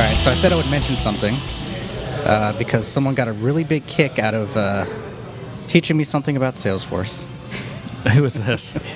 right, 0.00 0.16
so 0.18 0.30
I 0.30 0.34
said 0.34 0.52
I 0.52 0.56
would 0.56 0.70
mention 0.70 0.96
something 0.96 1.34
uh, 2.24 2.54
because 2.58 2.86
someone 2.86 3.14
got 3.14 3.28
a 3.28 3.32
really 3.32 3.64
big 3.64 3.86
kick 3.86 4.18
out 4.18 4.34
of 4.34 4.56
uh, 4.56 4.86
teaching 5.68 5.96
me 5.96 6.04
something 6.04 6.36
about 6.36 6.54
Salesforce. 6.54 7.26
Who 8.12 8.24
is 8.24 8.34
this? 8.34 8.76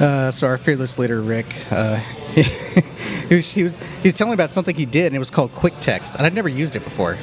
Uh, 0.00 0.32
so 0.32 0.48
our 0.48 0.58
fearless 0.58 0.98
leader 0.98 1.20
Rick, 1.20 1.46
uh, 1.70 1.94
he, 2.34 3.36
was, 3.36 3.54
he 3.54 3.62
was 3.62 3.78
he 3.78 4.08
was 4.08 4.14
telling 4.14 4.32
me 4.32 4.34
about 4.34 4.50
something 4.50 4.74
he 4.74 4.86
did, 4.86 5.06
and 5.06 5.14
it 5.14 5.20
was 5.20 5.30
called 5.30 5.52
Quick 5.52 5.78
Text, 5.78 6.16
and 6.16 6.26
I'd 6.26 6.34
never 6.34 6.48
used 6.48 6.74
it 6.74 6.82
before. 6.82 7.18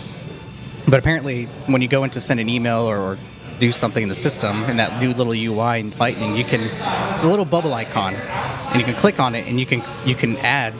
But 0.87 0.97
apparently, 0.97 1.45
when 1.65 1.81
you 1.81 1.89
go 1.89 2.05
in 2.05 2.09
to 2.11 2.21
send 2.21 2.39
an 2.39 2.47
email 2.47 2.83
or, 2.83 2.97
or 2.97 3.17
do 3.59 3.73
something 3.73 4.01
in 4.01 4.07
the 4.07 4.15
system 4.15 4.63
in 4.65 4.77
that 4.77 5.01
new 5.01 5.13
little 5.13 5.33
UI 5.33 5.81
in 5.81 5.91
Lightning, 5.97 6.37
you 6.37 6.45
can 6.45 6.61
there's 6.61 7.25
a 7.25 7.29
little 7.29 7.43
bubble 7.43 7.73
icon, 7.73 8.13
and 8.15 8.79
you 8.79 8.85
can 8.85 8.95
click 8.95 9.19
on 9.19 9.35
it, 9.35 9.45
and 9.47 9.59
you 9.59 9.65
can 9.65 9.83
you 10.05 10.15
can 10.15 10.37
add 10.37 10.73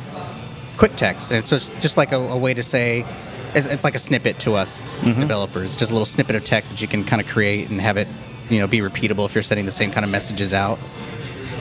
quick 0.80 0.96
text, 0.96 1.32
and 1.32 1.46
so 1.46 1.58
it's 1.58 1.70
just 1.82 1.96
like 1.98 2.12
a, 2.12 2.18
a 2.18 2.38
way 2.38 2.54
to 2.56 2.64
say. 2.64 3.06
It's, 3.54 3.66
it's 3.68 3.84
like 3.84 3.96
a 3.96 4.00
snippet 4.00 4.40
to 4.42 4.54
us 4.56 4.94
developers, 5.04 5.76
just 5.76 5.90
a 5.92 5.94
little 5.94 6.05
snippet 6.05 6.36
of 6.36 6.44
text 6.44 6.72
that 6.72 6.82
you 6.82 6.88
can 6.88 7.04
kind 7.04 7.20
of 7.20 7.28
create 7.28 7.70
and 7.72 7.82
have 7.82 7.98
it, 7.98 8.08
you 8.50 8.60
know, 8.60 8.68
be 8.68 8.78
repeatable 8.80 9.26
if 9.26 9.34
you're 9.34 9.42
sending 9.42 9.66
the 9.66 9.72
same 9.72 9.90
kind 9.92 10.04
of 10.05 10.12
messages 10.12 10.54
out. 10.54 10.78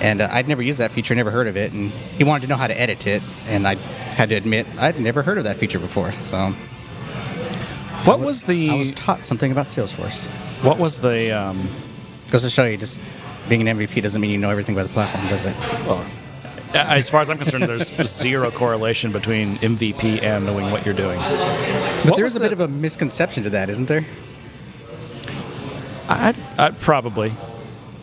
And 0.03 0.21
uh, 0.21 0.29
I'd 0.31 0.47
never 0.49 0.61
used 0.63 0.79
that 0.81 0.91
feature, 0.93 1.15
never 1.15 1.31
heard 1.31 1.47
of 1.49 1.57
it, 1.57 1.73
and 1.73 1.91
he 1.91 2.25
wanted 2.25 2.43
to 2.43 2.49
know 2.49 2.57
how 2.57 2.67
to 2.67 2.79
edit 2.79 3.07
it, 3.07 3.23
and 3.49 3.67
I 3.67 3.75
had 4.15 4.29
to 4.29 4.35
admit 4.35 4.67
I'd 4.79 5.01
never 5.01 5.23
heard 5.23 5.39
of 5.39 5.45
that 5.45 5.57
feature 5.57 5.79
before. 5.79 6.13
So 6.21 6.51
What 8.05 8.21
was 8.21 8.45
the 8.45 8.71
I 8.71 8.75
was 8.75 8.93
taught 8.93 9.23
something 9.23 9.51
about 9.51 9.67
Salesforce. 9.69 10.27
what 10.63 10.79
was 10.79 11.01
the 11.01 11.33
um, 11.33 11.69
Goes 12.31 12.43
to 12.43 12.51
show 12.51 12.65
you, 12.67 12.77
just 12.77 13.01
being 13.49 13.67
an 13.67 13.79
MVP 13.79 14.03
doesn't 14.03 14.21
mean 14.21 14.31
you 14.31 14.37
know 14.39 14.51
everything 14.51 14.75
about 14.75 14.89
the 14.89 14.93
platform, 14.93 15.27
does 15.29 15.47
it? 15.47 15.57
well, 15.87 16.05
as 16.75 17.09
far 17.09 17.21
as 17.21 17.31
I'm 17.31 17.39
concerned, 17.39 17.65
there's 17.65 17.91
zero 18.07 18.51
correlation 18.51 19.13
between 19.13 19.57
MVP 19.57 20.23
and 20.23 20.47
knowing 20.47 20.71
what 20.71 20.85
you're 20.85 20.95
doing. 20.95 21.19
But 22.05 22.17
there's 22.17 22.37
a 22.37 22.41
bit 22.41 22.53
of 22.53 22.61
a 22.61 22.69
misconception 22.69 23.43
to 23.45 23.51
that, 23.51 23.71
isn't 23.71 23.87
there? 23.87 24.05
I, 26.09 26.35
I 26.57 26.71
probably, 26.71 27.33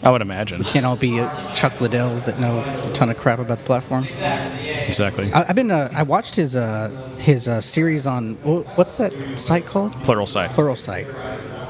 I 0.03 0.11
would 0.11 0.21
imagine. 0.21 0.63
Can't 0.63 0.85
all 0.85 0.95
be 0.95 1.19
uh, 1.19 1.55
Chuck 1.55 1.73
Liddells 1.73 2.25
that 2.25 2.39
know 2.39 2.59
a 2.59 2.93
ton 2.93 3.09
of 3.09 3.17
crap 3.17 3.39
about 3.39 3.57
the 3.57 3.63
platform. 3.63 4.05
Exactly. 4.05 5.31
I, 5.33 5.49
I've 5.49 5.55
been, 5.55 5.71
uh, 5.71 5.89
I 5.91 6.03
watched 6.03 6.35
his 6.35 6.55
uh, 6.55 6.89
his 7.17 7.47
uh, 7.47 7.61
series 7.61 8.05
on 8.05 8.35
what's 8.43 8.97
that 8.97 9.11
site 9.39 9.65
called? 9.65 9.93
Plural 10.03 10.27
site. 10.27 10.51
Pluralsight. 10.51 11.07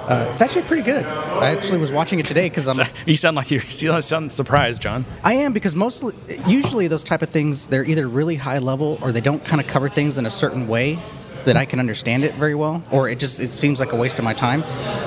Uh, 0.08 0.30
it's 0.32 0.42
actually 0.42 0.62
pretty 0.64 0.84
good. 0.84 1.04
I 1.04 1.50
actually 1.50 1.80
was 1.80 1.92
watching 1.92 2.20
it 2.20 2.28
today 2.28 2.48
because 2.48 2.68
I'm 2.68 2.86
You 3.06 3.18
sound 3.18 3.36
like 3.36 3.50
you 3.50 3.60
you 3.70 4.02
sound 4.02 4.32
surprised, 4.32 4.82
John. 4.82 5.04
I 5.24 5.34
am 5.34 5.52
because 5.52 5.76
mostly, 5.76 6.14
usually 6.46 6.88
those 6.88 7.04
type 7.04 7.22
of 7.22 7.30
things, 7.30 7.68
they're 7.68 7.86
either 7.86 8.08
really 8.08 8.36
high 8.36 8.60
level 8.60 9.00
or 9.02 9.12
they 9.12 9.22
don't 9.22 9.44
kind 9.44 9.60
of 9.60 9.68
cover 9.68 9.90
things 9.90 10.18
in 10.18 10.26
a 10.26 10.30
certain 10.30 10.68
way 10.68 11.00
that 11.46 11.56
I 11.56 11.66
can 11.66 11.80
understand 11.80 12.24
it 12.24 12.36
very 12.36 12.56
well, 12.56 12.84
or 12.92 13.08
it 13.08 13.20
just 13.20 13.40
it 13.40 13.50
seems 13.50 13.80
like 13.80 13.94
a 13.94 13.96
waste 13.96 14.20
of 14.20 14.26
my 14.26 14.34
time. 14.34 14.62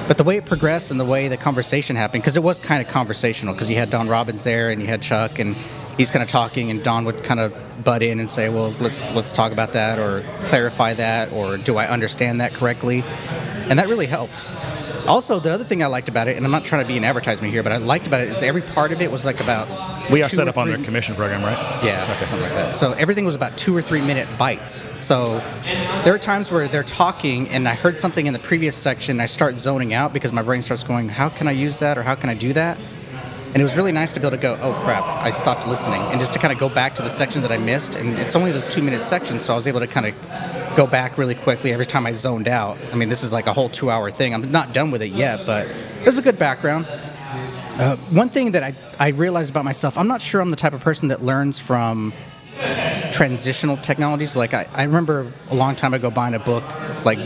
But 0.07 0.17
the 0.17 0.25
way 0.25 0.37
it 0.37 0.47
progressed 0.47 0.91
and 0.91 0.99
the 0.99 1.05
way 1.05 1.29
the 1.29 1.37
conversation 1.37 1.97
happened, 1.97 2.23
because 2.23 2.37
it 2.37 2.43
was 2.43 2.59
kind 2.59 2.85
of 2.85 2.91
conversational, 2.91 3.55
because 3.55 3.69
you 3.69 3.77
had 3.77 3.91
Don 3.91 4.09
Robins 4.09 4.45
there 4.45 4.71
and 4.71 4.81
you 4.81 4.87
had 4.89 5.03
Chuck 5.03 5.39
and 5.39 5.55
he's 5.97 6.11
kind 6.11 6.23
of 6.23 6.29
talking, 6.29 6.71
and 6.71 6.83
Don 6.83 7.05
would 7.05 7.23
kind 7.25 7.41
of 7.41 7.55
butt 7.85 8.03
in 8.03 8.21
and 8.21 8.31
say, 8.31 8.49
"Well, 8.49 8.71
let's 8.81 9.03
let's 9.13 9.33
talk 9.33 9.53
about 9.53 9.73
that, 9.75 9.99
or 9.99 10.23
clarify 10.47 10.95
that, 10.95 11.33
or 11.33 11.57
do 11.57 11.77
I 11.77 11.87
understand 11.89 12.41
that 12.41 12.55
correctly?" 12.55 13.05
And 13.69 13.79
that 13.79 13.89
really 13.89 14.07
helped. 14.07 14.45
Also, 15.09 15.41
the 15.41 15.51
other 15.51 15.65
thing 15.65 15.83
I 15.83 15.87
liked 15.87 16.09
about 16.11 16.29
it, 16.29 16.37
and 16.37 16.45
I'm 16.45 16.53
not 16.53 16.65
trying 16.65 16.83
to 16.83 16.89
be 16.89 16.97
an 16.99 17.05
advertisement 17.05 17.51
here, 17.53 17.63
but 17.63 17.73
I 17.73 17.79
liked 17.79 18.07
about 18.07 18.21
it 18.21 18.29
is 18.29 18.43
every 18.43 18.61
part 18.61 18.93
of 18.93 19.01
it 19.01 19.11
was 19.11 19.25
like 19.25 19.41
about 19.41 19.67
We 20.11 20.23
are 20.23 20.29
set 20.29 20.49
up 20.49 20.59
on 20.59 20.69
their 20.69 20.79
commission 20.79 21.15
program, 21.15 21.43
right? 21.43 21.59
yeah, 21.83 22.07
okay. 22.17 22.27
something 22.27 22.43
like 22.43 22.53
that. 22.53 22.75
So 22.75 22.93
everything 22.93 23.25
was 23.25 23.35
about 23.35 23.57
two 23.57 23.75
or 23.75 23.81
three 23.81 24.03
minute 24.03 24.29
bites. 24.37 24.87
So 25.01 25.39
there 26.05 26.15
are 26.15 26.19
times 26.19 26.53
where 26.53 26.69
they're 26.69 26.83
talking, 26.83 27.49
and 27.49 27.67
I 27.67 27.75
heard 27.75 27.99
something 27.99 28.27
in 28.27 28.35
the 28.35 28.39
previous 28.39 28.77
section, 28.77 29.13
and 29.13 29.23
I 29.23 29.27
start 29.27 29.59
zoning 29.59 29.95
out 29.95 30.13
because 30.13 30.33
my 30.33 30.43
brain 30.43 30.61
starts 30.63 30.83
going, 30.83 31.09
"How 31.09 31.31
can 31.31 31.49
I 31.49 31.53
use 31.53 31.79
that?" 31.79 31.97
or 31.97 32.03
"How 32.03 32.15
can 32.15 32.29
I 32.29 32.35
do 32.35 32.53
that?" 32.53 32.77
And 33.59 33.63
it 33.65 33.65
was 33.65 33.77
really 33.77 33.91
nice 33.91 34.13
to 34.13 34.21
be 34.21 34.27
able 34.29 34.37
to 34.37 34.41
go, 34.41 34.57
"Oh 34.63 34.73
crap!" 34.85 35.03
I 35.03 35.33
stopped 35.33 35.67
listening, 35.67 36.01
and 36.01 36.21
just 36.21 36.33
to 36.35 36.39
kind 36.39 36.53
of 36.53 36.61
go 36.61 36.69
back 36.69 36.95
to 36.95 37.03
the 37.03 37.09
section 37.09 37.43
that 37.43 37.51
I 37.51 37.57
missed. 37.57 37.97
And 37.97 38.17
it's 38.17 38.37
only 38.37 38.53
those 38.53 38.69
two 38.69 38.81
minute 38.83 39.03
sections, 39.03 39.45
so 39.45 39.53
I 39.53 39.57
was 39.57 39.67
able 39.67 39.81
to 39.81 39.89
kind 39.89 40.07
of 40.07 40.15
go 40.77 40.87
back 40.87 41.19
really 41.19 41.35
quickly 41.35 41.73
every 41.73 41.85
time 41.85 42.07
I 42.07 42.13
zoned 42.13 42.47
out. 42.47 42.79
I 42.93 42.95
mean, 42.95 43.09
this 43.09 43.25
is 43.25 43.33
like 43.33 43.49
a 43.49 43.53
whole 43.53 43.69
two 43.69 43.91
hour 43.91 44.13
thing. 44.13 44.33
I'm 44.33 44.53
not 44.53 44.73
done 44.73 44.93
with 44.93 45.03
it 45.03 45.11
yet, 45.11 45.45
but 45.45 45.67
it 45.67 46.07
was 46.07 46.19
a 46.19 46.23
good 46.23 46.39
background. 46.39 46.87
Uh, 47.81 47.97
one 48.13 48.29
thing 48.29 48.53
that 48.53 48.63
I, 48.63 48.75
I 49.01 49.09
realized 49.09 49.51
about 49.51 49.65
myself, 49.65 49.99
I'm 49.99 50.07
not 50.07 50.21
sure 50.21 50.41
I'm 50.41 50.53
the 50.53 50.57
type 50.57 50.73
of 50.73 50.81
person 50.81 51.09
that 51.09 51.25
learns 51.25 51.59
from 51.59 52.13
transitional 53.11 53.77
technologies. 53.79 54.37
Like 54.37 54.55
I, 54.55 54.69
I 54.73 54.85
remember 54.85 55.27
a 55.51 55.57
long 55.57 55.75
time 55.75 55.95
ago 55.95 56.13
buying 56.13 56.35
a 56.35 56.39
book 56.39 56.63
like 57.05 57.19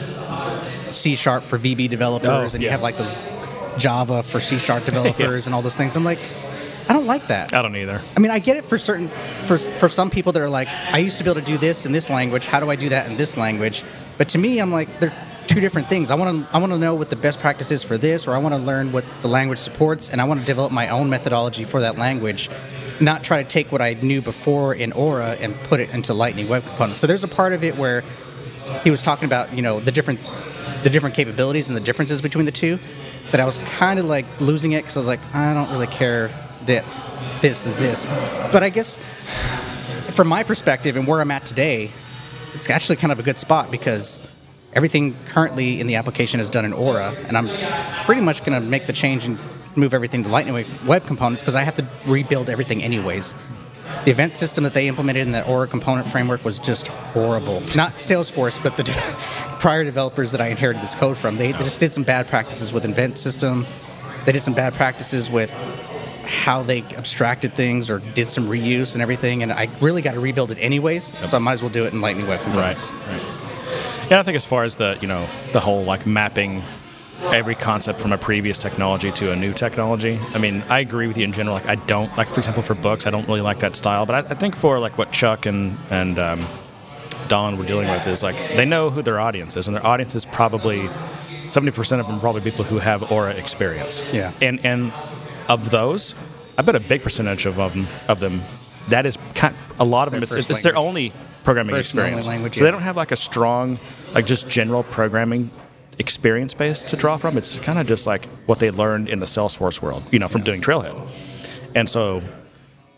C 0.88 1.14
sharp 1.14 1.44
for 1.44 1.58
VB 1.58 1.90
developers, 1.90 2.54
Oh, 2.54 2.54
and 2.54 2.62
you 2.62 2.70
have 2.70 2.80
like 2.80 2.96
those 2.96 3.22
Java 3.78 4.22
for 4.22 4.40
C 4.40 4.58
sharp 4.58 4.84
developers 4.86 5.46
and 5.46 5.54
all 5.54 5.62
those 5.62 5.76
things. 5.76 5.96
I'm 5.96 6.04
like, 6.04 6.18
I 6.88 6.92
don't 6.92 7.06
like 7.06 7.28
that. 7.28 7.54
I 7.54 7.62
don't 7.62 7.76
either. 7.76 8.02
I 8.16 8.20
mean, 8.20 8.30
I 8.30 8.38
get 8.38 8.56
it 8.56 8.64
for 8.64 8.78
certain, 8.78 9.08
for 9.46 9.58
for 9.58 9.88
some 9.88 10.10
people 10.10 10.32
that 10.32 10.42
are 10.42 10.48
like, 10.48 10.68
I 10.68 10.98
used 10.98 11.18
to 11.18 11.24
be 11.24 11.30
able 11.30 11.40
to 11.40 11.46
do 11.46 11.58
this 11.58 11.86
in 11.86 11.92
this 11.92 12.10
language. 12.10 12.46
How 12.46 12.60
do 12.60 12.70
I 12.70 12.76
do 12.76 12.88
that 12.88 13.06
in 13.06 13.16
this 13.16 13.36
language? 13.36 13.84
But 14.18 14.28
to 14.30 14.38
me, 14.38 14.58
I'm 14.58 14.72
like, 14.72 15.00
they're 15.00 15.14
two 15.46 15.60
different 15.60 15.88
things. 15.88 16.10
I 16.10 16.14
want 16.14 16.46
to 16.46 16.54
I 16.54 16.58
want 16.58 16.72
to 16.72 16.78
know 16.78 16.94
what 16.94 17.10
the 17.10 17.16
best 17.16 17.38
practice 17.40 17.70
is 17.70 17.82
for 17.82 17.98
this, 17.98 18.26
or 18.26 18.34
I 18.34 18.38
want 18.38 18.54
to 18.54 18.60
learn 18.60 18.92
what 18.92 19.04
the 19.22 19.28
language 19.28 19.58
supports, 19.58 20.10
and 20.10 20.20
I 20.20 20.24
want 20.24 20.40
to 20.40 20.46
develop 20.46 20.72
my 20.72 20.88
own 20.88 21.08
methodology 21.08 21.64
for 21.64 21.80
that 21.80 21.98
language. 21.98 22.50
Not 23.00 23.24
try 23.24 23.42
to 23.42 23.48
take 23.48 23.72
what 23.72 23.80
I 23.80 23.94
knew 23.94 24.20
before 24.20 24.74
in 24.74 24.92
Aura 24.92 25.30
and 25.40 25.56
put 25.64 25.80
it 25.80 25.90
into 25.90 26.14
Lightning 26.14 26.48
Web 26.48 26.64
Components. 26.64 27.00
So 27.00 27.06
there's 27.06 27.24
a 27.24 27.28
part 27.28 27.52
of 27.52 27.64
it 27.64 27.76
where 27.76 28.04
he 28.84 28.90
was 28.90 29.02
talking 29.02 29.24
about 29.24 29.52
you 29.52 29.62
know 29.62 29.80
the 29.80 29.92
different 29.92 30.20
the 30.82 30.90
different 30.90 31.14
capabilities 31.14 31.68
and 31.68 31.76
the 31.76 31.80
differences 31.80 32.20
between 32.20 32.46
the 32.46 32.52
two 32.52 32.78
that 33.32 33.40
I 33.40 33.44
was 33.44 33.58
kind 33.58 33.98
of 33.98 34.06
like 34.06 34.26
losing 34.40 34.72
it 34.72 34.82
because 34.82 34.96
I 34.96 35.00
was 35.00 35.08
like 35.08 35.20
I 35.34 35.52
don't 35.52 35.70
really 35.72 35.88
care 35.88 36.30
that 36.66 36.84
this 37.40 37.66
is 37.66 37.78
this 37.78 38.04
but 38.52 38.62
I 38.62 38.68
guess 38.68 38.98
from 40.10 40.28
my 40.28 40.42
perspective 40.42 40.96
and 40.96 41.06
where 41.06 41.20
I'm 41.20 41.30
at 41.30 41.44
today 41.44 41.90
it's 42.54 42.70
actually 42.70 42.96
kind 42.96 43.10
of 43.10 43.18
a 43.18 43.22
good 43.22 43.38
spot 43.38 43.70
because 43.70 44.24
everything 44.74 45.14
currently 45.26 45.80
in 45.80 45.86
the 45.86 45.96
application 45.96 46.38
is 46.40 46.50
done 46.50 46.64
in 46.64 46.72
Aura 46.72 47.16
and 47.26 47.36
I'm 47.36 47.48
pretty 48.04 48.20
much 48.20 48.44
going 48.44 48.60
to 48.60 48.66
make 48.68 48.86
the 48.86 48.92
change 48.92 49.24
and 49.24 49.38
move 49.74 49.94
everything 49.94 50.22
to 50.22 50.28
Lightning 50.28 50.66
Web- 50.86 51.06
Components 51.06 51.42
because 51.42 51.54
I 51.54 51.62
have 51.62 51.76
to 51.76 51.86
rebuild 52.06 52.50
everything 52.50 52.82
anyways 52.82 53.34
the 54.04 54.10
event 54.10 54.34
system 54.34 54.64
that 54.64 54.74
they 54.74 54.88
implemented 54.88 55.26
in 55.26 55.32
that 55.32 55.46
Aura 55.48 55.66
component 55.66 56.08
framework 56.08 56.44
was 56.44 56.58
just 56.58 56.88
horrible. 56.88 57.60
Not 57.76 57.98
Salesforce, 57.98 58.60
but 58.60 58.76
the 58.76 58.84
prior 59.62 59.84
developers 59.84 60.32
that 60.32 60.40
I 60.40 60.48
inherited 60.48 60.82
this 60.82 60.96
code 60.96 61.16
from. 61.16 61.36
They, 61.36 61.52
they 61.52 61.62
just 61.62 61.78
did 61.78 61.92
some 61.92 62.02
bad 62.02 62.26
practices 62.26 62.72
with 62.72 62.84
event 62.84 63.16
system. 63.16 63.64
They 64.24 64.32
did 64.32 64.42
some 64.42 64.54
bad 64.54 64.74
practices 64.74 65.30
with 65.30 65.50
how 66.26 66.64
they 66.64 66.82
abstracted 66.96 67.54
things 67.54 67.88
or 67.88 68.00
did 68.00 68.28
some 68.28 68.48
reuse 68.48 68.94
and 68.94 69.02
everything. 69.02 69.40
And 69.44 69.52
I 69.52 69.68
really 69.80 70.02
got 70.02 70.14
to 70.14 70.20
rebuild 70.20 70.50
it 70.50 70.58
anyways, 70.58 71.16
so 71.28 71.36
I 71.36 71.38
might 71.38 71.52
as 71.52 71.62
well 71.62 71.70
do 71.70 71.84
it 71.84 71.92
in 71.92 72.00
Lightning 72.00 72.26
Web 72.26 72.40
Components. 72.40 72.90
Right. 72.90 73.22
Yeah, 74.10 74.18
I 74.18 74.24
think 74.24 74.34
as 74.34 74.44
far 74.44 74.64
as 74.64 74.74
the 74.76 74.98
you 75.00 75.06
know 75.06 75.28
the 75.52 75.60
whole 75.60 75.82
like 75.82 76.06
mapping 76.06 76.64
every 77.26 77.54
concept 77.54 78.00
from 78.00 78.12
a 78.12 78.18
previous 78.18 78.58
technology 78.58 79.12
to 79.12 79.30
a 79.30 79.36
new 79.36 79.52
technology. 79.52 80.18
I 80.34 80.38
mean, 80.38 80.64
I 80.68 80.80
agree 80.80 81.06
with 81.06 81.16
you 81.16 81.22
in 81.22 81.32
general. 81.32 81.54
Like, 81.54 81.68
I 81.68 81.76
don't 81.76 82.14
like, 82.16 82.26
for 82.26 82.40
example, 82.40 82.64
for 82.64 82.74
books, 82.74 83.06
I 83.06 83.10
don't 83.10 83.28
really 83.28 83.42
like 83.42 83.60
that 83.60 83.76
style. 83.76 84.06
But 84.06 84.26
I, 84.26 84.30
I 84.30 84.34
think 84.34 84.56
for 84.56 84.80
like 84.80 84.98
what 84.98 85.12
Chuck 85.12 85.46
and 85.46 85.78
and 85.88 86.18
um, 86.18 86.44
Don 87.32 87.56
were 87.56 87.64
dealing 87.64 87.88
with 87.88 88.06
is 88.06 88.22
like 88.22 88.36
they 88.58 88.66
know 88.66 88.90
who 88.90 89.00
their 89.00 89.18
audience 89.18 89.56
is, 89.56 89.66
and 89.68 89.74
their 89.74 89.86
audience 89.92 90.14
is 90.14 90.26
probably 90.26 90.90
seventy 91.46 91.72
percent 91.72 91.98
of 92.02 92.06
them 92.06 92.16
are 92.16 92.20
probably 92.20 92.42
people 92.42 92.64
who 92.70 92.78
have 92.78 93.10
Aura 93.10 93.32
experience. 93.44 94.04
Yeah. 94.12 94.32
And 94.42 94.56
and 94.66 94.92
of 95.48 95.70
those, 95.70 96.14
I 96.58 96.62
bet 96.62 96.76
a 96.76 96.80
big 96.80 97.00
percentage 97.02 97.46
of 97.46 97.56
them 97.56 97.86
of 98.06 98.20
them 98.20 98.42
that 98.88 99.06
is 99.06 99.16
kind 99.34 99.54
a 99.80 99.84
lot 99.84 100.08
of 100.08 100.12
them. 100.12 100.22
It's, 100.22 100.32
it's 100.32 100.62
their 100.62 100.76
only 100.76 101.12
programming 101.42 101.74
First 101.74 101.94
experience. 101.94 102.26
language, 102.26 102.58
so 102.58 102.64
they 102.64 102.70
don't 102.70 102.82
have 102.82 102.98
like 102.98 103.12
a 103.12 103.16
strong, 103.16 103.78
like 104.14 104.26
just 104.26 104.48
general 104.50 104.82
programming 104.82 105.50
experience 105.98 106.52
base 106.54 106.82
to 106.82 106.96
draw 106.96 107.16
from. 107.16 107.38
It's 107.38 107.58
kind 107.60 107.78
of 107.78 107.86
just 107.86 108.06
like 108.06 108.26
what 108.46 108.58
they 108.58 108.70
learned 108.70 109.08
in 109.08 109.20
the 109.20 109.26
Salesforce 109.26 109.80
world, 109.80 110.02
you 110.12 110.18
know, 110.18 110.28
from 110.28 110.42
doing 110.42 110.60
Trailhead. 110.60 110.96
And 111.74 111.88
so 111.88 112.20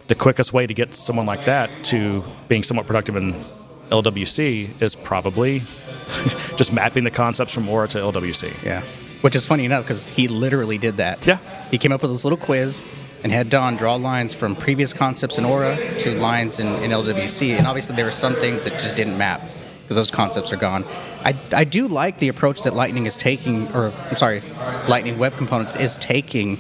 the 0.09 0.17
quickest 0.17 0.53
way 0.53 0.67
to 0.67 0.75
get 0.75 0.93
someone 0.95 1.27
like 1.27 1.45
that 1.45 1.71
to 1.85 2.25
being 2.49 2.65
somewhat 2.65 2.87
productive 2.87 3.15
in 3.15 3.45
LWC 3.91 4.83
is 4.83 4.95
probably 4.95 5.61
just 6.57 6.73
mapping 6.73 7.05
the 7.05 7.11
concepts 7.11 7.53
from 7.53 7.69
Aura 7.69 7.89
to 7.89 7.99
LWC. 7.99 8.63
Yeah. 8.65 8.83
Which 9.21 9.37
is 9.37 9.47
funny 9.47 9.65
enough 9.65 9.85
because 9.85 10.09
he 10.09 10.29
literally 10.29 10.79
did 10.79 10.99
that. 10.99 11.27
Yeah. 11.27 11.39
He 11.71 11.79
came 11.79 11.93
up 11.93 12.03
with 12.03 12.11
this 12.11 12.25
little 12.25 12.39
quiz 12.39 12.85
and 13.23 13.33
had 13.33 13.49
Don 13.49 13.77
draw 13.77 13.95
lines 13.95 14.35
from 14.35 14.55
previous 14.55 14.93
concepts 14.93 15.39
in 15.39 15.45
Aura 15.47 15.77
to 16.01 16.13
lines 16.21 16.61
in, 16.61 16.67
in 16.83 16.91
LWC. 16.91 17.57
And 17.57 17.67
obviously, 17.67 17.97
there 17.97 18.05
were 18.05 18.11
some 18.11 18.35
things 18.35 18.65
that 18.65 18.73
just 18.73 18.97
didn't 18.97 19.17
map 19.17 19.43
because 19.83 19.97
those 19.97 20.11
concepts 20.11 20.53
are 20.53 20.57
gone. 20.57 20.85
I, 21.25 21.35
I 21.53 21.65
do 21.65 21.89
like 21.89 22.19
the 22.19 22.29
approach 22.29 22.63
that 22.65 22.75
Lightning 22.75 23.07
is 23.07 23.17
taking, 23.17 23.67
or 23.75 23.93
I'm 24.11 24.17
sorry, 24.17 24.43
Lightning 24.89 25.19
Web 25.19 25.35
Components 25.37 25.75
is 25.75 25.97
taking, 25.99 26.59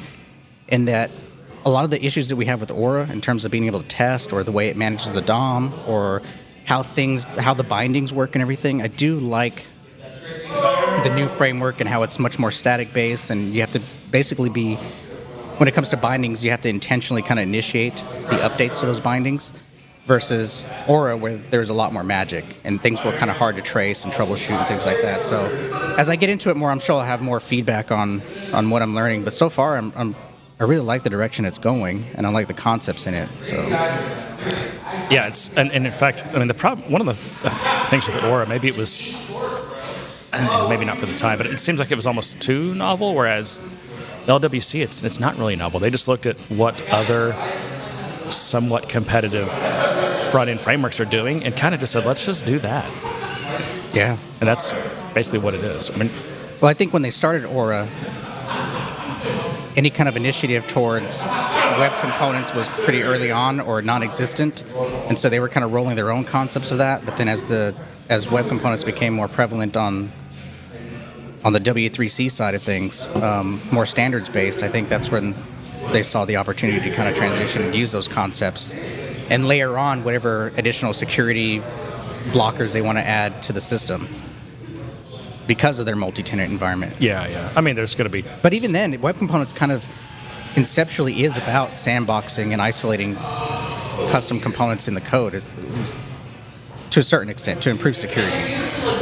in 0.68 0.86
that 0.86 1.10
a 1.66 1.70
lot 1.70 1.84
of 1.84 1.90
the 1.90 2.04
issues 2.04 2.28
that 2.28 2.36
we 2.36 2.46
have 2.46 2.60
with 2.60 2.70
Aura 2.70 3.08
in 3.10 3.20
terms 3.20 3.44
of 3.44 3.50
being 3.50 3.64
able 3.64 3.82
to 3.82 3.88
test 3.88 4.32
or 4.32 4.44
the 4.44 4.52
way 4.52 4.68
it 4.68 4.76
manages 4.76 5.12
the 5.12 5.22
DOM 5.22 5.72
or 5.86 6.22
how 6.64 6.82
things, 6.82 7.24
how 7.24 7.54
the 7.54 7.62
bindings 7.62 8.12
work 8.12 8.34
and 8.34 8.42
everything. 8.42 8.82
I 8.82 8.88
do 8.88 9.18
like 9.18 9.66
the 11.02 11.12
new 11.14 11.28
framework 11.28 11.80
and 11.80 11.88
how 11.88 12.02
it's 12.02 12.18
much 12.18 12.38
more 12.38 12.50
static 12.50 12.92
based, 12.92 13.30
and 13.30 13.52
you 13.52 13.60
have 13.60 13.72
to 13.72 13.82
basically 14.10 14.50
be. 14.50 14.76
When 15.56 15.68
it 15.68 15.72
comes 15.72 15.90
to 15.90 15.96
bindings, 15.96 16.44
you 16.44 16.50
have 16.50 16.62
to 16.62 16.68
intentionally 16.68 17.22
kind 17.22 17.38
of 17.38 17.44
initiate 17.44 17.94
the 17.94 18.38
updates 18.38 18.80
to 18.80 18.86
those 18.86 18.98
bindings 18.98 19.52
versus 20.04 20.68
Aura, 20.88 21.16
where 21.16 21.36
there's 21.36 21.70
a 21.70 21.74
lot 21.74 21.92
more 21.92 22.02
magic 22.02 22.44
and 22.64 22.80
things 22.80 23.04
were 23.04 23.12
kind 23.12 23.30
of 23.30 23.36
hard 23.36 23.54
to 23.54 23.62
trace 23.62 24.04
and 24.04 24.12
troubleshoot 24.12 24.50
and 24.50 24.66
things 24.66 24.84
like 24.84 25.00
that. 25.02 25.22
So, 25.22 25.46
as 25.96 26.08
I 26.08 26.16
get 26.16 26.28
into 26.28 26.50
it 26.50 26.56
more, 26.56 26.70
I'm 26.72 26.80
sure 26.80 26.96
I'll 26.96 27.06
have 27.06 27.22
more 27.22 27.38
feedback 27.38 27.92
on 27.92 28.20
on 28.52 28.70
what 28.70 28.82
I'm 28.82 28.96
learning. 28.96 29.22
But 29.22 29.32
so 29.32 29.48
far, 29.48 29.76
I'm, 29.76 29.92
I'm 29.94 30.16
I 30.60 30.64
really 30.64 30.84
like 30.84 31.02
the 31.02 31.10
direction 31.10 31.44
it's 31.44 31.58
going, 31.58 32.04
and 32.14 32.26
I 32.26 32.30
like 32.30 32.46
the 32.46 32.54
concepts 32.54 33.06
in 33.06 33.14
it. 33.14 33.28
So, 33.40 33.56
Yeah, 35.10 35.26
it's 35.26 35.48
and, 35.56 35.72
and 35.72 35.86
in 35.86 35.92
fact, 35.92 36.24
I 36.32 36.38
mean 36.38 36.48
the 36.48 36.54
problem. 36.54 36.90
One 36.92 37.00
of 37.00 37.06
the 37.06 37.14
things 37.90 38.06
with 38.06 38.22
Aura, 38.24 38.46
maybe 38.46 38.68
it 38.68 38.76
was, 38.76 39.02
maybe 40.68 40.84
not 40.84 40.98
for 40.98 41.06
the 41.06 41.16
time, 41.16 41.38
but 41.38 41.46
it 41.46 41.58
seems 41.58 41.78
like 41.80 41.90
it 41.90 41.96
was 41.96 42.06
almost 42.06 42.40
too 42.40 42.74
novel. 42.74 43.14
Whereas 43.14 43.60
LWC, 44.26 44.82
it's 44.82 45.02
it's 45.02 45.18
not 45.18 45.36
really 45.38 45.56
novel. 45.56 45.80
They 45.80 45.90
just 45.90 46.06
looked 46.08 46.26
at 46.26 46.38
what 46.50 46.80
other 46.90 47.34
somewhat 48.30 48.88
competitive 48.88 49.50
front 50.30 50.50
end 50.50 50.60
frameworks 50.60 51.00
are 51.00 51.04
doing 51.04 51.44
and 51.44 51.54
kind 51.56 51.74
of 51.74 51.80
just 51.80 51.92
said, 51.92 52.06
let's 52.06 52.24
just 52.24 52.44
do 52.46 52.58
that. 52.60 52.88
yeah. 53.92 54.16
And 54.40 54.48
that's 54.48 54.72
basically 55.14 55.40
what 55.40 55.54
it 55.54 55.62
is. 55.62 55.90
I 55.90 55.96
mean, 55.96 56.10
Well, 56.60 56.70
I 56.70 56.74
think 56.74 56.92
when 56.92 57.02
they 57.02 57.10
started 57.10 57.44
Aura, 57.44 57.86
any 59.76 59.90
kind 59.90 60.08
of 60.08 60.16
initiative 60.16 60.66
towards 60.66 61.26
web 61.26 61.92
components 62.00 62.54
was 62.54 62.68
pretty 62.68 63.02
early 63.02 63.30
on 63.30 63.60
or 63.60 63.82
non-existent, 63.82 64.62
and 65.08 65.18
so 65.18 65.28
they 65.28 65.40
were 65.40 65.48
kind 65.48 65.64
of 65.64 65.72
rolling 65.72 65.96
their 65.96 66.10
own 66.10 66.24
concepts 66.24 66.70
of 66.70 66.78
that. 66.78 67.04
But 67.04 67.16
then 67.16 67.28
as 67.28 67.44
the 67.44 67.74
as 68.08 68.30
web 68.30 68.48
components 68.48 68.84
became 68.84 69.14
more 69.14 69.28
prevalent 69.28 69.76
on 69.76 70.10
on 71.44 71.52
the 71.52 71.60
W3C 71.60 72.30
side 72.30 72.54
of 72.54 72.62
things, 72.62 73.06
um, 73.16 73.60
more 73.72 73.84
standards 73.84 74.28
based, 74.28 74.62
I 74.62 74.68
think 74.68 74.88
that's 74.88 75.10
when 75.10 75.34
they 75.92 76.02
saw 76.02 76.24
the 76.24 76.36
opportunity 76.36 76.88
to 76.88 76.96
kind 76.96 77.08
of 77.08 77.14
transition 77.14 77.62
and 77.62 77.74
use 77.74 77.92
those 77.92 78.08
concepts 78.08 78.72
and 79.28 79.46
layer 79.46 79.76
on 79.76 80.04
whatever 80.04 80.52
additional 80.56 80.92
security 80.92 81.60
blockers 82.30 82.72
they 82.72 82.80
want 82.80 82.96
to 82.96 83.06
add 83.06 83.42
to 83.42 83.52
the 83.52 83.60
system 83.60 84.08
because 85.46 85.78
of 85.78 85.86
their 85.86 85.96
multi-tenant 85.96 86.50
environment. 86.50 86.94
yeah, 87.00 87.26
yeah. 87.26 87.52
I 87.56 87.60
mean, 87.60 87.74
there's 87.74 87.94
going 87.94 88.10
to 88.10 88.22
be 88.22 88.24
But 88.42 88.54
even 88.54 88.72
then, 88.72 89.00
web 89.00 89.16
components 89.18 89.52
kind 89.52 89.72
of 89.72 89.84
conceptually 90.54 91.24
is 91.24 91.36
about 91.36 91.70
sandboxing 91.70 92.52
and 92.52 92.62
isolating 92.62 93.16
custom 94.10 94.40
components 94.40 94.88
in 94.88 94.94
the 94.94 95.00
code 95.00 95.34
is, 95.34 95.52
is 95.58 95.92
to 96.90 97.00
a 97.00 97.02
certain 97.02 97.28
extent 97.28 97.60
to 97.62 97.70
improve 97.70 97.96
security. 97.96 98.36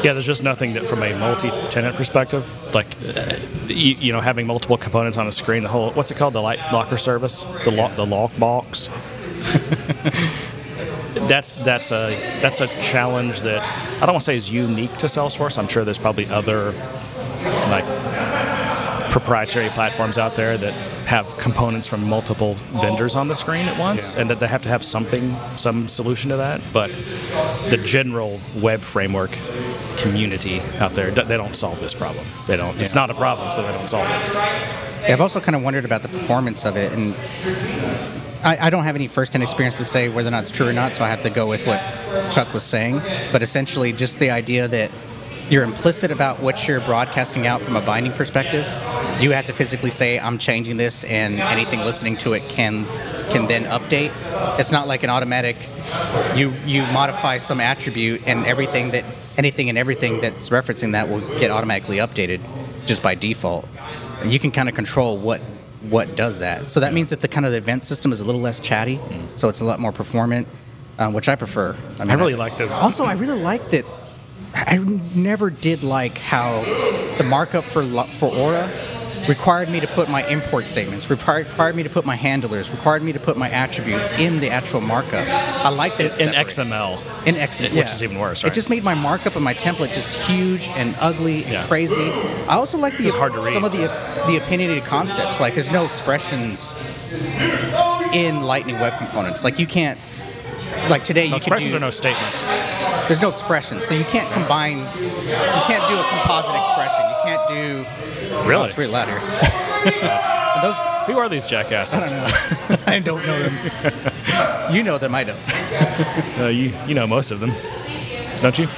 Yeah, 0.03 0.15
there's 0.15 0.27
just 0.27 0.43
nothing 0.43 0.73
that 0.75 0.85
from 0.85 1.03
a 1.03 1.15
multi-tenant 1.19 1.95
perspective, 1.95 2.49
like 2.75 2.87
uh, 3.15 3.37
you, 3.67 3.95
you 3.95 4.13
know, 4.13 4.21
having 4.21 4.47
multiple 4.47 4.79
components 4.79 5.19
on 5.19 5.27
a 5.27 5.33
screen. 5.33 5.63
The 5.63 5.69
whole 5.69 5.91
what's 5.91 6.11
it 6.11 6.17
called? 6.17 6.33
The 6.33 6.41
light 6.41 6.59
locker 6.73 6.97
service, 6.97 7.45
the 7.65 7.71
lock, 7.71 7.97
the 7.97 8.07
lock 8.07 8.37
box. 8.39 8.89
that's 11.15 11.57
that's 11.57 11.93
a 11.93 12.17
that's 12.41 12.61
a 12.61 12.69
challenge 12.81 13.41
that 13.41 13.67
I 13.97 14.07
don't 14.07 14.15
want 14.15 14.23
to 14.23 14.27
say 14.27 14.37
is 14.37 14.51
unique 14.51 14.97
to 14.99 15.07
Salesforce. 15.07 15.59
I'm 15.59 15.69
sure 15.69 15.85
there's 15.85 15.99
probably 15.99 16.27
other 16.27 16.73
like 17.69 17.85
proprietary 19.13 19.69
platforms 19.69 20.17
out 20.17 20.35
there 20.37 20.57
that 20.57 20.73
have 21.07 21.27
components 21.37 21.87
from 21.87 22.03
multiple 22.03 22.55
vendors 22.81 23.15
on 23.15 23.29
the 23.29 23.35
screen 23.35 23.69
at 23.69 23.79
once, 23.79 24.15
and 24.17 24.31
that 24.31 24.41
they 24.41 24.47
have 24.49 24.63
to 24.63 24.71
have 24.71 24.83
something, 24.83 25.37
some 25.57 25.87
solution 25.87 26.31
to 26.31 26.39
that. 26.39 26.63
But 26.73 26.91
the 27.69 27.79
general 27.85 28.41
web 28.57 28.81
framework 28.81 29.31
community 29.99 30.61
out 30.79 30.93
there, 30.93 31.11
they 31.11 31.37
don't 31.37 31.55
solve 31.55 31.79
this 31.81 31.93
problem. 31.93 32.27
They 32.47 32.57
don't. 32.57 32.81
It's 32.81 32.95
not 32.95 33.11
a 33.11 33.15
problem, 33.15 33.53
so 33.53 33.63
they 33.63 33.73
don't 33.73 33.91
solve 33.91 34.07
it. 34.07 34.33
Yeah, 35.03 35.13
I've 35.13 35.21
also 35.21 35.41
kind 35.41 35.57
of 35.57 35.63
wondered 35.63 35.85
about 35.85 36.01
the 36.01 36.09
performance 36.09 36.65
of 36.65 36.77
it, 36.77 36.93
and 36.93 37.15
I, 38.45 38.67
I 38.67 38.71
don't 38.71 38.85
have 38.85 38.97
any 38.97 39.07
first-hand 39.07 39.43
experience 39.43 39.77
to 39.77 39.85
say 39.85 40.09
whether 40.09 40.29
or 40.29 40.33
not 40.33 40.43
it's 40.43 40.51
true 40.51 40.69
or 40.69 40.73
not, 40.73 40.95
so 40.95 41.05
I 41.05 41.09
have 41.09 41.23
to 41.23 41.31
go 41.31 41.47
with 41.47 41.67
what 41.67 41.81
Chuck 42.33 42.53
was 42.53 42.65
saying. 42.65 43.01
But 43.31 43.43
essentially, 43.43 43.93
just 43.93 44.19
the 44.19 44.31
idea 44.31 44.69
that 44.69 44.91
you're 45.49 45.65
implicit 45.65 46.11
about 46.11 46.41
what 46.41 46.67
you're 46.67 46.81
broadcasting 46.81 47.47
out 47.47 47.61
from 47.61 47.77
a 47.77 47.83
binding 47.83 48.13
perspective. 48.13 48.67
You 49.21 49.33
have 49.33 49.47
to 49.47 49.53
physically 49.53 49.91
say, 49.91 50.19
"I'm 50.19 50.39
changing 50.39 50.77
this," 50.77 51.05
and 51.05 51.41
anything 51.41 51.81
listening 51.81 52.17
to 52.19 52.33
it 52.33 52.49
can 52.49 52.85
can 53.31 53.47
then 53.47 53.65
update. 53.65 54.13
It's 54.59 54.73
not 54.73 54.89
like 54.89 55.03
an 55.03 55.11
automatic. 55.11 55.57
You 56.35 56.53
you 56.65 56.83
modify 56.87 57.39
some 57.39 57.61
attribute, 57.61 58.23
and 58.27 58.47
everything 58.47 58.93
that 58.93 59.05
anything 59.37 59.69
and 59.69 59.79
everything 59.79 60.21
that's 60.21 60.49
referencing 60.49 60.93
that 60.93 61.09
will 61.09 61.21
get 61.39 61.51
automatically 61.51 61.99
updated 61.99 62.41
just 62.87 63.03
by 63.03 63.15
default. 63.15 63.69
You 64.25 64.39
can 64.39 64.51
kind 64.51 64.69
of 64.69 64.75
control 64.75 65.17
what 65.17 65.41
what 65.89 66.17
does 66.17 66.39
that. 66.39 66.71
So 66.71 66.81
that 66.81 66.93
means 66.95 67.11
that 67.11 67.21
the 67.21 67.29
kind 67.29 67.47
of 67.47 67.53
the 67.53 67.59
event 67.59 67.85
system 67.85 68.13
is 68.13 68.21
a 68.21 68.25
little 68.25 68.41
less 68.41 68.61
chatty, 68.61 69.01
so 69.35 69.49
it's 69.49 69.61
a 69.61 69.65
lot 69.65 69.81
more 69.81 69.93
performant, 69.93 70.47
um, 70.99 71.13
which 71.13 71.29
I 71.29 71.37
prefer. 71.37 71.77
I 71.99 72.05
mean, 72.05 72.11
I 72.11 72.15
really 72.15 72.35
like 72.35 72.57
the 72.57 72.73
Also, 72.73 73.05
I 73.05 73.15
really 73.15 73.39
like 73.39 73.71
that. 73.71 73.85
I 74.55 74.77
never 75.15 75.51
did 75.51 75.83
like 75.83 76.19
how 76.19 76.63
the 77.17 77.25
markup 77.25 77.65
for 77.65 77.85
for 78.05 78.35
Aura 78.35 78.71
required 79.29 79.69
me 79.69 79.81
to 79.81 79.87
put 79.87 80.09
my 80.09 80.27
import 80.29 80.67
statements, 80.67 81.09
required, 81.11 81.47
required 81.49 81.75
me 81.77 81.83
to 81.83 81.89
put 81.91 82.05
my 82.05 82.17
handlers, 82.17 82.71
required 82.71 83.03
me 83.03 83.13
to 83.13 83.21
put 83.21 83.37
my 83.37 83.49
attributes 83.51 84.11
in 84.13 84.41
the 84.41 84.51
actual 84.51 84.81
markup. 84.81 85.27
I 85.65 85.69
like 85.69 85.97
that 85.99 86.07
it's 86.07 86.21
in 86.21 86.33
separate. 86.33 86.47
XML. 86.69 87.27
In 87.27 87.37
XML, 87.37 87.75
Which 87.77 87.87
is 87.93 88.03
even 88.03 88.19
worse, 88.19 88.43
It 88.45 88.53
just 88.53 88.69
made 88.71 88.83
my 88.85 88.95
markup 88.95 89.37
and 89.37 89.45
my 89.45 89.55
template 89.55 89.95
just 89.95 90.17
huge 90.21 90.69
and 90.69 90.95
ugly 91.01 91.45
and 91.45 91.53
Yeah. 91.53 91.67
crazy. 91.67 92.11
I 92.49 92.55
also 92.57 92.79
like 92.79 92.97
the 92.99 93.09
hard 93.11 93.33
to 93.35 93.41
read. 93.41 93.53
some 93.55 93.65
of 93.65 93.73
the 93.73 93.89
the 94.27 94.37
opinionated 94.37 94.85
concepts. 94.85 95.41
Like 95.41 95.55
there's 95.55 95.71
no 95.71 95.85
expressions 95.85 96.77
in 98.13 98.43
Lightning 98.43 98.79
Web 98.79 98.97
Components. 98.99 99.45
Like 99.45 99.59
you 99.59 99.67
can't. 99.67 99.99
Like 100.89 101.05
today, 101.05 101.29
No 101.29 101.37
you 101.37 101.41
can 101.43 101.53
expressions 101.53 101.71
do. 101.71 101.77
or 101.77 101.81
no 101.81 101.91
statements. 101.91 102.51
There's 103.09 103.21
no 103.21 103.29
expressions, 103.29 103.85
so 103.85 103.95
you 103.95 104.05
can't 104.05 104.31
combine. 104.33 104.79
You 104.79 105.11
can't 105.67 105.87
do 105.89 105.97
a 105.99 106.05
composite 106.09 106.55
expression. 106.55 107.05
You 107.09 107.17
can't 107.25 107.49
do. 107.49 108.47
Really? 108.49 108.63
Oh, 108.63 108.65
it's 108.65 108.79
really 108.79 108.93
loud 108.93 109.09
here. 109.09 109.21
Those, 110.63 110.77
Who 111.07 111.19
are 111.19 111.29
these 111.29 111.45
jackasses? 111.45 112.13
I 112.13 112.21
don't 112.21 112.23
know. 112.69 112.77
I 112.87 112.99
don't 113.01 113.27
know 113.27 113.39
them. 113.43 114.73
you 114.75 114.83
know 114.83 114.99
them. 114.99 115.15
I 115.15 115.25
don't. 115.25 115.39
Uh, 116.39 116.47
you 116.49 116.73
you 116.87 116.95
know 116.95 117.07
most 117.07 117.31
of 117.33 117.41
them, 117.41 117.53
don't 118.41 118.59
you? 118.59 118.69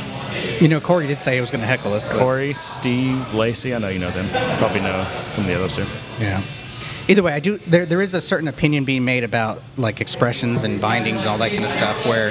You 0.60 0.68
know, 0.68 0.80
Corey 0.80 1.06
did 1.06 1.20
say 1.22 1.34
he 1.34 1.40
was 1.40 1.50
going 1.50 1.60
to 1.60 1.66
heckle 1.66 1.92
us. 1.92 2.08
so- 2.08 2.18
Corey, 2.18 2.52
Steve, 2.54 3.34
Lacey. 3.34 3.74
I 3.74 3.78
know 3.78 3.88
you 3.88 3.98
know 3.98 4.10
them. 4.10 4.26
Probably 4.58 4.80
know 4.80 5.06
some 5.30 5.44
of 5.44 5.48
the 5.48 5.54
others 5.56 5.74
too. 5.76 5.86
Yeah. 6.18 6.42
Either 7.06 7.22
way, 7.22 7.32
I 7.34 7.40
do. 7.40 7.58
There, 7.58 7.84
there 7.84 8.00
is 8.00 8.14
a 8.14 8.20
certain 8.20 8.48
opinion 8.48 8.84
being 8.84 9.04
made 9.04 9.24
about 9.24 9.62
like 9.76 10.00
expressions 10.00 10.64
and 10.64 10.80
bindings 10.80 11.20
and 11.20 11.28
all 11.28 11.38
that 11.38 11.50
kind 11.50 11.64
of 11.64 11.70
stuff. 11.70 12.06
Where 12.06 12.30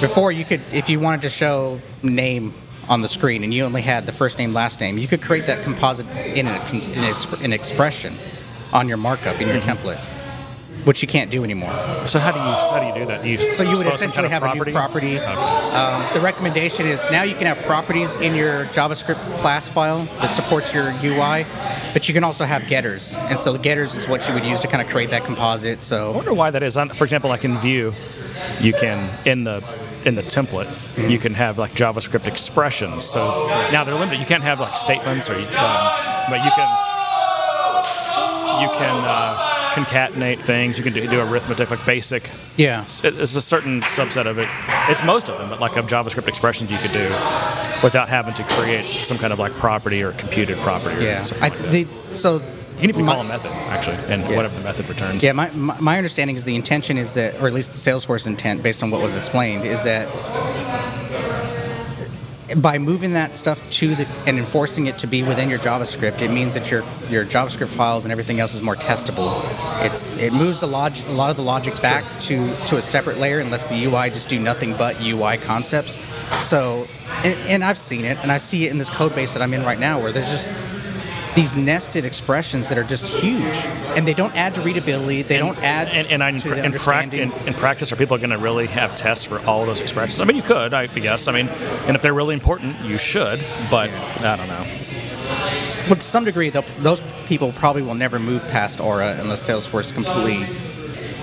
before 0.00 0.30
you 0.30 0.44
could, 0.44 0.60
if 0.72 0.88
you 0.88 1.00
wanted 1.00 1.22
to 1.22 1.28
show 1.28 1.80
name 2.02 2.54
on 2.88 3.02
the 3.02 3.08
screen 3.08 3.42
and 3.42 3.52
you 3.52 3.64
only 3.64 3.82
had 3.82 4.06
the 4.06 4.12
first 4.12 4.38
name, 4.38 4.52
last 4.52 4.80
name, 4.80 4.96
you 4.96 5.08
could 5.08 5.22
create 5.22 5.46
that 5.46 5.64
composite 5.64 6.06
in 6.36 6.46
an, 6.46 6.82
in 6.92 7.44
an 7.44 7.52
expression 7.52 8.14
on 8.72 8.88
your 8.88 8.96
markup 8.96 9.40
in 9.40 9.48
your 9.48 9.56
mm-hmm. 9.56 9.70
template, 9.70 9.98
which 10.86 11.02
you 11.02 11.08
can't 11.08 11.32
do 11.32 11.42
anymore. 11.42 11.72
So 12.06 12.20
how 12.20 12.30
do 12.30 12.38
you 12.38 12.44
how 12.44 12.78
do 12.78 12.86
you 12.86 13.04
do 13.04 13.10
that? 13.10 13.22
Do 13.22 13.28
you 13.28 13.52
So 13.52 13.64
you 13.64 13.76
would 13.76 13.88
essentially 13.88 14.28
kind 14.28 14.44
have 14.44 14.44
of 14.44 14.62
a 14.62 14.64
new 14.64 14.72
property. 14.72 15.18
Okay. 15.18 15.24
Um, 15.26 16.04
the 16.14 16.20
recommendation 16.20 16.86
is 16.86 17.04
now 17.10 17.24
you 17.24 17.34
can 17.34 17.48
have 17.48 17.58
properties 17.66 18.14
in 18.16 18.36
your 18.36 18.66
JavaScript 18.66 19.18
class 19.38 19.68
file 19.68 20.04
that 20.20 20.28
supports 20.28 20.72
your 20.72 20.92
UI, 21.02 21.44
but 21.92 22.06
you 22.06 22.14
can 22.14 22.22
also 22.22 22.44
have 22.44 22.68
getters. 22.68 23.16
And 23.22 23.36
so 23.36 23.52
the 23.52 23.58
getters 23.58 23.96
is 23.96 24.06
what 24.06 24.28
you 24.28 24.34
would 24.34 24.44
use 24.44 24.60
to 24.60 24.68
kind 24.68 24.80
of 24.80 24.88
create 24.88 25.10
that 25.10 25.24
composite. 25.24 25.82
So 25.82 26.12
I 26.12 26.16
wonder 26.16 26.32
why 26.32 26.52
that 26.52 26.62
is. 26.62 26.76
For 26.76 27.02
example, 27.02 27.30
like 27.30 27.44
in 27.44 27.58
Vue, 27.58 27.92
you 28.60 28.72
can 28.72 29.10
in 29.26 29.42
the 29.42 29.64
in 30.04 30.14
the 30.14 30.22
template 30.22 30.70
you 31.10 31.18
can 31.18 31.34
have 31.34 31.58
like 31.58 31.72
JavaScript 31.72 32.28
expressions. 32.28 33.04
So 33.04 33.48
now 33.72 33.82
they're 33.82 33.96
limited. 33.96 34.20
You 34.20 34.26
can't 34.26 34.44
have 34.44 34.60
like 34.60 34.76
statements 34.76 35.28
or, 35.28 35.34
um, 35.34 35.90
but 36.30 36.44
you 36.44 36.50
can 36.54 36.70
you 38.62 38.68
can 38.78 39.04
uh, 39.04 39.55
concatenate 39.76 40.40
things. 40.40 40.78
You 40.78 40.84
can 40.84 40.92
do, 40.94 41.06
do 41.06 41.20
arithmetic, 41.20 41.70
like 41.70 41.84
basic. 41.84 42.30
yeah, 42.56 42.84
It- 43.04 43.18
It's 43.20 43.36
a 43.36 43.42
certain 43.42 43.82
subset 43.82 44.26
of 44.26 44.38
it. 44.38 44.48
It's 44.88 45.02
most 45.04 45.28
of 45.28 45.38
them, 45.38 45.50
but 45.50 45.60
like 45.60 45.76
of 45.76 45.86
JavaScript 45.86 46.28
expressions 46.28 46.70
you 46.72 46.78
could 46.78 46.92
do 46.92 47.08
without 47.82 48.08
having 48.08 48.34
to 48.34 48.42
create 48.44 49.06
some 49.06 49.18
kind 49.18 49.32
of 49.32 49.38
like 49.38 49.52
property 49.54 50.02
or 50.02 50.12
computed 50.12 50.56
property 50.58 50.96
or 50.96 51.00
yeah. 51.02 51.22
something 51.22 51.44
I, 51.44 51.48
like 51.54 51.70
the, 51.70 51.86
so 52.14 52.36
You 52.36 52.42
can 52.80 52.88
even 52.90 53.04
my- 53.04 53.12
call 53.12 53.20
a 53.20 53.24
method 53.24 53.50
actually, 53.68 53.96
and 54.12 54.22
Yeah. 54.22 54.36
whatever 54.36 54.56
the 54.56 54.64
method 54.64 54.88
returns. 54.88 55.22
Yeah, 55.22 55.32
my, 55.32 55.50
my, 55.50 55.78
my 55.80 55.96
understanding 55.98 56.36
is 56.36 56.44
the 56.44 56.54
intention 56.56 56.96
is 56.98 57.12
that, 57.14 57.40
or 57.40 57.46
at 57.46 57.52
least 57.52 57.72
the 57.72 57.78
Salesforce 57.90 58.26
intent, 58.26 58.62
based 58.62 58.82
on 58.82 58.90
what 58.90 59.00
was 59.02 59.14
explained, 59.16 59.64
is 59.66 59.82
that 59.82 60.08
by 62.56 62.78
moving 62.78 63.12
that 63.14 63.34
stuff 63.34 63.60
to 63.70 63.94
the 63.94 64.06
and 64.26 64.38
enforcing 64.38 64.86
it 64.86 64.98
to 64.98 65.06
be 65.06 65.22
within 65.22 65.50
your 65.50 65.58
JavaScript, 65.58 66.22
it 66.22 66.30
means 66.30 66.54
that 66.54 66.70
your 66.70 66.84
your 67.10 67.24
JavaScript 67.24 67.68
files 67.68 68.04
and 68.04 68.12
everything 68.12 68.40
else 68.40 68.54
is 68.54 68.62
more 68.62 68.76
testable. 68.76 69.42
It's 69.84 70.16
it 70.18 70.32
moves 70.32 70.62
a, 70.62 70.66
log, 70.66 70.96
a 71.08 71.12
lot 71.12 71.30
of 71.30 71.36
the 71.36 71.42
logic 71.42 71.80
back 71.82 72.04
to 72.22 72.54
to 72.66 72.76
a 72.76 72.82
separate 72.82 73.18
layer 73.18 73.40
and 73.40 73.50
lets 73.50 73.68
the 73.68 73.84
UI 73.84 74.10
just 74.10 74.28
do 74.28 74.38
nothing 74.38 74.76
but 74.76 75.00
UI 75.00 75.38
concepts. 75.38 75.98
So, 76.40 76.86
and, 77.24 77.38
and 77.48 77.64
I've 77.64 77.78
seen 77.78 78.04
it, 78.04 78.18
and 78.18 78.30
I 78.30 78.38
see 78.38 78.66
it 78.66 78.70
in 78.70 78.78
this 78.78 78.90
code 78.90 79.14
base 79.14 79.32
that 79.32 79.42
I'm 79.42 79.54
in 79.54 79.64
right 79.64 79.78
now, 79.78 80.00
where 80.00 80.12
there's 80.12 80.30
just 80.30 80.54
these 81.36 81.54
nested 81.54 82.06
expressions 82.06 82.70
that 82.70 82.78
are 82.78 82.82
just 82.82 83.12
huge, 83.12 83.56
and 83.94 84.08
they 84.08 84.14
don't 84.14 84.34
add 84.34 84.54
to 84.54 84.62
readability. 84.62 85.20
They 85.20 85.36
don't 85.36 85.58
add 85.58 85.88
and, 85.88 86.08
and 86.08 86.24
I, 86.24 86.32
to 86.32 86.48
the 86.48 86.62
understanding. 86.62 87.30
in, 87.30 87.32
in 87.46 87.54
practice, 87.54 87.92
are 87.92 87.96
people 87.96 88.16
going 88.16 88.30
to 88.30 88.38
really 88.38 88.66
have 88.68 88.96
tests 88.96 89.24
for 89.24 89.38
all 89.46 89.66
those 89.66 89.78
expressions? 89.78 90.20
I 90.20 90.24
mean, 90.24 90.36
you 90.36 90.42
could, 90.42 90.72
I 90.72 90.86
guess. 90.86 91.28
I 91.28 91.32
mean, 91.32 91.48
and 91.86 91.94
if 91.94 92.00
they're 92.00 92.14
really 92.14 92.34
important, 92.34 92.80
you 92.80 92.96
should. 92.96 93.44
But 93.70 93.90
I 93.90 94.36
don't 94.36 94.48
know. 94.48 94.64
But 95.90 96.00
to 96.00 96.06
some 96.06 96.24
degree, 96.24 96.48
those 96.50 97.02
people 97.26 97.52
probably 97.52 97.82
will 97.82 97.94
never 97.94 98.18
move 98.18 98.42
past 98.48 98.80
Aura 98.80 99.16
unless 99.20 99.46
Salesforce 99.46 99.92
completely 99.92 100.48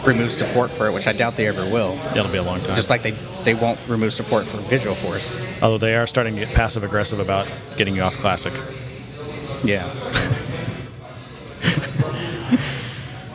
removes 0.06 0.36
support 0.36 0.70
for 0.70 0.88
it, 0.88 0.94
which 0.94 1.08
I 1.08 1.14
doubt 1.14 1.38
they 1.38 1.48
ever 1.48 1.64
will. 1.64 1.98
It'll 2.16 2.32
be 2.32 2.38
a 2.38 2.44
long 2.44 2.60
time. 2.60 2.76
Just 2.76 2.90
like 2.90 3.02
they, 3.02 3.12
they 3.46 3.56
won't 3.56 3.80
remove 3.88 4.14
support 4.14 4.46
for 4.46 4.58
Visualforce. 4.58 5.44
Although 5.62 5.80
they 5.80 5.96
are 5.96 6.06
starting 6.06 6.36
to 6.36 6.46
get 6.46 6.54
passive 6.54 6.84
aggressive 6.84 7.20
about 7.20 7.48
getting 7.78 7.96
you 7.96 8.04
off 8.04 8.16
Classic. 8.18 8.54
Yeah. 9.64 9.90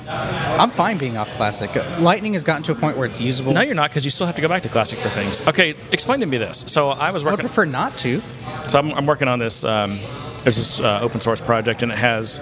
I'm 0.58 0.70
fine 0.70 0.98
being 0.98 1.16
off 1.16 1.30
Classic. 1.36 1.70
Lightning 2.00 2.32
has 2.32 2.42
gotten 2.42 2.62
to 2.64 2.72
a 2.72 2.74
point 2.74 2.96
where 2.96 3.06
it's 3.06 3.20
usable. 3.20 3.52
No, 3.52 3.60
you're 3.60 3.74
not, 3.74 3.90
because 3.90 4.04
you 4.04 4.10
still 4.10 4.26
have 4.26 4.34
to 4.36 4.42
go 4.42 4.48
back 4.48 4.62
to 4.64 4.68
Classic 4.68 4.98
for 4.98 5.08
things. 5.08 5.46
Okay, 5.46 5.74
explain 5.92 6.20
to 6.20 6.26
me 6.26 6.36
this. 6.36 6.64
So 6.66 6.90
I 6.90 7.12
was 7.12 7.22
working. 7.22 7.40
I 7.40 7.42
prefer 7.42 7.64
not 7.64 7.96
to. 7.98 8.20
So 8.68 8.78
I'm, 8.78 8.92
I'm 8.94 9.06
working 9.06 9.28
on 9.28 9.38
this. 9.38 9.62
Um, 9.64 10.00
there's 10.42 10.56
this 10.56 10.80
uh, 10.80 11.00
open 11.00 11.20
source 11.20 11.40
project, 11.40 11.82
and 11.82 11.92
it 11.92 11.98
has, 11.98 12.38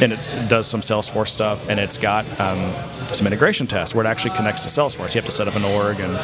and 0.00 0.12
it 0.12 0.28
does 0.48 0.66
some 0.66 0.80
Salesforce 0.80 1.28
stuff, 1.28 1.68
and 1.68 1.80
it's 1.80 1.96
got 1.96 2.24
um, 2.40 2.72
some 3.06 3.26
integration 3.26 3.66
tests 3.66 3.94
where 3.94 4.04
it 4.04 4.08
actually 4.08 4.36
connects 4.36 4.60
to 4.62 4.68
Salesforce. 4.68 5.14
You 5.14 5.20
have 5.20 5.26
to 5.26 5.32
set 5.32 5.48
up 5.48 5.56
an 5.56 5.64
org 5.64 5.98
and 6.00 6.16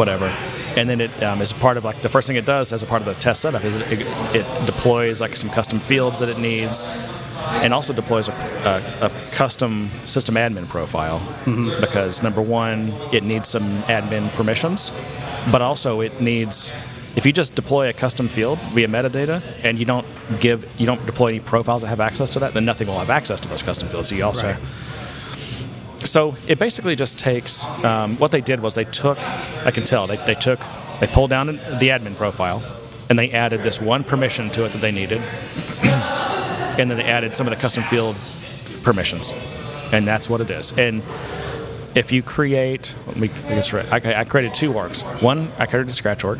whatever, 0.00 0.28
and 0.78 0.88
then 0.88 1.00
it 1.00 1.22
um, 1.22 1.42
is 1.42 1.52
part 1.52 1.76
of 1.76 1.84
like 1.84 2.00
the 2.00 2.08
first 2.08 2.26
thing 2.26 2.36
it 2.36 2.46
does 2.46 2.72
as 2.72 2.82
a 2.82 2.86
part 2.86 3.02
of 3.02 3.06
the 3.06 3.14
test 3.20 3.42
setup 3.42 3.62
is 3.64 3.74
it, 3.74 3.82
it, 3.92 4.00
it 4.34 4.66
deploys 4.66 5.20
like 5.20 5.36
some 5.36 5.50
custom 5.50 5.78
fields 5.78 6.18
that 6.20 6.28
it 6.28 6.38
needs, 6.38 6.88
and 7.62 7.74
also 7.74 7.92
deploys 7.92 8.26
a, 8.28 8.32
a, 8.32 9.06
a 9.06 9.10
custom 9.30 9.90
system 10.06 10.34
admin 10.36 10.66
profile 10.68 11.20
because 11.80 12.22
number 12.22 12.42
one, 12.42 12.92
it 13.12 13.22
needs 13.22 13.48
some 13.48 13.82
admin 13.82 14.30
permissions, 14.30 14.90
but 15.52 15.60
also 15.60 16.00
it 16.00 16.20
needs 16.20 16.72
if 17.16 17.26
you 17.26 17.32
just 17.32 17.54
deploy 17.54 17.88
a 17.88 17.92
custom 17.92 18.28
field 18.28 18.58
via 18.72 18.86
metadata 18.86 19.42
and 19.64 19.78
you 19.78 19.84
don't 19.84 20.06
give 20.40 20.64
you 20.80 20.86
don't 20.86 21.04
deploy 21.06 21.28
any 21.28 21.40
profiles 21.40 21.82
that 21.82 21.88
have 21.88 22.00
access 22.00 22.30
to 22.30 22.38
that, 22.38 22.54
then 22.54 22.64
nothing 22.64 22.86
will 22.86 22.98
have 22.98 23.10
access 23.10 23.38
to 23.40 23.48
those 23.48 23.62
custom 23.62 23.88
fields. 23.88 24.08
So 24.08 24.14
you 24.14 24.24
also 24.24 24.46
Right. 24.46 24.56
So 26.04 26.36
it 26.46 26.58
basically 26.58 26.96
just 26.96 27.18
takes 27.18 27.64
um, 27.84 28.16
what 28.16 28.30
they 28.30 28.40
did 28.40 28.60
was 28.60 28.74
they 28.74 28.84
took 28.84 29.18
i 29.66 29.70
can 29.70 29.84
tell 29.84 30.06
they, 30.06 30.16
they 30.26 30.34
took 30.34 30.60
they 31.00 31.06
pulled 31.06 31.30
down 31.30 31.46
the 31.46 31.88
admin 31.88 32.14
profile 32.16 32.62
and 33.10 33.18
they 33.18 33.32
added 33.32 33.62
this 33.62 33.80
one 33.80 34.04
permission 34.04 34.50
to 34.50 34.64
it 34.64 34.72
that 34.72 34.80
they 34.80 34.92
needed. 34.92 35.20
And 36.78 36.90
then 36.90 36.96
they 36.96 37.04
added 37.04 37.36
some 37.36 37.46
of 37.46 37.50
the 37.50 37.60
custom 37.60 37.82
field 37.82 38.16
permissions. 38.84 39.34
And 39.92 40.06
that's 40.06 40.30
what 40.30 40.40
it 40.40 40.50
is. 40.50 40.72
And 40.78 41.02
if 41.94 42.10
you 42.12 42.22
create 42.22 42.94
let 43.08 43.16
me 43.16 43.26
get 43.26 43.48
this 43.48 43.72
right 43.72 43.92
I, 43.92 44.20
I 44.20 44.24
created 44.24 44.54
two 44.54 44.72
orgs. 44.72 45.02
One 45.20 45.50
i 45.58 45.66
created 45.66 45.90
a 45.90 45.92
scratch 45.92 46.24
org. 46.24 46.38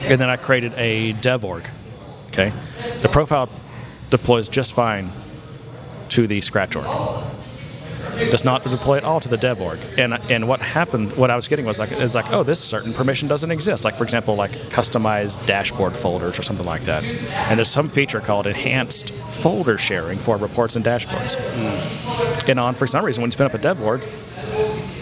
And 0.00 0.20
then 0.20 0.28
i 0.28 0.36
created 0.36 0.74
a 0.76 1.12
dev 1.12 1.44
org 1.44 1.66
okay? 2.28 2.52
The 3.00 3.08
profile 3.08 3.48
deploys 4.10 4.48
just 4.48 4.74
fine 4.74 5.10
to 6.10 6.26
the 6.26 6.40
scratch 6.40 6.74
org 6.74 6.86
does 8.30 8.44
not 8.44 8.64
deploy 8.64 8.96
at 8.96 9.04
all 9.04 9.20
to 9.20 9.28
the 9.28 9.36
dev 9.36 9.60
org. 9.60 9.78
And 9.98 10.14
and 10.30 10.48
what 10.48 10.60
happened, 10.60 11.16
what 11.16 11.30
I 11.30 11.36
was 11.36 11.48
getting 11.48 11.66
was 11.66 11.78
like 11.78 11.92
is 11.92 12.14
like, 12.14 12.32
oh, 12.32 12.42
this 12.42 12.60
certain 12.60 12.92
permission 12.92 13.28
doesn't 13.28 13.50
exist. 13.50 13.84
Like 13.84 13.96
for 13.96 14.04
example, 14.04 14.34
like 14.34 14.52
customized 14.70 15.44
dashboard 15.46 15.94
folders 15.94 16.38
or 16.38 16.42
something 16.42 16.66
like 16.66 16.82
that. 16.82 17.04
And 17.04 17.58
there's 17.58 17.70
some 17.70 17.88
feature 17.88 18.20
called 18.20 18.46
enhanced 18.46 19.10
folder 19.10 19.78
sharing 19.78 20.18
for 20.18 20.36
reports 20.36 20.76
and 20.76 20.84
dashboards. 20.84 21.34
Hmm. 21.34 22.50
And 22.50 22.60
on 22.60 22.74
for 22.74 22.86
some 22.86 23.04
reason, 23.04 23.22
when 23.22 23.28
you 23.28 23.32
spin 23.32 23.46
up 23.46 23.54
a 23.54 23.58
dev 23.58 23.80
org, 23.80 24.02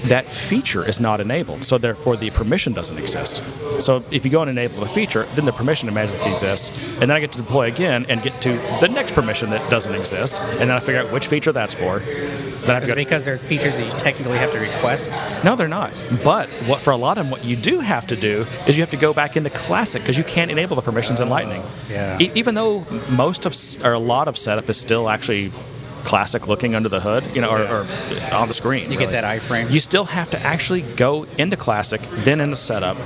that 0.05 0.29
feature 0.29 0.87
is 0.87 0.99
not 1.01 1.21
enabled. 1.21 1.65
So 1.65 1.79
therefore, 1.79 2.17
the 2.17 2.31
permission 2.31 2.73
doesn't 2.73 2.99
exist. 2.99 3.43
So 3.83 4.03
if 4.11 4.25
you 4.25 4.31
go 4.31 4.43
and 4.43 4.51
enable 4.51 4.81
the 4.81 4.89
feature, 4.89 5.25
then 5.35 5.45
the 5.45 5.53
permission 5.53 5.93
magically 5.93 6.33
exists, 6.33 6.83
and 6.93 7.03
then 7.03 7.13
I 7.13 7.21
get 7.21 7.33
to 7.33 7.39
deploy 7.39 7.69
again 7.69 8.07
and 8.09 8.23
get 8.23 8.41
to 8.43 8.51
the 8.81 8.89
next 8.89 9.13
permission 9.15 9.51
that 9.51 9.71
doesn't 9.71 9.95
exist, 9.95 10.39
and 10.41 10.61
then 10.61 10.71
I 10.71 10.81
figure 10.81 11.01
out 11.01 11.13
which 11.13 11.27
feature 11.27 11.53
that's 11.53 11.75
for. 11.75 12.01
Then 12.67 12.83
Is 12.83 12.93
because 12.93 13.25
they're 13.25 13.39
features 13.39 13.79
that 13.79 13.87
you 13.91 13.99
technically 13.99 14.37
have 14.37 14.53
to 14.53 14.59
request? 14.59 15.11
no, 15.45 15.57
they're 15.57 15.67
not. 15.67 15.93
But 16.23 16.51
what 16.67 16.81
for 16.83 16.91
a 16.91 16.97
lot 16.97 17.17
of 17.17 17.25
them, 17.25 17.31
what 17.31 17.43
you 17.45 17.57
do 17.57 17.81
have 17.81 18.07
to 18.09 18.17
do 18.17 18.47
is 18.67 18.77
you 18.77 18.83
have 18.83 18.91
to 18.91 18.99
go 18.99 19.15
back 19.15 19.37
into 19.37 19.49
Classic 19.51 20.03
because 20.03 20.19
you 20.19 20.25
can't 20.25 20.51
enable 20.51 20.77
the 20.77 20.83
permissions 20.83 21.21
in 21.21 21.29
Lightning. 21.31 21.63
Yeah. 21.89 22.19
E- 22.21 22.31
even 22.35 22.55
though 22.55 22.85
most 23.09 23.47
of 23.47 23.55
or 23.85 23.93
a 23.95 23.99
lot 23.99 24.29
of 24.29 24.37
setup 24.37 24.69
is 24.69 24.77
still 24.77 25.09
actually 25.09 25.51
Classic 26.05 26.47
looking 26.47 26.75
under 26.75 26.89
the 26.89 27.01
hood, 27.01 27.25
you 27.35 27.41
know, 27.41 27.51
or, 27.51 27.63
or 27.63 27.87
on 28.33 28.49
the 28.49 28.55
screen. 28.55 28.91
You 28.91 28.99
get 28.99 29.11
that 29.13 29.25
iframe. 29.25 29.71
You 29.71 29.81
still 29.81 30.05
have 30.05 30.31
to 30.31 30.39
actually 30.39 30.83
go 30.83 31.25
into 31.39 31.57
Classic, 31.57 32.01
then 32.25 32.41
into 32.41 32.57
Setup, 32.57 32.97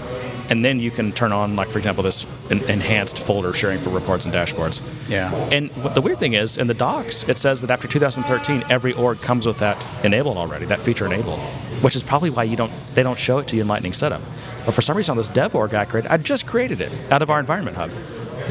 and 0.51 0.65
then 0.65 0.79
you 0.81 0.91
can 0.91 1.13
turn 1.13 1.33
on, 1.33 1.57
like 1.57 1.71
for 1.71 1.79
example, 1.79 2.03
this 2.03 2.27
en- 2.51 2.63
enhanced 2.65 3.19
folder 3.19 3.53
sharing 3.53 3.81
for 3.81 3.91
reports 3.91 4.25
and 4.25 4.35
dashboards. 4.35 4.83
Yeah. 5.09 5.33
And 5.51 5.71
what 5.83 5.95
the 5.95 6.01
weird 6.01 6.19
thing 6.19 6.35
is, 6.35 6.57
in 6.57 6.67
the 6.67 6.75
docs, 6.75 7.25
it 7.29 7.39
says 7.39 7.61
that 7.63 7.71
after 7.71 7.89
2013, 7.89 8.65
every 8.71 8.93
org 8.93 9.21
comes 9.21 9.47
with 9.47 9.59
that 9.59 9.83
enabled 10.05 10.37
already, 10.37 10.67
that 10.67 10.81
feature 10.81 11.07
enabled, 11.07 11.41
which 11.83 11.97
is 11.97 12.03
probably 12.03 12.31
why 12.31 12.45
you 12.45 12.57
don't 12.57 12.73
they 12.95 13.03
don't 13.03 13.19
show 13.19 13.39
it 13.39 13.49
to 13.49 13.57
you 13.57 13.63
in 13.63 13.69
Lightning 13.69 13.93
Setup. 13.93 14.23
But 14.67 14.75
for 14.75 14.83
some 14.83 14.97
reason, 14.97 15.13
on 15.13 15.17
this 15.17 15.29
dev 15.29 15.55
org 15.55 15.75
I 15.75 15.85
created, 15.85 16.11
I 16.11 16.17
just 16.19 16.47
created 16.47 16.81
it 16.81 16.93
out 17.11 17.23
of 17.23 17.31
our 17.31 17.41
environment 17.41 17.77
hub. 17.77 17.91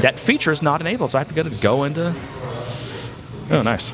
That 0.01 0.19
feature 0.19 0.51
is 0.51 0.61
not 0.61 0.81
enabled, 0.81 1.11
so 1.11 1.19
I 1.19 1.21
have 1.21 1.29
to 1.29 1.35
go 1.35 1.43
to 1.43 1.49
go 1.49 1.83
into. 1.83 2.15
Oh, 3.51 3.61
nice. 3.61 3.93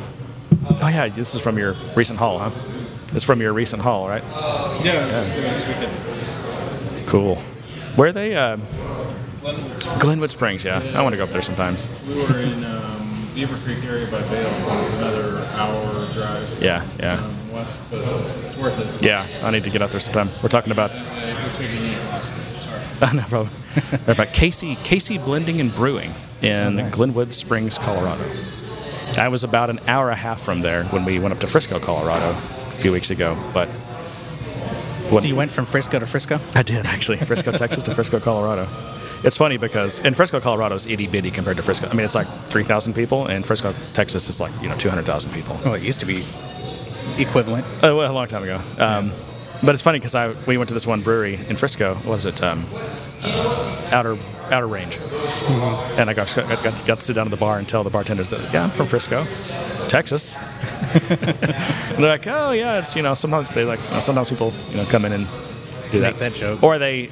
Oh 0.81 0.87
yeah, 0.87 1.09
this 1.09 1.35
is 1.35 1.41
from 1.41 1.57
your 1.57 1.73
recent 1.95 2.19
haul, 2.19 2.39
huh? 2.39 2.49
This 2.49 3.15
is 3.15 3.23
from 3.23 3.41
your 3.41 3.53
recent 3.53 3.81
haul, 3.81 4.07
right? 4.07 4.23
Yeah, 4.83 5.03
it 5.03 5.07
was 5.07 5.11
just 5.11 5.35
there 5.35 5.51
this 5.51 5.67
weekend. 5.67 7.07
Cool. 7.07 7.35
Where 7.95 8.09
are 8.09 8.13
they? 8.13 8.35
Uh, 8.35 8.57
Glenwood 9.41 9.77
Springs. 9.79 10.01
Glenwood 10.01 10.31
Springs. 10.31 10.63
Yeah, 10.63 10.91
I 10.95 11.01
want 11.01 11.13
to 11.13 11.17
go 11.17 11.23
up 11.23 11.29
there 11.29 11.41
sometimes. 11.41 11.87
We 12.07 12.15
were 12.15 12.39
in 12.39 12.63
um, 12.63 13.27
Beaver 13.33 13.57
Creek 13.57 13.83
area 13.83 14.05
by 14.11 14.21
Vail. 14.21 14.83
It's 14.83 14.93
another 14.95 15.45
hour 15.55 16.13
drive. 16.13 16.61
Yeah, 16.61 16.85
yeah. 16.99 17.23
Um, 17.23 17.51
west, 17.51 17.79
but 17.89 17.99
it's 18.45 18.57
worth 18.57 18.79
it. 18.79 18.87
It's 18.87 19.01
Yeah, 19.01 19.27
I 19.43 19.51
need 19.51 19.63
to 19.63 19.69
get 19.69 19.81
out 19.81 19.91
there 19.91 19.99
sometime. 19.99 20.29
We're 20.43 20.49
talking 20.49 20.71
about 20.71 20.91
It 20.91 21.43
looks 21.43 21.59
like 21.59 21.69
you 21.69 21.79
need 21.79 21.93
it. 21.93 22.21
Sorry. 22.21 23.13
no 23.15 23.23
problem. 23.23 23.49
About 24.07 24.33
Casey 24.33 24.75
Casey 24.83 25.17
Blending 25.17 25.59
and 25.59 25.73
Brewing 25.73 26.13
in 26.41 26.75
nice. 26.77 26.93
Glenwood 26.93 27.33
Springs, 27.33 27.77
Colorado. 27.77 28.23
I 29.17 29.27
was 29.27 29.43
about 29.43 29.69
an 29.69 29.79
hour 29.87 30.09
and 30.09 30.13
a 30.13 30.21
half 30.21 30.39
from 30.41 30.61
there 30.61 30.83
when 30.85 31.05
we 31.05 31.19
went 31.19 31.33
up 31.33 31.39
to 31.41 31.47
Frisco, 31.47 31.79
Colorado, 31.79 32.29
a 32.67 32.71
few 32.81 32.91
weeks 32.91 33.09
ago. 33.09 33.37
But 33.53 33.69
So 35.09 35.19
you 35.21 35.35
went 35.35 35.51
from 35.51 35.65
Frisco 35.65 35.99
to 35.99 36.05
Frisco? 36.05 36.39
I 36.55 36.63
did 36.63 36.85
actually 36.85 37.17
Frisco, 37.17 37.51
Texas 37.51 37.83
to 37.83 37.95
Frisco, 37.95 38.19
Colorado. 38.19 38.67
It's 39.23 39.35
funny 39.35 39.57
because 39.57 39.99
in 39.99 40.13
Frisco, 40.13 40.39
Colorado 40.39 40.75
is 40.75 40.85
itty 40.85 41.07
bitty 41.07 41.31
compared 41.31 41.57
to 41.57 41.63
Frisco. 41.63 41.87
I 41.89 41.93
mean, 41.93 42.05
it's 42.05 42.15
like 42.15 42.27
three 42.45 42.63
thousand 42.63 42.93
people, 42.93 43.25
and 43.25 43.45
Frisco, 43.45 43.73
Texas 43.93 44.29
is 44.29 44.39
like 44.39 44.53
you 44.61 44.69
know 44.69 44.77
two 44.77 44.89
hundred 44.89 45.05
thousand 45.05 45.31
people. 45.33 45.59
Well, 45.65 45.73
it 45.73 45.81
used 45.83 45.99
to 45.99 46.05
be 46.05 46.23
equivalent. 47.17 47.65
Uh, 47.83 47.95
well, 47.95 48.09
a 48.09 48.13
long 48.13 48.27
time 48.27 48.43
ago. 48.43 48.61
Um, 48.77 49.11
But 49.61 49.75
it's 49.75 49.81
funny 49.81 49.99
because 49.99 50.15
I 50.15 50.33
we 50.45 50.57
went 50.57 50.69
to 50.69 50.73
this 50.73 50.87
one 50.87 51.01
brewery 51.01 51.39
in 51.47 51.57
Frisco. 51.57 51.95
What 51.95 52.15
was 52.15 52.25
it? 52.25 52.41
Um, 52.41 52.65
uh, 53.21 53.89
outer 53.91 54.17
Outer 54.51 54.67
Range. 54.67 54.97
And 55.97 56.09
I 56.09 56.13
got, 56.13 56.33
got, 56.35 56.63
got, 56.63 56.85
got 56.85 56.99
to 56.99 57.01
sit 57.01 57.13
down 57.13 57.27
at 57.27 57.31
the 57.31 57.37
bar 57.37 57.59
and 57.59 57.67
tell 57.67 57.83
the 57.83 57.89
bartenders 57.89 58.29
that 58.29 58.53
yeah, 58.53 58.63
I'm 58.63 58.71
from 58.71 58.87
Frisco, 58.87 59.25
Texas. 59.87 60.35
And 60.35 61.01
they're 61.97 62.09
like, 62.09 62.27
oh 62.27 62.51
yeah, 62.51 62.79
it's 62.79 62.95
you 62.95 63.01
know 63.01 63.13
sometimes 63.13 63.49
they 63.51 63.63
like 63.63 63.83
you 63.85 63.91
know, 63.91 63.99
sometimes 63.99 64.29
people 64.29 64.53
you 64.69 64.77
know 64.77 64.85
come 64.85 65.05
in 65.05 65.11
and 65.11 65.27
do 65.91 65.99
that 66.01 66.19
that 66.19 66.33
joke. 66.33 66.63
or 66.63 66.77
they. 66.77 67.09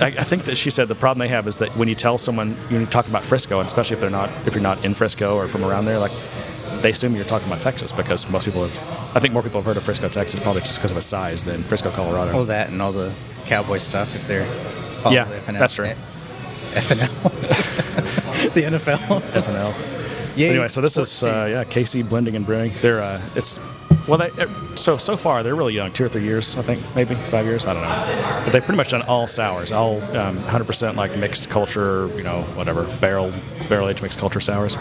I, 0.00 0.06
I 0.06 0.24
think 0.24 0.46
that 0.46 0.56
she 0.56 0.70
said 0.70 0.88
the 0.88 0.94
problem 0.94 1.18
they 1.18 1.28
have 1.28 1.46
is 1.46 1.58
that 1.58 1.76
when 1.76 1.88
you 1.88 1.94
tell 1.94 2.16
someone 2.16 2.56
you 2.70 2.86
talk 2.86 3.06
about 3.06 3.22
Frisco, 3.22 3.60
and 3.60 3.66
especially 3.66 3.94
if 3.94 4.00
they're 4.00 4.08
not 4.08 4.30
if 4.46 4.54
you're 4.54 4.62
not 4.62 4.82
in 4.82 4.94
Frisco 4.94 5.36
or 5.36 5.46
from 5.46 5.62
around 5.62 5.84
there, 5.84 5.98
like 5.98 6.12
they 6.80 6.90
assume 6.90 7.14
you're 7.14 7.24
talking 7.24 7.48
about 7.48 7.60
Texas 7.60 7.92
because 7.92 8.28
most 8.30 8.46
people 8.46 8.66
have. 8.66 9.03
I 9.14 9.20
think 9.20 9.32
more 9.32 9.42
people 9.42 9.60
have 9.60 9.66
heard 9.66 9.76
of 9.76 9.84
Frisco, 9.84 10.08
Texas, 10.08 10.40
probably 10.40 10.62
just 10.62 10.78
because 10.78 10.90
of 10.90 10.96
its 10.96 11.06
size 11.06 11.44
than 11.44 11.62
Frisco, 11.62 11.90
Colorado. 11.90 12.36
All 12.36 12.44
that 12.46 12.70
and 12.70 12.82
all 12.82 12.92
the 12.92 13.12
cowboy 13.46 13.78
stuff 13.78 14.14
if 14.16 14.26
they're 14.26 14.46
Yeah, 15.10 15.24
the 15.28 15.36
FNL. 15.52 15.58
that's 15.58 15.74
true. 15.74 15.86
FNL. 16.72 18.54
the 18.54 18.62
NFL. 18.62 19.20
FNL. 19.20 20.36
Yeah. 20.36 20.48
Anyway, 20.48 20.68
so 20.68 20.80
this 20.80 20.96
is 20.96 21.22
uh, 21.22 21.48
yeah, 21.50 21.64
Casey 21.64 22.02
Blending 22.02 22.34
and 22.34 22.44
Brewing. 22.44 22.72
They're 22.80 23.00
uh, 23.02 23.22
it's 23.36 23.60
Well, 24.08 24.18
they, 24.18 24.30
uh, 24.30 24.48
so 24.74 24.98
so 24.98 25.16
far 25.16 25.44
they're 25.44 25.54
really 25.54 25.74
young, 25.74 25.92
two 25.92 26.04
or 26.04 26.08
three 26.08 26.24
years, 26.24 26.56
I 26.56 26.62
think, 26.62 26.80
maybe 26.96 27.14
five 27.14 27.46
years. 27.46 27.64
I 27.64 27.74
don't 27.74 27.82
know. 27.82 28.42
But 28.44 28.52
they've 28.52 28.64
pretty 28.64 28.76
much 28.76 28.90
done 28.90 29.02
all 29.02 29.28
sours, 29.28 29.70
all 29.70 30.02
um, 30.16 30.36
100% 30.38 30.96
like 30.96 31.16
mixed 31.18 31.48
culture, 31.48 32.08
you 32.16 32.24
know, 32.24 32.42
whatever 32.56 32.84
barrel 33.00 33.32
barrel 33.68 33.88
aged 33.88 34.02
mixed 34.02 34.18
culture 34.18 34.40
sours. 34.40 34.76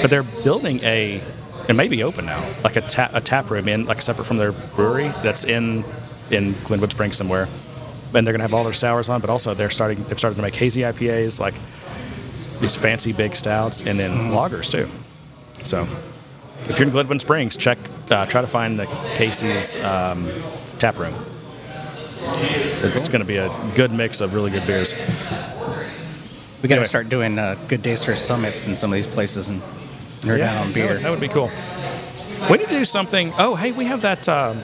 But 0.00 0.10
they're 0.10 0.22
building 0.22 0.78
a, 0.84 1.20
it 1.68 1.74
may 1.74 1.88
be 1.88 2.02
open 2.02 2.26
now, 2.26 2.44
like 2.64 2.76
a 2.76 2.80
tap 2.80 3.10
a 3.14 3.20
tap 3.20 3.50
room 3.50 3.68
in 3.68 3.84
like 3.86 4.00
separate 4.02 4.24
from 4.24 4.38
their 4.38 4.52
brewery 4.52 5.08
that's 5.22 5.44
in 5.44 5.84
in 6.30 6.54
Glenwood 6.64 6.90
Springs 6.90 7.16
somewhere. 7.16 7.48
And 8.14 8.26
they're 8.26 8.32
gonna 8.32 8.44
have 8.44 8.54
all 8.54 8.64
their 8.64 8.72
sours 8.72 9.08
on, 9.08 9.20
but 9.20 9.30
also 9.30 9.54
they're 9.54 9.70
starting 9.70 10.02
they've 10.04 10.18
started 10.18 10.36
to 10.36 10.42
make 10.42 10.54
hazy 10.56 10.80
IPAs, 10.82 11.38
like 11.38 11.54
these 12.60 12.74
fancy 12.74 13.12
big 13.12 13.36
stouts, 13.36 13.82
and 13.82 13.98
then 13.98 14.30
lagers 14.32 14.70
too. 14.70 14.88
So 15.62 15.86
if 16.64 16.78
you're 16.78 16.88
in 16.88 16.90
Glenwood 16.92 17.20
Springs, 17.20 17.56
check 17.56 17.78
uh, 18.10 18.26
try 18.26 18.40
to 18.40 18.46
find 18.46 18.78
the 18.78 18.86
Casey's 19.14 19.76
um, 19.84 20.28
tap 20.78 20.98
room. 20.98 21.14
It's 22.80 23.08
going 23.08 23.20
to 23.20 23.26
be 23.26 23.36
a 23.36 23.48
good 23.74 23.92
mix 23.92 24.20
of 24.20 24.34
really 24.34 24.50
good 24.50 24.66
beers. 24.66 24.94
We 24.94 26.68
got 26.68 26.68
to 26.68 26.72
Anyway. 26.74 26.86
start 26.86 27.08
doing 27.08 27.38
uh, 27.38 27.56
good 27.68 27.82
days 27.82 28.04
for 28.04 28.16
summits 28.16 28.66
in 28.66 28.76
some 28.76 28.90
of 28.90 28.94
these 28.94 29.06
places 29.06 29.48
and 29.48 29.62
nerd 30.20 30.40
out 30.40 30.56
on 30.56 30.66
that 30.68 30.74
beer. 30.74 30.94
would, 30.94 31.02
that 31.02 31.10
would 31.10 31.20
be 31.20 31.28
cool. 31.28 31.50
We 32.50 32.58
need 32.58 32.68
to 32.68 32.78
do 32.78 32.84
something. 32.84 33.32
Oh, 33.38 33.54
hey, 33.54 33.72
we 33.72 33.84
have 33.84 34.02
that. 34.02 34.28
Um, 34.28 34.62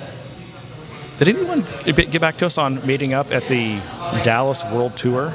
did 1.19 1.29
anyone 1.29 1.67
get 1.85 2.21
back 2.21 2.39
to 2.39 2.47
us 2.47 2.59
on 2.59 2.85
meeting 2.87 3.13
up 3.13 3.33
at 3.33 3.47
the 3.49 3.81
Dallas 4.23 4.65
World 4.65 4.97
Tour? 4.97 5.33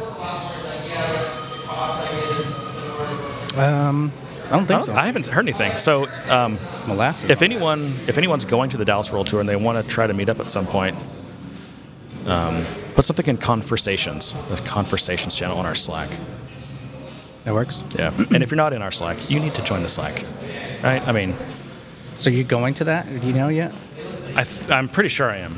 Um, 3.56 4.12
I 4.48 4.52
don't 4.52 4.66
think 4.66 4.82
I, 4.82 4.86
so. 4.86 4.94
I 4.94 5.06
haven't 5.06 5.28
heard 5.28 5.46
anything. 5.46 5.78
So, 5.80 6.08
um, 6.30 6.60
Molasses. 6.88 7.30
if 7.30 7.42
anyone 7.42 7.98
if 8.08 8.18
anyone's 8.18 8.46
going 8.46 8.70
to 8.72 8.78
the 8.78 8.86
Dallas 8.86 9.12
World 9.12 9.28
Tour 9.28 9.42
and 9.42 9.50
they 9.50 9.56
want 9.56 9.84
to 9.84 9.90
try 9.90 10.08
to 10.08 10.14
meet 10.14 10.30
up 10.30 10.40
at 10.40 10.50
some 10.50 10.66
point, 10.66 10.98
um, 12.26 12.66
put 12.96 13.06
something 13.06 13.28
in 13.28 13.38
conversations, 13.38 14.34
the 14.50 14.58
conversations 14.66 15.36
channel 15.36 15.58
on 15.58 15.66
our 15.66 15.76
Slack. 15.76 16.10
That 17.50 17.56
works. 17.56 17.84
Yeah, 17.98 18.14
and 18.32 18.44
if 18.44 18.52
you're 18.52 18.58
not 18.58 18.74
in 18.74 18.84
our 18.84 18.92
Slack, 18.92 19.18
you 19.28 19.40
need 19.40 19.54
to 19.54 19.64
join 19.64 19.82
the 19.82 19.90
Slack, 19.90 20.24
right? 20.84 21.02
I 21.08 21.12
mean, 21.12 21.34
So 22.16 22.30
you're 22.30 22.44
going 22.44 22.76
to 22.76 22.84
that? 22.84 23.08
Do 23.08 23.26
you 23.26 23.34
know 23.34 23.48
yet? 23.48 23.74
I 24.36 24.44
th- 24.44 24.70
I'm 24.70 24.88
pretty 24.88 25.10
sure 25.10 25.32
I 25.32 25.38
am. 25.38 25.54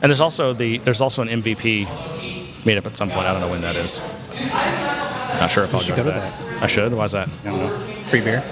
And 0.00 0.10
there's 0.10 0.20
also 0.20 0.52
the 0.52 0.78
there's 0.78 1.00
also 1.00 1.22
an 1.22 1.28
MVP 1.28 1.86
meetup 2.64 2.86
at 2.86 2.96
some 2.96 3.10
point. 3.10 3.26
I 3.26 3.32
don't 3.32 3.40
know 3.40 3.48
when 3.50 3.62
that 3.62 3.74
is. 3.74 4.00
Not 5.40 5.50
sure 5.50 5.64
if 5.64 5.74
I'll 5.74 5.80
should 5.80 5.96
go, 5.96 6.04
go 6.04 6.10
to 6.12 6.14
to 6.14 6.20
that. 6.20 6.62
I 6.62 6.68
should. 6.68 6.92
Why 6.94 7.06
is 7.06 7.12
that? 7.12 7.28
I 7.44 7.48
don't 7.50 7.58
know. 7.58 7.76
Free 8.10 8.20
beer, 8.20 8.44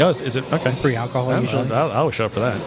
Oh, 0.00 0.08
is, 0.10 0.20
is 0.20 0.36
it 0.36 0.44
okay? 0.52 0.72
free 0.82 0.96
alcohol 0.96 1.30
I'll, 1.30 1.40
usually. 1.40 1.70
I'll, 1.72 1.92
I'll 1.92 2.10
show 2.10 2.26
up 2.26 2.32
for 2.32 2.40
that. 2.40 2.60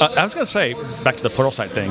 Uh, 0.00 0.12
I 0.18 0.22
was 0.22 0.34
going 0.34 0.44
to 0.46 0.52
say, 0.52 0.74
back 1.02 1.16
to 1.16 1.22
the 1.22 1.30
Pluralsight 1.30 1.70
thing. 1.70 1.90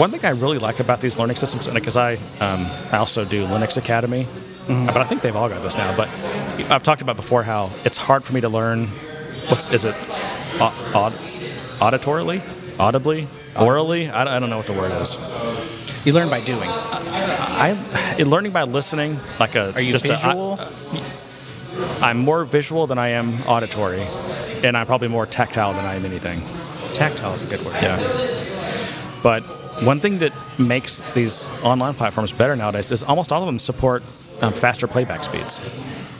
One 0.00 0.10
thing 0.10 0.24
I 0.24 0.30
really 0.30 0.58
like 0.58 0.80
about 0.80 1.00
these 1.00 1.16
learning 1.18 1.36
systems, 1.36 1.66
and 1.66 1.74
because 1.74 1.96
I, 1.96 2.14
um, 2.40 2.66
I 2.92 2.96
also 2.98 3.24
do 3.24 3.44
Linux 3.46 3.76
Academy, 3.76 4.26
Mm-hmm. 4.66 4.86
but 4.86 4.98
I 4.98 5.04
think 5.04 5.22
they've 5.22 5.34
all 5.34 5.48
got 5.48 5.62
this 5.62 5.76
now. 5.76 5.96
But 5.96 6.08
I've 6.70 6.82
talked 6.82 7.02
about 7.02 7.16
before 7.16 7.42
how 7.42 7.70
it's 7.84 7.96
hard 7.96 8.24
for 8.24 8.32
me 8.32 8.40
to 8.42 8.48
learn. 8.48 8.86
What's 9.48 9.68
is 9.70 9.84
it? 9.84 9.94
Au- 10.60 10.74
aud, 10.94 11.12
auditorily, 11.80 12.42
audibly, 12.78 13.26
orally? 13.58 14.08
I, 14.10 14.36
I 14.36 14.38
don't 14.38 14.50
know 14.50 14.58
what 14.58 14.66
the 14.66 14.72
word 14.74 14.92
is. 15.00 15.16
You 16.06 16.12
learn 16.12 16.28
by 16.30 16.40
doing. 16.40 16.68
I 16.68 18.16
in 18.18 18.30
learning 18.30 18.52
by 18.52 18.62
listening, 18.64 19.18
like 19.38 19.54
a 19.54 19.72
Are 19.74 19.80
you 19.80 19.92
just 19.92 20.04
a- 20.06 20.14
I- 20.14 20.16
visual? 20.16 20.60
I'm 22.02 22.18
more 22.18 22.44
visual 22.44 22.86
than 22.86 22.98
I 22.98 23.08
am 23.08 23.42
auditory, 23.42 24.02
and 24.64 24.76
I'm 24.76 24.86
probably 24.86 25.08
more 25.08 25.24
tactile 25.26 25.72
than 25.72 25.84
I 25.84 25.94
am 25.94 26.04
anything. 26.04 26.42
Tactile 26.94 27.32
is 27.32 27.44
a 27.44 27.46
good 27.46 27.64
word. 27.64 27.74
Yeah. 27.80 27.98
But 29.22 29.42
one 29.82 30.00
thing 30.00 30.18
that 30.18 30.32
makes 30.58 31.00
these 31.14 31.46
online 31.62 31.94
platforms 31.94 32.32
better 32.32 32.56
nowadays 32.56 32.90
is 32.92 33.02
almost 33.02 33.32
all 33.32 33.42
of 33.42 33.46
them 33.46 33.58
support 33.58 34.02
um, 34.40 34.52
faster 34.52 34.86
playback 34.86 35.24
speeds. 35.24 35.60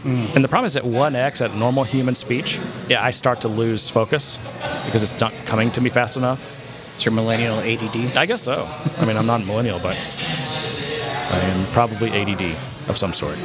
And 0.05 0.43
the 0.43 0.49
problem 0.49 0.65
is 0.65 0.77
at 0.77 0.85
1x 0.85 1.45
at 1.45 1.55
normal 1.57 1.85
human 1.85 2.15
speech, 2.15 2.59
yeah, 2.89 3.05
I 3.05 3.11
start 3.11 3.43
to 3.43 3.49
lose 3.49 3.91
focus 3.91 4.39
because 4.87 5.03
it's 5.03 5.19
not 5.21 5.35
coming 5.45 5.71
to 5.73 5.81
me 5.81 5.91
fast 5.91 6.17
enough. 6.17 6.49
It's 6.95 7.05
your 7.05 7.13
millennial 7.13 7.59
ADD. 7.59 8.17
I 8.17 8.25
guess 8.27 8.43
so. 8.43 8.69
I 8.97 9.05
mean, 9.05 9.17
I'm 9.17 9.27
not 9.27 9.43
a 9.43 9.45
millennial, 9.45 9.79
but 9.79 9.97
I 9.97 11.39
am 11.39 11.67
probably 11.73 12.11
ADD 12.11 12.57
of 12.89 12.97
some 12.97 13.13
sort. 13.13 13.39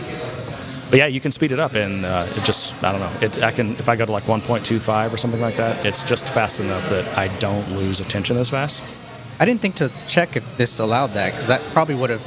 But 0.89 0.99
yeah, 0.99 1.07
you 1.07 1.19
can 1.19 1.31
speed 1.31 1.51
it 1.51 1.59
up, 1.59 1.73
and 1.73 2.05
uh, 2.05 2.27
it 2.35 2.43
just 2.43 2.73
I 2.83 2.91
don't 2.91 3.01
know. 3.01 3.11
It, 3.21 3.43
I 3.43 3.51
can 3.51 3.71
if 3.71 3.89
I 3.89 3.95
go 3.95 4.05
to 4.05 4.11
like 4.11 4.23
1.25 4.25 5.11
or 5.11 5.17
something 5.17 5.41
like 5.41 5.57
that, 5.57 5.85
it's 5.85 6.03
just 6.03 6.29
fast 6.29 6.59
enough 6.59 6.87
that 6.89 7.17
I 7.17 7.27
don't 7.39 7.69
lose 7.71 7.99
attention 7.99 8.37
as 8.37 8.49
fast. 8.49 8.83
I 9.39 9.45
didn't 9.45 9.61
think 9.61 9.75
to 9.75 9.91
check 10.07 10.37
if 10.37 10.57
this 10.57 10.79
allowed 10.79 11.07
that 11.11 11.31
because 11.31 11.47
that 11.47 11.61
probably 11.73 11.95
would 11.95 12.09
have. 12.09 12.25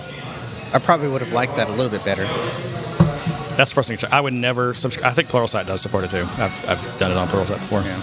I 0.72 0.78
probably 0.78 1.08
would 1.08 1.20
have 1.22 1.32
liked 1.32 1.56
that 1.56 1.68
a 1.68 1.72
little 1.72 1.90
bit 1.90 2.04
better. 2.04 2.24
That's 3.56 3.70
the 3.70 3.74
first 3.74 3.88
thing. 3.88 3.98
I 4.12 4.20
would 4.20 4.34
never 4.34 4.74
subscribe. 4.74 5.10
I 5.10 5.14
think 5.14 5.28
Pluralsight 5.28 5.66
does 5.66 5.80
support 5.80 6.04
it 6.04 6.10
too. 6.10 6.28
I've, 6.38 6.68
I've 6.68 6.98
done 6.98 7.10
it 7.10 7.16
on 7.16 7.26
Pluralsight 7.28 7.58
before. 7.58 7.80
Yeah. 7.82 8.00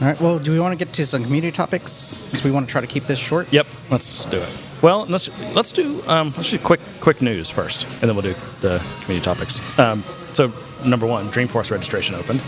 All 0.00 0.08
right. 0.08 0.20
Well, 0.20 0.38
do 0.40 0.50
we 0.50 0.58
want 0.58 0.76
to 0.76 0.84
get 0.84 0.92
to 0.94 1.06
some 1.06 1.22
community 1.22 1.52
topics? 1.52 1.92
Since 1.92 2.42
we 2.42 2.50
want 2.50 2.66
to 2.66 2.72
try 2.72 2.80
to 2.80 2.86
keep 2.86 3.06
this 3.06 3.18
short. 3.18 3.52
Yep. 3.52 3.66
Let's 3.90 4.26
do 4.26 4.38
it. 4.38 4.48
Well, 4.82 5.06
let's 5.06 5.30
let's 5.54 5.70
do 5.72 6.02
um, 6.08 6.34
let's 6.36 6.50
do 6.50 6.58
quick 6.58 6.80
quick 7.00 7.22
news 7.22 7.48
first, 7.48 7.84
and 8.02 8.08
then 8.08 8.16
we'll 8.16 8.22
do 8.22 8.34
the 8.60 8.84
community 9.02 9.24
topics. 9.24 9.60
Um, 9.78 10.02
so 10.32 10.52
number 10.84 11.06
one, 11.06 11.28
Dreamforce 11.28 11.70
registration 11.70 12.16
opened 12.16 12.42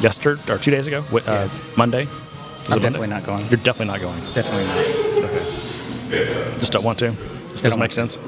yesterday 0.00 0.40
or 0.50 0.58
two 0.58 0.70
days 0.70 0.86
ago, 0.86 1.04
uh, 1.26 1.48
Monday. 1.76 2.06
Was 2.06 2.14
I'm 2.14 2.18
it 2.18 2.68
Monday? 2.68 2.80
definitely 2.80 3.08
not 3.08 3.24
going. 3.24 3.46
You're 3.48 3.60
definitely 3.60 3.92
not 3.92 4.00
going. 4.00 4.20
Definitely 4.34 4.64
not. 4.64 5.07
Just 6.58 6.72
don't 6.72 6.84
want 6.84 6.98
to. 7.00 7.14
Just 7.50 7.64
doesn't 7.64 7.80
make 7.80 7.92
sense. 7.92 8.18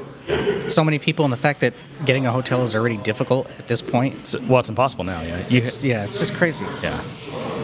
So 0.67 0.83
many 0.83 0.99
people, 0.99 1.25
and 1.25 1.33
the 1.33 1.37
fact 1.37 1.59
that 1.61 1.73
getting 2.05 2.25
a 2.25 2.31
hotel 2.31 2.63
is 2.63 2.75
already 2.75 2.97
difficult 2.97 3.49
at 3.59 3.67
this 3.67 3.81
point. 3.81 4.13
It's, 4.15 4.39
well, 4.41 4.59
it's 4.59 4.69
impossible 4.69 5.03
now. 5.03 5.21
Yeah. 5.21 5.37
You, 5.49 5.57
It's, 5.57 5.83
yeah, 5.83 6.05
it's 6.05 6.19
just 6.19 6.33
crazy. 6.35 6.65
yeah. 6.81 7.01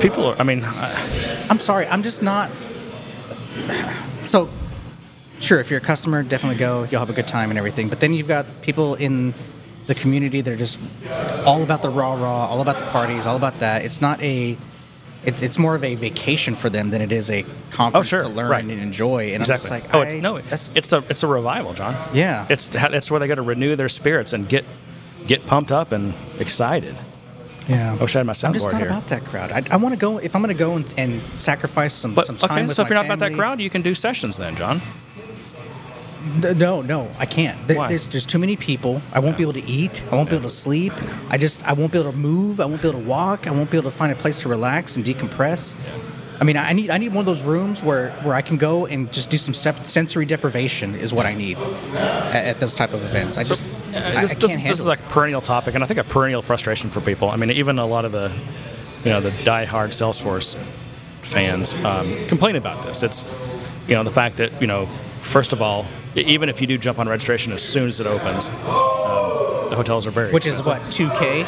People 0.02 0.26
are. 0.26 0.36
I 0.38 0.44
mean, 0.44 0.64
I, 0.64 1.48
I'm 1.50 1.60
sorry. 1.60 1.88
I'm 1.88 2.04
just 2.04 2.22
not. 2.22 2.50
So, 4.26 4.50
sure, 5.40 5.60
if 5.60 5.70
you're 5.70 5.80
a 5.80 5.84
customer, 5.84 6.24
definitely 6.24 6.58
go. 6.58 6.84
You'll 6.92 7.00
have 7.00 7.10
a 7.10 7.14
good 7.14 7.28
time 7.28 7.50
and 7.50 7.58
everything. 7.58 7.88
But 7.90 8.00
then 8.00 8.14
you've 8.14 8.28
got 8.28 8.46
people 8.62 8.96
in 8.96 9.34
the 9.88 9.96
community 9.96 10.42
that 10.42 10.52
are 10.52 10.58
just 10.58 10.80
all 11.46 11.64
about 11.64 11.82
the 11.82 11.90
raw 11.90 12.14
raw, 12.14 12.48
all 12.48 12.62
about 12.62 12.78
the 12.80 12.86
parties, 12.88 13.26
all 13.26 13.38
about 13.38 13.60
that. 13.60 13.86
It's 13.86 14.02
not 14.02 14.22
a. 14.22 14.58
It's, 15.26 15.42
it's 15.42 15.58
more 15.58 15.76
of 15.76 15.84
a 15.84 15.96
vacation 15.96 16.56
for 16.56 16.70
them 16.70 16.90
than 16.90 17.02
it 17.02 17.12
is 17.12 17.30
a 17.30 17.44
oh, 17.44 17.48
conference 17.72 18.08
sure, 18.08 18.22
to 18.22 18.30
learn 18.30 18.50
right. 18.50 18.64
and 18.64 18.72
enjoy. 18.72 19.34
And 19.34 19.42
exactly. 19.42 19.78
I'm 19.78 19.82
just 19.82 19.94
like, 19.94 19.96
oh, 19.96 20.02
I- 20.02 20.06
it's, 20.06 20.22
no, 20.22 20.40
that's 20.40 20.72
it's 20.76 20.94
a 20.94 21.04
it's 21.10 21.24
a 21.24 21.28
revival, 21.28 21.74
John. 21.74 21.96
Yeah. 22.14 22.46
It's 22.50 22.74
it's 22.74 23.12
where 23.12 23.20
they 23.20 23.28
got 23.28 23.36
to 23.36 23.42
renew 23.42 23.76
their 23.76 23.90
spirits 23.90 24.34
and 24.34 24.48
get 24.48 24.64
get 25.28 25.46
pumped 25.46 25.72
up 25.72 25.92
and 25.92 26.14
excited. 26.40 26.96
yeah. 27.68 27.94
I 27.94 27.96
wish 27.96 28.16
I 28.16 28.20
had 28.20 28.28
my 28.28 28.34
I'm 28.44 28.54
just 28.54 28.72
not 28.72 28.80
here. 28.80 28.88
about 28.88 29.08
that 29.08 29.24
crowd. 29.26 29.52
I, 29.52 29.64
I 29.72 29.76
want 29.78 29.94
to 29.94 30.00
go 30.00 30.20
if 30.20 30.36
I'm 30.36 30.42
going 30.42 30.56
to 30.56 30.60
go 30.60 30.76
and, 30.76 30.94
and 30.98 31.20
sacrifice 31.38 31.94
some, 31.94 32.14
But 32.14 32.26
some 32.26 32.38
time 32.38 32.52
okay, 32.52 32.68
with 32.68 32.76
so 32.76 32.84
if 32.84 32.90
you're 32.90 32.96
not 32.96 33.06
about 33.06 33.20
that 33.20 33.34
crowd, 33.34 33.60
you 33.60 33.70
can 33.70 33.82
do 33.82 33.94
sessions 33.96 34.38
then, 34.38 34.56
John. 34.56 34.80
No, 36.58 36.82
no, 36.82 37.10
I 37.20 37.26
can't. 37.26 37.68
There- 37.68 37.78
Why? 37.78 37.90
There's 37.90 38.08
just 38.08 38.30
too 38.30 38.40
many 38.40 38.56
people. 38.56 39.02
I 39.14 39.20
won't 39.20 39.38
be 39.38 39.44
able 39.44 39.54
to 39.54 39.66
eat. 39.66 40.02
I 40.12 40.16
won't 40.16 40.30
be 40.30 40.36
able 40.36 40.50
to 40.50 40.56
sleep. 40.56 40.94
I 41.30 41.38
just 41.38 41.66
I 41.68 41.74
won't 41.74 41.92
be 41.92 42.00
able 42.00 42.12
to 42.12 42.18
move. 42.18 42.60
I 42.60 42.66
won't 42.66 42.82
be 42.82 42.88
able 42.88 43.00
to 43.00 43.06
walk. 43.06 43.48
I 43.48 43.52
won't 43.52 43.72
be 43.72 43.78
able 43.78 43.90
to 43.92 43.96
find 43.98 44.12
a 44.12 44.16
place 44.16 44.40
to 44.42 44.50
relax 44.50 44.96
and 44.98 45.06
decompress. 45.06 45.76
I 46.40 46.44
mean, 46.44 46.56
I 46.56 46.74
need 46.74 46.90
I 46.92 46.98
need 47.00 47.10
one 47.10 47.20
of 47.20 47.26
those 47.26 47.42
rooms 47.42 47.82
where, 47.82 48.12
where 48.22 48.36
I 48.36 48.44
can 48.44 48.58
go 48.58 48.86
and 48.86 49.12
just 49.12 49.32
do 49.32 49.40
some 49.40 49.56
sep- 49.56 49.88
sensory 49.88 50.26
deprivation 50.26 50.94
is 50.94 51.12
what 51.12 51.26
I 51.26 51.34
need 51.34 51.58
at, 51.58 52.46
at 52.46 52.60
those 52.60 52.76
type 52.76 52.94
of 52.94 53.04
events. 53.04 53.40
I 53.40 53.44
just 53.44 53.70
I, 53.96 54.18
I 54.18 54.22
this, 54.22 54.34
can't 54.36 54.42
this, 54.42 54.64
this 54.64 54.80
is 54.80 54.86
like 54.86 55.00
a 55.00 55.10
perennial 55.10 55.42
topic, 55.42 55.74
and 55.74 55.84
I 55.84 55.88
think 55.88 56.00
a 56.00 56.04
perennial 56.04 56.44
frustration 56.44 56.92
for 56.92 57.02
people. 57.02 57.30
I 57.32 57.38
mean, 57.38 57.50
even 57.52 57.80
a 57.80 57.88
lot 57.88 58.06
of 58.06 58.12
the, 58.12 58.32
you 59.04 59.12
know, 59.12 59.20
the 59.20 59.32
die-hard 59.46 59.92
Salesforce 59.92 60.56
fans 61.24 61.74
um, 61.74 62.14
complain 62.28 62.56
about 62.56 62.86
this. 62.86 63.02
It's, 63.02 63.26
you 63.88 63.96
know, 63.96 64.04
the 64.04 64.12
fact 64.12 64.38
that 64.38 64.62
you 64.62 64.68
know, 64.68 64.86
first 64.86 65.54
of 65.54 65.62
all, 65.64 65.88
even 66.16 66.50
if 66.50 66.62
you 66.62 66.68
do 66.68 66.78
jump 66.78 67.00
on 67.00 67.08
registration 67.08 67.52
as 67.54 67.62
soon 67.62 67.90
as 67.90 68.00
it 68.00 68.08
opens, 68.08 68.50
um, 68.50 69.70
the 69.70 69.76
hotels 69.76 70.06
are 70.08 70.12
very 70.12 70.32
which 70.32 70.46
is 70.46 70.66
what 70.66 70.82
two 70.92 71.10
K. 71.12 71.44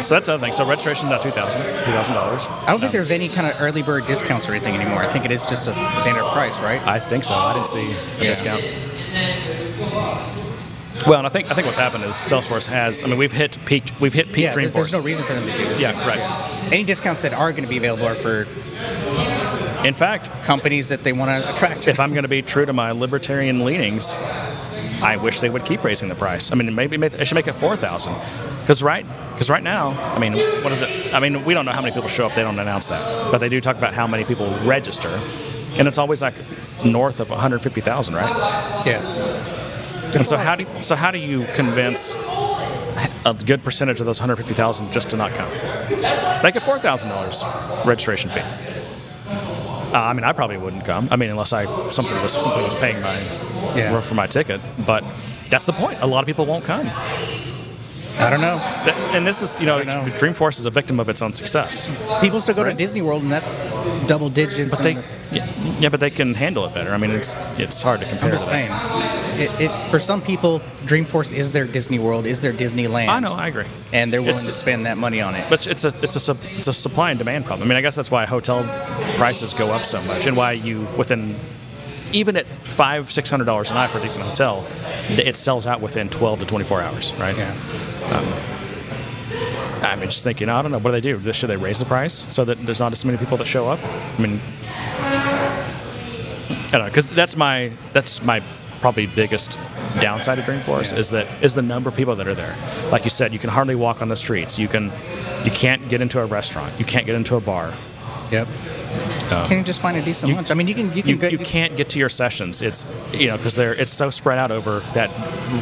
So 0.00 0.14
that's 0.14 0.26
the 0.26 0.34
other 0.34 0.38
thing. 0.40 0.52
So 0.52 0.66
registration 0.66 1.06
is 1.06 1.10
now 1.10 1.18
two 1.18 1.30
thousand, 1.30 1.62
two 1.62 1.92
thousand 1.92 2.14
dollars. 2.14 2.46
I 2.46 2.66
don't 2.66 2.80
think 2.80 2.92
there's 2.92 3.10
any 3.10 3.28
kind 3.28 3.46
of 3.46 3.60
early 3.60 3.82
bird 3.82 4.06
discounts 4.06 4.48
or 4.48 4.52
anything 4.52 4.74
anymore. 4.74 5.00
I 5.02 5.12
think 5.12 5.24
it 5.24 5.30
is 5.30 5.46
just 5.46 5.66
a 5.68 5.74
standard 5.74 6.24
price, 6.32 6.56
right? 6.58 6.80
I 6.86 6.98
think 7.00 7.24
so. 7.24 7.34
I 7.34 7.54
didn't 7.54 7.68
see 7.68 7.92
a 7.92 8.24
Yeah. 8.24 8.30
discount. 8.30 8.62
Well, 11.06 11.18
and 11.18 11.26
I 11.26 11.30
think 11.30 11.50
I 11.50 11.54
think 11.54 11.66
what's 11.66 11.78
happened 11.78 12.04
is 12.04 12.14
Salesforce 12.16 12.66
has. 12.66 13.02
I 13.02 13.06
mean, 13.06 13.18
we've 13.18 13.32
hit 13.32 13.56
peak. 13.64 13.92
We've 14.00 14.12
hit 14.14 14.26
peak 14.32 14.44
yeah, 14.44 14.54
there's, 14.54 14.72
Dreamforce. 14.72 14.74
there's 14.74 14.92
no 14.92 15.00
reason 15.00 15.24
for 15.24 15.34
them 15.34 15.46
to 15.46 15.56
do 15.56 15.64
this. 15.64 15.80
Yeah, 15.80 15.92
right. 16.06 16.72
Any 16.72 16.84
discounts 16.84 17.22
that 17.22 17.32
are 17.32 17.52
going 17.52 17.64
to 17.64 17.70
be 17.70 17.76
available 17.76 18.06
are 18.06 18.14
for 18.14 18.44
In 19.84 19.94
fact, 19.94 20.30
companies 20.42 20.88
that 20.88 21.04
they 21.04 21.12
want 21.12 21.30
to 21.30 21.52
attract. 21.52 21.86
if 21.88 22.00
I'm 22.00 22.12
going 22.12 22.22
to 22.24 22.28
be 22.28 22.42
true 22.42 22.66
to 22.66 22.72
my 22.72 22.92
libertarian 22.92 23.64
leanings, 23.64 24.14
I 25.02 25.18
wish 25.20 25.40
they 25.40 25.50
would 25.50 25.64
keep 25.64 25.84
raising 25.84 26.08
the 26.08 26.14
price. 26.14 26.50
I 26.50 26.54
mean, 26.54 26.74
maybe 26.74 26.96
they 26.96 27.24
should 27.24 27.34
make 27.34 27.46
it 27.46 27.54
four 27.54 27.76
thousand, 27.76 28.14
because 28.60 28.82
right 28.82 29.06
because 29.32 29.50
right 29.50 29.62
now, 29.62 29.90
I 30.14 30.18
mean, 30.18 30.32
what 30.64 30.72
is 30.72 30.80
it? 30.80 31.14
I 31.14 31.20
mean, 31.20 31.44
we 31.44 31.52
don't 31.52 31.66
know 31.66 31.72
how 31.72 31.82
many 31.82 31.92
people 31.92 32.08
show 32.08 32.26
up. 32.26 32.34
They 32.34 32.42
don't 32.42 32.58
announce 32.58 32.88
that, 32.88 33.30
but 33.30 33.38
they 33.38 33.50
do 33.50 33.60
talk 33.60 33.76
about 33.76 33.92
how 33.92 34.06
many 34.06 34.24
people 34.24 34.48
register, 34.64 35.20
and 35.76 35.86
it's 35.86 35.98
always 35.98 36.22
like 36.22 36.34
north 36.84 37.20
of 37.20 37.28
150,000, 37.28 38.14
right? 38.14 38.82
Yeah. 38.86 39.02
And 40.14 40.24
so 40.24 40.38
how 40.38 40.56
do 40.56 40.66
so 40.82 40.96
how 40.96 41.10
do 41.10 41.18
you 41.18 41.44
convince 41.54 42.14
a 43.26 43.34
good 43.44 43.62
percentage 43.62 44.00
of 44.00 44.06
those 44.06 44.20
150,000 44.20 44.90
just 44.92 45.10
to 45.10 45.16
not 45.16 45.32
come? 45.32 45.50
Make 46.42 46.56
it 46.56 46.62
four 46.62 46.78
thousand 46.78 47.10
dollars 47.10 47.44
registration 47.84 48.30
fee. 48.30 48.40
Uh, 49.96 50.00
I 50.00 50.12
mean, 50.12 50.24
I 50.24 50.32
probably 50.32 50.58
wouldn't 50.58 50.84
come. 50.84 51.08
I 51.10 51.16
mean, 51.16 51.30
unless 51.30 51.54
I 51.54 51.64
something 51.90 52.14
was 52.22 52.32
something 52.32 52.62
was 52.62 52.74
paying 52.74 53.00
my 53.00 53.18
Yeah. 53.74 53.98
for 54.02 54.14
my 54.14 54.26
ticket. 54.26 54.60
But 54.84 55.02
that's 55.48 55.64
the 55.64 55.72
point. 55.72 55.98
A 56.02 56.06
lot 56.06 56.20
of 56.20 56.26
people 56.26 56.44
won't 56.44 56.64
come. 56.64 56.90
I 58.18 58.28
don't 58.30 58.42
know. 58.42 58.58
And 59.14 59.26
this 59.26 59.40
is, 59.42 59.58
you 59.58 59.64
know, 59.66 59.82
know. 59.82 60.04
Dreamforce 60.18 60.58
is 60.58 60.66
a 60.66 60.70
victim 60.70 61.00
of 61.00 61.08
its 61.08 61.22
own 61.22 61.32
success. 61.32 61.88
People 62.20 62.40
still 62.40 62.54
go 62.54 62.62
Right. 62.64 62.72
to 62.72 62.76
Disney 62.76 63.00
World, 63.00 63.22
and 63.22 63.32
that's 63.32 63.64
double 64.06 64.28
digits. 64.28 64.70
But 64.76 64.82
they, 64.82 64.92
and- 64.96 65.04
yeah, 65.32 65.46
yeah, 65.80 65.88
but 65.88 66.00
they 66.00 66.10
can 66.10 66.34
handle 66.34 66.66
it 66.66 66.74
better. 66.74 66.92
I 66.92 66.98
mean, 66.98 67.12
it's 67.12 67.34
it's 67.56 67.80
hard 67.80 68.00
to 68.00 68.06
compare. 68.06 68.30
I'm 68.32 68.36
just 68.38 68.48
to 68.48 68.52
that. 68.52 69.25
It, 69.38 69.50
it, 69.60 69.90
for 69.90 70.00
some 70.00 70.20
people, 70.22 70.60
Dreamforce 70.86 71.32
is 71.34 71.52
their 71.52 71.66
Disney 71.66 71.98
World, 71.98 72.24
is 72.26 72.40
their 72.40 72.52
Disneyland. 72.52 73.08
I 73.08 73.20
know, 73.20 73.32
I 73.32 73.48
agree. 73.48 73.64
and 73.92 74.12
they're 74.12 74.22
willing 74.22 74.36
It's- 74.36 74.46
to 74.46 74.52
spend 74.52 74.86
that 74.86 74.96
money 74.98 75.20
on 75.20 75.34
it. 75.34 75.44
But 75.50 75.66
it's 75.66 75.84
a 75.84 75.88
it's 76.02 76.28
a 76.28 76.36
it's 76.56 76.68
a 76.68 76.72
supply 76.72 77.10
and 77.10 77.18
demand 77.18 77.44
problem. 77.44 77.66
I 77.66 77.68
mean, 77.68 77.76
I 77.78 77.82
guess 77.82 77.94
that's 77.94 78.10
why 78.10 78.24
hotel 78.26 78.64
prices 79.16 79.52
go 79.54 79.70
up 79.72 79.84
so 79.84 80.00
much, 80.02 80.26
and 80.26 80.36
why 80.36 80.52
you 80.52 80.86
within 80.96 81.34
even 82.12 82.36
at 82.36 82.46
five 82.46 83.10
six 83.12 83.28
hundred 83.30 83.44
dollars 83.44 83.70
a 83.70 83.74
night 83.74 83.90
for 83.90 83.98
a 83.98 84.02
decent 84.02 84.24
hotel, 84.24 84.64
it 85.10 85.36
sells 85.36 85.66
out 85.66 85.80
within 85.80 86.08
twelve 86.08 86.38
to 86.40 86.46
twenty 86.46 86.64
four 86.64 86.80
hours, 86.80 87.12
right? 87.20 87.36
yeah. 87.36 87.50
Um, 88.12 88.26
I'm 89.82 90.00
just 90.00 90.24
thinking, 90.24 90.48
I 90.48 90.62
don't 90.62 90.70
know, 90.72 90.78
what 90.78 90.92
do 90.92 91.00
they 91.00 91.00
do? 91.00 91.32
Should 91.32 91.50
they 91.50 91.56
raise 91.56 91.78
the 91.78 91.84
price 91.84 92.14
so 92.14 92.44
that 92.46 92.58
there's 92.64 92.80
not 92.80 92.92
as 92.92 93.04
many 93.04 93.18
people 93.18 93.36
that 93.36 93.46
show 93.46 93.68
up? 93.68 93.78
I 94.18 94.22
mean, 94.22 94.40
I 94.98 96.68
don't 96.72 96.80
know, 96.80 96.86
because 96.86 97.06
that's 97.08 97.36
my 97.36 97.72
that's 97.92 98.22
my 98.22 98.42
probably 98.86 99.06
biggest 99.06 99.58
downside 100.00 100.38
of 100.38 100.44
Dreamforce 100.44 100.92
Yeah. 100.92 100.98
is 101.00 101.10
that 101.10 101.26
is 101.42 101.56
the 101.56 101.62
number 101.62 101.88
of 101.88 101.96
people 101.96 102.14
that 102.14 102.28
are 102.28 102.36
there. 102.36 102.54
Like 102.92 103.02
you 103.02 103.10
said, 103.10 103.32
you 103.32 103.40
can 103.40 103.50
hardly 103.50 103.74
walk 103.74 104.00
on 104.00 104.06
the 104.08 104.14
streets. 104.14 104.60
You 104.60 104.68
can 104.68 104.92
you 105.44 105.50
can't 105.50 105.88
get 105.88 106.00
into 106.00 106.20
a 106.20 106.24
restaurant. 106.26 106.72
You 106.78 106.84
can't 106.84 107.04
get 107.04 107.16
into 107.16 107.34
a 107.34 107.40
bar. 107.40 107.72
Yep. 108.30 108.46
Um, 109.32 109.48
can 109.48 109.58
you 109.58 109.64
just 109.64 109.80
find 109.80 109.96
a 109.96 110.02
decent 110.02 110.32
lunch? 110.32 110.52
I 110.52 110.54
mean, 110.54 110.68
you 110.68 110.74
can 110.76 110.86
you 110.94 111.02
can 111.02 111.10
You, 111.10 111.16
go. 111.16 111.26
you 111.26 111.38
can't 111.38 111.76
get 111.76 111.88
to 111.90 111.98
your 111.98 112.08
sessions. 112.08 112.62
It's 112.62 112.86
you 113.12 113.26
know 113.26 113.36
because 113.36 113.56
they're 113.56 113.74
it's 113.74 113.92
so 113.92 114.10
spread 114.10 114.38
out 114.38 114.52
over 114.52 114.78
that 114.94 115.10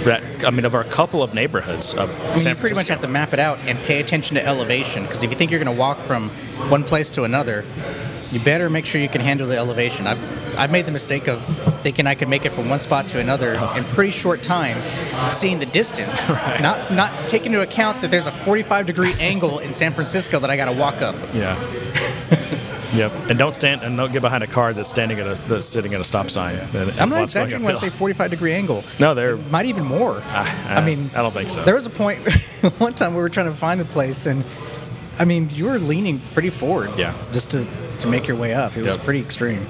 that 0.05 0.23
I 0.45 0.51
mean 0.51 0.67
over 0.67 0.81
a 0.81 0.85
couple 0.85 1.23
of 1.23 1.33
neighborhoods 1.33 1.95
of 1.95 2.11
I 2.11 2.33
mean, 2.35 2.41
San 2.43 2.55
you 2.57 2.61
pretty 2.61 2.75
much 2.75 2.89
have 2.89 3.01
to 3.01 3.09
map 3.09 3.33
it 3.33 3.39
out 3.39 3.59
and 3.67 3.79
pay 3.79 4.01
attention 4.01 4.35
to 4.35 4.47
elevation 4.47 5.05
because 5.05 5.23
if 5.23 5.31
you 5.31 5.37
think 5.39 5.51
you're 5.51 5.65
going 5.65 5.75
to 5.75 5.81
walk 5.81 5.97
from 6.01 6.29
one 6.69 6.85
place 6.85 7.09
to 7.11 7.25
another, 7.25 7.65
you 8.33 8.41
better 8.41 8.69
make 8.69 8.85
sure 8.85 9.01
you 9.01 9.09
can 9.09 9.23
handle 9.23 9.47
the 9.49 9.57
elevation. 9.57 10.07
I've, 10.07 10.59
I've 10.59 10.71
made 10.71 10.85
the 10.85 10.93
mistake 10.93 11.27
of 11.27 11.41
thinking 11.85 12.07
I 12.07 12.15
could 12.15 12.29
make 12.31 12.47
it 12.47 12.51
from 12.53 12.71
one 12.71 12.81
spot 12.81 13.07
to 13.09 13.21
another 13.21 13.57
Oh. 13.61 13.75
in 13.77 13.85
pretty 13.85 14.11
short 14.11 14.43
time, 14.43 14.79
seeing 15.33 15.59
the 15.59 15.67
distance, 15.67 16.17
not 16.61 16.91
not 16.93 17.13
taking 17.29 17.53
into 17.53 17.61
account 17.61 18.01
that 18.01 18.11
there's 18.11 18.27
a 18.27 18.33
45 18.33 18.87
degree 18.87 19.13
angle 19.21 19.59
in 19.59 19.75
San 19.75 19.93
Francisco 19.93 20.41
that 20.41 20.51
I 20.51 20.57
got 20.57 20.65
to 20.65 20.73
walk 20.73 21.03
up. 21.03 21.15
Yeah. 21.35 21.55
yep. 22.95 23.13
And 23.29 23.39
don't 23.39 23.55
stand 23.55 23.83
and 23.83 23.97
don't 23.99 24.13
get 24.13 24.23
behind 24.23 24.43
a 24.43 24.47
car 24.47 24.73
that's 24.73 24.89
standing 24.89 25.21
at 25.21 25.27
a 25.27 25.35
that's 25.47 25.67
sitting 25.67 25.93
at 25.93 26.01
a 26.01 26.05
stop 26.05 26.31
sign. 26.31 26.59
I'm 26.75 27.11
not 27.11 27.19
wants 27.19 27.35
to 27.35 27.41
go 27.41 27.45
exaggerating 27.45 27.63
when 27.65 27.77
I 27.77 27.79
say 27.79 27.91
45 27.91 28.31
degree 28.31 28.55
angle. 28.55 28.83
No, 28.99 29.13
they're 29.15 29.37
Might 29.37 29.67
even 29.67 29.85
more. 29.85 30.23
I- 30.29 30.77
I 30.79 30.81
mean, 30.85 31.11
I 31.15 31.19
don't 31.21 31.33
think 31.35 31.51
so. 31.51 31.63
There 31.65 31.75
was 31.75 31.85
a 31.87 31.91
point 31.91 32.21
one 32.79 32.95
time 32.95 33.15
we 33.15 33.21
were 33.21 33.29
trying 33.29 33.51
to 33.51 33.57
find 33.57 33.79
the 33.79 33.85
place, 33.85 34.25
and 34.25 34.43
I 35.19 35.27
mean, 35.27 35.51
you 35.53 35.67
were 35.67 35.79
leaning 35.79 36.19
pretty 36.33 36.51
forward. 36.51 36.91
Yeah. 36.97 37.13
Just 37.35 37.51
to 37.51 37.67
to 38.01 38.07
make 38.09 38.27
your 38.27 38.39
way 38.39 38.55
up. 38.55 38.75
It 38.75 38.81
was 38.83 38.95
Yep. 38.97 39.05
pretty 39.05 39.21
extreme. 39.21 39.65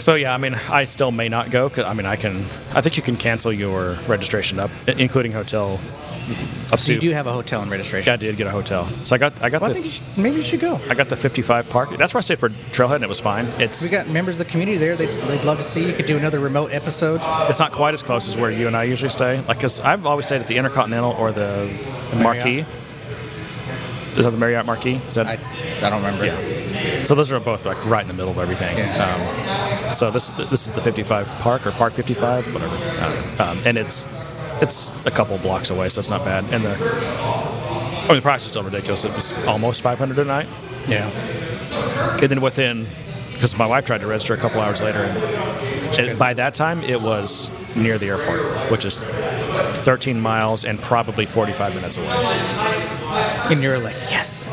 So 0.00 0.14
yeah, 0.14 0.34
I 0.34 0.38
mean, 0.38 0.54
I 0.54 0.84
still 0.84 1.12
may 1.12 1.28
not 1.28 1.50
go. 1.50 1.68
'cause, 1.68 1.84
I 1.84 1.92
mean, 1.94 2.06
I 2.06 2.16
can. 2.16 2.36
I 2.74 2.80
think 2.80 2.96
you 2.96 3.02
can 3.02 3.16
cancel 3.16 3.52
your 3.52 3.92
registration 4.08 4.58
up, 4.58 4.70
including 4.86 5.32
hotel. 5.32 5.78
Up 6.72 6.78
So 6.78 6.86
to. 6.86 6.94
you 6.94 7.00
do 7.00 7.10
have 7.10 7.26
a 7.26 7.32
hotel 7.32 7.60
and 7.60 7.70
registration. 7.70 8.12
I 8.12 8.16
did 8.16 8.36
get 8.36 8.46
a 8.46 8.50
hotel. 8.50 8.86
So 9.04 9.14
I 9.16 9.18
got. 9.18 9.32
I 9.42 9.48
got 9.50 9.60
Well, 9.62 9.70
I 9.70 9.74
the. 9.74 9.80
think 9.82 9.86
you 9.86 9.92
should, 9.92 10.18
maybe 10.18 10.36
you 10.36 10.42
should 10.44 10.60
go. 10.60 10.80
I 10.88 10.94
got 10.94 11.08
the 11.08 11.16
55 11.16 11.68
park. 11.70 11.96
That's 11.96 12.14
where 12.14 12.18
I 12.18 12.22
stayed 12.22 12.38
for 12.38 12.50
Trailhead, 12.72 12.96
and 12.96 13.04
it 13.04 13.08
was 13.08 13.18
fine. 13.20 13.46
It's 13.58 13.82
We 13.82 13.88
got 13.88 14.08
members 14.08 14.36
of 14.38 14.46
the 14.46 14.50
community 14.50 14.78
there. 14.78 14.94
They'd, 14.96 15.08
they'd 15.08 15.44
love 15.44 15.58
to 15.58 15.64
see 15.64 15.80
you. 15.82 15.88
You 15.88 15.94
could 15.94 16.06
do 16.06 16.16
another 16.16 16.38
remote 16.38 16.72
episode. 16.72 17.20
it's 17.48 17.58
not 17.58 17.72
quite 17.72 17.94
as 17.94 18.02
close 18.02 18.28
as 18.28 18.36
where 18.36 18.50
you 18.50 18.66
and 18.68 18.76
I 18.76 18.84
usually 18.84 19.10
stay. 19.10 19.40
Like, 19.48 19.58
cause 19.60 19.80
I've 19.80 20.06
always 20.06 20.26
stayed 20.26 20.40
at 20.40 20.46
the 20.46 20.56
Intercontinental 20.56 21.12
or 21.18 21.32
the 21.32 21.68
Marquis. 22.22 22.62
Marriott. 22.62 22.66
Is 24.16 24.24
that 24.24 24.30
the 24.30 24.36
Marriott 24.38 24.66
Marquis? 24.66 25.00
Is 25.08 25.14
that? 25.14 25.26
I, 25.26 25.38
I 25.84 25.90
don't 25.90 26.02
remember. 26.04 26.26
Yeah. 26.26 26.36
So 27.06 27.14
those 27.14 27.32
are 27.32 27.40
both 27.40 27.64
like 27.64 27.82
right 27.86 28.02
in 28.02 28.08
the 28.08 28.14
middle 28.14 28.30
of 28.30 28.38
everything. 28.38 28.76
Yeah. 28.78 29.86
Um, 29.88 29.94
so 29.94 30.10
this 30.10 30.30
this 30.32 30.66
is 30.66 30.72
the 30.72 30.80
55 30.80 31.26
Park 31.40 31.66
or 31.66 31.72
Park 31.72 31.92
55, 31.94 32.52
whatever, 32.54 32.76
uh, 32.76 33.50
um, 33.50 33.58
and 33.64 33.76
it's 33.78 34.06
it's 34.62 34.90
a 35.06 35.10
couple 35.10 35.36
blocks 35.38 35.70
away, 35.70 35.88
so 35.88 36.00
it's 36.00 36.10
not 36.10 36.24
bad. 36.24 36.44
And 36.52 36.62
the 36.64 36.70
I 36.70 38.06
mean, 38.08 38.16
the 38.16 38.22
price 38.22 38.42
is 38.42 38.48
still 38.48 38.62
ridiculous. 38.62 39.04
It 39.04 39.12
was 39.14 39.32
almost 39.46 39.82
500 39.82 40.18
a 40.18 40.24
night, 40.24 40.48
Yeah. 40.88 41.08
and 42.20 42.28
then 42.30 42.40
within 42.40 42.86
because 43.32 43.56
my 43.56 43.66
wife 43.66 43.86
tried 43.86 44.02
to 44.02 44.06
register 44.06 44.34
a 44.34 44.36
couple 44.36 44.60
hours 44.60 44.82
later, 44.82 44.98
and, 44.98 45.98
and 46.08 46.18
by 46.18 46.34
that 46.34 46.54
time 46.54 46.82
it 46.82 47.00
was 47.00 47.48
near 47.74 47.96
the 47.98 48.08
airport, 48.08 48.42
which 48.70 48.84
is 48.84 49.02
13 49.84 50.20
miles 50.20 50.64
and 50.64 50.78
probably 50.80 51.24
45 51.24 51.74
minutes 51.74 51.96
away. 51.96 52.06
And 53.50 53.62
you're 53.62 53.78
like, 53.78 53.96
yes, 54.10 54.48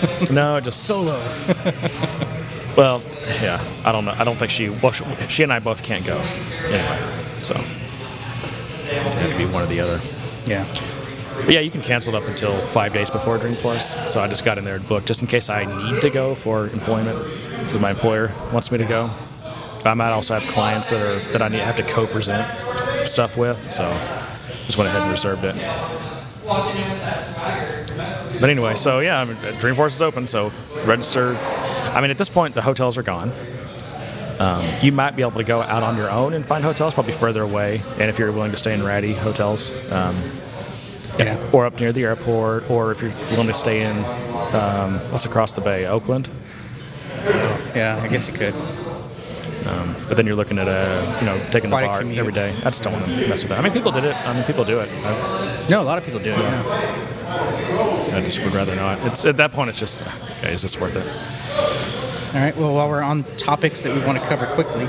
No, 0.30 0.60
just 0.60 0.84
solo. 0.84 1.18
Well, 2.76 3.02
yeah, 3.40 3.64
I 3.84 3.92
don't 3.92 4.04
know. 4.04 4.14
I 4.18 4.24
don't 4.24 4.36
think 4.36 4.50
she. 4.50 4.68
Well, 4.68 4.92
she, 4.92 5.04
she 5.28 5.42
and 5.42 5.52
I 5.52 5.60
both 5.60 5.82
can't 5.82 6.04
go 6.04 6.16
anyway. 6.66 7.00
So 7.42 7.54
it 7.54 9.02
had 9.14 9.30
to 9.32 9.38
be 9.38 9.46
one 9.46 9.62
or 9.62 9.66
the 9.66 9.80
other. 9.80 10.00
Yeah. 10.44 10.66
But 11.44 11.50
yeah, 11.50 11.60
you 11.60 11.70
can 11.70 11.82
cancel 11.82 12.14
it 12.14 12.22
up 12.22 12.28
until 12.28 12.58
five 12.68 12.92
days 12.92 13.10
before 13.10 13.38
Dreamforce. 13.38 14.10
So 14.10 14.20
I 14.20 14.28
just 14.28 14.44
got 14.44 14.58
in 14.58 14.64
there 14.64 14.76
and 14.76 14.88
booked 14.88 15.06
just 15.06 15.22
in 15.22 15.26
case 15.26 15.48
I 15.48 15.64
need 15.64 16.02
to 16.02 16.10
go 16.10 16.34
for 16.34 16.66
employment. 16.68 17.18
If 17.18 17.80
my 17.80 17.90
employer 17.90 18.32
wants 18.52 18.70
me 18.70 18.78
to 18.78 18.84
go. 18.84 19.10
I 19.84 19.94
might 19.94 20.10
also 20.10 20.38
have 20.38 20.52
clients 20.52 20.88
that 20.90 21.00
are 21.00 21.18
that 21.32 21.40
I 21.40 21.48
need 21.48 21.60
have 21.60 21.76
to 21.76 21.82
co-present 21.82 22.46
stuff 23.08 23.36
with. 23.36 23.56
So 23.72 23.88
just 24.66 24.76
went 24.76 24.88
ahead 24.88 25.02
and 25.02 25.10
reserved 25.10 25.44
it. 25.44 26.15
But 28.40 28.50
anyway, 28.50 28.74
so 28.74 29.00
yeah, 29.00 29.20
I 29.20 29.24
mean, 29.24 29.36
Dreamforce 29.36 29.92
is 29.92 30.02
open, 30.02 30.26
so 30.26 30.52
register. 30.84 31.36
I 31.36 32.00
mean, 32.00 32.10
at 32.10 32.18
this 32.18 32.28
point, 32.28 32.54
the 32.54 32.62
hotels 32.62 32.96
are 32.98 33.02
gone. 33.02 33.32
Um, 34.38 34.64
you 34.82 34.92
might 34.92 35.16
be 35.16 35.22
able 35.22 35.32
to 35.38 35.44
go 35.44 35.62
out 35.62 35.82
on 35.82 35.96
your 35.96 36.10
own 36.10 36.34
and 36.34 36.44
find 36.44 36.62
hotels, 36.62 36.92
probably 36.92 37.14
further 37.14 37.42
away. 37.42 37.80
And 37.98 38.10
if 38.10 38.18
you're 38.18 38.30
willing 38.32 38.50
to 38.50 38.56
stay 38.58 38.74
in 38.74 38.82
ratty 38.84 39.14
hotels, 39.14 39.70
um, 39.90 40.14
Yeah. 41.18 41.38
or 41.52 41.64
up 41.64 41.80
near 41.80 41.92
the 41.92 42.04
airport, 42.04 42.70
or 42.70 42.92
if 42.92 43.00
you're 43.00 43.12
willing 43.30 43.46
to 43.46 43.54
stay 43.54 43.82
in 43.82 43.96
um, 44.54 44.98
what's 45.10 45.24
across 45.24 45.54
the 45.54 45.62
bay, 45.62 45.86
Oakland. 45.86 46.28
Yeah, 47.74 47.98
I 48.02 48.08
guess 48.08 48.28
you 48.28 48.34
could. 48.34 48.54
Um, 49.66 49.94
but 50.08 50.16
then 50.16 50.26
you're 50.26 50.36
looking 50.36 50.58
at 50.58 50.68
a 50.68 51.18
you 51.20 51.26
know 51.26 51.38
taking 51.50 51.70
Quite 51.70 51.82
the 51.82 51.86
BART 51.88 52.18
every 52.18 52.32
day. 52.32 52.54
I 52.58 52.70
just 52.70 52.82
don't 52.82 52.92
want 52.92 53.04
to 53.04 53.10
mess 53.28 53.42
with 53.42 53.50
that. 53.50 53.58
I 53.58 53.62
mean, 53.62 53.72
people 53.72 53.90
did 53.92 54.04
it. 54.04 54.14
I 54.14 54.32
mean, 54.32 54.44
people 54.44 54.64
do 54.64 54.78
it. 54.80 54.88
I, 55.04 55.66
No, 55.68 55.82
a 55.82 55.84
lot 55.84 55.98
of 55.98 56.04
people 56.04 56.20
do 56.20 56.30
it. 56.30 56.38
Yeah. 56.38 58.12
I 58.16 58.20
just 58.22 58.38
would 58.42 58.54
rather 58.54 58.76
not. 58.76 59.04
It's 59.06 59.24
at 59.26 59.36
that 59.38 59.52
point, 59.52 59.70
it's 59.70 59.78
just 59.80 60.02
okay. 60.38 60.52
Is 60.52 60.62
this 60.62 60.80
worth 60.80 60.96
it? 60.96 61.06
All 62.34 62.40
right. 62.42 62.56
Well, 62.56 62.74
while 62.74 62.88
we're 62.88 63.02
on 63.02 63.24
topics 63.36 63.82
that 63.82 63.94
we 63.94 64.00
want 64.00 64.18
to 64.18 64.24
cover 64.26 64.46
quickly, 64.54 64.84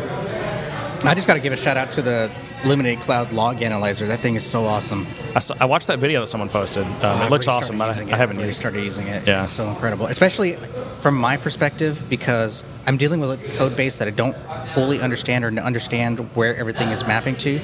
I 1.04 1.14
just 1.16 1.28
got 1.28 1.34
to 1.34 1.40
give 1.40 1.54
a 1.54 1.58
shout 1.58 1.78
out 1.78 1.92
to 1.94 2.02
the 2.02 2.32
Illuminated 2.64 3.04
Cloud 3.04 3.32
Log 3.32 3.62
Analyzer. 3.62 4.08
That 4.08 4.20
thing 4.20 4.36
is 4.36 4.46
so 4.46 4.66
awesome. 4.66 5.06
I, 5.36 5.40
saw, 5.40 5.56
I 5.60 5.66
watched 5.66 5.88
that 5.88 6.00
video 6.00 6.22
that 6.22 6.28
someone 6.28 6.50
posted. 6.50 6.86
Um, 6.86 6.92
it 6.92 7.06
I've 7.26 7.32
looks 7.32 7.48
awesome, 7.48 7.78
but 7.78 7.98
I, 7.98 8.02
I 8.02 8.16
haven't 8.16 8.40
used. 8.40 8.58
started 8.58 8.84
using 8.84 9.08
it. 9.08 9.28
Yeah. 9.28 9.44
It's 9.44 9.52
so 9.52 9.68
incredible, 9.70 10.08
especially 10.08 10.56
from 11.02 11.16
my 11.16 11.38
perspective 11.38 12.04
because 12.10 12.64
I'm 12.86 12.98
dealing 12.98 13.20
with 13.20 13.32
a 13.32 13.58
code 13.58 13.76
base 13.76 14.00
that 14.00 14.08
I 14.08 14.12
don't 14.12 14.36
fully 14.74 15.00
understand 15.00 15.46
or 15.46 15.50
understand 15.62 16.20
where 16.36 16.56
everything 16.56 16.90
is 16.90 17.06
mapping 17.06 17.36
to, 17.38 17.62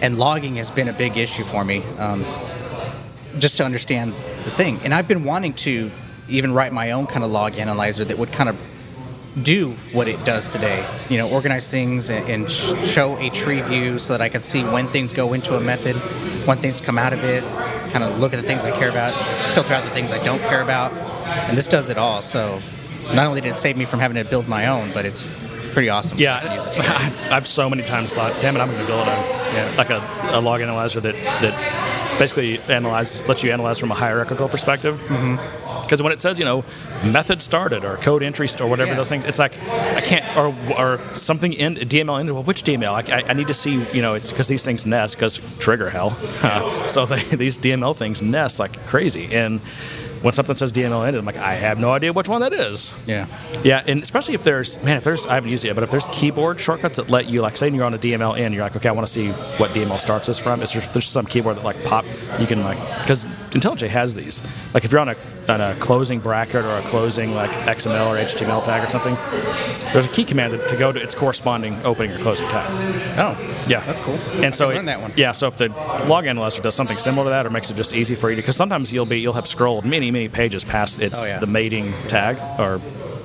and 0.00 0.18
logging 0.18 0.56
has 0.56 0.70
been 0.70 0.88
a 0.88 0.92
big 0.94 1.16
issue 1.16 1.44
for 1.44 1.64
me. 1.64 1.82
Um, 1.98 2.24
just 3.38 3.56
to 3.58 3.64
understand 3.64 4.12
the 4.44 4.50
thing, 4.50 4.78
and 4.82 4.92
I've 4.92 5.08
been 5.08 5.24
wanting 5.24 5.54
to 5.54 5.90
even 6.28 6.52
write 6.52 6.72
my 6.72 6.92
own 6.92 7.06
kind 7.06 7.24
of 7.24 7.30
log 7.30 7.58
analyzer 7.58 8.04
that 8.04 8.18
would 8.18 8.32
kind 8.32 8.48
of 8.48 8.56
do 9.40 9.70
what 9.92 10.08
it 10.08 10.22
does 10.24 10.50
today. 10.52 10.84
You 11.08 11.18
know, 11.18 11.30
organize 11.30 11.68
things 11.68 12.10
and, 12.10 12.28
and 12.28 12.50
sh- 12.50 12.74
show 12.88 13.16
a 13.18 13.30
tree 13.30 13.62
view 13.62 13.98
so 13.98 14.12
that 14.12 14.20
I 14.20 14.28
can 14.28 14.42
see 14.42 14.62
when 14.62 14.86
things 14.88 15.12
go 15.12 15.32
into 15.32 15.56
a 15.56 15.60
method, 15.60 15.96
when 16.46 16.58
things 16.58 16.80
come 16.80 16.98
out 16.98 17.12
of 17.12 17.24
it, 17.24 17.42
kind 17.92 18.04
of 18.04 18.18
look 18.18 18.34
at 18.34 18.40
the 18.40 18.46
things 18.46 18.64
I 18.64 18.70
care 18.78 18.90
about, 18.90 19.14
filter 19.54 19.72
out 19.72 19.84
the 19.84 19.90
things 19.90 20.12
I 20.12 20.22
don't 20.22 20.40
care 20.42 20.60
about. 20.62 20.92
And 21.48 21.56
this 21.56 21.66
does 21.66 21.88
it 21.88 21.96
all. 21.96 22.20
So 22.20 22.58
not 23.14 23.26
only 23.26 23.40
did 23.40 23.52
it 23.52 23.56
save 23.56 23.76
me 23.76 23.84
from 23.86 24.00
having 24.00 24.22
to 24.22 24.28
build 24.28 24.48
my 24.48 24.66
own, 24.66 24.90
but 24.92 25.06
it's 25.06 25.26
pretty 25.72 25.88
awesome. 25.88 26.18
Yeah, 26.18 26.40
to 26.40 26.54
use. 26.54 26.66
I've, 27.30 27.46
so 27.46 27.70
many 27.70 27.82
times 27.82 28.14
thought, 28.14 28.38
damn 28.42 28.54
it, 28.56 28.60
I'm 28.60 28.68
going 28.68 28.80
to 28.80 28.86
build 28.86 29.08
a 29.08 29.12
Yeah. 29.54 29.74
like 29.78 29.88
a, 29.90 30.02
a 30.36 30.40
log 30.40 30.60
analyzer 30.60 31.00
that 31.00 31.14
that 31.14 32.18
basically 32.18 32.58
analyze 32.68 33.26
lets 33.26 33.42
you 33.42 33.50
analyze 33.52 33.78
from 33.78 33.90
a 33.90 33.94
hierarchical 33.94 34.48
perspective. 34.48 34.96
Mm-hmm. 35.08 35.61
Because 35.92 36.02
when 36.02 36.12
it 36.14 36.22
says 36.22 36.38
you 36.38 36.46
know 36.46 36.64
method 37.04 37.42
started 37.42 37.84
or 37.84 37.98
code 37.98 38.22
entry 38.22 38.48
or 38.58 38.66
whatever 38.66 38.92
Yeah. 38.92 38.96
those 38.96 39.10
things, 39.10 39.26
it's 39.26 39.38
like 39.38 39.52
I 39.62 40.00
can't 40.00 40.24
or 40.38 40.54
or 40.78 40.98
something 41.18 41.52
in 41.52 41.74
DML 41.74 42.18
ended. 42.18 42.34
Well, 42.34 42.44
which 42.44 42.62
DML? 42.64 43.10
I, 43.10 43.18
I, 43.18 43.22
I 43.28 43.32
need 43.34 43.48
to 43.48 43.52
see 43.52 43.84
you 43.92 44.00
know 44.00 44.14
it's 44.14 44.30
because 44.30 44.48
these 44.48 44.64
things 44.64 44.86
nest 44.86 45.16
because 45.16 45.38
trigger 45.58 45.90
hell. 45.90 46.10
so 46.88 47.04
they, 47.04 47.22
these 47.36 47.58
DML 47.58 47.94
things 47.94 48.22
nest 48.22 48.58
like 48.58 48.72
crazy 48.86 49.34
and. 49.34 49.60
When 50.22 50.32
something 50.32 50.54
says 50.54 50.72
DML 50.72 51.06
ended, 51.06 51.18
I'm 51.18 51.26
like, 51.26 51.36
I 51.36 51.54
have 51.54 51.78
no 51.78 51.90
idea 51.90 52.12
which 52.12 52.28
one 52.28 52.40
that 52.42 52.52
is. 52.52 52.92
Yeah. 53.06 53.26
Yeah, 53.64 53.82
and 53.86 54.02
especially 54.02 54.34
if 54.34 54.44
there's 54.44 54.82
man, 54.82 54.96
if 54.96 55.04
there's 55.04 55.26
I 55.26 55.34
haven't 55.34 55.50
used 55.50 55.64
it 55.64 55.68
yet, 55.68 55.74
but 55.74 55.84
if 55.84 55.90
there's 55.90 56.04
keyboard 56.12 56.60
shortcuts 56.60 56.96
that 56.96 57.10
let 57.10 57.26
you 57.26 57.42
like 57.42 57.56
say 57.56 57.68
you're 57.68 57.84
on 57.84 57.94
a 57.94 57.98
DML 57.98 58.38
in, 58.38 58.52
you're 58.52 58.62
like, 58.62 58.76
okay, 58.76 58.88
I 58.88 58.92
want 58.92 59.06
to 59.06 59.12
see 59.12 59.30
what 59.58 59.70
DML 59.70 59.98
starts 59.98 60.28
this 60.28 60.38
from. 60.38 60.62
Is 60.62 60.72
there 60.72 60.82
there's 60.92 61.06
some 61.06 61.26
keyboard 61.26 61.56
that 61.56 61.64
like 61.64 61.82
pop 61.84 62.04
you 62.38 62.46
can 62.46 62.62
like 62.62 62.78
because 63.00 63.24
IntelliJ 63.50 63.88
has 63.88 64.14
these. 64.14 64.42
Like 64.74 64.84
if 64.84 64.92
you're 64.92 65.00
on 65.00 65.08
a 65.08 65.16
on 65.48 65.60
a 65.60 65.74
closing 65.76 66.20
bracket 66.20 66.64
or 66.64 66.76
a 66.78 66.82
closing 66.82 67.34
like 67.34 67.50
XML 67.50 68.08
or 68.08 68.16
HTML 68.16 68.64
tag 68.64 68.86
or 68.86 68.90
something, 68.90 69.16
there's 69.92 70.06
a 70.06 70.10
key 70.10 70.24
command 70.24 70.52
to, 70.68 70.76
go 70.76 70.92
to 70.92 71.00
its 71.02 71.14
corresponding 71.14 71.74
opening 71.84 72.12
or 72.12 72.18
closing 72.18 72.48
tag. 72.48 72.66
Oh. 73.18 73.36
Yeah, 73.68 73.80
That's 73.80 73.98
cool. 74.00 74.14
And 74.42 74.54
so 74.54 74.68
learn 74.68 74.84
that 74.86 75.00
one. 75.00 75.12
Yeah, 75.16 75.32
so 75.32 75.48
if 75.48 75.56
the 75.58 75.68
log 76.06 76.26
analyzer 76.26 76.62
does 76.62 76.74
something 76.74 76.98
similar 76.98 77.24
to 77.24 77.30
that, 77.30 77.46
or 77.46 77.50
makes 77.50 77.70
it 77.70 77.76
just 77.76 77.92
easy 77.92 78.14
for 78.14 78.30
you 78.30 78.36
to, 78.36 78.42
because 78.42 78.56
sometimes 78.56 78.92
you'll 78.92 79.06
be 79.06 79.20
you'll 79.20 79.32
have 79.32 79.46
scrolled 79.48 79.84
many 79.84 80.10
many 80.12 80.28
pages 80.28 80.62
past 80.64 81.00
its 81.00 81.20
Oh, 81.20 81.26
yeah. 81.26 81.38
the 81.40 81.46
mating 81.46 81.92
tag 82.08 82.36
or 82.60 82.78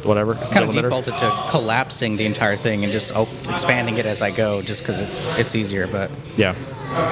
whatever 0.04 0.36
Kind 0.36 0.64
of 0.70 0.72
defaulted 0.74 1.18
to 1.18 1.30
collapsing 1.50 2.18
the 2.18 2.26
entire 2.26 2.56
thing 2.56 2.84
and 2.84 2.92
just 2.94 3.14
op- 3.16 3.28
expanding 3.50 3.98
it 3.98 4.06
as 4.06 4.22
I 4.22 4.32
go, 4.32 4.62
just 4.62 4.82
because 4.82 5.00
it's 5.00 5.38
it's 5.38 5.56
easier. 5.56 5.86
But 5.88 6.10
Yeah. 6.38 6.54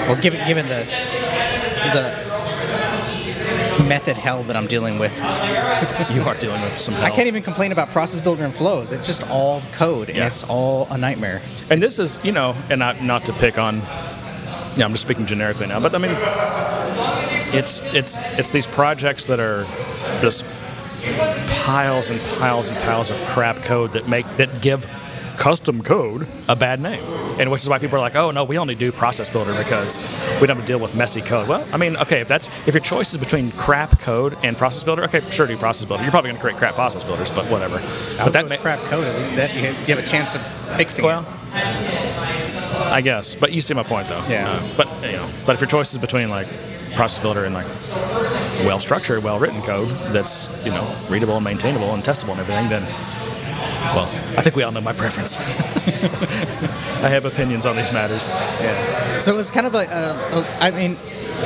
well, 0.08 0.16
given 0.22 0.46
given 0.48 0.68
the 0.68 0.86
the 1.94 3.84
method 3.84 4.18
hell 4.18 4.42
that 4.44 4.56
I'm 4.56 4.68
dealing 4.68 4.98
with, 5.00 5.12
You 6.14 6.22
are 6.24 6.36
dealing 6.36 6.62
with 6.62 6.78
some 6.78 6.94
hell. 6.96 7.04
I 7.04 7.10
can't 7.10 7.28
even 7.28 7.44
complain 7.44 7.72
about 7.72 7.90
process 7.90 8.20
builder 8.22 8.44
and 8.46 8.54
flows. 8.54 8.92
It's 8.94 9.06
just 9.06 9.30
all 9.30 9.62
code, 9.74 10.08
and 10.10 10.18
Yeah. 10.18 10.28
it's 10.28 10.44
all 10.44 10.88
a 10.90 10.98
nightmare. 10.98 11.42
And 11.70 11.84
this 11.84 12.00
is, 12.00 12.18
you 12.24 12.32
know, 12.32 12.56
and 12.70 12.80
not 12.80 13.02
not 13.04 13.26
to 13.26 13.34
pick 13.34 13.58
on. 13.58 13.82
Yeah, 14.78 14.86
I'm 14.86 14.92
just 14.92 15.04
speaking 15.04 15.26
generically 15.26 15.68
now, 15.68 15.80
but 15.80 15.94
I 15.96 15.98
mean, 16.00 16.16
it's 17.58 17.82
it's 17.94 18.18
it's 18.38 18.52
these 18.52 18.68
projects 18.68 19.26
that 19.28 19.39
are 19.39 19.65
just 20.22 20.46
piles 21.63 22.10
and 22.10 22.20
piles 22.39 22.68
and 22.68 22.78
piles 22.80 23.10
of 23.10 23.18
crap 23.28 23.58
code 23.63 23.94
that 23.94 24.08
make 24.08 24.26
that 24.38 24.62
give 24.62 24.86
custom 25.38 25.84
code 25.84 26.28
a 26.48 26.56
bad 26.56 26.80
name, 26.80 27.04
and 27.39 27.52
which 27.52 27.62
is 27.62 27.70
why 27.70 27.78
people 27.78 27.98
are 27.98 28.02
like, 28.02 28.15
oh 28.15 28.32
no, 28.32 28.44
we 28.44 28.58
only 28.58 28.76
do 28.76 28.91
process 28.91 29.30
builder 29.30 29.54
because 29.54 29.98
we 30.39 30.48
don't 30.48 30.56
have 30.58 30.65
to 30.65 30.68
deal 30.68 30.80
with 30.80 30.96
messy 30.96 31.22
code. 31.22 31.48
Well, 31.48 31.68
I 31.74 31.78
mean, 31.78 31.98
okay, 31.98 32.22
if 32.22 32.28
that's 32.28 32.48
if 32.65 32.74
your 32.74 32.82
choice 32.82 33.12
is 33.12 33.18
between 33.18 33.52
crap 33.52 34.00
code 34.00 34.38
and 34.44 34.58
process 34.58 34.84
builder, 34.84 35.04
okay, 35.04 35.22
sure, 35.30 35.48
do 35.48 35.58
process 35.58 35.86
builder. 35.86 36.04
You're 36.04 36.12
probably 36.12 36.30
going 36.30 36.38
to 36.38 36.41
create 36.41 36.58
crap 36.58 36.76
process 36.76 37.04
builders, 37.04 37.32
but 37.32 37.46
whatever. 37.46 37.80
But 38.24 38.34
that 38.34 38.48
ma- 38.48 38.58
crap 38.58 38.80
code, 38.86 39.06
at 39.06 39.18
least 39.18 39.36
that 39.36 39.54
you 39.54 39.62
have, 39.62 39.89
you 39.89 39.96
have 39.96 40.04
a 40.04 40.08
chance 40.08 40.36
of 40.36 40.41
fixing 40.78 41.06
well, 41.06 41.22
it. 41.22 41.56
I 42.91 43.02
guess, 43.02 43.36
but 43.36 43.52
you 43.52 43.62
see 43.62 43.74
my 43.74 43.84
point, 43.84 44.08
though. 44.08 44.26
Yeah. 44.28 44.50
Uh, 44.50 44.68
but 44.78 44.88
you 45.04 45.18
know, 45.18 45.30
but 45.46 45.56
if 45.56 45.62
your 45.62 45.70
choice 45.70 45.91
is 45.91 45.98
between 45.98 46.30
like 46.30 46.48
process 46.96 47.20
builder 47.20 47.46
and 47.46 47.54
like 47.54 47.68
well-structured, 48.66 49.24
well-written 49.24 49.62
code 49.62 49.90
that's 50.14 50.50
you 50.66 50.72
know 50.72 50.96
readable 51.10 51.36
and 51.36 51.44
maintainable 51.44 51.94
and 51.94 52.04
testable 52.04 52.32
and 52.32 52.40
everything, 52.40 52.70
then 52.70 52.84
well, 53.94 54.06
I 54.38 54.42
think 54.42 54.56
we 54.56 54.64
all 54.64 54.72
know 54.72 54.82
my 54.82 54.94
preference. 54.94 55.38
I 55.38 57.10
have 57.10 57.26
opinions 57.26 57.66
on 57.66 57.76
these 57.76 57.92
matters. 57.92 58.28
Yeah. 58.28 59.20
So 59.20 59.34
it 59.34 59.38
was 59.38 59.52
kind 59.52 59.68
of 59.68 59.74
like, 59.74 59.90
uh, 59.90 60.18
uh, 60.32 60.58
I 60.60 60.72
mean, 60.72 60.98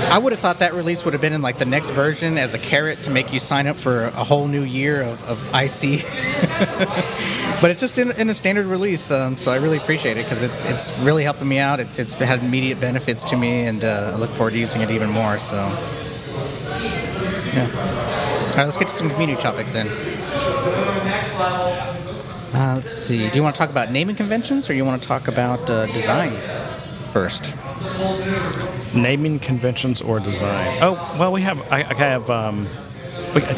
I 0.09 0.17
would 0.17 0.31
have 0.31 0.41
thought 0.41 0.59
that 0.59 0.73
release 0.73 1.03
would 1.03 1.13
have 1.13 1.21
been 1.21 1.33
in 1.33 1.41
like 1.41 1.57
the 1.57 1.65
next 1.65 1.89
version 1.89 2.37
as 2.37 2.53
a 2.53 2.59
carrot 2.59 3.03
to 3.03 3.11
make 3.11 3.33
you 3.33 3.39
sign 3.39 3.67
up 3.67 3.75
for 3.75 4.05
a 4.05 4.23
whole 4.23 4.47
new 4.47 4.63
year 4.63 5.01
of, 5.01 5.23
of 5.25 5.53
IC. 5.53 6.05
but 7.61 7.71
it's 7.71 7.79
just 7.79 7.99
in, 7.99 8.11
in 8.11 8.29
a 8.29 8.33
standard 8.33 8.65
release, 8.65 9.11
um, 9.11 9.35
so 9.37 9.51
I 9.51 9.57
really 9.57 9.77
appreciate 9.77 10.17
it 10.17 10.23
because 10.23 10.41
it's 10.41 10.65
it's 10.65 10.97
really 10.99 11.23
helping 11.23 11.47
me 11.47 11.59
out. 11.59 11.79
It's 11.79 11.99
it's 11.99 12.13
had 12.13 12.39
immediate 12.43 12.79
benefits 12.79 13.23
to 13.25 13.37
me, 13.37 13.65
and 13.65 13.83
uh, 13.83 14.11
I 14.13 14.17
look 14.17 14.29
forward 14.31 14.51
to 14.51 14.59
using 14.59 14.81
it 14.81 14.89
even 14.91 15.09
more. 15.09 15.37
So, 15.37 15.55
yeah. 17.53 17.69
All 18.51 18.55
right, 18.55 18.65
let's 18.65 18.77
get 18.77 18.87
to 18.87 18.93
some 18.93 19.09
community 19.09 19.41
topics 19.41 19.73
then. 19.73 19.87
Uh, 22.53 22.75
let's 22.75 22.93
see. 22.93 23.29
Do 23.29 23.35
you 23.35 23.43
want 23.43 23.55
to 23.55 23.59
talk 23.59 23.69
about 23.69 23.91
naming 23.91 24.15
conventions, 24.15 24.69
or 24.69 24.73
you 24.73 24.85
want 24.85 25.01
to 25.01 25.07
talk 25.07 25.27
about 25.27 25.69
uh, 25.69 25.85
design 25.87 26.31
first? 27.11 27.53
Naming 28.95 29.39
conventions 29.39 30.01
or 30.01 30.19
design. 30.19 30.77
Oh 30.81 31.15
well, 31.19 31.31
we 31.31 31.41
have. 31.41 31.59
I, 31.71 31.83
I 31.83 31.93
have 31.93 32.29
um, 32.29 32.67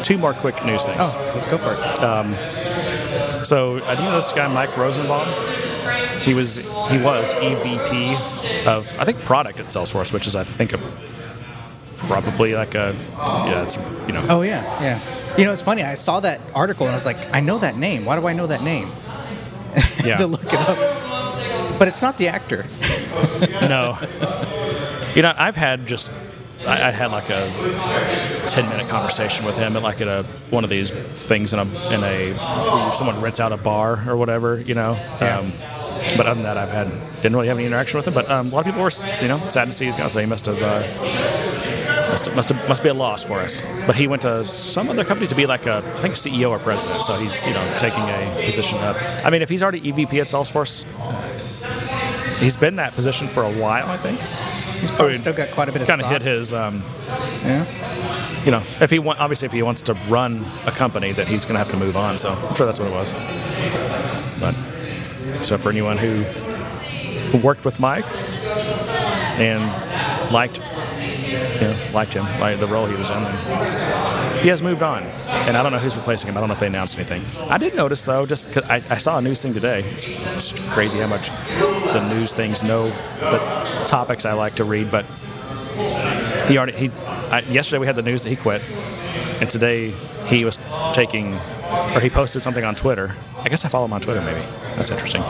two 0.02 0.18
more 0.18 0.34
quick 0.34 0.64
news 0.64 0.84
things. 0.84 0.98
Oh, 1.00 1.32
let's 1.34 1.46
go 1.46 1.58
for 1.58 1.72
it. 1.72 2.02
So, 3.44 3.78
uh, 3.78 3.94
do 3.94 4.02
you 4.02 4.08
know 4.08 4.16
this 4.16 4.32
guy, 4.32 4.46
Mike 4.52 4.76
Rosenbaum? 4.76 5.28
He 6.22 6.34
was 6.34 6.58
he 6.58 6.64
was 6.98 7.34
EVP 7.34 8.66
of 8.66 8.98
I 8.98 9.04
think 9.04 9.18
product 9.20 9.58
at 9.60 9.66
Salesforce, 9.66 10.12
which 10.12 10.26
is 10.26 10.36
I 10.36 10.44
think 10.44 10.72
a 10.72 10.78
probably 12.06 12.54
like 12.54 12.74
a 12.74 12.94
yeah, 13.18 13.62
it's 13.62 13.76
you 14.06 14.12
know 14.12 14.24
Oh 14.28 14.42
yeah, 14.42 14.62
yeah. 14.80 15.00
You 15.36 15.44
know, 15.44 15.52
it's 15.52 15.62
funny. 15.62 15.82
I 15.82 15.94
saw 15.94 16.20
that 16.20 16.40
article 16.54 16.86
and 16.86 16.92
I 16.92 16.96
was 16.96 17.06
like, 17.06 17.16
I 17.34 17.40
know 17.40 17.58
that 17.58 17.76
name. 17.76 18.04
Why 18.04 18.18
do 18.18 18.26
I 18.26 18.32
know 18.34 18.46
that 18.46 18.62
name? 18.62 18.88
yeah 20.04 20.18
to 20.18 20.26
look 20.26 20.44
it 20.44 20.54
up. 20.54 20.78
But 21.78 21.88
it's 21.88 22.02
not 22.02 22.18
the 22.18 22.28
actor. 22.28 22.64
no. 23.62 23.98
You 25.14 25.22
know, 25.22 25.34
I've 25.36 25.56
had 25.56 25.86
just 25.86 26.10
I, 26.66 26.88
I 26.88 26.90
had 26.90 27.10
like 27.10 27.30
a 27.30 27.50
ten 28.48 28.68
minute 28.68 28.88
conversation 28.88 29.44
with 29.44 29.56
him 29.56 29.76
at 29.76 29.82
like 29.82 30.00
at 30.00 30.08
a 30.08 30.22
one 30.50 30.64
of 30.64 30.70
these 30.70 30.90
things 30.90 31.52
in 31.52 31.58
a 31.58 31.64
in 31.92 32.02
a 32.02 32.94
someone 32.96 33.20
rents 33.20 33.40
out 33.40 33.52
a 33.52 33.56
bar 33.56 34.08
or 34.08 34.16
whatever, 34.16 34.60
you 34.60 34.74
know. 34.74 34.92
Yeah. 35.20 35.38
Um, 35.38 35.52
but 36.16 36.26
other 36.26 36.34
than 36.34 36.42
that, 36.44 36.56
I've 36.56 36.70
had 36.70 36.88
didn't 37.16 37.34
really 37.34 37.48
have 37.48 37.58
any 37.58 37.66
interaction 37.66 37.98
with 37.98 38.06
him. 38.06 38.14
But 38.14 38.30
um, 38.30 38.48
a 38.48 38.50
lot 38.50 38.60
of 38.60 38.66
people 38.66 38.82
were 38.82 38.90
you 39.20 39.28
know 39.28 39.48
sad 39.48 39.66
to 39.66 39.72
see 39.72 39.86
he's 39.86 39.94
gone, 39.94 40.10
so 40.10 40.20
he 40.20 40.26
must 40.26 40.46
have. 40.46 40.60
Uh, 40.60 41.62
must, 42.10 42.36
must, 42.36 42.48
have, 42.50 42.68
must 42.68 42.82
be 42.82 42.90
a 42.90 42.94
loss 42.94 43.24
for 43.24 43.40
us. 43.40 43.62
But 43.86 43.96
he 43.96 44.06
went 44.06 44.20
to 44.22 44.46
some 44.46 44.90
other 44.90 45.02
company 45.02 45.28
to 45.28 45.34
be 45.34 45.46
like 45.46 45.64
a, 45.64 45.76
I 45.76 46.02
think 46.02 46.14
CEO 46.14 46.50
or 46.50 46.58
president. 46.58 47.04
So 47.04 47.14
he's 47.14 47.46
you 47.46 47.54
know 47.54 47.76
taking 47.78 48.02
a 48.02 48.42
position 48.44 48.78
up. 48.78 48.96
I 49.24 49.30
mean, 49.30 49.40
if 49.40 49.48
he's 49.48 49.62
already 49.62 49.80
EVP 49.80 50.20
at 50.20 50.26
Salesforce, 50.26 50.84
he's 52.38 52.56
been 52.56 52.74
in 52.74 52.76
that 52.76 52.92
position 52.92 53.28
for 53.28 53.42
a 53.42 53.52
while. 53.52 53.88
I 53.88 53.96
think 53.96 54.20
He's 54.82 54.90
probably 54.90 55.14
still 55.14 55.32
got 55.32 55.52
quite 55.52 55.68
a 55.68 55.72
bit 55.72 55.80
he's 55.80 55.88
of 55.88 56.00
kind 56.00 56.02
of 56.02 56.10
hit 56.10 56.22
his. 56.22 56.52
Um, 56.52 56.82
Yeah. 57.44 57.64
you 58.44 58.50
know, 58.50 58.58
if 58.80 58.90
he 58.90 58.98
want, 58.98 59.20
obviously 59.20 59.46
if 59.46 59.52
he 59.52 59.62
wants 59.62 59.80
to 59.82 59.94
run 60.08 60.44
a 60.66 60.72
company, 60.72 61.12
that 61.12 61.28
he's 61.28 61.44
going 61.44 61.54
to 61.54 61.58
have 61.60 61.70
to 61.70 61.76
move 61.76 61.96
on. 61.96 62.18
So 62.18 62.30
I'm 62.32 62.54
sure 62.56 62.66
that's 62.66 62.80
what 62.80 62.88
it 62.88 62.92
was. 62.92 63.12
But 64.40 64.54
so 65.44 65.56
for 65.56 65.70
anyone 65.70 65.98
who 65.98 66.24
who 67.30 67.38
worked 67.38 67.64
with 67.64 67.78
Mike 67.78 68.04
and 69.38 69.62
liked, 70.32 70.58
you 70.58 71.68
know, 71.68 71.76
liked 71.94 72.12
him, 72.14 72.24
like 72.40 72.58
the 72.58 72.66
role 72.66 72.86
he 72.86 72.96
was 72.96 73.08
in, 73.08 73.16
and 73.16 73.38
he 74.42 74.48
has 74.48 74.60
moved 74.62 74.82
on. 74.82 75.02
And 75.46 75.56
I 75.56 75.62
don't 75.62 75.72
know 75.72 75.78
who's 75.78 75.96
replacing 75.96 76.28
him. 76.28 76.36
I 76.36 76.40
don't 76.40 76.48
know 76.48 76.54
if 76.54 76.60
they 76.60 76.66
announced 76.66 76.96
anything. 76.98 77.22
I 77.50 77.58
did 77.58 77.74
notice 77.74 78.04
though, 78.04 78.26
just 78.26 78.52
'cause 78.52 78.64
I, 78.64 78.76
I 78.90 78.98
saw 78.98 79.18
a 79.18 79.22
news 79.22 79.40
thing 79.42 79.54
today. 79.54 79.80
It's, 79.92 80.06
it's 80.06 80.52
crazy 80.72 80.98
how 80.98 81.06
much 81.06 81.28
the 81.58 82.06
news 82.08 82.34
things 82.34 82.62
know 82.62 82.88
the 83.20 83.84
topics 83.86 84.24
I 84.24 84.32
like 84.32 84.54
to 84.56 84.64
read, 84.64 84.90
but 84.90 85.04
he 86.48 86.58
already 86.58 86.72
he 86.72 86.90
I, 87.30 87.40
yesterday 87.48 87.78
we 87.78 87.86
had 87.86 87.96
the 87.96 88.02
news 88.02 88.22
that 88.24 88.30
he 88.30 88.36
quit, 88.36 88.62
and 89.40 89.50
today 89.50 89.90
he 90.26 90.44
was 90.44 90.58
taking 90.92 91.34
or 91.94 92.00
he 92.00 92.10
posted 92.10 92.42
something 92.42 92.64
on 92.64 92.74
Twitter. 92.74 93.14
I 93.44 93.48
guess 93.48 93.64
I 93.64 93.68
follow 93.68 93.86
him 93.86 93.92
on 93.92 94.00
Twitter. 94.00 94.20
Maybe 94.20 94.40
that's 94.76 94.90
interesting. 94.90 95.22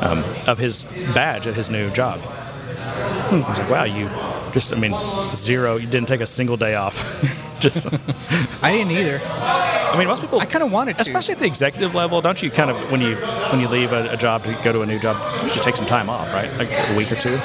Um, 0.00 0.24
of 0.46 0.58
his 0.58 0.82
badge 1.14 1.46
at 1.46 1.54
his 1.54 1.70
new 1.70 1.88
job. 1.90 2.20
I 2.24 3.44
was 3.48 3.58
like, 3.58 3.70
wow, 3.70 3.84
you 3.84 4.08
just 4.52 4.72
I 4.72 4.76
mean 4.76 4.94
zero. 5.32 5.76
You 5.76 5.86
didn't 5.86 6.08
take 6.08 6.20
a 6.20 6.26
single 6.26 6.56
day 6.56 6.74
off. 6.74 6.96
just 7.64 7.86
I 8.62 8.72
didn't 8.72 8.92
either. 8.92 9.20
I 9.24 9.96
mean 9.98 10.06
most 10.06 10.20
people. 10.22 10.40
I 10.40 10.46
kind 10.46 10.62
of 10.62 10.70
wanted 10.70 10.96
to. 10.96 11.02
Especially 11.02 11.32
at 11.32 11.38
the 11.40 11.46
executive 11.46 11.94
level, 11.94 12.20
don't 12.20 12.42
you 12.42 12.50
kind 12.50 12.70
of 12.70 12.76
when 12.92 13.00
you 13.00 13.16
when 13.50 13.60
you 13.60 13.68
leave 13.68 13.92
a, 13.92 14.10
a 14.10 14.16
job 14.16 14.44
to 14.44 14.52
go 14.62 14.72
to 14.72 14.82
a 14.82 14.86
new 14.86 14.98
job, 14.98 15.16
you 15.42 15.50
should 15.50 15.62
take 15.62 15.76
some 15.76 15.86
time 15.86 16.10
off, 16.10 16.32
right? 16.32 16.52
Like 16.58 16.70
a 16.70 16.94
week 16.94 17.10
or 17.10 17.16
two. 17.16 17.40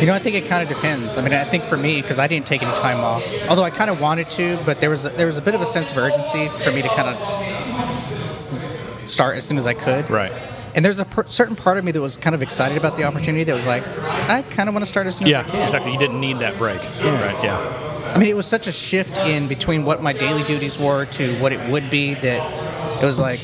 You 0.00 0.06
know, 0.06 0.14
I 0.14 0.18
think 0.18 0.36
it 0.36 0.46
kind 0.46 0.62
of 0.62 0.68
depends. 0.68 1.16
I 1.18 1.22
mean, 1.22 1.32
I 1.34 1.44
think 1.44 1.64
for 1.64 1.76
me, 1.76 2.00
because 2.00 2.18
I 2.18 2.26
didn't 2.26 2.46
take 2.46 2.62
any 2.62 2.72
time 2.78 3.00
off, 3.00 3.22
although 3.48 3.64
I 3.64 3.70
kind 3.70 3.90
of 3.90 4.00
wanted 4.00 4.28
to, 4.30 4.58
but 4.64 4.80
there 4.80 4.88
was 4.90 5.04
a, 5.04 5.10
there 5.10 5.26
was 5.26 5.36
a 5.36 5.42
bit 5.42 5.54
of 5.54 5.60
a 5.60 5.66
sense 5.66 5.90
of 5.90 5.98
urgency 5.98 6.48
for 6.48 6.72
me 6.72 6.80
to 6.82 6.88
kind 6.88 7.08
of 7.14 9.08
start 9.08 9.36
as 9.36 9.44
soon 9.44 9.58
as 9.58 9.66
I 9.66 9.74
could. 9.74 10.08
Right. 10.08 10.32
And 10.74 10.84
there's 10.84 11.00
a 11.00 11.04
per- 11.04 11.26
certain 11.26 11.56
part 11.56 11.78
of 11.78 11.84
me 11.84 11.92
that 11.92 12.00
was 12.00 12.16
kind 12.16 12.34
of 12.34 12.42
excited 12.42 12.78
about 12.78 12.96
the 12.96 13.04
opportunity. 13.04 13.44
That 13.44 13.54
was 13.54 13.66
like, 13.66 13.86
I 13.98 14.42
kind 14.42 14.68
of 14.68 14.74
want 14.74 14.84
to 14.84 14.88
start 14.88 15.06
as 15.06 15.16
soon 15.16 15.26
as 15.28 15.34
I 15.34 15.38
Yeah, 15.38 15.42
can. 15.44 15.62
exactly. 15.62 15.92
You 15.92 15.98
didn't 15.98 16.20
need 16.20 16.38
that 16.40 16.56
break. 16.58 16.80
Yeah. 16.82 17.24
Right. 17.24 17.44
Yeah. 17.44 18.12
I 18.14 18.18
mean, 18.18 18.28
it 18.28 18.36
was 18.36 18.46
such 18.46 18.66
a 18.66 18.72
shift 18.72 19.18
in 19.18 19.46
between 19.48 19.84
what 19.84 20.02
my 20.02 20.12
daily 20.12 20.42
duties 20.44 20.78
were 20.78 21.04
to 21.06 21.34
what 21.36 21.52
it 21.52 21.70
would 21.70 21.90
be 21.90 22.14
that 22.14 23.02
it 23.02 23.06
was 23.06 23.18
like, 23.18 23.40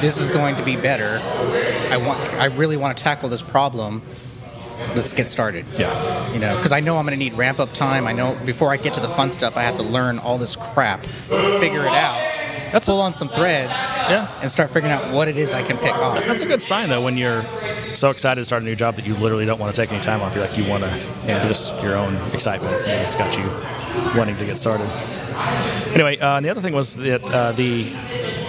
this 0.00 0.18
is 0.18 0.28
going 0.28 0.56
to 0.56 0.62
be 0.64 0.76
better. 0.76 1.20
I 1.90 1.96
want, 1.96 2.20
I 2.34 2.46
really 2.46 2.76
want 2.76 2.96
to 2.96 3.02
tackle 3.02 3.28
this 3.28 3.42
problem, 3.42 4.02
let's 4.94 5.12
get 5.12 5.28
started. 5.28 5.64
Yeah. 5.78 6.32
You 6.32 6.38
know, 6.40 6.56
because 6.56 6.72
I 6.72 6.80
know 6.80 6.98
I'm 6.98 7.04
going 7.06 7.18
to 7.18 7.22
need 7.24 7.34
ramp 7.34 7.58
up 7.60 7.72
time. 7.72 8.06
I 8.06 8.12
know 8.12 8.34
before 8.44 8.72
I 8.72 8.76
get 8.76 8.94
to 8.94 9.00
the 9.00 9.08
fun 9.10 9.30
stuff, 9.30 9.56
I 9.56 9.62
have 9.62 9.76
to 9.76 9.82
learn 9.82 10.18
all 10.18 10.36
this 10.38 10.56
crap, 10.56 11.04
figure 11.04 11.82
it 11.82 11.92
out, 11.94 12.18
That's 12.74 12.88
pull 12.88 13.00
on 13.00 13.14
some 13.14 13.28
threads, 13.28 13.70
Yeah. 14.10 14.26
and 14.42 14.50
start 14.50 14.68
figuring 14.70 14.92
out 14.92 15.12
what 15.12 15.28
it 15.28 15.36
is 15.38 15.52
I 15.54 15.62
can 15.62 15.78
pick 15.78 15.94
off. 15.94 16.24
That's 16.26 16.42
a 16.42 16.46
good 16.46 16.60
sign 16.60 16.88
though 16.88 17.00
when 17.02 17.16
you're 17.16 17.46
so 17.94 18.10
excited 18.10 18.40
to 18.40 18.44
start 18.44 18.62
a 18.62 18.64
new 18.64 18.74
job 18.74 18.96
that 18.96 19.06
you 19.06 19.14
literally 19.14 19.46
don't 19.46 19.60
want 19.60 19.72
to 19.72 19.80
take 19.80 19.92
any 19.92 20.02
time 20.02 20.20
off. 20.22 20.34
You're 20.34 20.44
like 20.44 20.58
you 20.58 20.64
want 20.68 20.82
to, 20.82 20.90
Yeah. 21.24 21.46
just 21.46 21.72
your 21.84 21.94
own 21.94 22.16
excitement. 22.32 22.74
And 22.82 23.00
it's 23.02 23.14
got 23.14 23.32
you 23.38 23.44
wanting 24.18 24.36
to 24.38 24.44
get 24.44 24.58
started. 24.58 24.88
Anyway, 25.94 26.18
uh, 26.18 26.36
and 26.36 26.44
the 26.44 26.50
other 26.50 26.60
thing 26.60 26.74
was 26.74 26.96
that 26.96 27.30
uh, 27.30 27.52
the 27.52 27.92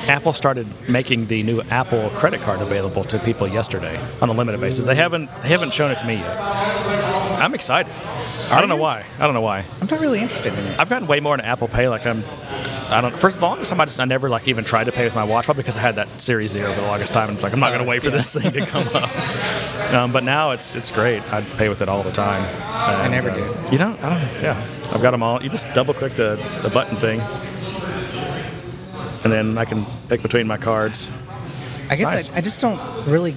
Apple 0.08 0.34
started 0.34 0.66
making 0.90 1.28
the 1.28 1.44
new 1.44 1.62
Apple 1.70 2.10
credit 2.16 2.42
card 2.42 2.62
available 2.62 3.04
to 3.04 3.20
people 3.20 3.48
yesterday 3.48 4.00
on 4.24 4.30
a 4.30 4.34
limited 4.34 4.60
basis. 4.60 4.86
They 4.86 4.96
haven't 4.96 5.30
they 5.44 5.50
haven't 5.50 5.72
shown 5.74 5.92
it 5.92 6.00
to 6.00 6.08
me 6.08 6.16
yet. 6.16 6.38
I'm 7.40 7.54
excited. 7.54 7.92
I 8.50 8.60
don't 8.60 8.70
know 8.70 8.76
why. 8.76 9.06
I 9.20 9.26
don't 9.26 9.36
know 9.36 9.42
why. 9.42 9.66
I'm 9.82 9.88
not 9.88 10.00
really 10.00 10.20
interested 10.20 10.52
in 10.54 10.66
it. 10.66 10.80
I've 10.80 10.90
gotten 10.90 11.08
way 11.08 11.20
more 11.20 11.36
into 11.36 11.46
Apple 11.46 11.68
Pay. 11.68 11.90
Like 11.90 12.06
I'm, 12.08 12.24
I 12.90 13.02
don't. 13.02 13.16
For 13.18 13.32
the 13.32 13.40
longest 13.40 13.70
time, 13.72 13.82
I 13.82 13.86
just 13.86 14.00
I 14.00 14.06
never 14.06 14.30
like 14.30 14.48
even 14.48 14.64
tried 14.64 14.86
to 14.86 14.92
pay 14.92 15.06
with 15.06 15.16
my 15.16 15.24
watch, 15.24 15.46
probably 15.46 15.64
because 15.64 15.78
I 15.78 15.82
had 15.82 15.96
that 15.96 16.08
Series 16.22 16.52
Zero 16.52 16.72
for 16.72 16.82
the 16.82 16.88
longest 16.88 17.14
time, 17.14 17.30
and 17.30 17.38
it's 17.38 17.44
like 17.44 17.54
I'm 17.54 17.60
not 17.60 17.70
going 17.70 17.82
to 17.82 17.88
wait 17.90 18.04
for 18.04 18.12
this 18.12 18.34
thing 18.34 18.52
to 18.54 18.66
come 18.66 18.88
up. 18.94 19.10
Um, 19.86 20.12
but 20.12 20.24
now 20.24 20.52
it's 20.52 20.74
it's 20.76 20.90
great. 20.90 21.22
I 21.32 21.42
pay 21.42 21.70
with 21.70 21.82
it 21.82 21.88
all 21.88 22.02
the 22.02 22.12
time. 22.12 22.44
I 22.66 23.08
never 23.08 23.30
do. 23.30 23.56
You 23.72 23.78
don't? 23.78 24.02
I 24.04 24.10
don't. 24.10 24.44
Yeah, 24.44 24.60
I've 24.92 25.02
got 25.02 25.12
them 25.12 25.22
all. 25.22 25.42
You 25.44 25.50
just 25.50 25.72
double 25.74 25.94
click 25.94 26.16
the 26.16 26.36
the 26.64 26.70
button 26.70 26.98
thing, 26.98 27.22
and 29.24 29.32
then 29.32 29.58
I 29.60 29.64
can 29.64 29.86
pick 30.10 30.22
between 30.24 30.48
my 30.48 30.58
cards. 30.58 31.08
I 31.90 31.96
guess 31.96 32.02
nice. 32.02 32.32
I, 32.32 32.38
I 32.38 32.42
just 32.42 32.60
don't 32.62 32.80
really. 33.06 33.36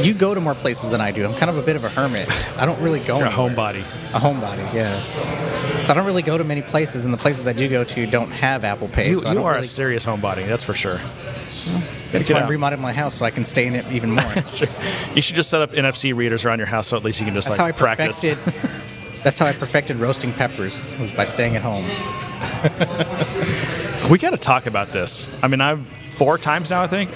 You 0.00 0.14
go 0.14 0.34
to 0.34 0.40
more 0.40 0.54
places 0.54 0.90
than 0.90 1.00
I 1.00 1.10
do. 1.12 1.24
I'm 1.24 1.34
kind 1.34 1.50
of 1.50 1.58
a 1.58 1.62
bit 1.62 1.76
of 1.76 1.84
a 1.84 1.88
hermit. 1.88 2.28
I 2.58 2.64
don't 2.64 2.80
really 2.80 3.00
go. 3.00 3.18
You're 3.18 3.26
a 3.26 3.32
anywhere. 3.32 3.50
homebody. 3.50 3.80
A 4.14 4.20
homebody, 4.20 4.74
yeah. 4.74 5.82
So 5.84 5.92
I 5.92 5.96
don't 5.96 6.06
really 6.06 6.22
go 6.22 6.38
to 6.38 6.44
many 6.44 6.62
places, 6.62 7.04
and 7.04 7.12
the 7.12 7.18
places 7.18 7.46
I 7.46 7.52
do 7.52 7.68
go 7.68 7.84
to 7.84 8.06
don't 8.06 8.30
have 8.30 8.64
Apple 8.64 8.88
Pay. 8.88 9.10
You, 9.10 9.14
so 9.16 9.28
I 9.28 9.32
you 9.32 9.44
are 9.44 9.52
really, 9.52 9.62
a 9.62 9.68
serious 9.68 10.06
homebody. 10.06 10.46
That's 10.46 10.64
for 10.64 10.74
sure. 10.74 10.98
That's 12.10 12.28
why 12.28 12.40
I 12.40 12.48
remodeled 12.48 12.80
my 12.80 12.92
house 12.92 13.14
so 13.14 13.24
I 13.24 13.30
can 13.30 13.44
stay 13.44 13.66
in 13.66 13.74
it 13.74 13.90
even 13.90 14.10
more. 14.12 14.24
You 15.14 15.20
should 15.20 15.36
just 15.36 15.50
set 15.50 15.60
up 15.60 15.72
NFC 15.72 16.14
readers 16.14 16.44
around 16.44 16.58
your 16.58 16.66
house 16.66 16.88
so 16.88 16.96
at 16.96 17.04
least 17.04 17.20
you 17.20 17.26
can 17.26 17.34
just 17.34 17.48
That's 17.48 17.58
like 17.58 17.76
practice. 17.76 18.22
that's 19.22 19.38
how 19.38 19.46
I 19.46 19.52
perfected 19.52 19.98
roasting 19.98 20.32
peppers 20.32 20.92
was 20.98 21.12
by 21.12 21.26
staying 21.26 21.54
at 21.56 21.62
home. 21.62 21.84
We 24.10 24.18
got 24.18 24.30
to 24.30 24.38
talk 24.38 24.66
about 24.66 24.92
this. 24.92 25.28
I 25.42 25.48
mean, 25.48 25.60
I've 25.60 25.86
four 26.10 26.38
times 26.38 26.70
now, 26.70 26.82
I 26.82 26.86
think. 26.86 27.10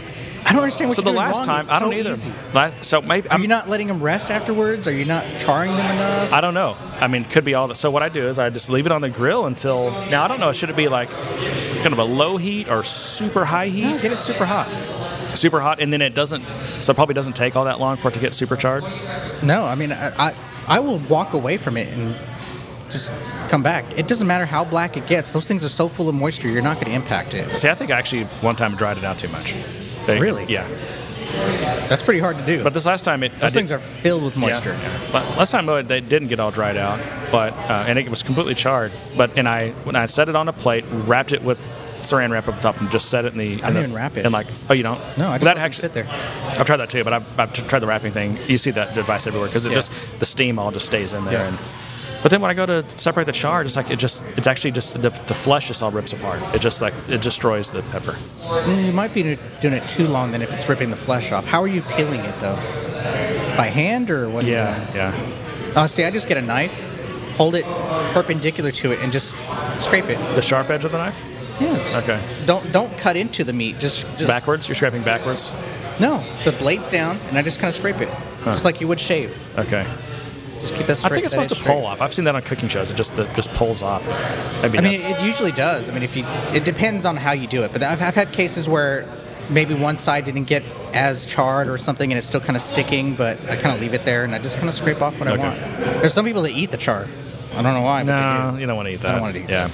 I 0.47 0.53
don't 0.53 0.63
understand 0.63 0.89
what 0.91 0.97
So 0.97 1.03
you're 1.03 1.13
the 1.13 1.19
last 1.19 1.45
time, 1.45 1.63
It's 1.63 1.71
I 1.73 1.81
don't 1.81 1.91
so 1.91 1.99
either. 1.99 2.13
easy. 2.13 2.33
La- 2.55 2.71
so 2.81 3.03
maybe 3.03 3.29
Are 3.29 3.35
I'm, 3.35 3.43
you 3.43 3.49
not 3.49 3.69
letting 3.69 3.89
them 3.89 4.01
rest 4.03 4.31
afterwards? 4.31 4.87
Are 4.87 4.93
you 4.93 5.05
not 5.05 5.25
charring 5.39 5.73
them 5.77 5.85
enough? 5.85 6.33
I 6.33 6.41
don't 6.41 6.55
know. 6.55 6.77
I 7.01 7.09
mean, 7.09 7.25
could 7.25 7.45
be 7.45 7.55
all 7.55 7.67
that. 7.69 7.75
So 7.75 7.91
what 7.91 8.03
I 8.05 8.09
do 8.09 8.29
is 8.29 8.39
I 8.39 8.49
just 8.51 8.71
leave 8.71 8.87
it 8.87 8.93
on 8.93 9.01
the 9.01 9.09
grill 9.09 9.47
until. 9.47 9.91
Now 10.09 10.25
I 10.25 10.29
don't 10.29 10.39
know. 10.41 10.53
Should 10.53 10.71
it 10.71 10.77
be 10.77 10.87
like 10.89 11.11
kind 11.11 11.93
of 11.93 11.99
a 11.99 12.05
low 12.05 12.37
heat 12.37 12.69
or 12.69 12.85
super 12.85 13.45
high 13.45 13.67
No, 13.67 13.73
heat? 13.73 14.03
get 14.03 14.13
it 14.13 14.19
super 14.19 14.47
hot. 14.47 14.69
Super 15.29 15.61
hot, 15.61 15.81
and 15.81 15.93
then 15.93 16.01
it 16.01 16.15
doesn't. 16.15 16.45
So 16.83 16.93
it 16.93 16.95
probably 16.95 17.15
doesn't 17.15 17.35
take 17.35 17.57
all 17.57 17.65
that 17.65 17.81
long 17.81 17.97
for 17.97 18.09
it 18.09 18.15
to 18.15 18.21
get 18.21 18.33
super 18.33 18.55
supercharged. 18.57 19.43
No, 19.43 19.65
I 19.65 19.75
mean, 19.75 19.91
I, 19.93 20.29
I, 20.29 20.35
I 20.69 20.79
will 20.79 20.99
walk 20.99 21.33
away 21.35 21.57
from 21.57 21.77
it 21.77 21.89
and 21.89 22.15
just 22.89 23.13
come 23.49 23.63
back. 23.63 23.85
It 23.99 24.07
doesn't 24.07 24.27
matter 24.29 24.47
how 24.47 24.65
black 24.65 24.97
it 24.97 25.07
gets. 25.09 25.33
Those 25.33 25.49
things 25.49 25.65
are 25.65 25.69
so 25.69 25.89
full 25.89 26.09
of 26.09 26.15
moisture, 26.15 26.49
you're 26.49 26.63
not 26.63 26.77
going 26.77 26.87
to 26.87 26.93
impact 26.93 27.35
it. 27.35 27.59
See, 27.59 27.69
I 27.69 27.75
think 27.75 27.91
I 27.91 27.99
actually 27.99 28.25
one 28.41 28.55
time 28.55 28.77
dried 28.77 28.99
it 28.99 29.05
out 29.05 29.19
too 29.19 29.29
much. 29.29 29.55
They- 30.07 30.19
Really? 30.21 30.45
Yeah. 30.49 30.67
That's 31.89 32.03
pretty 32.03 32.21
hard 32.21 32.39
to 32.39 32.47
do. 32.47 32.63
But 32.65 32.73
this 32.73 32.87
last 32.87 33.05
time, 33.05 33.23
it 33.23 33.33
I 33.33 33.35
those 33.39 33.53
did- 33.53 33.59
things 33.59 33.73
are 33.73 33.79
filled 33.79 34.23
with 34.23 34.37
moisture. 34.37 34.73
Yeah, 34.73 34.83
yeah. 34.83 34.99
But 35.13 35.37
last 35.37 35.51
time 35.51 35.67
though, 35.67 35.83
they 35.83 36.01
didn't 36.01 36.29
get 36.29 36.41
all 36.41 36.51
dried 36.51 36.77
out, 36.77 36.99
but 37.31 37.53
uh, 37.53 37.85
and 37.87 37.99
it 37.99 38.09
was 38.09 38.23
completely 38.23 38.55
charred. 38.55 38.93
But 39.17 39.37
and 39.37 39.49
I 39.49 39.71
when 39.85 39.97
I 39.97 40.07
set 40.07 40.29
it 40.29 40.37
on 40.37 40.49
a 40.49 40.53
plate, 40.53 40.85
wrapped 40.91 41.33
it 41.33 41.43
with 41.43 41.59
saran 42.03 42.31
wrap 42.31 42.47
over 42.49 42.57
the 42.57 42.63
top, 42.63 42.81
and 42.81 42.91
just 42.91 43.09
set 43.11 43.25
it 43.25 43.33
in 43.33 43.39
the. 43.39 43.57
the- 43.57 43.69
even 43.79 43.93
wrap 43.93 44.17
it. 44.17 44.25
And 44.25 44.33
like, 44.33 44.47
oh, 44.71 44.73
you 44.75 44.83
don't? 44.85 45.01
No, 45.19 45.29
I 45.29 45.39
just 45.39 45.45
that 45.45 45.57
let 45.57 45.63
them 45.63 45.73
sit 45.73 45.93
there. 45.93 46.07
I've 46.59 46.65
tried 46.67 46.79
that 46.79 46.91
too, 46.91 47.05
but 47.05 47.13
I've, 47.13 47.39
I've 47.41 47.53
tried 47.53 47.81
the 47.81 47.87
wrapping 47.87 48.13
thing. 48.13 48.39
You 48.47 48.59
see 48.59 48.71
that 48.73 48.95
device 48.95 49.27
everywhere 49.27 49.49
because 49.49 49.67
it 49.67 49.71
Yeah. 49.71 49.75
just 49.77 49.93
the 50.21 50.27
steam 50.27 50.59
all 50.59 50.71
just 50.71 50.87
stays 50.87 51.13
in 51.13 51.25
there. 51.25 51.45
And, 51.47 51.59
but 52.27 52.31
then 52.33 52.41
when 52.41 52.51
I 52.51 52.55
go 52.55 52.67
to 52.67 52.85
separate 52.99 53.27
the 53.27 53.33
char, 53.33 53.63
it's 53.63 53.77
like 53.77 53.89
it 53.89 54.01
just 54.01 54.25
it's 54.37 54.49
actually 54.49 54.73
just 54.73 55.01
the, 55.01 55.11
the 55.11 55.33
flesh 55.33 55.69
just 55.69 55.81
all 55.81 55.93
rips 55.93 56.13
apart. 56.13 56.43
It 56.57 56.61
just 56.61 56.83
like 56.83 56.93
it 57.09 57.23
destroys 57.23 57.71
the 57.71 57.83
pepper. 57.83 58.15
Mm, 58.15 58.87
You 58.87 58.93
might 58.93 59.15
be 59.15 59.39
doing 59.61 59.75
it 59.75 59.89
too 59.89 60.09
long 60.09 60.33
then 60.33 60.43
if 60.43 60.53
it's 60.53 60.69
ripping 60.69 60.91
the 60.91 60.97
flesh 60.97 61.31
off. 61.31 61.47
How 61.47 61.63
are 61.63 61.69
you 61.69 61.83
peeling 61.83 62.19
it 62.19 62.35
though? 62.41 62.57
By 63.57 63.69
hand 63.69 64.11
or 64.11 64.29
what? 64.29 64.45
Yeah, 64.45 64.93
yeah. 64.93 65.73
Oh, 65.77 65.87
see, 65.87 66.03
I 66.03 66.11
just 66.11 66.27
get 66.27 66.37
a 66.37 66.43
knife, 66.43 66.73
hold 67.37 67.55
it 67.55 67.65
perpendicular 68.13 68.73
to 68.73 68.91
it, 68.91 68.99
and 68.99 69.13
just 69.13 69.33
scrape 69.79 70.07
it. 70.07 70.19
The 70.35 70.43
sharp 70.43 70.69
edge 70.69 70.85
of 70.85 70.91
the 70.91 70.99
knife 70.99 71.23
Yeah. 71.61 72.01
Okay. 72.03 72.21
Don't 72.45 72.73
don't 72.73 72.99
cut 72.99 73.15
into 73.15 73.45
the 73.45 73.53
meat. 73.53 73.79
Just, 73.79 74.01
just 74.17 74.27
backwards. 74.27 74.67
You're 74.67 74.75
scraping 74.75 75.05
backwards. 75.05 75.53
No, 76.01 76.25
the 76.45 76.51
blade's 76.51 76.89
down, 76.89 77.21
and 77.29 77.39
I 77.39 77.43
just 77.43 77.61
kind 77.61 77.69
of 77.69 77.77
scrape 77.77 78.01
it, 78.01 78.09
just 78.43 78.65
like 78.65 78.81
you 78.81 78.89
would 78.89 78.99
shave. 78.99 79.31
Okay. 79.57 79.87
Just 80.67 80.79
keep 80.79 80.87
that. 80.87 81.05
I 81.05 81.09
think 81.09 81.25
it's 81.25 81.33
supposed 81.33 81.51
to 81.51 81.63
pull 81.63 81.87
off. 81.87 82.01
I've 82.01 82.13
seen 82.13 82.25
that 82.25 82.35
on 82.35 82.43
cooking 82.43 82.69
shows. 82.69 82.91
It 82.91 82.97
just 82.97 83.17
it 83.19 83.29
just 83.35 83.51
pulls 83.55 83.83
off. 83.83 84.03
Maybe 84.63 84.79
I 84.79 84.81
mean, 84.83 84.93
it, 84.95 85.11
it 85.11 85.21
usually 85.21 85.53
does. 85.53 85.89
I 85.89 85.95
mean, 85.95 86.03
if 86.03 86.17
you, 86.17 86.25
it 86.53 86.65
depends 86.65 87.05
on 87.05 87.17
how 87.17 87.33
you 87.33 87.47
do 87.47 87.63
it. 87.63 87.73
But 87.73 87.83
I've, 87.83 88.03
I've 88.03 88.15
had 88.15 88.33
cases 88.33 88.69
where 88.69 89.09
maybe 89.49 89.75
one 89.75 89.97
side 89.99 90.25
didn't 90.25 90.45
get 90.45 90.65
as 90.93 91.25
charred 91.25 91.69
or 91.69 91.79
something, 91.79 92.11
and 92.11 92.19
it's 92.19 92.27
still 92.27 92.41
kind 92.41 92.57
of 92.57 92.63
sticking. 92.63 93.15
But 93.15 93.41
I 93.49 93.57
kind 93.57 93.75
of 93.75 93.81
leave 93.81 93.95
it 93.95 94.05
there, 94.05 94.25
and 94.25 94.35
I 94.35 94.39
just 94.39 94.57
kind 94.57 94.69
of 94.69 94.75
scrape 94.75 95.01
off 95.01 95.19
what 95.21 95.29
Okay. 95.29 95.41
I 95.41 95.49
want. 95.49 95.61
There's 96.01 96.15
some 96.15 96.25
people 96.25 96.43
that 96.43 96.53
eat 96.53 96.71
the 96.73 96.77
char. 96.77 97.07
I 97.55 97.63
don't 97.63 97.75
know 97.75 97.83
why, 97.83 98.03
but 98.03 98.07
no, 98.07 98.51
they 98.51 98.57
do. 98.57 98.61
you 98.63 98.67
don't 98.67 98.77
want 98.77 98.87
to 98.89 98.93
eat 98.95 99.01
that. 99.01 99.11
I 99.11 99.13
don't 99.13 99.23
wanna 99.23 99.39
eat 99.39 99.49
yeah. 99.49 99.69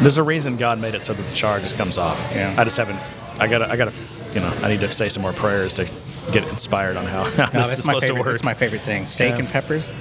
There's 0.00 0.18
a 0.18 0.22
reason 0.22 0.56
God 0.56 0.78
made 0.80 0.94
it 0.94 1.02
so 1.02 1.12
that 1.14 1.26
the 1.26 1.34
char 1.34 1.60
just 1.60 1.76
comes 1.76 1.96
off. 1.98 2.18
Yeah. 2.34 2.54
I 2.56 2.64
just 2.64 2.76
haven't. 2.76 2.98
I 3.38 3.46
gotta. 3.46 3.70
I 3.70 3.76
gotta. 3.76 3.92
You 4.34 4.40
know, 4.40 4.52
I 4.62 4.68
need 4.68 4.80
to 4.80 4.92
say 4.92 5.08
some 5.08 5.22
more 5.22 5.32
prayers 5.32 5.72
to 5.74 5.88
get 6.32 6.46
inspired 6.48 6.96
on 6.96 7.04
how, 7.06 7.24
how 7.30 7.50
No, 7.52 7.68
this 7.68 7.78
is 7.80 7.86
my 7.86 7.92
supposed 7.92 8.02
favorite. 8.06 8.16
to 8.16 8.22
work. 8.24 8.32
That's 8.32 8.44
my 8.44 8.54
favorite 8.54 8.82
thing. 8.82 9.06
Steak 9.06 9.30
Yeah. 9.34 9.38
and 9.40 9.48
peppers. 9.48 9.92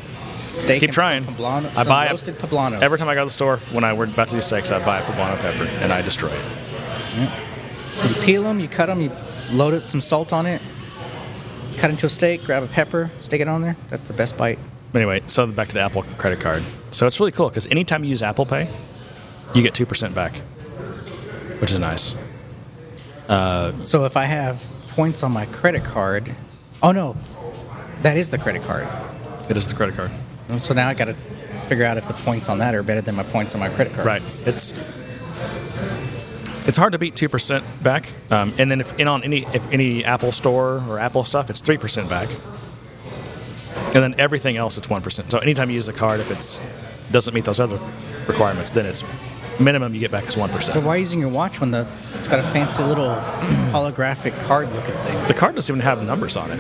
Steak 0.56 0.80
Keep 0.80 0.90
and 0.90 0.94
trying. 0.94 1.24
Poblano, 1.24 1.76
I 1.78 1.84
buy 1.84 2.08
a- 2.08 2.10
roasted 2.12 2.38
poblanos. 2.40 2.82
Every 2.82 2.98
time 2.98 3.08
I 3.10 3.14
go 3.14 3.22
to 3.22 3.26
the 3.26 3.32
store, 3.32 3.58
when 3.72 3.84
I 3.84 3.94
we're 3.94 4.06
about 4.06 4.30
to 4.30 4.36
do 4.36 4.42
steaks, 4.42 4.72
I 4.72 4.84
buy 4.84 5.00
a 5.00 5.04
poblano 5.06 5.40
pepper 5.40 5.66
and 5.84 5.94
I 5.94 6.02
destroy 6.02 6.30
it. 6.32 7.30
You 8.08 8.14
peel 8.24 8.44
them, 8.44 8.60
you 8.60 8.68
cut 8.68 8.88
them, 8.88 9.02
you 9.02 9.12
load 9.52 9.74
it 9.74 9.84
some 9.84 10.02
salt 10.02 10.34
on 10.34 10.46
it, 10.46 10.62
cut 11.78 11.90
into 11.92 12.06
a 12.06 12.10
steak, 12.10 12.44
grab 12.44 12.64
a 12.64 12.68
pepper, 12.68 13.10
stick 13.20 13.40
it 13.42 13.48
on 13.48 13.62
there. 13.62 13.76
That's 13.90 14.08
the 14.08 14.14
best 14.14 14.36
bite. 14.38 14.58
Anyway, 14.96 15.22
so 15.28 15.46
back 15.46 15.68
to 15.68 15.74
the 15.76 15.82
Apple 15.82 16.04
credit 16.18 16.40
card. 16.40 16.64
So 16.92 17.06
it's 17.08 17.20
really 17.20 17.32
cool 17.32 17.50
because 17.50 17.68
anytime 17.68 18.04
you 18.04 18.10
use 18.10 18.24
Apple 18.24 18.46
Pay, 18.46 18.68
you 19.54 19.62
get 19.62 19.74
two 19.76 19.86
percent 19.86 20.16
back, 20.16 20.38
which 21.60 21.72
is 21.72 21.80
nice. 21.80 22.16
Uh, 23.28 23.74
so 23.84 24.06
if 24.06 24.16
I 24.18 24.24
have 24.26 24.64
points 24.98 25.22
on 25.22 25.32
my 25.32 25.46
credit 25.46 25.84
card, 25.84 26.34
oh 26.82 26.92
no, 26.92 27.16
that 28.02 28.18
is 28.18 28.32
the 28.32 28.38
credit 28.40 28.64
card. 28.64 28.88
It 29.48 29.56
is 29.56 29.68
the 29.68 29.76
credit 29.76 29.94
card. 29.94 30.10
So 30.58 30.74
now 30.74 30.88
I 30.88 30.96
got 30.96 31.06
to 31.06 31.14
figure 31.70 31.86
out 31.86 31.98
if 31.98 32.08
the 32.08 32.16
points 32.16 32.50
on 32.50 32.58
that 32.58 32.74
are 32.74 32.82
better 32.82 33.02
than 33.02 33.14
my 33.14 33.22
points 33.22 33.54
on 33.54 33.60
my 33.60 33.70
credit 33.70 33.94
card. 33.94 34.08
Right. 34.08 34.24
It's 34.48 34.74
it's 36.68 36.78
hard 36.78 36.94
to 36.94 36.98
beat 36.98 37.16
two 37.16 37.30
percent 37.30 37.64
back, 37.84 38.12
um, 38.32 38.52
and 38.58 38.72
then 38.72 38.82
if 38.82 38.98
in 38.98 39.08
on 39.08 39.24
any 39.24 39.46
if 39.54 39.72
any 39.72 40.04
Apple 40.04 40.32
Store 40.32 40.84
or 40.90 40.98
Apple 40.98 41.24
stuff, 41.24 41.52
it's 41.52 41.62
three 41.62 41.78
percent 41.78 42.10
back, 42.10 42.28
and 43.94 44.02
then 44.04 44.16
everything 44.18 44.58
else 44.58 44.80
it's 44.80 44.90
one 44.90 45.04
percent. 45.04 45.30
So 45.30 45.38
anytime 45.38 45.70
you 45.70 45.76
use 45.76 45.88
a 45.88 45.94
card, 45.94 46.20
if 46.22 46.32
it's 46.32 46.60
doesn't 47.12 47.36
meet 47.36 47.46
those 47.46 47.60
other 47.60 47.78
requirements, 48.28 48.72
then 48.72 48.88
it's 48.88 49.04
minimum 49.60 49.94
you 49.94 50.00
get 50.00 50.12
back 50.12 50.28
is 50.28 50.38
one 50.38 50.50
But 50.52 50.84
why 50.84 50.94
are 50.94 50.96
you 50.96 51.02
using 51.02 51.20
your 51.20 51.30
watch 51.30 51.60
when 51.60 51.72
the 51.72 51.88
it's 52.16 52.28
got 52.28 52.40
a 52.40 52.44
fancy 52.44 52.84
little 52.84 53.10
holographic 53.72 54.40
card 54.46 54.72
looking 54.74 54.96
thing? 54.96 55.28
The 55.28 55.34
card 55.34 55.56
doesn't 55.56 55.72
even 55.74 55.82
have 55.84 56.04
numbers 56.06 56.38
on 56.38 56.52
it. 56.52 56.58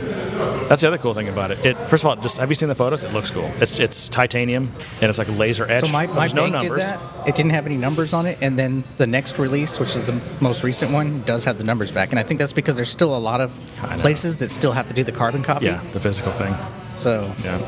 That's 0.69 0.81
the 0.81 0.87
other 0.87 0.97
cool 0.97 1.13
thing 1.13 1.29
about 1.29 1.51
it. 1.51 1.65
It 1.65 1.77
first 1.87 2.03
of 2.03 2.09
all, 2.09 2.15
just 2.15 2.37
have 2.37 2.49
you 2.49 2.55
seen 2.55 2.69
the 2.69 2.75
photos? 2.75 3.03
It 3.03 3.13
looks 3.13 3.31
cool. 3.31 3.51
It's 3.59 3.79
it's 3.79 4.09
titanium 4.09 4.71
and 5.01 5.09
it's 5.09 5.17
like 5.17 5.29
laser 5.37 5.69
etch. 5.69 5.85
So 5.85 5.91
my, 5.91 6.07
my 6.07 6.21
There's 6.21 6.33
no 6.33 6.43
bank 6.49 6.53
numbers. 6.63 6.89
did 6.91 6.99
that. 6.99 7.27
It 7.27 7.35
didn't 7.35 7.51
have 7.51 7.65
any 7.65 7.77
numbers 7.77 8.13
on 8.13 8.25
it, 8.25 8.37
and 8.41 8.57
then 8.57 8.83
the 8.97 9.07
next 9.07 9.39
release, 9.39 9.79
which 9.79 9.95
is 9.95 10.03
the 10.05 10.21
most 10.41 10.63
recent 10.63 10.91
one, 10.91 11.21
does 11.23 11.43
have 11.45 11.57
the 11.57 11.63
numbers 11.63 11.91
back. 11.91 12.09
And 12.11 12.19
I 12.19 12.23
think 12.23 12.39
that's 12.39 12.53
because 12.53 12.75
there's 12.75 12.89
still 12.89 13.15
a 13.15 13.19
lot 13.19 13.41
of 13.41 13.51
places 13.99 14.37
that 14.37 14.49
still 14.49 14.71
have 14.73 14.87
to 14.87 14.93
do 14.93 15.03
the 15.03 15.11
carbon 15.11 15.43
copy. 15.43 15.65
Yeah, 15.65 15.81
the 15.91 15.99
physical 15.99 16.31
thing. 16.33 16.55
So 16.95 17.31
Yeah. 17.43 17.59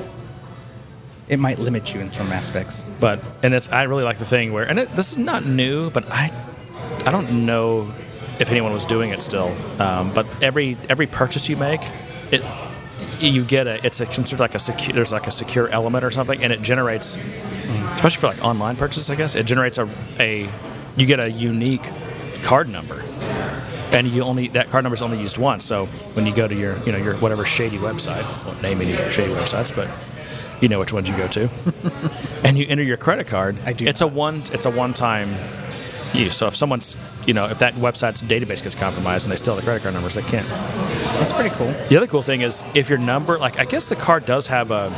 It 1.29 1.39
might 1.39 1.59
limit 1.59 1.93
you 1.93 2.01
in 2.01 2.11
some 2.11 2.31
aspects. 2.31 2.87
But 2.99 3.23
and 3.43 3.53
it's 3.53 3.69
I 3.69 3.83
really 3.83 4.03
like 4.03 4.17
the 4.17 4.25
thing 4.25 4.51
where 4.51 4.63
and 4.63 4.79
it, 4.79 4.89
this 4.95 5.11
is 5.11 5.17
not 5.17 5.45
new, 5.45 5.89
but 5.91 6.09
I 6.11 6.31
I 7.05 7.11
don't 7.11 7.45
know 7.45 7.87
if 8.39 8.49
anyone 8.51 8.73
was 8.73 8.85
doing 8.85 9.11
it 9.11 9.21
still. 9.21 9.55
Um, 9.79 10.13
but 10.13 10.25
every 10.43 10.77
every 10.89 11.07
purchase 11.07 11.47
you 11.49 11.55
make, 11.57 11.81
it 12.31 12.43
you 13.19 13.43
get 13.43 13.67
a 13.67 13.85
it's 13.85 13.99
a 14.01 14.05
considered 14.05 14.39
like 14.39 14.55
a 14.55 14.59
secure 14.59 14.93
there's 14.93 15.11
like 15.11 15.27
a 15.27 15.31
secure 15.31 15.67
element 15.69 16.03
or 16.03 16.11
something, 16.11 16.41
and 16.43 16.51
it 16.51 16.61
generates 16.61 17.17
especially 17.95 18.19
for 18.21 18.27
like 18.27 18.43
online 18.43 18.75
purchases, 18.75 19.09
I 19.09 19.15
guess 19.15 19.35
it 19.35 19.43
generates 19.45 19.77
a 19.77 19.87
a 20.19 20.49
you 20.97 21.05
get 21.05 21.19
a 21.19 21.29
unique 21.29 21.87
card 22.43 22.67
number. 22.69 23.03
and 23.91 24.07
you 24.07 24.21
only 24.23 24.47
that 24.49 24.69
card 24.69 24.83
number 24.83 24.93
is 24.95 25.01
only 25.01 25.19
used 25.19 25.37
once. 25.37 25.65
So 25.65 25.87
when 26.13 26.25
you 26.25 26.33
go 26.33 26.47
to 26.47 26.55
your 26.55 26.77
you 26.85 26.91
know 26.91 26.97
your 26.97 27.15
whatever 27.15 27.45
shady 27.45 27.77
website, 27.77 28.23
won't 28.45 28.61
name 28.61 28.81
any 28.81 28.93
shady 29.11 29.33
websites, 29.33 29.75
but 29.75 29.87
you 30.61 30.67
know 30.67 30.79
which 30.79 30.93
ones 30.93 31.07
you 31.09 31.15
go 31.15 31.27
to, 31.29 31.49
and 32.43 32.57
you 32.57 32.65
enter 32.67 32.83
your 32.83 32.97
credit 32.97 33.27
card. 33.27 33.57
I 33.65 33.73
do 33.73 33.87
It's 33.87 34.01
a 34.01 34.07
one. 34.07 34.43
It's 34.51 34.65
a 34.65 34.71
one 34.71 34.93
time 34.93 35.29
use. 36.13 36.35
So 36.35 36.47
if 36.47 36.55
someone's 36.55 36.97
you 37.25 37.33
know 37.33 37.45
if 37.47 37.59
that 37.59 37.73
website's 37.75 38.21
database 38.21 38.63
gets 38.63 38.75
compromised 38.75 39.25
and 39.25 39.31
they 39.31 39.37
steal 39.37 39.55
the 39.55 39.61
credit 39.61 39.83
card 39.83 39.93
numbers, 39.93 40.15
they 40.15 40.21
can't. 40.23 40.47
That's 40.47 41.33
pretty 41.33 41.49
cool. 41.55 41.71
The 41.89 41.97
other 41.97 42.07
cool 42.07 42.21
thing 42.21 42.41
is 42.41 42.63
if 42.73 42.89
your 42.89 42.99
number, 42.99 43.37
like 43.37 43.59
I 43.59 43.65
guess 43.65 43.89
the 43.89 43.95
card 43.95 44.25
does 44.25 44.47
have 44.47 44.71
a, 44.71 44.93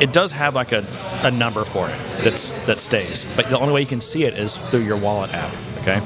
it 0.00 0.12
does 0.12 0.32
have 0.32 0.54
like 0.54 0.72
a, 0.72 0.84
a 1.22 1.30
number 1.30 1.64
for 1.64 1.88
it 1.88 1.98
that's 2.22 2.52
that 2.66 2.80
stays. 2.80 3.26
But 3.36 3.48
the 3.50 3.58
only 3.58 3.72
way 3.72 3.80
you 3.80 3.86
can 3.86 4.00
see 4.00 4.24
it 4.24 4.34
is 4.34 4.58
through 4.70 4.84
your 4.84 4.96
wallet 4.96 5.32
app. 5.32 5.52
Okay, 5.80 6.00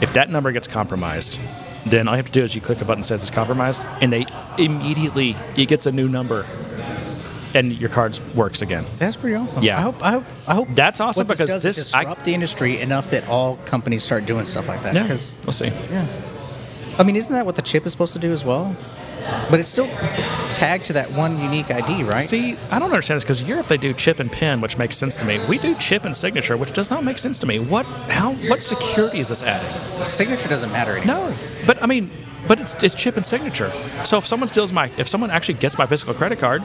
if 0.00 0.12
that 0.14 0.30
number 0.30 0.52
gets 0.52 0.68
compromised, 0.68 1.38
then 1.86 2.06
all 2.08 2.14
you 2.14 2.18
have 2.18 2.26
to 2.26 2.32
do 2.32 2.44
is 2.44 2.54
you 2.54 2.60
click 2.60 2.80
a 2.80 2.84
button 2.84 3.02
that 3.02 3.06
says 3.06 3.22
it's 3.22 3.30
compromised, 3.30 3.84
and 4.00 4.12
they 4.12 4.26
immediately 4.58 5.36
it 5.56 5.66
gets 5.66 5.86
a 5.86 5.92
new 5.92 6.08
number, 6.08 6.46
and 7.54 7.72
your 7.78 7.90
cards 7.90 8.20
works 8.34 8.62
again. 8.62 8.84
That's 8.98 9.16
pretty 9.16 9.34
awesome. 9.36 9.62
Yeah. 9.62 9.78
I 9.78 9.82
hope. 9.82 10.04
I 10.04 10.10
hope. 10.12 10.24
I 10.48 10.54
hope 10.54 10.68
That's 10.74 11.00
awesome 11.00 11.26
because 11.26 11.38
this 11.38 11.50
does 11.50 11.62
this- 11.62 11.78
is 11.78 11.94
I- 11.94 12.14
the 12.14 12.34
industry 12.34 12.80
enough 12.80 13.10
that 13.10 13.28
all 13.28 13.56
companies 13.66 14.04
start 14.04 14.26
doing 14.26 14.44
stuff 14.44 14.68
like 14.68 14.82
that. 14.82 14.94
Yeah, 14.94 15.02
Because 15.02 15.36
we'll 15.44 15.52
see. 15.52 15.66
yeah, 15.90 16.06
I 16.98 17.02
mean, 17.02 17.16
isn't 17.16 17.34
that 17.34 17.46
what 17.46 17.56
the 17.56 17.62
chip 17.62 17.86
is 17.86 17.92
supposed 17.92 18.12
to 18.12 18.18
do 18.18 18.30
as 18.32 18.44
well? 18.44 18.76
But 19.50 19.60
it's 19.60 19.68
still 19.68 19.86
tagged 20.54 20.86
to 20.86 20.94
that 20.94 21.12
one 21.12 21.40
unique 21.42 21.70
ID, 21.70 22.04
right? 22.04 22.24
See, 22.24 22.56
I 22.70 22.78
don't 22.78 22.90
understand 22.90 23.16
this 23.16 23.24
because 23.24 23.42
Europe 23.42 23.68
they 23.68 23.76
do 23.76 23.92
chip 23.92 24.18
and 24.18 24.32
pin, 24.32 24.62
which 24.62 24.78
makes 24.78 24.96
sense 24.96 25.16
to 25.18 25.26
me. 25.26 25.38
We 25.46 25.58
do 25.58 25.74
chip 25.74 26.06
and 26.06 26.16
signature, 26.16 26.56
which 26.56 26.72
does 26.72 26.88
not 26.88 27.04
make 27.04 27.18
sense 27.18 27.38
to 27.40 27.46
me. 27.46 27.58
What? 27.58 27.84
How? 28.08 28.32
What 28.32 28.60
security 28.62 29.20
is 29.20 29.28
this 29.28 29.42
adding? 29.42 29.68
signature 30.06 30.48
doesn't 30.48 30.72
matter 30.72 30.96
anymore. 30.96 31.28
No, 31.30 31.34
but 31.66 31.82
I 31.82 31.86
mean, 31.86 32.10
but 32.46 32.60
it's, 32.60 32.74
it's 32.82 32.94
chip 32.94 33.16
and 33.16 33.24
signature. 33.24 33.70
So 34.04 34.18
if 34.18 34.26
someone 34.26 34.48
steals 34.48 34.72
my, 34.72 34.90
if 34.98 35.08
someone 35.08 35.30
actually 35.30 35.54
gets 35.54 35.78
my 35.78 35.86
physical 35.86 36.14
credit 36.14 36.38
card, 36.38 36.62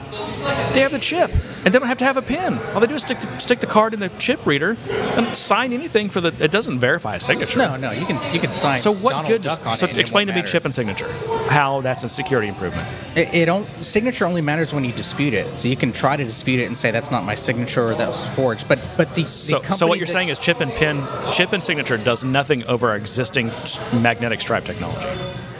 they 0.74 0.82
have 0.82 0.92
the 0.92 1.00
chip, 1.00 1.32
and 1.32 1.74
they 1.74 1.80
don't 1.80 1.88
have 1.88 1.98
to 2.00 2.06
have 2.06 2.18
a 2.18 2.22
pin. 2.22 2.58
All 2.74 2.80
they 2.80 2.88
do 2.88 2.96
is 2.96 3.02
stick 3.04 3.18
stick 3.40 3.60
the 3.60 3.68
card 3.68 3.94
in 3.94 4.00
the 4.00 4.10
chip 4.20 4.46
reader 4.46 4.76
and 4.90 5.36
sign 5.36 5.74
anything 5.74 6.10
for 6.10 6.22
the. 6.22 6.34
It 6.44 6.52
doesn't 6.52 6.80
verify 6.80 7.16
a 7.16 7.20
signature. 7.20 7.60
No, 7.60 7.76
no, 7.78 7.92
you 7.92 8.06
can 8.06 8.34
you 8.34 8.40
can 8.40 8.54
sign. 8.54 8.78
So 8.80 8.92
what 8.92 9.12
Donald 9.12 9.28
good? 9.32 9.42
Duck 9.42 9.62
so 9.76 9.86
it 9.86 9.90
and 9.90 9.98
it 9.98 10.02
explain 10.02 10.28
to 10.28 10.34
me 10.34 10.42
chip 10.44 10.66
and 10.66 10.74
signature. 10.74 11.10
How 11.50 11.82
that's 11.82 12.04
a 12.04 12.10
security 12.10 12.48
improvement. 12.48 12.88
It, 13.16 13.34
it 13.34 13.46
don't 13.46 13.68
signature 13.84 14.26
only 14.26 14.42
matters 14.42 14.74
when 14.74 14.84
you 14.84 14.92
dispute 14.92 15.34
it. 15.34 15.56
So 15.58 15.68
you 15.68 15.78
can 15.78 15.92
try 15.92 16.16
to 16.18 16.24
dispute 16.24 16.60
it 16.60 16.66
and 16.66 16.78
say 16.78 16.92
that's 16.92 17.12
not 17.12 17.24
my 17.24 17.36
signature 17.36 17.84
or 17.86 17.96
that 17.96 18.08
was 18.08 18.28
forged. 18.30 18.68
But 18.68 18.86
but 18.98 19.14
the, 19.16 19.26
So, 19.26 19.60
the 19.60 19.74
so 19.74 19.88
what 19.88 19.98
you're 20.00 20.08
that- 20.08 20.12
saying 20.12 20.30
is 20.30 20.40
chip 20.40 20.60
and 20.60 20.72
pin, 20.72 21.04
chip 21.32 21.54
and 21.54 21.64
signature 21.64 21.98
does 21.98 22.24
nothing 22.24 22.64
over 22.66 22.90
our 22.90 22.96
existing 22.96 23.52
magnetic 23.94 24.42
stripe 24.42 24.66
technology. 24.66 25.08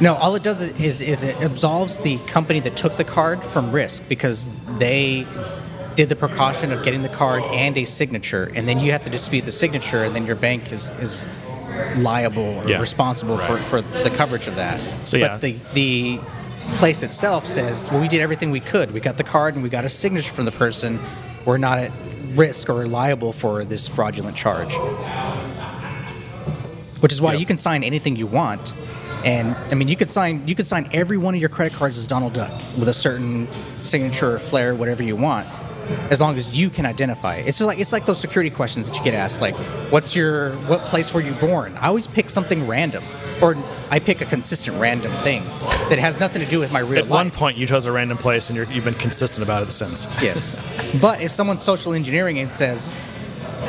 No, 0.02 0.05
all 0.14 0.36
it 0.36 0.44
does 0.44 0.62
is, 0.62 0.72
is, 0.80 1.02
is 1.02 1.24
it 1.24 1.36
absolves 1.42 1.98
the 2.00 2.18
company 2.28 2.60
that 2.60 2.76
took 2.76 2.98
the 2.98 3.04
card 3.04 3.42
from 3.44 3.72
risk 3.72 4.04
because 4.08 4.50
they 4.78 5.26
did 5.96 6.10
the 6.10 6.16
precaution 6.16 6.72
of 6.72 6.84
getting 6.84 7.02
the 7.02 7.10
card 7.10 7.42
and 7.46 7.78
a 7.78 7.86
signature, 7.86 8.52
and 8.54 8.68
then 8.68 8.80
you 8.80 8.92
have 8.92 9.04
to 9.06 9.10
dispute 9.10 9.46
the 9.46 9.52
signature, 9.52 10.04
and 10.04 10.14
then 10.14 10.26
your 10.26 10.36
bank 10.36 10.72
is, 10.72 10.92
is 11.00 11.26
liable 11.98 12.44
or 12.60 12.70
Yeah. 12.70 12.80
responsible 12.80 13.38
Right. 13.38 13.62
for, 13.62 13.82
for 13.82 14.04
the 14.04 14.10
coverage 14.10 14.48
of 14.48 14.56
that. 14.58 14.84
So, 15.06 15.16
yeah. 15.18 15.28
But 15.30 15.42
the, 15.42 15.56
the 15.74 16.20
place 16.78 17.02
itself 17.04 17.46
says, 17.46 17.90
well, 17.90 18.02
we 18.02 18.08
did 18.10 18.20
everything 18.22 18.52
we 18.52 18.60
could. 18.60 18.92
We 18.94 19.00
got 19.00 19.16
the 19.18 19.24
card 19.24 19.56
and 19.56 19.64
we 19.64 19.70
got 19.70 19.86
a 19.86 19.90
signature 19.90 20.34
from 20.34 20.46
the 20.46 20.52
person. 20.52 21.00
We're 21.46 21.58
not 21.58 21.78
at 21.80 21.92
risk 22.34 22.70
or 22.70 22.86
liable 22.86 23.32
for 23.32 23.64
this 23.64 23.88
fraudulent 23.88 24.36
charge. 24.36 24.74
Which 27.00 27.14
is 27.14 27.22
why 27.22 27.34
Yep. 27.34 27.40
you 27.40 27.46
can 27.46 27.58
sign 27.58 27.84
anything 27.84 28.16
you 28.16 28.28
want. 28.28 28.74
And 29.26 29.56
I 29.72 29.74
mean, 29.74 29.88
you 29.88 29.96
could 29.96 30.10
sign 30.10 30.48
you 30.48 30.54
could 30.54 30.68
sign 30.68 30.88
every 30.94 31.18
one 31.18 31.34
of 31.34 31.42
your 31.42 31.50
credit 31.50 31.74
cards 31.74 31.98
as 31.98 32.06
Donald 32.06 32.34
Duck 32.34 32.52
with 32.78 32.88
a 32.88 32.94
certain 32.94 33.48
signature 33.82 34.36
or 34.36 34.40
flair, 34.40 34.76
whatever 34.76 35.02
you 35.02 35.16
want, 35.16 35.48
as 36.12 36.22
long 36.22 36.38
as 36.38 36.54
you 36.56 36.70
can 36.70 36.86
identify 36.86 37.38
it. 37.38 37.48
It's 37.48 37.58
just 37.58 37.68
like 37.68 37.80
it's 37.80 37.92
like 37.92 38.06
those 38.06 38.20
security 38.20 38.52
questions 38.52 38.88
that 38.88 38.96
you 38.96 39.04
get 39.04 39.16
asked, 39.16 39.42
like, 39.42 39.56
"What's 39.92 40.16
your 40.16 40.52
what 40.68 40.82
place 40.86 41.12
were 41.12 41.22
you 41.22 41.34
born?" 41.34 41.76
I 41.78 41.88
always 41.88 42.06
pick 42.06 42.30
something 42.30 42.68
random, 42.68 43.04
or 43.42 43.58
I 43.90 43.98
pick 43.98 44.22
a 44.22 44.26
consistent 44.26 44.80
random 44.80 45.12
thing 45.24 45.44
that 45.90 45.98
has 45.98 46.20
nothing 46.20 46.44
to 46.44 46.48
do 46.48 46.60
with 46.60 46.72
my 46.72 46.80
real 46.80 46.90
life. 46.90 46.98
At 47.00 47.10
life. 47.10 47.26
one 47.26 47.32
point, 47.32 47.58
you 47.58 47.66
chose 47.66 47.88
a 47.88 47.92
random 47.92 48.20
place, 48.20 48.52
and 48.52 48.58
you're, 48.58 48.68
you've 48.68 48.86
been 48.86 48.94
consistent 48.94 49.44
about 49.44 49.64
it 49.68 49.72
since. 49.72 50.06
Yes. 50.22 50.56
But 51.02 51.22
if 51.22 51.32
someone's 51.32 51.64
social 51.64 51.94
engineering 51.94 52.38
and 52.38 52.56
says, 52.56 52.94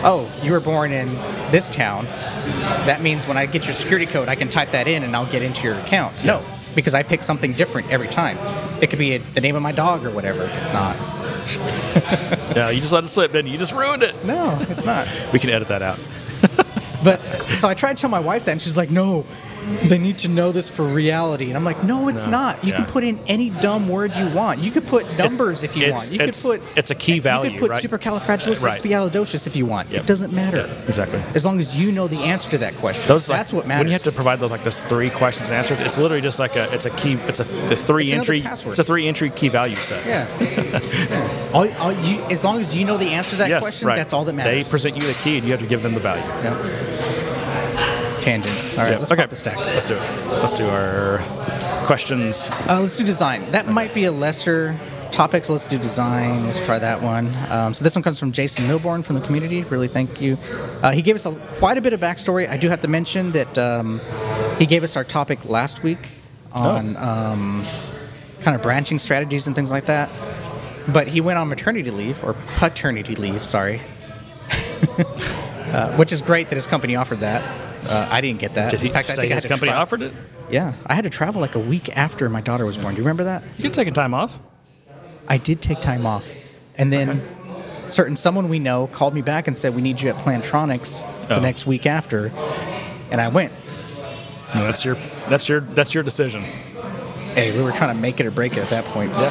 oh, 0.04 0.30
you 0.42 0.52
were 0.52 0.60
born 0.60 0.92
in 0.92 1.08
this 1.50 1.68
town, 1.68 2.04
that 2.86 3.00
means 3.02 3.26
when 3.26 3.36
I 3.36 3.46
get 3.46 3.64
your 3.64 3.74
security 3.74 4.06
code, 4.06 4.28
I 4.28 4.34
can 4.34 4.48
type 4.48 4.70
that 4.72 4.88
in 4.88 5.02
and 5.02 5.14
I'll 5.14 5.30
get 5.30 5.42
into 5.42 5.62
your 5.62 5.74
account. 5.76 6.24
No, 6.24 6.44
because 6.74 6.94
I 6.94 7.02
pick 7.02 7.22
something 7.22 7.52
different 7.52 7.90
every 7.90 8.08
time. 8.08 8.38
It 8.82 8.90
could 8.90 8.98
be 8.98 9.18
the 9.18 9.40
name 9.40 9.56
of 9.56 9.62
my 9.62 9.72
dog 9.72 10.04
or 10.04 10.10
whatever. 10.10 10.48
It's 10.60 10.72
not. 10.72 10.96
Yeah, 12.56 12.70
you 12.70 12.80
just 12.80 12.92
let 12.92 13.04
it 13.04 13.08
slip, 13.08 13.32
didn't 13.32 13.48
you? 13.48 13.52
You 13.52 13.58
just 13.58 13.72
ruined 13.72 14.02
it. 14.02 14.24
No, 14.24 14.56
it's 14.70 14.86
not. 14.86 15.06
We 15.32 15.38
can 15.38 15.50
edit 15.50 15.68
that 15.68 15.82
out. 15.82 15.98
But 17.04 17.20
so 17.58 17.68
I 17.68 17.74
tried 17.74 17.96
to 17.98 18.00
tell 18.00 18.10
my 18.10 18.18
wife 18.18 18.46
that, 18.46 18.52
and 18.52 18.62
she's 18.62 18.76
like, 18.76 18.90
no. 18.90 19.24
They 19.84 19.98
need 19.98 20.18
to 20.18 20.28
know 20.28 20.52
this 20.52 20.68
for 20.68 20.84
reality, 20.84 21.48
and 21.48 21.56
I'm 21.56 21.64
like, 21.64 21.82
no, 21.82 22.08
it's 22.08 22.24
No. 22.24 22.30
not. 22.30 22.64
You 22.64 22.72
can 22.72 22.84
put 22.84 23.04
in 23.04 23.18
any 23.26 23.50
dumb 23.50 23.88
word 23.88 24.14
you 24.16 24.28
want. 24.28 24.60
You 24.60 24.70
could 24.70 24.86
put 24.86 25.18
numbers 25.18 25.62
if 25.62 25.76
you 25.76 25.92
want. 25.92 26.12
You 26.12 26.18
could 26.18 26.36
put 26.40 26.62
it's 26.76 26.90
a 26.90 26.94
key 26.94 27.18
value. 27.18 27.50
You 27.50 27.58
could 27.58 27.70
put 27.70 27.82
right? 27.82 27.82
supercalifragilisticexpialidocious 27.82 29.46
if 29.46 29.56
you 29.56 29.66
want. 29.66 29.90
Yep. 29.90 30.04
It 30.04 30.06
doesn't 30.06 30.32
matter. 30.32 30.58
Yeah, 30.68 30.88
exactly. 30.88 31.20
As 31.34 31.44
long 31.44 31.58
as 31.58 31.76
you 31.76 31.92
know 31.92 32.08
the 32.08 32.18
answer 32.18 32.50
to 32.50 32.58
that 32.58 32.74
question. 32.76 33.06
Those 33.08 33.28
like, 33.28 33.38
That's 33.38 33.52
what 33.52 33.66
matters. 33.66 33.80
When 33.80 33.88
you 33.88 33.92
have 33.94 34.04
to 34.04 34.12
provide 34.12 34.40
those 34.40 34.50
like 34.50 34.64
those 34.64 34.84
three 34.84 35.10
questions 35.10 35.48
and 35.48 35.58
answers, 35.58 35.80
it's 35.80 35.98
literally 35.98 36.22
just 36.22 36.38
like 36.38 36.56
a 36.56 36.72
it's 36.72 36.86
a 36.86 36.90
key 36.90 37.14
it's 37.26 37.40
a, 37.40 37.42
a 37.42 37.76
three 37.76 38.04
It's 38.04 38.12
entry 38.14 38.42
it's 38.44 38.78
a 38.78 38.84
three 38.84 39.06
entry 39.08 39.30
key 39.30 39.48
value 39.48 39.76
set. 39.76 40.06
Yeah. 40.06 40.26
Yeah. 40.40 41.42
All, 41.52 41.72
all 41.78 41.92
you, 41.92 42.20
as 42.24 42.44
long 42.44 42.60
as 42.60 42.74
you 42.74 42.84
know 42.84 42.98
the 42.98 43.08
answer 43.08 43.30
to 43.30 43.36
that 43.36 43.48
yes, 43.48 43.62
question, 43.62 43.88
right. 43.88 43.96
that's 43.96 44.12
all 44.12 44.24
that 44.24 44.34
matters. 44.34 44.66
They 44.66 44.70
present 44.70 44.96
you 44.96 45.06
the 45.06 45.14
key, 45.14 45.38
and 45.38 45.46
you 45.46 45.52
have 45.52 45.60
to 45.60 45.66
give 45.66 45.82
them 45.82 45.94
the 45.94 46.00
value. 46.00 46.22
Yep. 46.42 47.15
Tangents. 48.26 48.76
All 48.76 48.82
right, 48.82 48.90
Yeah, 48.90 48.98
let's 48.98 49.12
okay. 49.12 49.22
pop 49.22 49.30
the 49.30 49.36
stack. 49.36 49.56
Let's 49.56 49.86
do 49.86 49.94
it. 49.94 50.26
Let's 50.26 50.52
do 50.52 50.66
our 50.68 51.18
questions. 51.86 52.48
Uh, 52.68 52.80
let's 52.80 52.96
do 52.96 53.04
design. 53.04 53.52
That 53.52 53.68
might 53.68 53.94
be 53.94 54.04
a 54.04 54.10
lesser 54.10 54.76
topic, 55.12 55.44
so 55.44 55.52
let's 55.52 55.68
do 55.68 55.78
design. 55.78 56.44
Let's 56.44 56.58
try 56.58 56.80
that 56.80 57.02
one. 57.02 57.32
Um, 57.48 57.72
so 57.72 57.84
this 57.84 57.94
one 57.94 58.02
comes 58.02 58.18
from 58.18 58.32
Jason 58.32 58.64
Milborn 58.66 59.04
from 59.04 59.14
the 59.14 59.24
community. 59.24 59.62
Really, 59.62 59.86
thank 59.86 60.20
you. 60.20 60.38
Uh, 60.82 60.90
he 60.90 61.02
gave 61.02 61.14
us 61.14 61.24
a, 61.24 61.36
quite 61.60 61.78
a 61.78 61.80
bit 61.80 61.92
of 61.92 62.00
backstory. 62.00 62.48
I 62.48 62.56
do 62.56 62.68
have 62.68 62.80
to 62.80 62.88
mention 62.88 63.30
that 63.30 63.56
um, 63.58 64.00
he 64.58 64.66
gave 64.66 64.82
us 64.82 64.96
our 64.96 65.04
topic 65.04 65.44
last 65.44 65.84
week 65.84 66.08
on 66.50 66.96
um, 66.96 67.62
kind 68.40 68.56
of 68.56 68.60
branching 68.62 68.98
strategies 68.98 69.46
and 69.46 69.54
things 69.54 69.70
like 69.70 69.86
that. 69.86 70.10
But 70.88 71.06
he 71.06 71.20
went 71.20 71.38
on 71.38 71.48
maternity 71.48 71.92
leave 71.92 72.24
or 72.24 72.34
paternity 72.56 73.14
leave. 73.14 73.44
Sorry. 73.44 73.80
Uh, 75.66 75.92
which 75.96 76.12
is 76.12 76.22
great 76.22 76.48
that 76.48 76.54
his 76.54 76.66
company 76.66 76.94
offered 76.94 77.18
that. 77.18 77.42
Uh, 77.88 78.08
I 78.10 78.20
didn't 78.20 78.40
get 78.40 78.54
that. 78.54 78.70
Did 78.70 78.80
he 78.80 78.86
In 78.88 78.92
fact, 78.92 79.10
I 79.10 79.14
say 79.14 79.22
think 79.22 79.32
I 79.32 79.34
his 79.36 79.44
had 79.44 79.48
to 79.48 79.54
company 79.54 79.72
tra- 79.72 79.80
offered 79.80 80.02
it? 80.02 80.12
Yeah, 80.50 80.74
I 80.86 80.94
had 80.94 81.04
to 81.04 81.10
travel 81.10 81.40
like 81.40 81.54
a 81.54 81.60
week 81.60 81.94
after 81.96 82.28
my 82.28 82.40
daughter 82.40 82.64
was 82.66 82.78
born. 82.78 82.94
Do 82.94 82.98
you 83.00 83.04
remember 83.04 83.24
that? 83.24 83.42
You 83.56 83.62
can 83.62 83.72
take 83.72 83.88
a 83.88 83.92
time 83.92 84.14
off. 84.14 84.38
I 85.28 85.38
did 85.38 85.60
take 85.62 85.80
time 85.80 86.06
off, 86.06 86.30
and 86.78 86.92
then 86.92 87.20
certain 87.88 88.16
someone 88.16 88.48
we 88.48 88.58
know 88.58 88.86
called 88.88 89.14
me 89.14 89.22
back 89.22 89.48
and 89.48 89.56
said 89.58 89.74
we 89.74 89.82
need 89.82 90.00
you 90.00 90.08
at 90.08 90.16
Plantronics 90.16 91.02
the 91.28 91.36
Oh. 91.36 91.40
next 91.40 91.66
week 91.66 91.86
after, 91.86 92.30
and 93.10 93.20
I 93.20 93.28
went. 93.28 93.52
No, 94.54 94.62
that's 94.64 94.84
your 94.84 94.96
that's 95.28 95.48
your 95.48 95.60
that's 95.60 95.92
your 95.94 96.02
decision. 96.04 96.42
Hey, 97.34 97.54
we 97.56 97.62
were 97.62 97.72
trying 97.72 97.94
to 97.94 98.00
make 98.00 98.20
it 98.20 98.26
or 98.26 98.30
break 98.30 98.52
it 98.56 98.60
at 98.60 98.70
that 98.70 98.84
point. 98.86 99.12
Yeah. 99.12 99.30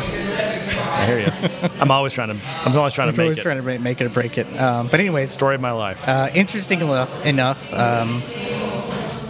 I 0.95 1.05
hear 1.05 1.19
you. 1.19 1.69
I'm 1.79 1.91
always 1.91 2.13
trying 2.13 2.29
to 2.29 2.37
I'm 2.63 2.75
always 2.77 2.93
trying 2.93 3.11
to 3.11 3.13
We're 3.13 3.17
make 3.17 3.25
always 3.25 3.37
it. 3.39 3.41
trying 3.43 3.63
to 3.63 3.79
make 3.79 4.01
it 4.01 4.05
or 4.05 4.09
break 4.09 4.37
it. 4.37 4.47
Um, 4.59 4.87
but 4.87 4.99
anyways, 4.99 5.31
Story 5.31 5.55
of 5.55 5.61
my 5.61 5.71
life. 5.71 6.07
uh, 6.07 6.29
interesting 6.33 6.81
enough, 6.81 7.25
enough 7.25 7.73
um, 7.73 8.21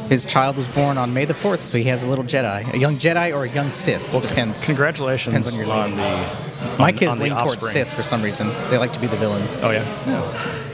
his 0.09 0.25
child 0.25 0.55
was 0.55 0.67
born 0.67 0.97
on 0.99 1.13
May 1.13 1.25
the 1.25 1.33
fourth, 1.33 1.63
so 1.63 1.77
he 1.79 1.85
has 1.85 2.03
a 2.03 2.07
little 2.07 2.23
Jedi, 2.23 2.71
a 2.73 2.77
young 2.77 2.97
Jedi 2.97 3.35
or 3.35 3.45
a 3.45 3.49
young 3.49 3.71
Sith. 3.71 4.11
Well, 4.11 4.21
depends. 4.21 4.63
Congratulations 4.63 5.33
Depends 5.33 5.57
on 5.57 5.65
your 5.65 5.73
on 5.73 5.95
the 5.95 6.75
My 6.77 6.91
kids 6.91 7.11
on 7.13 7.17
the 7.17 7.23
lean 7.25 7.35
towards. 7.37 7.67
Sith 7.71 7.89
for 7.91 8.03
some 8.03 8.21
reason. 8.21 8.49
They 8.69 8.77
like 8.77 8.93
to 8.93 8.99
be 8.99 9.07
the 9.07 9.15
villains. 9.17 9.59
Oh 9.63 9.71
yeah. 9.71 9.83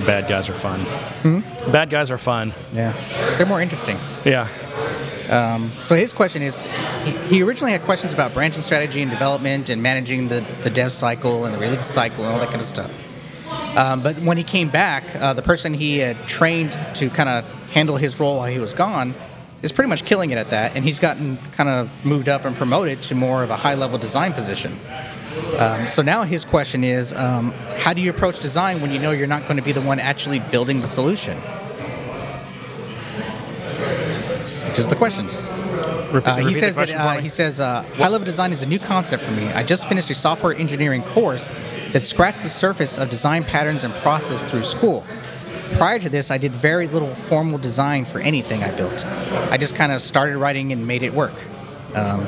Bad 0.05 0.27
guys 0.27 0.49
are 0.49 0.53
fun. 0.53 0.79
Hmm? 1.21 1.71
Bad 1.71 1.89
guys 1.89 2.11
are 2.11 2.17
fun. 2.17 2.53
Yeah, 2.73 2.91
they're 3.37 3.45
more 3.47 3.61
interesting. 3.61 3.97
Yeah. 4.25 4.47
So 5.83 5.95
his 5.95 6.13
question 6.13 6.41
is, 6.41 6.67
he, 7.29 7.41
originally 7.41 7.71
had 7.71 7.81
questions 7.83 8.13
about 8.13 8.33
branching 8.33 8.61
strategy 8.61 9.01
and 9.01 9.09
development 9.09 9.69
and 9.69 9.81
managing 9.81 10.27
the, 10.27 10.45
the 10.63 10.69
dev 10.69 10.91
cycle 10.91 11.45
and 11.45 11.53
the 11.55 11.59
release 11.59 11.85
cycle 11.85 12.25
and 12.25 12.33
all 12.33 12.39
that 12.39 12.49
kind 12.49 12.61
of 12.61 12.67
stuff. 12.67 12.91
Um, 13.77 14.03
but 14.03 14.19
when 14.19 14.37
he 14.37 14.43
came 14.43 14.67
back, 14.67 15.03
uh, 15.15 15.33
the 15.33 15.41
person 15.41 15.73
he 15.73 15.99
had 15.99 16.27
trained 16.27 16.77
to 16.95 17.09
kind 17.09 17.29
of 17.29 17.45
handle 17.71 17.95
his 17.95 18.19
role 18.19 18.37
while 18.37 18.51
he 18.51 18.59
was 18.59 18.73
gone 18.73 19.13
is 19.61 19.71
pretty 19.71 19.89
much 19.89 20.03
killing 20.03 20.31
it 20.31 20.37
at 20.37 20.49
that, 20.49 20.75
and 20.75 20.83
he's 20.83 20.99
gotten 20.99 21.37
kind 21.53 21.69
of 21.69 21.89
moved 22.05 22.27
up 22.27 22.43
and 22.45 22.55
promoted 22.55 23.01
to 23.03 23.15
more 23.15 23.43
of 23.43 23.49
a 23.49 23.55
high 23.55 23.75
level 23.75 23.97
design 23.97 24.33
position. 24.33 24.77
Um, 25.57 25.87
so 25.87 26.01
now 26.01 26.23
his 26.23 26.43
question 26.43 26.83
is, 26.83 27.13
um, 27.13 27.51
how 27.77 27.93
do 27.93 28.01
you 28.01 28.09
approach 28.09 28.39
design 28.39 28.81
when 28.81 28.91
you 28.91 28.99
know 28.99 29.11
you're 29.11 29.27
not 29.27 29.43
going 29.43 29.57
to 29.57 29.63
be 29.63 29.71
the 29.71 29.81
one 29.81 29.99
actually 29.99 30.39
building 30.39 30.81
the 30.81 30.87
solution? 30.87 31.37
Which 34.71 34.79
is 34.79 34.87
the 34.87 34.95
question. 34.95 35.25
Repeat- 36.13 36.27
Uh, 36.29 36.35
he 36.37 36.53
says 36.53 36.75
that 36.75 36.87
question 36.87 36.97
for 36.97 37.03
uh, 37.03 37.19
he 37.19 37.27
says 37.27 37.59
uh, 37.59 37.83
high 37.97 38.07
level 38.07 38.23
design 38.23 38.53
is 38.53 38.61
a 38.61 38.65
new 38.65 38.79
concept 38.79 39.21
for 39.21 39.31
me. 39.31 39.49
I 39.51 39.63
just 39.63 39.85
finished 39.85 40.09
a 40.09 40.15
software 40.15 40.55
engineering 40.55 41.03
course 41.03 41.49
that 41.91 42.03
scratched 42.03 42.41
the 42.41 42.47
surface 42.49 42.97
of 42.97 43.09
design 43.09 43.43
patterns 43.43 43.83
and 43.83 43.93
process 43.95 44.45
through 44.49 44.63
school. 44.63 45.03
Prior 45.73 45.99
to 45.99 46.07
this, 46.09 46.31
I 46.31 46.37
did 46.37 46.53
very 46.53 46.87
little 46.87 47.09
formal 47.27 47.57
design 47.57 48.05
for 48.05 48.19
anything 48.19 48.63
I 48.63 48.71
built. 48.71 49.05
I 49.51 49.57
just 49.57 49.75
kind 49.75 49.91
of 49.91 50.01
started 50.01 50.37
writing 50.37 50.71
and 50.71 50.87
made 50.87 51.03
it 51.03 51.11
work. 51.13 51.33
Um, 51.93 52.25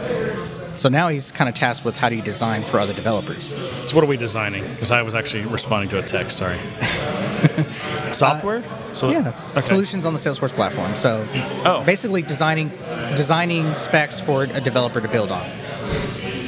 so 0.75 0.89
now 0.89 1.07
he's 1.09 1.31
kind 1.31 1.47
of 1.49 1.55
tasked 1.55 1.85
with 1.85 1.95
how 1.95 2.09
do 2.09 2.15
you 2.15 2.21
design 2.21 2.63
for 2.63 2.79
other 2.79 2.93
developers. 2.93 3.53
So 3.85 3.95
what 3.95 4.03
are 4.03 4.07
we 4.07 4.17
designing? 4.17 4.63
Because 4.69 4.91
I 4.91 5.01
was 5.03 5.13
actually 5.15 5.45
responding 5.45 5.89
to 5.91 5.99
a 5.99 6.01
text. 6.03 6.37
Sorry. 6.37 6.57
Software. 8.13 8.63
so 8.93 9.09
Uh, 9.09 9.11
Yeah, 9.11 9.33
okay. 9.57 9.67
solutions 9.67 10.05
on 10.05 10.13
the 10.13 10.19
Salesforce 10.19 10.51
platform. 10.53 10.95
So 10.95 11.25
Oh. 11.65 11.83
basically 11.85 12.21
designing 12.21 12.69
designing 13.15 13.75
specs 13.75 14.19
for 14.19 14.43
a 14.43 14.61
developer 14.61 14.99
to 15.01 15.07
build 15.07 15.31
on. 15.31 15.45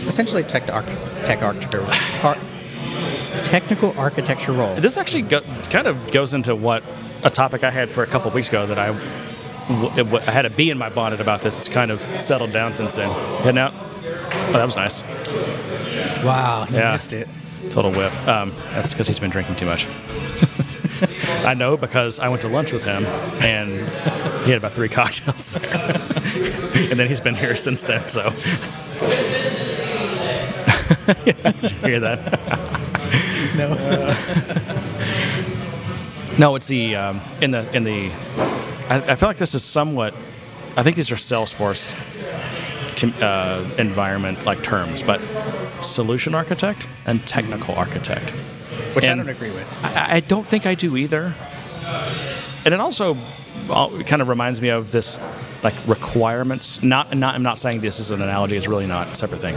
Essentially, 0.08 0.44
tech 0.44 0.70
arch- 0.72 0.86
tech 1.24 1.42
architecture, 1.42 1.86
tar- 2.22 2.38
technical 3.44 3.94
architecture 4.00 4.52
role. 4.52 4.74
This 4.76 4.98
actually 4.98 5.24
go, 5.24 5.42
kind 5.70 5.88
of 5.88 6.12
goes 6.12 6.34
into 6.34 6.56
what 6.56 6.84
a 7.24 7.30
topic 7.30 7.64
I 7.64 7.72
had 7.72 7.90
for 7.90 8.04
a 8.04 8.08
couple 8.08 8.32
weeks 8.32 8.50
ago 8.50 8.66
that 8.68 8.78
I 8.80 8.90
I 9.68 10.32
had 10.32 10.46
a 10.46 10.52
bee 10.52 10.70
in 10.70 10.78
my 10.78 10.90
bonnet 10.90 11.20
about 11.20 11.42
this. 11.42 11.58
It's 11.58 11.70
kind 11.70 11.90
of 11.90 12.00
settled 12.22 12.52
down 12.54 12.76
since 12.76 12.96
then. 12.96 13.10
Heading 13.42 13.58
out. 13.58 13.74
Oh, 14.48 14.52
that 14.54 14.66
was 14.66 14.76
nice. 14.76 15.02
Wow, 16.24 16.66
you 16.70 16.78
Yeah. 16.78 16.92
missed 16.92 17.14
it. 17.14 17.28
Total 17.72 17.92
whiff. 17.92 18.28
Um, 18.28 18.52
that's 18.74 18.92
because 18.92 19.08
he's 19.08 19.20
been 19.20 19.32
drinking 19.32 19.56
too 19.56 19.66
much. 19.66 19.88
I 21.46 21.54
know 21.54 21.78
because 21.78 22.20
I 22.20 22.30
went 22.30 22.42
to 22.44 22.48
lunch 22.48 22.72
with 22.72 22.84
him 22.84 23.06
and 23.42 23.80
he 24.46 24.52
had 24.52 24.58
about 24.58 24.74
three 24.74 24.90
cocktails 25.00 25.54
there. 25.54 25.72
and 25.74 27.00
then 27.00 27.08
he's 27.08 27.20
been 27.20 27.36
here 27.36 27.56
since 27.56 27.82
then, 27.84 28.08
so. 28.08 28.34
yeah, 31.26 31.52
hear 31.84 32.00
that? 32.00 32.40
No. 33.58 34.16
No, 36.38 36.56
it's 36.56 36.68
the 36.68 36.96
um, 36.96 37.22
in 37.42 37.52
the 37.52 37.76
in 37.76 37.84
the. 37.84 38.12
I, 38.90 38.98
I 39.12 39.16
feel 39.16 39.30
like 39.30 39.38
this 39.38 39.56
is 39.56 39.64
somewhat. 39.64 40.14
I 40.76 40.84
think 40.84 40.96
these 40.98 41.12
are 41.12 41.16
Salesforce 41.16 41.94
uh, 43.04 43.64
environment 43.78 44.46
like 44.46 44.64
terms, 44.64 45.04
but 45.04 45.22
solution 45.82 46.34
architect 46.36 46.88
and 47.06 47.26
technical 47.28 47.76
architect. 47.76 48.32
Which 48.96 49.06
And- 49.06 49.20
I 49.22 49.24
don't 49.24 49.36
agree 49.36 49.52
with. 49.52 49.68
I, 49.84 50.16
I 50.18 50.20
don't 50.22 50.48
think 50.48 50.66
I 50.66 50.76
do 50.76 50.96
either. 50.98 51.34
And 52.66 52.74
it 52.74 52.80
also 52.80 53.16
kind 53.70 54.22
of 54.22 54.28
reminds 54.28 54.62
me 54.62 54.70
of 54.70 54.92
this 54.92 55.20
like 55.64 55.76
requirements. 55.88 56.82
Not 56.84 57.16
not 57.16 57.36
I'm 57.36 57.44
not 57.44 57.58
saying 57.58 57.82
this 57.82 58.00
is 58.00 58.12
an 58.12 58.22
analogy. 58.22 58.56
It's 58.56 58.68
really 58.68 58.88
not 58.88 59.08
a 59.08 59.16
separate 59.16 59.42
thing. 59.42 59.56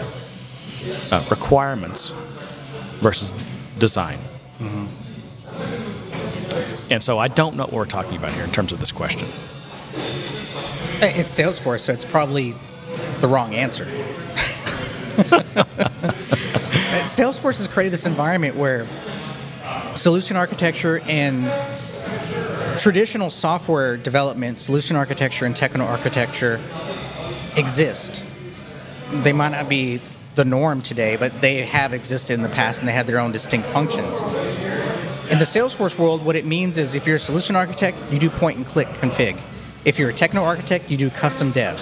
Uh, 1.10 1.24
requirements 1.30 2.10
versus 3.00 3.32
design. 3.78 4.18
And 6.90 7.02
so 7.02 7.18
I 7.18 7.28
don't 7.28 7.56
know 7.56 7.64
what 7.64 7.72
we're 7.72 7.84
talking 7.84 8.16
about 8.16 8.32
here 8.32 8.44
in 8.44 8.50
terms 8.50 8.72
of 8.72 8.80
this 8.80 8.92
question. 8.92 9.28
It's 11.00 11.38
Salesforce, 11.38 11.80
so 11.80 11.92
it's 11.92 12.04
probably 12.04 12.54
the 13.20 13.28
wrong 13.28 13.54
answer. 13.54 13.84
Salesforce 17.04 17.58
has 17.58 17.68
created 17.68 17.92
this 17.92 18.06
environment 18.06 18.56
where 18.56 18.86
solution 19.96 20.36
architecture 20.36 21.00
and 21.06 21.50
traditional 22.78 23.30
software 23.30 23.96
development, 23.96 24.58
solution 24.58 24.96
architecture 24.96 25.44
and 25.44 25.56
techno 25.56 25.84
architecture 25.84 26.60
exist. 27.56 28.24
They 29.10 29.32
might 29.32 29.50
not 29.50 29.68
be 29.68 30.00
the 30.36 30.44
norm 30.44 30.82
today, 30.82 31.16
but 31.16 31.40
they 31.40 31.62
have 31.62 31.92
existed 31.92 32.34
in 32.34 32.42
the 32.42 32.48
past 32.48 32.78
and 32.78 32.88
they 32.88 32.92
had 32.92 33.06
their 33.06 33.18
own 33.18 33.32
distinct 33.32 33.66
functions. 33.68 34.22
In 35.30 35.38
the 35.38 35.44
Salesforce 35.44 35.98
world, 35.98 36.24
what 36.24 36.36
it 36.36 36.46
means 36.46 36.78
is 36.78 36.94
if 36.94 37.06
you're 37.06 37.16
a 37.16 37.20
solution 37.20 37.56
architect, 37.56 37.98
you 38.12 38.18
do 38.18 38.30
point 38.30 38.56
and 38.56 38.64
click 38.64 38.86
config. 38.88 39.36
If 39.84 39.98
you're 39.98 40.10
a 40.10 40.14
techno 40.14 40.44
architect, 40.44 40.90
you 40.90 40.96
do 40.96 41.10
custom 41.10 41.50
dev. 41.50 41.80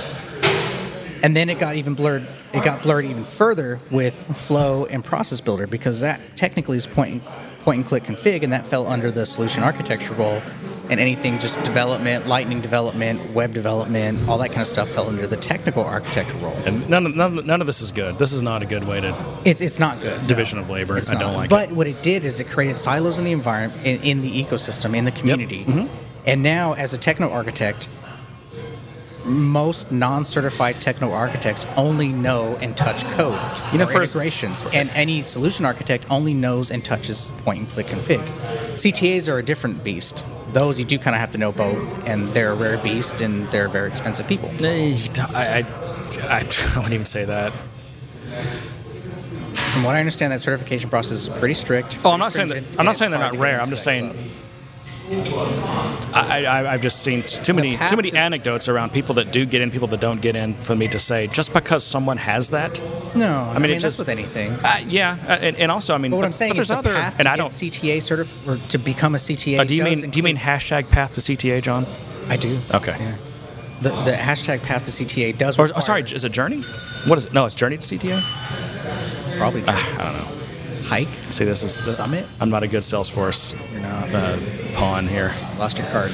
And 1.22 1.36
then 1.36 1.48
it 1.50 1.58
got 1.58 1.76
even 1.76 1.94
blurred. 1.94 2.26
It 2.52 2.64
got 2.64 2.82
blurred 2.82 3.04
even 3.04 3.24
further 3.24 3.80
with 3.90 4.14
flow 4.36 4.86
and 4.86 5.04
process 5.04 5.40
builder 5.40 5.66
because 5.66 6.00
that 6.00 6.20
technically 6.36 6.76
is 6.76 6.86
point 6.86 7.12
and, 7.12 7.22
point 7.64 7.78
and 7.78 7.86
click 7.86 8.04
config, 8.04 8.42
and 8.42 8.52
that 8.52 8.66
fell 8.66 8.86
under 8.86 9.10
the 9.10 9.26
solution 9.26 9.62
architecture 9.62 10.14
role. 10.14 10.40
And 10.88 11.00
anything 11.00 11.40
just 11.40 11.60
development, 11.64 12.28
lightning 12.28 12.60
development, 12.60 13.32
web 13.32 13.52
development, 13.52 14.28
all 14.28 14.38
that 14.38 14.50
kind 14.50 14.62
of 14.62 14.68
stuff 14.68 14.88
fell 14.90 15.08
under 15.08 15.26
the 15.26 15.36
technical 15.36 15.82
architecture 15.82 16.36
role. 16.38 16.54
And 16.64 16.88
none 16.88 17.06
of, 17.06 17.16
none, 17.16 17.44
none 17.44 17.60
of 17.60 17.66
this 17.66 17.80
is 17.80 17.90
good. 17.90 18.20
This 18.20 18.32
is 18.32 18.40
not 18.40 18.62
a 18.62 18.66
good 18.66 18.84
way 18.84 19.00
to 19.00 19.12
It's 19.44 19.60
it's 19.60 19.80
not 19.80 20.00
good. 20.00 20.22
no. 20.22 20.28
division 20.28 20.60
of 20.60 20.70
labor. 20.70 20.96
It's 20.96 21.10
I 21.10 21.14
don't 21.14 21.32
not. 21.32 21.36
like 21.36 21.50
but 21.50 21.64
it. 21.64 21.68
But 21.70 21.76
what 21.76 21.86
it 21.88 22.04
did 22.04 22.24
is 22.24 22.38
it 22.38 22.46
created 22.46 22.76
silos 22.76 23.18
in 23.18 23.24
the 23.24 23.32
environment, 23.32 23.84
in, 23.84 24.00
in 24.02 24.20
the 24.20 24.44
ecosystem, 24.44 24.96
in 24.96 25.04
the 25.04 25.10
community. 25.10 25.64
Mm-hmm. 25.64 25.92
And 26.24 26.42
now, 26.44 26.74
as 26.74 26.94
a 26.94 26.98
techno 26.98 27.30
architect, 27.30 27.88
most 29.26 29.90
non-certified 29.90 30.80
techno 30.80 31.12
architects 31.12 31.66
only 31.76 32.08
know 32.08 32.56
and 32.60 32.76
touch 32.76 33.04
code, 33.12 33.38
You 33.72 33.78
know, 33.78 33.86
for- 33.86 34.02
integrations, 34.02 34.64
and 34.72 34.88
any 34.94 35.20
solution 35.22 35.64
architect 35.64 36.06
only 36.10 36.32
knows 36.32 36.70
and 36.70 36.84
touches 36.84 37.30
point 37.44 37.58
and 37.60 37.68
click 37.68 37.86
config. 37.86 38.24
CTAs 38.74 39.28
are 39.28 39.38
a 39.38 39.42
different 39.42 39.82
beast. 39.82 40.24
Those 40.52 40.78
you 40.78 40.84
do 40.84 40.98
kind 40.98 41.14
of 41.16 41.20
have 41.20 41.32
to 41.32 41.38
know 41.38 41.52
both, 41.52 41.82
and 42.06 42.32
they're 42.34 42.52
a 42.52 42.54
rare 42.54 42.78
beast, 42.78 43.20
and 43.20 43.46
they're 43.50 43.68
very 43.68 43.88
expensive 43.90 44.26
people. 44.26 44.48
I, 44.60 44.94
I, 45.34 45.34
I, 45.34 46.38
I 46.38 46.42
wouldn't 46.76 46.92
even 46.94 47.04
say 47.06 47.24
that. 47.24 47.52
From 49.72 49.82
what 49.84 49.94
I 49.94 49.98
understand, 50.00 50.32
that 50.32 50.40
certification 50.40 50.88
process 50.88 51.28
is 51.28 51.28
pretty 51.28 51.52
strict. 51.54 51.98
Oh, 52.04 52.10
I'm 52.10 52.18
not 52.20 52.32
saying 52.32 52.48
that. 52.48 52.64
I'm 52.78 52.86
not 52.86 52.96
saying 52.96 53.10
they're 53.10 53.20
not 53.20 53.36
rare. 53.36 53.60
I'm 53.60 53.68
just 53.68 53.84
saying. 53.84 54.14
I, 55.09 56.44
I, 56.46 56.72
I've 56.72 56.80
just 56.82 57.02
seen 57.02 57.22
too 57.22 57.52
many 57.52 57.76
too 57.88 57.96
many 57.96 58.12
anecdotes 58.12 58.68
around 58.68 58.92
people 58.92 59.14
that 59.16 59.32
do 59.32 59.46
get 59.46 59.61
in, 59.61 59.70
people 59.70 59.86
that 59.88 60.00
don't 60.00 60.20
get 60.20 60.34
in, 60.34 60.54
for 60.54 60.74
me 60.74 60.88
to 60.88 60.98
say 60.98 61.26
just 61.28 61.52
because 61.52 61.84
someone 61.84 62.16
has 62.16 62.50
that. 62.50 62.80
No, 63.14 63.42
I 63.42 63.59
mean, 63.59 63.70
it 63.70 63.74
that's 63.74 63.82
just- 63.82 63.98
with 64.00 64.09
anything. 64.09 64.52
Uh, 64.52 64.78
yeah, 64.88 65.18
uh, 65.28 65.32
and, 65.32 65.57
and 65.57 65.70
also 65.70 65.94
I 65.94 65.98
mean, 65.98 66.11
But 66.11 66.16
what 66.18 66.22
but, 66.22 66.26
I'm 66.26 66.32
saying 66.32 66.52
but 66.54 66.59
is 66.61 66.68
there's 66.68 66.82
the 66.82 66.88
other, 66.90 66.94
path 66.94 67.14
and 67.18 67.26
to 67.26 67.30
I 67.30 67.36
don't. 67.36 67.50
CTA 67.50 67.98
certif- 67.98 68.48
or 68.48 68.68
to 68.68 68.78
become 68.78 69.14
a 69.14 69.18
CTA. 69.18 69.61
Uh, 69.61 69.64
do 69.64 69.74
you 69.76 69.84
mean 69.84 70.11
do 70.11 70.16
you 70.18 70.22
mean 70.22 70.36
hashtag 70.36 70.88
path 70.90 71.14
to 71.14 71.20
CTA, 71.20 71.62
John? 71.62 71.86
I 72.28 72.36
do. 72.36 72.59
Okay. 72.74 72.96
Yeah. 72.98 73.16
The, 73.82 73.90
the 74.04 74.12
hashtag 74.12 74.62
path 74.62 74.84
to 74.86 74.90
CTA 74.90 75.36
does. 75.38 75.59
Or 75.59 75.68
oh, 75.76 75.80
sorry, 75.80 76.02
is 76.02 76.24
it 76.24 76.32
Journey? 76.32 76.62
What 77.07 77.18
is 77.18 77.26
it? 77.26 77.32
No, 77.32 77.44
it's 77.44 77.54
Journey 77.54 77.76
to 77.76 77.82
CTA. 77.82 78.22
probably 79.38 79.62
I 79.66 80.12
don't 80.12 80.14
know. 80.14 80.45
Hike. 80.87 81.09
See, 81.30 81.45
this 81.45 81.62
is 81.64 81.76
the, 81.78 81.84
Summit? 81.84 82.26
I'm 82.41 82.51
not 82.51 82.62
a 82.62 82.68
good 82.68 82.82
Salesforce 82.82 83.55
You're 83.72 83.80
not. 83.82 84.09
uh, 84.14 84.37
pawn 84.78 85.07
here. 85.07 85.32
Lost 85.59 85.78
your 85.78 85.87
card. 85.89 86.12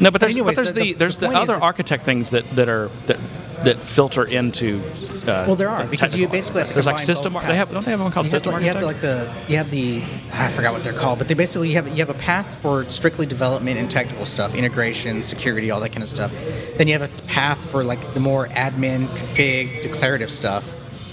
No, 0.00 0.10
but 0.10 0.20
there's 0.20 0.34
anyways, 0.34 0.56
but 0.56 0.62
there's 0.64 0.72
the- 0.74 0.80
the, 0.80 0.92
the- 0.92 0.98
there's 0.98 1.18
the 1.18 1.28
the, 1.28 1.36
other 1.36 1.54
architect 1.54 2.02
things 2.04 2.30
that, 2.30 2.48
that 2.52 2.68
are 2.68 2.90
that 3.06 3.18
that 3.64 3.80
filter 3.80 4.24
into. 4.24 4.80
Uh, 5.26 5.42
Well, 5.44 5.56
there 5.56 5.68
are 5.68 5.84
because 5.84 6.14
you 6.14 6.28
basically 6.28 6.60
have 6.60 6.68
to 6.68 6.74
There's 6.74 6.86
like 6.86 7.00
system. 7.00 7.32
both 7.32 7.42
ar- 7.42 7.48
They 7.48 7.56
have 7.56 7.70
don't 7.72 7.84
they 7.84 7.90
have 7.90 8.00
one 8.00 8.12
called 8.12 8.26
you 8.26 8.30
have, 8.30 8.36
system 8.42 8.52
like, 8.52 8.62
you 8.62 8.68
have 8.68 8.76
architect? 8.76 9.02
like 9.02 9.46
the 9.46 9.50
you 9.52 9.56
have 9.58 9.70
the 9.72 10.02
I 10.32 10.46
forgot 10.48 10.72
what 10.74 10.84
they're 10.84 10.92
called, 10.92 11.18
but 11.18 11.26
they 11.26 11.34
basically 11.34 11.68
you 11.70 11.74
have 11.74 11.88
you 11.88 11.96
have 11.96 12.10
a 12.10 12.14
path 12.14 12.54
for 12.62 12.84
strictly 12.88 13.26
development 13.26 13.76
and 13.80 13.90
technical 13.90 14.26
stuff, 14.26 14.54
integration, 14.54 15.22
security, 15.22 15.72
all 15.72 15.80
that 15.80 15.88
kind 15.90 16.04
of 16.04 16.08
stuff. 16.08 16.30
Then 16.76 16.86
you 16.86 16.96
have 16.96 17.02
a 17.02 17.22
path 17.26 17.68
for 17.68 17.82
like 17.82 18.14
the 18.14 18.20
more 18.20 18.46
admin, 18.50 19.08
config, 19.08 19.82
declarative 19.82 20.30
stuff, 20.30 20.64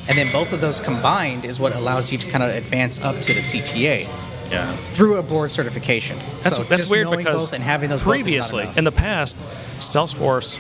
and 0.08 0.18
then 0.18 0.32
both 0.32 0.54
of 0.54 0.62
those 0.62 0.80
combined 0.80 1.46
is 1.46 1.60
what 1.60 1.76
allows 1.76 2.12
you 2.12 2.18
to 2.18 2.30
kind 2.30 2.44
of 2.44 2.50
advance 2.50 3.00
up 3.02 3.22
to 3.22 3.34
the 3.34 3.40
CTA 3.40 4.08
yeah. 4.52 4.76
through 4.94 5.18
a 5.18 5.24
board 5.24 5.52
certification. 5.52 6.20
That's, 6.42 6.56
so 6.56 6.64
that's 6.64 6.90
weird 6.90 7.10
because 7.12 7.50
both 7.50 7.54
and 7.54 7.64
having 7.64 7.90
those 7.90 8.04
both 8.04 8.16
is 8.16 8.20
not 8.20 8.24
previously 8.24 8.70
in 8.78 8.84
the 8.84 8.92
past, 8.92 9.36
Salesforce 9.80 10.60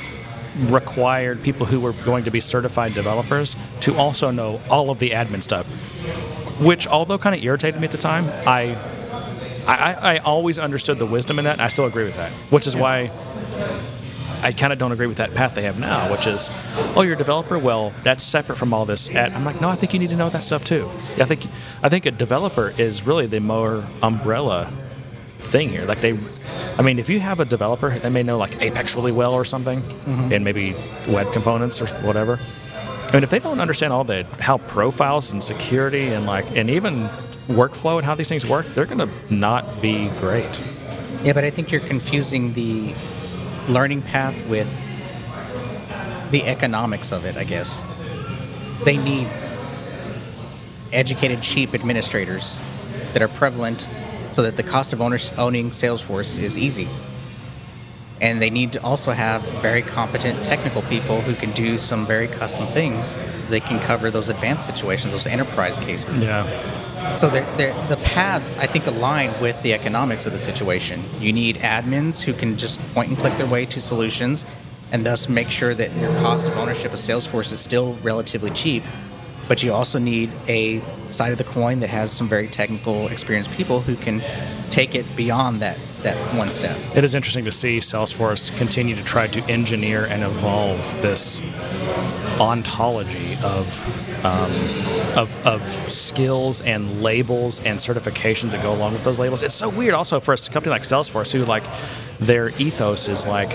required 0.72 1.44
people 1.44 1.66
who 1.66 1.80
were 1.80 1.94
going 2.06 2.24
to 2.24 2.32
be 2.32 2.40
certified 2.40 2.94
developers 2.94 3.56
to 3.82 3.96
also 3.96 4.32
know 4.32 4.62
all 4.70 4.90
of 4.90 5.00
the 5.00 5.12
admin 5.12 5.44
stuff, 5.44 5.68
which 6.60 6.88
although 6.88 7.18
kind 7.18 7.36
of 7.36 7.44
irritated 7.44 7.80
me 7.80 7.86
at 7.86 7.92
the 7.92 7.98
time, 7.98 8.26
I. 8.48 8.78
I, 9.68 9.74
I 9.74 10.14
I 10.14 10.18
always 10.20 10.60
understood 10.60 11.00
the 11.00 11.08
wisdom 11.08 11.40
in 11.40 11.46
that, 11.46 11.54
and 11.54 11.62
I 11.64 11.70
still 11.70 11.86
agree 11.86 12.04
with 12.04 12.18
that. 12.18 12.32
Which 12.52 12.68
is 12.68 12.76
why 12.76 13.08
I 14.42 14.52
kind 14.52 14.72
of 14.74 14.80
don't 14.80 14.92
agree 14.92 15.08
with 15.08 15.18
that 15.18 15.34
path 15.34 15.56
they 15.56 15.64
have 15.64 15.80
now, 15.80 16.12
which 16.12 16.28
is, 16.28 16.50
oh, 16.96 17.02
you're 17.02 17.14
a 17.14 17.18
developer. 17.18 17.58
Well, 17.58 17.94
that's 18.04 18.24
separate 18.24 18.58
from 18.58 18.74
all 18.74 18.86
this. 18.86 19.10
Ad. 19.10 19.34
I'm 19.34 19.46
like, 19.46 19.62
no, 19.62 19.70
I 19.70 19.76
think 19.76 19.94
you 19.94 20.00
need 20.00 20.10
to 20.10 20.16
know 20.16 20.30
that 20.30 20.44
stuff 20.44 20.64
too. 20.64 20.90
I 21.20 21.26
think, 21.26 21.46
I 21.82 21.90
think 21.90 22.06
a 22.06 22.12
developer 22.12 22.74
is 22.78 23.06
really 23.06 23.28
the 23.28 23.40
more 23.40 23.84
umbrella 24.02 24.72
thing 25.38 25.70
here. 25.70 25.86
Like 25.86 26.02
they, 26.02 26.18
I 26.78 26.82
mean, 26.82 27.00
if 27.00 27.10
you 27.10 27.20
have 27.20 27.40
a 27.40 27.46
developer, 27.46 27.90
they 27.90 28.10
may 28.10 28.24
know 28.24 28.38
like 28.38 28.62
Apex 28.62 28.96
really 28.96 29.12
well 29.12 29.34
or 29.34 29.46
something, 29.46 29.82
mm-hmm. 29.82 30.34
and 30.34 30.44
maybe 30.44 30.76
web 31.08 31.32
components 31.34 31.82
or 31.82 31.88
whatever. 32.06 32.40
I 33.08 33.12
mean, 33.14 33.24
if 33.24 33.30
they 33.30 33.40
don't 33.40 33.60
understand 33.60 33.94
all 33.94 34.04
the 34.04 34.26
how 34.40 34.58
profiles 34.58 35.32
and 35.32 35.44
security 35.44 36.08
and 36.08 36.26
like 36.26 36.52
and 36.58 36.70
even 36.70 37.08
workflow 37.48 37.98
and 37.98 38.06
how 38.06 38.16
these 38.16 38.28
things 38.28 38.46
work, 38.46 38.66
they're 38.74 38.86
gonna 38.86 39.10
not 39.30 39.82
be 39.82 40.10
great. 40.20 40.62
Yeah, 41.24 41.34
but 41.34 41.44
I 41.44 41.50
think 41.50 41.72
you're 41.72 41.82
confusing 41.82 42.54
the 42.54 42.94
learning 43.68 44.02
path 44.02 44.46
with 44.48 44.68
the 46.32 46.44
economics 46.44 47.12
of 47.12 47.26
it, 47.26 47.38
I 47.38 47.44
guess. 47.44 47.84
They 48.84 48.98
need 48.98 49.28
educated, 50.92 51.42
cheap 51.42 51.74
administrators 51.74 52.62
that 53.14 53.22
are 53.22 53.28
prevalent 53.28 53.90
so 54.32 54.44
that 54.44 54.58
the 54.58 54.64
cost 54.64 54.94
of 54.94 55.02
owning 55.02 55.70
Salesforce 55.70 56.38
is 56.38 56.58
easy. 56.58 56.88
And 58.22 58.42
they 58.42 58.50
need 58.50 58.74
to 58.74 58.84
also 58.84 59.12
have 59.12 59.42
very 59.62 59.82
competent 59.82 60.46
technical 60.46 60.82
people 60.84 61.22
who 61.22 61.36
can 61.36 61.52
do 61.52 61.78
some 61.78 62.06
very 62.06 62.28
custom 62.28 62.68
things 62.68 63.18
so 63.36 63.46
they 63.48 63.60
can 63.60 63.80
cover 63.82 64.10
those 64.10 64.30
advanced 64.30 64.66
situations, 64.66 65.12
those 65.12 65.28
enterprise 65.28 65.78
cases. 65.78 66.24
Yeah. 66.24 66.46
So 67.14 67.30
they're, 67.30 67.46
they're, 67.58 67.88
the 67.88 67.98
paths, 67.98 68.58
I 68.58 68.66
think, 68.66 68.88
align 68.88 69.40
with 69.40 69.62
the 69.62 69.74
economics 69.74 70.26
of 70.26 70.34
the 70.34 70.40
situation. 70.40 71.04
You 71.20 71.32
need 71.32 71.58
admins 71.58 72.22
who 72.22 72.34
can 72.34 72.58
just 72.58 72.80
point 72.94 73.10
and 73.10 73.18
click 73.18 73.38
their 73.38 73.48
way 73.48 73.66
to 73.68 73.82
solutions 73.82 74.46
and 74.92 75.06
thus 75.06 75.28
make 75.28 75.50
sure 75.50 75.74
that 75.74 75.94
your 75.98 76.12
cost 76.20 76.48
of 76.48 76.58
ownership 76.58 76.94
of 76.94 77.00
Salesforce 77.00 77.52
is 77.52 77.60
still 77.60 77.96
relatively 78.04 78.52
cheap. 78.52 78.84
But 79.48 79.62
you 79.62 79.74
also 79.74 80.00
need 80.00 80.32
a 80.48 80.82
side 81.08 81.32
of 81.32 81.38
the 81.38 81.44
coin 81.44 81.82
that 81.82 81.90
has 81.90 82.12
some 82.12 82.28
very 82.28 82.48
technical, 82.48 83.08
experienced 83.10 83.52
people 83.52 83.80
who 83.80 83.96
can 83.96 84.24
take 84.72 84.96
it 84.96 85.06
beyond 85.16 85.62
that, 85.62 85.78
that 86.02 86.18
one 86.36 86.50
step. 86.50 86.76
It 86.96 87.04
is 87.04 87.14
interesting 87.14 87.46
to 87.46 87.52
see 87.52 87.78
Salesforce 87.78 88.56
continue 88.58 88.96
to 88.96 89.04
try 89.04 89.28
to 89.28 89.44
engineer 89.52 90.06
and 90.06 90.24
evolve 90.24 90.80
this 91.02 91.42
ontology 92.40 93.38
of, 93.44 93.68
um, 94.26 94.52
of, 95.16 95.46
of 95.46 95.62
skills 95.92 96.62
and 96.62 97.04
labels 97.04 97.60
and 97.60 97.80
certifications 97.80 98.52
that 98.52 98.64
go 98.64 98.74
along 98.74 98.94
with 98.94 99.04
those 99.04 99.20
labels. 99.20 99.44
It's 99.44 99.54
so 99.54 99.70
weird 99.70 99.94
also 99.94 100.20
for 100.20 100.34
a 100.34 100.38
company 100.38 100.72
like 100.72 100.82
Salesforce 100.82 101.32
who 101.32 101.46
like 101.46 101.64
their 102.20 102.50
ethos 102.60 103.08
is 103.08 103.28
like, 103.28 103.52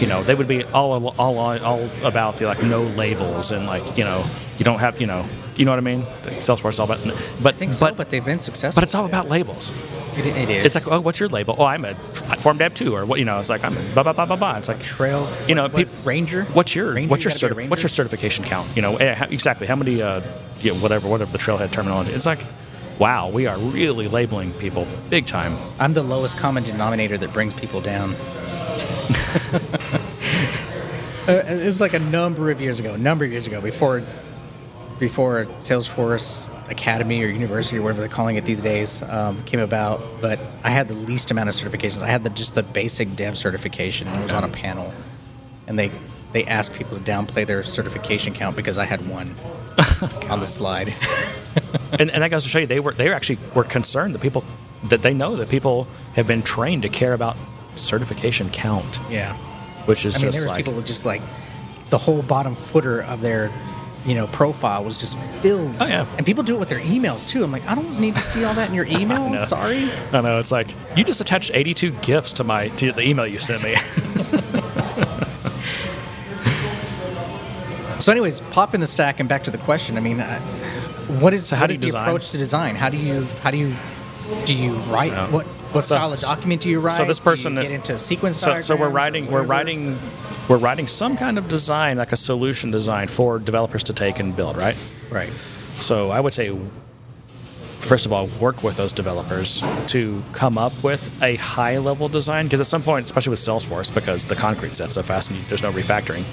you 0.00 0.06
know, 0.06 0.22
they 0.22 0.34
would 0.34 0.48
be 0.48 0.64
all, 0.64 0.92
all, 1.18 1.38
all 1.38 1.90
about 2.04 2.36
the 2.36 2.46
like 2.46 2.62
no 2.62 2.82
labels 2.82 3.50
and 3.50 3.66
like, 3.66 3.96
you 3.96 4.04
know, 4.04 4.24
you 4.58 4.64
don't 4.64 4.78
have, 4.78 5.00
you 5.00 5.06
know, 5.06 5.26
you 5.56 5.64
know 5.64 5.72
what 5.72 5.78
I 5.78 5.80
mean? 5.80 6.02
Salesforce 6.02 6.70
is 6.70 6.80
all 6.80 6.90
about, 6.90 7.00
but, 7.42 7.54
I 7.54 7.58
think 7.58 7.72
so, 7.72 7.86
but, 7.86 7.96
but, 7.96 8.10
they've 8.10 8.24
been 8.24 8.40
successful. 8.40 8.80
but 8.80 8.84
it's 8.84 8.94
all 8.94 9.06
about 9.06 9.28
labels. 9.28 9.72
It, 10.26 10.36
it 10.36 10.50
is. 10.50 10.64
It's 10.66 10.74
like, 10.74 10.86
oh, 10.90 11.00
what's 11.00 11.18
your 11.20 11.28
label? 11.28 11.56
Oh, 11.58 11.64
I'm 11.64 11.84
a 11.84 11.94
platform 11.94 12.58
dev 12.58 12.74
too, 12.74 12.94
or 12.94 13.04
what? 13.06 13.18
You 13.18 13.24
know, 13.24 13.40
it's 13.40 13.48
like 13.48 13.64
I'm 13.64 13.76
a 13.76 13.82
blah 13.94 14.02
blah 14.02 14.12
blah 14.12 14.26
blah 14.26 14.36
blah. 14.36 14.56
It's 14.58 14.68
like 14.68 14.80
Trail. 14.80 15.28
You 15.48 15.54
know, 15.54 15.64
what- 15.64 15.74
peop- 15.76 15.88
Ranger. 16.04 16.44
What's 16.52 16.74
your 16.74 16.92
Ranger? 16.94 17.10
what's 17.10 17.24
your 17.24 17.32
a 17.32 17.36
certi- 17.36 17.68
what's 17.68 17.82
your 17.82 17.88
certification 17.88 18.44
count? 18.44 18.68
You 18.76 18.82
know, 18.82 18.96
eh, 18.96 19.26
exactly 19.30 19.66
how 19.66 19.76
many 19.76 20.02
uh, 20.02 20.20
you 20.60 20.72
know, 20.72 20.78
whatever 20.80 21.08
whatever 21.08 21.30
the 21.32 21.38
trailhead 21.38 21.72
terminology. 21.72 22.12
It's 22.12 22.26
like, 22.26 22.40
wow, 22.98 23.30
we 23.30 23.46
are 23.46 23.58
really 23.58 24.08
labeling 24.08 24.52
people 24.54 24.86
big 25.08 25.26
time. 25.26 25.56
I'm 25.78 25.94
the 25.94 26.02
lowest 26.02 26.36
common 26.38 26.62
denominator 26.64 27.18
that 27.18 27.32
brings 27.32 27.54
people 27.54 27.80
down. 27.80 28.14
Uh, 31.28 31.32
it 31.46 31.66
was 31.66 31.80
like 31.82 31.92
a 31.92 31.98
number 31.98 32.50
of 32.50 32.60
years 32.60 32.80
ago, 32.80 32.94
a 32.94 32.98
number 32.98 33.24
of 33.24 33.30
years 33.30 33.46
ago, 33.46 33.60
before 33.60 34.02
before 34.98 35.44
Salesforce 35.60 36.48
Academy 36.70 37.22
or 37.22 37.28
University 37.28 37.78
or 37.78 37.82
whatever 37.82 38.00
they're 38.00 38.08
calling 38.08 38.36
it 38.36 38.44
these 38.44 38.60
days 38.60 39.02
um, 39.02 39.42
came 39.44 39.60
about. 39.60 40.00
But 40.20 40.40
I 40.64 40.70
had 40.70 40.88
the 40.88 40.94
least 40.94 41.30
amount 41.30 41.48
of 41.48 41.54
certifications. 41.54 42.02
I 42.02 42.08
had 42.08 42.24
the, 42.24 42.30
just 42.30 42.54
the 42.54 42.62
basic 42.62 43.16
dev 43.16 43.36
certification. 43.36 44.08
I 44.08 44.22
was 44.22 44.32
on 44.32 44.44
a 44.44 44.48
panel, 44.48 44.92
and 45.66 45.78
they 45.78 45.90
they 46.32 46.44
asked 46.44 46.74
people 46.74 46.96
to 46.96 47.02
downplay 47.02 47.46
their 47.46 47.62
certification 47.62 48.34
count 48.34 48.56
because 48.56 48.78
I 48.78 48.84
had 48.84 49.08
one 49.08 49.34
on 50.28 50.40
the 50.40 50.46
slide. 50.46 50.94
and, 51.98 52.10
and 52.10 52.22
that 52.22 52.30
goes 52.30 52.44
to 52.44 52.48
show 52.48 52.60
you 52.60 52.66
they 52.66 52.80
were 52.80 52.94
they 52.94 53.12
actually 53.12 53.38
were 53.54 53.64
concerned 53.64 54.14
that 54.14 54.20
people 54.20 54.44
that 54.84 55.02
they 55.02 55.12
know 55.12 55.36
that 55.36 55.48
people 55.48 55.86
have 56.14 56.26
been 56.26 56.42
trained 56.42 56.82
to 56.82 56.88
care 56.88 57.12
about 57.12 57.36
certification 57.76 58.50
count, 58.50 59.00
yeah. 59.10 59.36
which 59.86 60.04
is 60.04 60.16
I 60.16 60.18
mean, 60.18 60.32
just 60.32 60.38
there 60.38 60.46
was 60.46 60.56
like 60.56 60.64
people 60.64 60.82
just 60.82 61.04
like 61.04 61.22
the 61.90 61.98
whole 61.98 62.22
bottom 62.22 62.54
footer 62.54 63.02
of 63.02 63.20
their, 63.20 63.52
you 64.06 64.14
know, 64.14 64.26
profile 64.28 64.82
was 64.84 64.96
just 64.96 65.18
filled. 65.42 65.74
Oh, 65.80 65.86
yeah. 65.86 66.06
And 66.16 66.24
people 66.24 66.42
do 66.42 66.54
it 66.56 66.58
with 66.58 66.68
their 66.70 66.80
emails 66.80 67.28
too. 67.28 67.44
I'm 67.44 67.52
like, 67.52 67.66
I 67.68 67.74
don't 67.74 68.00
need 68.00 68.16
to 68.16 68.22
see 68.22 68.44
all 68.44 68.54
that 68.54 68.68
in 68.68 68.74
your 68.74 68.86
email. 68.98 69.38
Sorry. 69.40 69.90
I 70.12 70.20
know 70.20 70.38
it's 70.38 70.50
like 70.52 70.74
you 70.96 71.04
just 71.04 71.20
attached 71.20 71.50
82 71.52 71.90
gifts 72.02 72.32
to 72.34 72.44
my 72.44 72.68
to 72.68 72.92
the 72.92 73.02
email 73.02 73.26
you 73.26 73.38
sent 73.38 73.62
me. 73.62 73.76
So, 78.00 78.10
anyways, 78.10 78.40
pop 78.50 78.74
in 78.74 78.80
the 78.80 78.86
stack 78.86 79.20
and 79.20 79.28
back 79.28 79.44
to 79.44 79.50
the 79.50 79.58
question. 79.58 79.98
I 79.98 80.00
mean, 80.00 80.20
uh, 80.20 80.40
what 81.20 81.34
is 81.34 81.46
So 81.48 81.54
how 81.56 81.64
what 81.64 81.66
do 81.66 81.72
is 81.72 81.76
you 81.76 81.80
the 81.80 81.86
design? 81.88 82.02
approach 82.08 82.30
to 82.30 82.38
design? 82.38 82.74
How 82.74 82.88
do 82.88 82.96
you 82.96 83.24
how 83.42 83.50
do 83.50 83.58
you 83.58 83.74
do 84.46 84.54
you 84.54 84.72
write 84.88 85.12
Yeah. 85.12 85.28
what 85.30 85.46
what 85.72 85.84
So- 85.84 85.96
of 85.96 86.20
document 86.20 86.62
do 86.62 86.68
you 86.68 86.80
write? 86.80 86.96
so 86.96 87.04
this 87.04 87.20
person 87.20 87.56
you 87.56 87.62
get 87.62 87.70
into 87.70 87.96
sequence 87.98 88.36
so, 88.38 88.60
so 88.60 88.76
we're 88.76 88.88
writing 88.88 89.30
we're 89.30 89.42
writing 89.42 89.98
we're 90.48 90.58
writing 90.58 90.86
some 90.86 91.16
kind 91.16 91.38
of 91.38 91.48
design 91.48 91.98
like 91.98 92.12
a 92.12 92.16
solution 92.16 92.70
design 92.70 93.08
for 93.08 93.38
developers 93.38 93.84
to 93.84 93.92
take 93.92 94.18
and 94.18 94.34
build 94.36 94.56
right? 94.56 94.76
Right. 95.10 95.30
so 95.74 96.10
i 96.10 96.20
would 96.20 96.34
say 96.34 96.56
first 97.80 98.04
of 98.06 98.12
all 98.12 98.26
work 98.40 98.62
with 98.62 98.76
those 98.76 98.92
developers 98.92 99.62
to 99.88 100.22
come 100.32 100.58
up 100.58 100.72
with 100.84 101.22
a 101.22 101.36
high 101.36 101.78
level 101.78 102.08
design 102.08 102.46
because 102.46 102.60
at 102.60 102.66
some 102.66 102.82
point 102.82 103.06
especially 103.06 103.30
with 103.30 103.40
salesforce 103.40 103.92
because 103.94 104.26
the 104.26 104.36
concrete 104.36 104.72
sets 104.72 104.94
so 104.94 105.02
fast 105.02 105.30
and 105.30 105.38
you, 105.38 105.44
there's 105.48 105.62
no 105.62 105.72
refactoring 105.72 106.24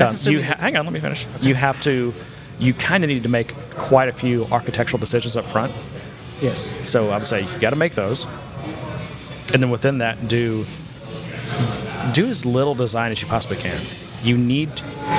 um, 0.00 0.14
you 0.32 0.42
ha- 0.42 0.56
hang 0.58 0.76
on 0.76 0.84
let 0.84 0.92
me 0.92 1.00
finish. 1.00 1.26
You 1.40 1.54
have 1.54 1.80
to 1.82 2.12
you 2.58 2.72
kind 2.74 3.02
of 3.02 3.08
need 3.08 3.24
to 3.24 3.28
make 3.28 3.54
quite 3.76 4.08
a 4.08 4.12
few 4.12 4.44
architectural 4.52 5.00
decisions 5.00 5.36
up 5.36 5.44
front. 5.44 5.72
Yes. 6.40 6.70
so 6.84 7.10
I 7.10 7.18
would 7.18 7.26
say 7.26 7.42
you 7.42 7.58
got 7.58 7.70
to 7.70 7.76
make 7.76 7.94
those, 7.94 8.26
and 9.52 9.62
then 9.62 9.70
within 9.70 9.98
that, 9.98 10.28
do 10.28 10.66
do 12.12 12.28
as 12.28 12.44
little 12.44 12.74
design 12.74 13.12
as 13.12 13.22
you 13.22 13.28
possibly 13.28 13.56
can. 13.56 13.80
You 14.22 14.36
need 14.36 14.70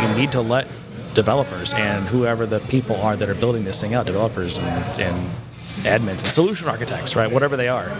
you 0.02 0.16
need 0.16 0.32
to 0.34 0.42
let 0.42 0.68
developers 1.14 1.74
and 1.74 2.06
whoever 2.08 2.46
the 2.46 2.60
people 2.60 2.96
are 2.98 3.16
that 3.16 3.30
are 3.30 3.36
building 3.36 3.64
this 3.64 3.80
thing 3.82 3.94
out, 3.94 4.06
developers 4.06 4.58
and, 4.58 4.68
and 5.00 5.30
admins 5.86 6.24
and 6.24 6.28
solution 6.28 6.68
architects, 6.68 7.16
right, 7.16 7.32
whatever 7.32 7.56
they 7.56 7.68
are, 7.68 7.92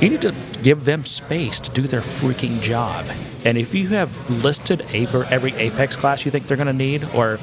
you 0.00 0.08
need 0.08 0.22
to 0.22 0.34
give 0.62 0.84
them 0.84 1.04
space 1.04 1.60
to 1.60 1.70
do 1.70 1.82
their 1.82 2.00
freaking 2.00 2.60
job. 2.60 3.06
And 3.44 3.56
if 3.58 3.74
you 3.74 3.88
have 3.88 4.30
listed 4.42 4.80
every 4.92 5.52
Apex 5.54 5.94
class 5.94 6.24
you 6.24 6.30
think 6.30 6.46
they're 6.46 6.56
going 6.56 6.66
to 6.66 6.72
need, 6.72 7.04
or 7.14 7.38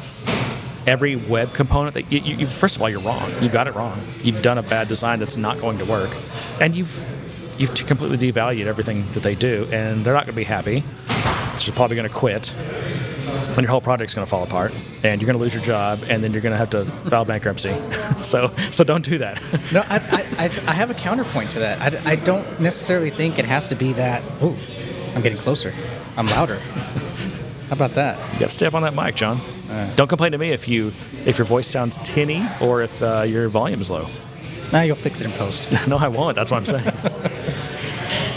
every 0.85 1.15
web 1.15 1.53
component 1.53 1.93
that 1.93 2.11
you, 2.11 2.19
you, 2.19 2.35
you- 2.37 2.47
first 2.47 2.75
of 2.75 2.81
all 2.81 2.89
you're 2.89 2.99
wrong 2.99 3.31
you 3.41 3.47
got 3.47 3.67
it 3.67 3.73
wrong 3.75 3.97
you've 4.21 4.41
done 4.41 4.57
a 4.57 4.61
bad 4.61 4.85
design 4.89 5.17
that's 5.17 5.37
not 5.37 5.57
going 5.61 5.77
to 5.77 5.85
work 5.85 6.13
and 6.59 6.75
you've 6.75 7.05
you've 7.63 7.87
completely 7.87 8.17
devalued 8.31 8.65
everything 8.65 9.05
that 9.13 9.23
they 9.23 9.35
do 9.35 9.67
and 9.71 10.03
they're 10.03 10.13
not 10.13 10.25
going 10.25 10.33
to 10.33 10.35
be 10.35 10.43
happy 10.43 10.83
so 11.57 11.65
you're 11.67 11.75
probably 11.75 11.95
going 11.95 12.07
to 12.07 12.13
quit 12.13 12.53
and 13.55 13.61
your 13.61 13.69
whole 13.69 13.81
project's 13.81 14.13
going 14.13 14.25
to 14.25 14.29
fall 14.29 14.43
apart 14.43 14.73
and 15.03 15.21
you're 15.21 15.27
going 15.27 15.37
to 15.37 15.41
lose 15.43 15.53
your 15.53 15.63
job 15.63 15.99
and 16.09 16.23
then 16.23 16.33
you're 16.33 16.41
going 16.41 16.51
to 16.51 16.57
have 16.57 16.69
to 16.71 16.85
file 17.09 17.23
bankruptcy 17.25 17.73
so 18.23 18.51
so 18.71 18.83
don't 18.83 19.05
do 19.05 19.17
that 19.17 19.41
No, 19.71 19.81
I, 19.89 19.95
I, 19.95 20.45
I, 20.45 20.45
I 20.45 20.73
have 20.73 20.89
a 20.89 20.93
counterpoint 20.95 21.51
to 21.51 21.59
that. 21.59 21.79
I, 22.05 22.11
I 22.11 22.15
don't 22.15 22.59
necessarily 22.59 23.09
think 23.11 23.39
it 23.39 23.45
has 23.45 23.67
to 23.69 23.75
be 23.75 23.93
that. 23.93 24.23
Ooh, 24.41 24.55
I'm 25.15 25.21
getting 25.21 25.37
closer. 25.37 25.73
I'm 26.17 26.25
louder. 26.27 26.57
How 27.69 27.73
about 27.73 27.91
that? 27.91 28.17
you 28.33 28.39
got 28.39 28.49
to 28.49 28.55
stay 28.55 28.65
up 28.65 28.73
on 28.73 28.83
that 28.83 28.93
mic 28.93 29.15
john 29.15 29.39
don't 29.95 30.07
complain 30.07 30.31
to 30.33 30.37
me 30.37 30.49
if 30.51 30.67
you 30.67 30.87
if 31.25 31.37
your 31.37 31.45
voice 31.45 31.67
sounds 31.67 31.97
tinny 32.03 32.45
or 32.61 32.81
if 32.83 33.01
uh, 33.01 33.21
your 33.21 33.47
volume 33.49 33.81
is 33.81 33.89
low 33.89 34.07
Now 34.71 34.81
you'll 34.81 34.95
fix 34.95 35.21
it 35.21 35.25
in 35.25 35.31
post. 35.33 35.71
no 35.87 35.97
i 35.97 36.07
won't 36.07 36.35
that's 36.35 36.51
what 36.51 36.57
i'm 36.57 36.65
saying 36.65 36.85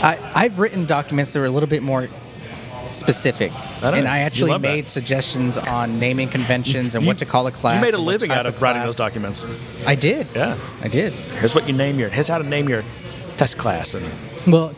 I, 0.02 0.18
I've 0.34 0.58
written 0.58 0.84
documents 0.86 1.32
that 1.32 1.40
were 1.40 1.46
a 1.46 1.50
little 1.50 1.68
bit 1.68 1.82
more 1.82 2.08
specific, 2.92 3.52
I 3.82 3.96
and 3.98 4.08
I 4.08 4.20
actually 4.20 4.52
love 4.52 4.62
that. 4.62 4.68
made 4.68 4.88
suggestions 4.88 5.58
on 5.58 5.98
naming 5.98 6.28
conventions 6.28 6.94
and 6.94 7.04
You- 7.04 7.08
what 7.08 7.18
to 7.18 7.26
call 7.26 7.46
a 7.46 7.52
class. 7.52 7.76
you 7.76 7.82
made 7.84 7.94
a 7.94 7.98
living 7.98 8.30
out 8.30 8.46
of 8.46 8.60
writing 8.62 8.82
those 8.82 8.96
documents 8.96 9.44
I 9.86 9.94
did. 9.96 10.26
yeah 10.34 10.56
I 10.82 10.88
did. 10.88 11.12
Here's 11.12 11.54
what 11.54 11.66
you 11.66 11.74
name 11.74 11.98
your. 11.98 12.08
Here's 12.08 12.28
how 12.28 12.38
to 12.38 12.44
name 12.48 12.68
your 12.68 12.82
test 13.36 13.58
class, 13.58 13.94
and 13.94 14.04
Well, 14.46 14.72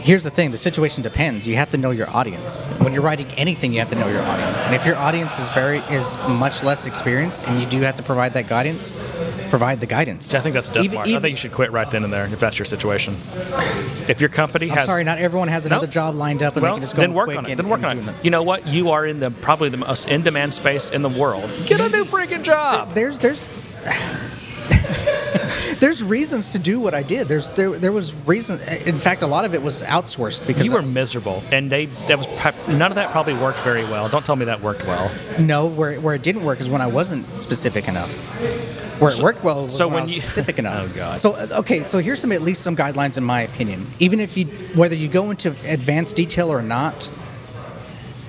here's 0.00 0.24
the 0.24 0.30
thing: 0.30 0.50
the 0.50 0.58
situation 0.58 1.02
depends. 1.04 1.46
You 1.46 1.54
have 1.56 1.70
to 1.70 1.76
know 1.78 1.90
your 1.92 2.10
audience. 2.10 2.66
When 2.78 2.92
you're 2.92 3.02
writing 3.02 3.28
anything, 3.36 3.72
you 3.72 3.78
have 3.80 3.90
to 3.90 3.96
know 3.96 4.08
your 4.08 4.22
audience. 4.22 4.64
And 4.66 4.74
if 4.74 4.84
your 4.84 4.96
audience 4.96 5.38
is 5.38 5.48
very 5.50 5.78
is 5.90 6.16
much 6.28 6.64
less 6.64 6.86
experienced, 6.86 7.46
and 7.46 7.60
you 7.60 7.66
do 7.66 7.80
have 7.82 7.94
to 7.96 8.02
provide 8.02 8.32
that 8.34 8.48
guidance, 8.48 8.96
provide 9.54 9.78
the 9.78 9.86
guidance. 9.86 10.26
see, 10.26 10.36
I 10.36 10.40
think 10.40 10.54
that's 10.54 10.68
death 10.68 10.82
Even- 10.82 10.96
march. 10.96 11.08
I 11.12 11.20
think 11.20 11.30
you 11.30 11.36
should 11.36 11.52
quit 11.52 11.70
right 11.70 11.88
then 11.88 12.02
and 12.02 12.12
there 12.12 12.24
if 12.26 12.40
that's 12.40 12.58
your 12.58 12.66
situation. 12.66 13.16
If 14.08 14.20
your 14.20 14.28
company 14.28 14.68
I'm 14.68 14.78
has, 14.78 14.86
sorry, 14.86 15.04
not 15.04 15.18
everyone 15.18 15.46
has 15.46 15.64
another 15.64 15.86
No. 15.86 15.92
job 15.92 16.16
lined 16.16 16.42
up, 16.42 16.54
and 16.56 16.62
well, 16.64 16.72
they 16.74 16.78
can 16.80 16.82
just 16.82 16.96
go 16.96 17.02
then 17.02 17.14
work 17.14 17.28
on 17.28 17.46
it. 17.46 17.50
and- 17.50 17.58
Then 17.60 17.68
work 17.68 17.84
on 17.84 17.98
it. 18.00 18.14
You 18.24 18.30
know 18.32 18.42
what? 18.42 18.66
You 18.66 18.90
are 18.90 19.06
in 19.06 19.20
the 19.20 19.30
probably 19.30 19.68
the 19.68 19.76
most 19.76 20.08
in-demand 20.08 20.54
space 20.54 20.90
in 20.90 21.02
the 21.02 21.08
world. 21.08 21.48
Get 21.66 21.80
a 21.80 21.88
new 21.88 22.04
freaking 22.04 22.42
job. 22.42 22.94
there's 22.94 23.20
there's 23.20 23.48
there's 25.78 26.02
reasons 26.02 26.48
to 26.50 26.58
do 26.58 26.80
what 26.80 26.92
I 26.94 27.04
did. 27.04 27.28
There's 27.28 27.50
there 27.50 27.78
there 27.78 27.92
was 27.92 28.12
reason. 28.26 28.60
In 28.86 28.98
fact, 28.98 29.22
a 29.22 29.28
lot 29.28 29.44
of 29.44 29.54
it 29.54 29.62
was 29.62 29.82
outsourced 29.84 30.46
because 30.48 30.66
You 30.66 30.72
were 30.72 30.82
miserable, 30.82 31.44
and 31.52 31.70
they 31.70 31.86
that 32.08 32.18
was 32.18 32.26
none 32.66 32.90
of 32.90 32.96
that 32.96 33.12
probably 33.12 33.34
worked 33.34 33.60
very 33.60 33.84
well. 33.84 34.08
Don't 34.08 34.24
tell 34.26 34.34
me 34.36 34.46
that 34.46 34.62
worked 34.62 34.84
well. 34.84 35.12
no 35.38 35.66
where 35.66 36.00
where 36.00 36.14
it 36.16 36.22
didn't 36.22 36.42
work 36.44 36.60
is 36.60 36.68
when 36.68 36.80
I 36.80 36.88
wasn't 36.88 37.24
specific 37.40 37.86
enough. 37.86 38.10
Where 38.98 39.12
it 39.12 39.18
worked 39.20 39.42
well 39.42 39.64
was 39.64 39.76
so 39.76 39.88
when, 39.88 40.04
when 40.04 40.08
you- 40.08 40.20
specific 40.20 40.58
enough. 40.58 40.92
Oh, 40.92 40.96
God. 40.96 41.20
So 41.20 41.32
uh, 41.32 41.48
okay, 41.60 41.82
so 41.82 41.98
here's 41.98 42.20
some 42.20 42.32
at 42.32 42.42
least 42.42 42.62
some 42.62 42.76
guidelines 42.76 43.18
in 43.18 43.24
my 43.24 43.40
opinion. 43.42 43.86
Even 43.98 44.20
if 44.20 44.36
you 44.36 44.46
whether 44.74 44.94
you 44.94 45.08
go 45.08 45.30
into 45.30 45.50
advanced 45.66 46.16
detail 46.16 46.50
or 46.50 46.62
not, 46.62 47.10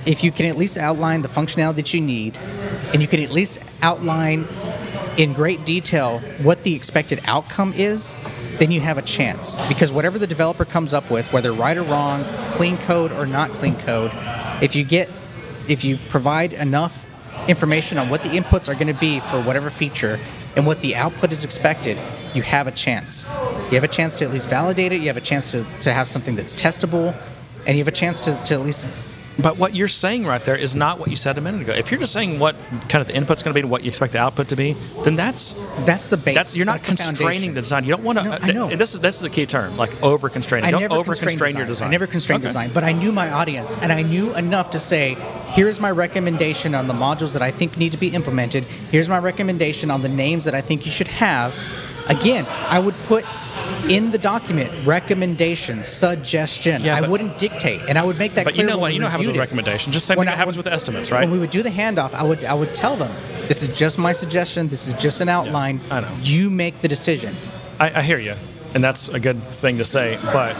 if 0.05 0.23
you 0.23 0.31
can 0.31 0.45
at 0.45 0.57
least 0.57 0.77
outline 0.77 1.21
the 1.21 1.27
functionality 1.27 1.75
that 1.75 1.93
you 1.93 2.01
need, 2.01 2.37
and 2.93 3.01
you 3.01 3.07
can 3.07 3.21
at 3.21 3.31
least 3.31 3.59
outline 3.81 4.47
in 5.17 5.33
great 5.33 5.65
detail 5.65 6.19
what 6.41 6.63
the 6.63 6.75
expected 6.75 7.21
outcome 7.25 7.73
is, 7.73 8.15
then 8.57 8.69
you 8.71 8.81
have 8.81 8.97
a 8.97 9.01
chance. 9.01 9.55
Because 9.67 9.91
whatever 9.91 10.19
the 10.19 10.27
developer 10.27 10.65
comes 10.65 10.93
up 10.93 11.09
with, 11.09 11.31
whether 11.31 11.51
right 11.53 11.77
or 11.77 11.83
wrong, 11.83 12.25
clean 12.51 12.77
code 12.79 13.11
or 13.11 13.25
not 13.25 13.49
clean 13.51 13.75
code, 13.77 14.11
if 14.61 14.75
you 14.75 14.83
get 14.83 15.09
if 15.67 15.83
you 15.83 15.97
provide 16.09 16.53
enough 16.53 17.05
information 17.47 17.97
on 17.97 18.09
what 18.09 18.23
the 18.23 18.29
inputs 18.29 18.69
are 18.69 18.73
going 18.73 18.87
to 18.87 18.93
be 18.99 19.19
for 19.19 19.41
whatever 19.41 19.69
feature 19.69 20.19
and 20.55 20.65
what 20.65 20.81
the 20.81 20.95
output 20.95 21.31
is 21.31 21.43
expected, 21.43 21.99
you 22.33 22.41
have 22.41 22.67
a 22.67 22.71
chance. 22.71 23.27
You 23.69 23.75
have 23.75 23.83
a 23.83 23.89
chance 23.89 24.15
to 24.17 24.25
at 24.25 24.31
least 24.31 24.49
validate 24.49 24.91
it, 24.91 25.01
you 25.01 25.07
have 25.07 25.17
a 25.17 25.21
chance 25.21 25.51
to, 25.51 25.65
to 25.81 25.91
have 25.91 26.07
something 26.07 26.35
that's 26.35 26.53
testable, 26.53 27.15
and 27.65 27.77
you 27.77 27.83
have 27.83 27.87
a 27.87 27.95
chance 27.95 28.21
to, 28.21 28.35
to 28.45 28.53
at 28.53 28.61
least 28.61 28.85
But 29.37 29.57
what 29.57 29.75
you're 29.75 29.87
saying 29.89 30.25
right 30.25 30.43
there 30.43 30.55
is 30.55 30.75
not 30.75 30.97
what 30.99 31.09
you 31.09 31.15
said 31.17 31.37
a 31.37 31.41
minute 31.41 31.61
ago. 31.61 31.73
If 31.73 31.91
you're 31.91 31.99
just 31.99 32.13
saying 32.13 32.39
what 32.39 32.55
kind 32.89 33.01
of 33.01 33.07
the 33.07 33.13
input's 33.15 33.43
going 33.43 33.51
to 33.51 33.53
be 33.53 33.61
and 33.61 33.69
what 33.69 33.83
you 33.83 33.89
expect 33.89 34.13
the 34.13 34.19
output 34.19 34.47
to 34.49 34.55
be, 34.55 34.73
then 35.03 35.15
that's 35.15 35.53
that's 35.85 36.05
the 36.07 36.17
base. 36.17 36.35
that's 36.35 36.55
you're 36.55 36.65
not 36.65 36.79
That's 36.79 36.85
constraining 36.85 37.17
foundation. 37.25 37.53
the 37.53 37.61
design. 37.61 37.83
You 37.83 37.91
don't 37.91 38.03
want 38.03 38.17
to. 38.19 38.23
No, 38.23 38.31
uh, 38.31 38.39
I 38.41 38.51
know. 38.51 38.75
This 38.75 38.93
is 38.93 39.01
this 39.01 39.15
is 39.15 39.21
the 39.21 39.29
key 39.29 39.45
term, 39.45 39.75
like 39.77 40.01
over 40.01 40.29
constraining. 40.29 40.67
I 40.67 40.71
Don't 40.71 40.81
never 40.81 40.95
over 40.95 41.15
constrain 41.15 41.57
your 41.57 41.65
design. 41.65 41.89
I 41.89 41.91
never 41.91 42.07
constrained 42.07 42.41
Okay. 42.43 42.49
design, 42.49 42.71
but 42.73 42.83
I 42.83 42.93
knew 42.93 43.11
my 43.11 43.29
audience, 43.31 43.75
and 43.81 43.91
I 43.91 44.01
knew 44.03 44.33
enough 44.35 44.71
to 44.71 44.79
say, 44.79 45.15
here's 45.49 45.79
my 45.79 45.91
recommendation 45.91 46.73
on 46.73 46.87
the 46.87 46.93
modules 46.93 47.33
that 47.33 47.41
I 47.41 47.51
think 47.51 47.77
need 47.77 47.91
to 47.91 47.97
be 47.97 48.09
implemented. 48.09 48.63
Here's 48.91 49.09
my 49.09 49.19
recommendation 49.19 49.91
on 49.91 50.01
the 50.01 50.09
names 50.09 50.45
that 50.45 50.55
I 50.55 50.61
think 50.61 50.85
you 50.85 50.91
should 50.91 51.07
have. 51.09 51.53
Again, 52.07 52.45
I 52.49 52.79
would 52.79 52.95
put 53.05 53.25
in 53.89 54.11
the 54.11 54.17
document 54.17 54.71
recommendation, 54.85 55.83
suggestion. 55.83 56.81
Yeah, 56.83 56.95
I 56.97 57.01
but- 57.01 57.09
wouldn't 57.09 57.37
dictate, 57.37 57.81
and 57.87 57.97
I 57.97 58.03
would 58.03 58.17
make 58.17 58.33
that 58.33 58.43
clear. 58.43 58.53
But 58.53 58.57
you 58.57 58.65
know 58.65 58.77
what? 58.77 58.93
You 58.93 58.99
know 58.99 59.05
how 59.07 59.11
happens 59.11 59.27
with 59.27 59.35
reviewed 59.35 59.41
it. 59.41 59.45
recommendations. 59.45 59.93
Just 59.93 60.05
same 60.05 60.17
When 60.17 60.27
thing 60.27 60.33
I- 60.33 60.37
happens 60.37 60.57
with 60.57 60.67
estimates, 60.67 61.11
right? 61.11 61.21
When 61.21 61.31
we 61.31 61.39
would 61.39 61.49
do 61.49 61.61
the 61.63 61.69
handoff, 61.69 62.13
I 62.13 62.23
would 62.23 62.43
I 62.45 62.53
would 62.53 62.75
tell 62.75 62.95
them, 62.95 63.11
this 63.47 63.61
is 63.61 63.69
just 63.77 63.97
my 63.97 64.11
suggestion. 64.11 64.69
This 64.69 64.87
is 64.87 64.93
just 64.93 65.21
an 65.21 65.29
outline. 65.29 65.79
I 65.91 66.01
know. 66.01 66.07
You 66.21 66.49
make 66.49 66.81
the 66.81 66.87
decision. 66.87 67.35
I, 67.79 67.99
I 67.99 68.01
hear 68.03 68.19
you, 68.19 68.35
and 68.73 68.83
that's 68.83 69.07
a 69.09 69.19
good 69.19 69.41
thing 69.43 69.77
to 69.79 69.85
say. 69.85 70.17
But 70.33 70.55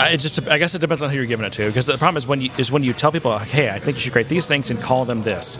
I, 0.00 0.08
it 0.10 0.16
just 0.18 0.48
I 0.48 0.58
guess 0.58 0.74
it 0.74 0.80
depends 0.80 1.02
on 1.02 1.10
who 1.10 1.16
you're 1.16 1.26
giving 1.26 1.46
it 1.46 1.52
to. 1.54 1.66
Because 1.66 1.86
the 1.86 1.98
problem 1.98 2.16
is 2.16 2.26
when 2.26 2.40
you 2.40 2.50
is 2.58 2.72
when 2.72 2.82
you 2.82 2.92
tell 2.92 3.12
people, 3.12 3.38
hey, 3.38 3.70
I 3.70 3.78
think 3.78 3.96
you 3.96 4.00
should 4.00 4.12
create 4.12 4.28
these 4.28 4.46
things 4.48 4.70
and 4.70 4.80
call 4.80 5.04
them 5.04 5.22
this. 5.22 5.58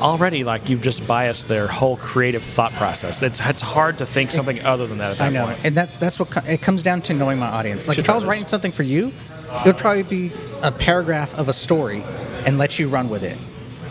Already, 0.00 0.44
like 0.44 0.68
you've 0.68 0.82
just 0.82 1.06
biased 1.06 1.48
their 1.48 1.66
whole 1.66 1.96
creative 1.96 2.42
thought 2.42 2.72
process. 2.72 3.22
It's 3.22 3.40
it's 3.40 3.62
hard 3.62 3.98
to 3.98 4.06
think 4.06 4.30
something 4.30 4.62
other 4.64 4.86
than 4.86 4.98
that 4.98 5.12
at 5.12 5.18
that 5.18 5.26
I 5.28 5.30
know, 5.30 5.46
point. 5.46 5.60
and 5.64 5.76
that's 5.76 5.96
that's 5.98 6.18
what 6.18 6.28
it 6.46 6.62
comes 6.62 6.82
down 6.82 7.02
to 7.02 7.14
knowing 7.14 7.38
my 7.38 7.48
audience. 7.48 7.88
Like 7.88 7.96
Should 7.96 8.04
if 8.04 8.10
I 8.10 8.14
was 8.14 8.24
writing 8.24 8.46
something 8.46 8.72
for 8.72 8.82
you, 8.82 9.08
it 9.08 9.66
would 9.66 9.76
probably 9.76 10.02
be 10.02 10.32
a 10.62 10.72
paragraph 10.72 11.34
of 11.34 11.48
a 11.48 11.52
story 11.52 12.02
and 12.44 12.58
let 12.58 12.78
you 12.78 12.88
run 12.88 13.08
with 13.08 13.22
it. 13.22 13.36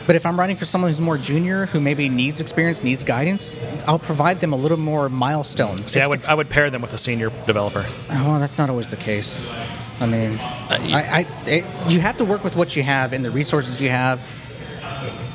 But 0.08 0.16
if 0.16 0.26
I'm 0.26 0.40
writing 0.40 0.56
for 0.56 0.66
someone 0.66 0.92
who's 0.92 1.02
more 1.02 1.18
junior, 1.18 1.66
who 1.68 1.80
maybe 1.82 2.10
needs 2.10 2.40
experience, 2.40 2.84
needs 2.84 3.04
guidance, 3.04 3.58
I'll 3.88 3.98
provide 4.00 4.40
them 4.40 4.54
a 4.54 4.56
little 4.56 4.78
more 4.78 5.10
milestones. 5.10 5.88
See, 5.88 6.00
I 6.02 6.08
would 6.08 6.24
I 6.26 6.34
would 6.36 6.50
pair 6.50 6.70
them 6.70 6.82
with 6.82 6.94
a 6.94 6.98
senior 6.98 7.32
developer. 7.48 7.86
Oh, 8.12 8.40
that's 8.40 8.58
not 8.58 8.70
always 8.70 8.90
the 8.90 8.98
case. 8.98 9.50
I 10.00 10.06
mean, 10.06 10.38
Uh, 10.70 10.78
you- 10.84 10.96
I, 10.96 11.00
I 11.00 11.50
it, 11.50 11.66
you 11.88 12.00
have 12.02 12.18
to 12.18 12.26
work 12.26 12.44
with 12.44 12.56
what 12.56 12.76
you 12.76 12.84
have 12.84 13.14
and 13.14 13.24
the 13.26 13.32
resources 13.32 13.80
you 13.80 13.90
have. 13.90 14.20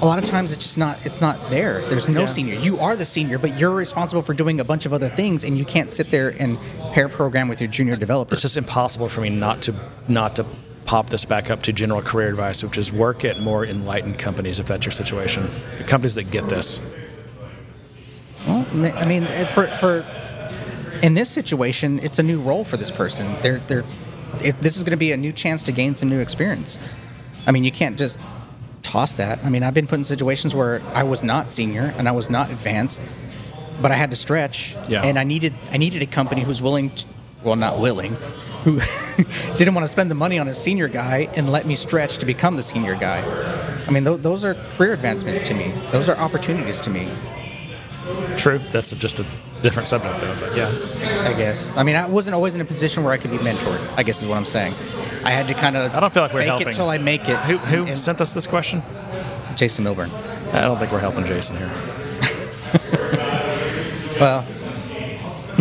A 0.03 0.07
lot 0.07 0.19
of 0.19 0.25
times, 0.25 0.51
it's 0.53 0.63
just 0.65 0.79
not 0.79 0.99
it's 1.05 1.21
not 1.21 1.51
there. 1.51 1.83
There's 1.83 2.09
no 2.09 2.21
Yeah. 2.21 2.27
senior. 2.27 2.55
You 2.55 2.79
are 2.81 2.97
the 2.97 3.05
senior, 3.05 3.39
but 3.39 3.59
you're 3.59 3.71
responsible 3.71 4.23
for 4.23 4.35
doing 4.35 4.59
a 4.61 4.65
bunch 4.65 4.87
of 4.87 4.93
other 4.95 5.09
things, 5.09 5.45
and 5.45 5.59
you 5.59 5.65
can't 5.65 5.91
sit 5.91 6.11
there 6.11 6.33
and 6.41 6.57
pair 6.93 7.09
program 7.09 7.49
with 7.49 7.61
your 7.61 7.69
junior 7.69 7.97
developer. 7.97 8.33
It's 8.35 8.43
just 8.43 8.57
impossible 8.57 9.09
for 9.09 9.21
me 9.21 9.29
not 9.31 9.61
to 9.63 9.75
not 10.09 10.37
to 10.37 10.47
pop 10.91 11.09
this 11.09 11.25
back 11.25 11.53
up 11.53 11.63
to 11.63 11.73
general 11.73 12.03
career 12.03 12.29
advice, 12.29 12.65
which 12.65 12.77
is 12.77 12.91
work 12.91 13.25
at 13.25 13.39
more 13.41 13.65
enlightened 13.65 14.19
companies 14.19 14.59
if 14.59 14.67
that's 14.67 14.85
your 14.85 14.91
situation. 14.91 15.49
Companies 15.87 16.17
that 16.17 16.33
get 16.33 16.49
this. 16.49 16.81
Well, 18.45 18.67
I 18.73 19.05
mean, 19.07 19.23
eh, 19.23 19.45
for 19.45 19.69
for 19.69 20.05
in 21.01 21.15
this 21.15 21.31
situation, 21.31 22.01
it's 22.01 22.19
a 22.19 22.25
new 22.25 22.41
role 22.41 22.65
for 22.65 22.77
this 22.77 22.91
person. 22.91 23.37
They're 23.41 23.59
they're 23.59 23.85
it, 24.43 24.61
this 24.61 24.77
is 24.77 24.83
going 24.83 24.91
to 24.91 24.97
be 24.97 25.13
a 25.13 25.17
new 25.17 25.33
chance 25.33 25.63
to 25.63 25.73
gain 25.73 25.95
some 25.95 26.09
new 26.09 26.19
experience. 26.19 26.77
I 27.47 27.53
mean, 27.53 27.63
you 27.63 27.71
can't 27.71 27.97
just 27.97 28.19
toss 28.83 29.13
that. 29.13 29.45
I 29.45 29.49
mean, 29.49 29.63
I've 29.63 29.75
been 29.75 29.87
put 29.87 30.01
in 30.01 30.05
situations 30.05 30.57
where 30.57 30.83
I 30.93 31.05
was 31.05 31.23
not 31.23 31.53
senior 31.53 31.95
and 31.99 32.09
I 32.09 32.13
was 32.13 32.29
not 32.29 32.51
advanced, 32.51 33.01
but 33.81 33.93
I 33.93 33.95
had 33.95 34.11
to 34.11 34.17
stretch, 34.17 34.75
Yeah. 34.89 35.05
and 35.05 35.21
I 35.21 35.23
needed 35.23 35.55
I 35.71 35.77
needed 35.77 36.03
a 36.03 36.07
company 36.07 36.43
who's 36.43 36.61
willing, 36.61 36.91
to, 36.91 37.05
well, 37.45 37.55
not 37.55 37.79
willing, 37.79 38.17
who 38.65 38.81
didn't 39.57 39.75
want 39.75 39.85
to 39.87 39.91
spend 39.91 40.11
the 40.11 40.15
money 40.15 40.39
on 40.39 40.49
a 40.49 40.55
senior 40.55 40.89
guy 40.89 41.29
and 41.35 41.51
let 41.51 41.67
me 41.67 41.75
stretch 41.75 42.19
to 42.19 42.27
become 42.27 42.57
the 42.57 42.63
senior 42.63 42.95
guy. 42.95 43.23
I 43.87 43.91
mean, 43.91 44.05
th- 44.05 44.21
those 44.21 44.45
are 44.45 44.55
career 44.77 44.93
advancements 44.93 45.43
to 45.45 45.55
me. 45.55 45.73
Those 45.93 46.09
are 46.09 46.17
opportunities 46.17 46.81
to 46.81 46.91
me. 46.91 47.09
True. 48.37 48.61
That's 48.73 48.91
just 48.93 49.21
a 49.21 49.27
different 49.63 49.89
subject, 49.89 50.21
though. 50.21 50.35
But 50.41 50.57
yeah. 50.57 50.69
I 51.29 51.33
guess. 51.35 51.77
I 51.77 51.83
mean, 51.83 51.97
I 51.97 52.07
wasn't 52.07 52.35
always 52.35 52.55
in 52.55 52.61
a 52.61 52.65
position 52.65 53.05
where 53.05 53.13
I 53.13 53.19
could 53.19 53.31
be 53.31 53.39
mentored. 53.39 53.99
I 53.99 54.03
guess 54.03 54.21
is 54.21 54.27
what 54.29 54.37
I'm 54.37 54.45
saying. 54.45 54.73
I 55.25 55.31
had 55.31 55.49
to 55.49 55.55
kind 55.55 55.77
of. 55.77 55.95
I 55.95 56.01
don't 56.01 56.13
feel 56.13 56.23
like 56.23 56.33
we're 56.33 56.43
helping. 56.43 56.69
it 56.69 56.75
till 56.75 56.89
I 56.89 56.99
make 56.99 57.29
it. 57.29 57.37
Who, 57.41 57.59
who 57.59 57.85
And- 57.87 57.99
sent 57.99 58.21
us 58.21 58.33
this 58.35 58.47
question? 58.47 58.83
Jason 59.57 59.85
Milburn. 59.85 60.11
I 60.53 60.63
don't 60.63 60.79
think 60.79 60.91
we're 60.93 60.99
helping 61.01 61.25
Jason 61.27 61.57
here. 61.57 61.71
Well, 64.21 64.43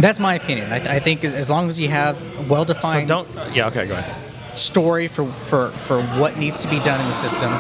that's 0.04 0.20
my 0.20 0.36
opinion. 0.36 0.72
I, 0.72 0.96
I 0.96 1.00
think 1.00 1.24
as- 1.24 1.34
as 1.34 1.50
long 1.50 1.70
as 1.70 1.80
you 1.80 1.90
have 1.90 2.18
well-defined 2.50 3.08
So 3.10 3.24
don't. 3.26 3.56
Yeah. 3.56 3.68
Okay. 3.68 3.88
Go 3.88 3.94
ahead. 3.96 4.58
story 4.58 5.08
for, 5.08 5.26
for, 5.50 5.70
for 5.72 6.02
what 6.20 6.38
needs 6.38 6.60
to 6.62 6.68
be 6.70 6.80
done 6.80 7.00
in 7.00 7.08
the 7.08 7.14
system, 7.14 7.52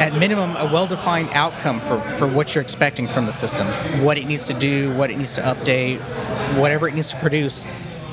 at 0.00 0.14
minimum, 0.14 0.54
a 0.56 0.64
well-defined 0.72 1.28
outcome 1.32 1.80
for, 1.80 2.00
for 2.18 2.26
what 2.26 2.54
you're 2.54 2.62
expecting 2.62 3.06
from 3.08 3.26
the 3.26 3.32
system, 3.32 3.66
what 4.04 4.16
it 4.18 4.26
needs 4.26 4.46
to 4.46 4.54
do, 4.54 4.92
what 4.94 5.10
it 5.10 5.16
needs 5.18 5.32
to 5.34 5.40
update, 5.42 5.98
whatever 6.58 6.86
it 6.88 6.94
needs 6.94 7.10
to 7.10 7.16
produce. 7.16 7.64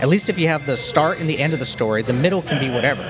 At 0.03 0.09
least 0.09 0.27
if 0.27 0.37
you 0.37 0.49
have 0.49 0.65
the 0.65 0.75
start 0.75 1.19
and 1.19 1.29
the 1.29 1.39
end 1.39 1.53
of 1.53 1.59
the 1.59 1.65
story, 1.65 2.01
the 2.01 2.11
middle 2.11 2.41
can 2.41 2.59
be 2.59 2.69
whatever, 2.69 3.03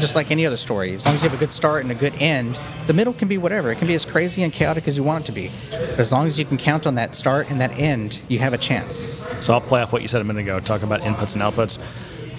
just 0.00 0.16
like 0.16 0.32
any 0.32 0.44
other 0.44 0.56
story. 0.56 0.92
As 0.92 1.06
long 1.06 1.14
as 1.14 1.22
you 1.22 1.28
have 1.28 1.38
a 1.38 1.40
good 1.40 1.52
start 1.52 1.84
and 1.84 1.92
a 1.92 1.94
good 1.94 2.12
end, 2.14 2.58
the 2.88 2.92
middle 2.92 3.12
can 3.12 3.28
be 3.28 3.38
whatever. 3.38 3.70
It 3.70 3.78
can 3.78 3.86
be 3.86 3.94
as 3.94 4.04
crazy 4.04 4.42
and 4.42 4.52
chaotic 4.52 4.88
as 4.88 4.96
you 4.96 5.04
want 5.04 5.22
it 5.22 5.26
to 5.26 5.32
be. 5.32 5.52
But 5.70 6.00
as 6.00 6.10
long 6.10 6.26
as 6.26 6.40
you 6.40 6.44
can 6.44 6.58
count 6.58 6.88
on 6.88 6.96
that 6.96 7.14
start 7.14 7.48
and 7.50 7.60
that 7.60 7.70
end, 7.78 8.18
you 8.26 8.40
have 8.40 8.52
a 8.52 8.58
chance. 8.58 9.08
So 9.40 9.54
I'll 9.54 9.60
play 9.60 9.80
off 9.80 9.92
what 9.92 10.02
you 10.02 10.08
said 10.08 10.22
a 10.22 10.24
minute 10.24 10.40
ago, 10.40 10.58
talk 10.58 10.82
about 10.82 11.02
inputs 11.02 11.34
and 11.34 11.42
outputs. 11.44 11.78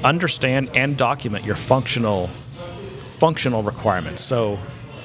Understand 0.04 0.72
and 0.76 0.98
document 0.98 1.46
your 1.46 1.56
functional 1.56 2.28
functional 3.18 3.64
requirements. 3.64 4.22
So 4.22 4.60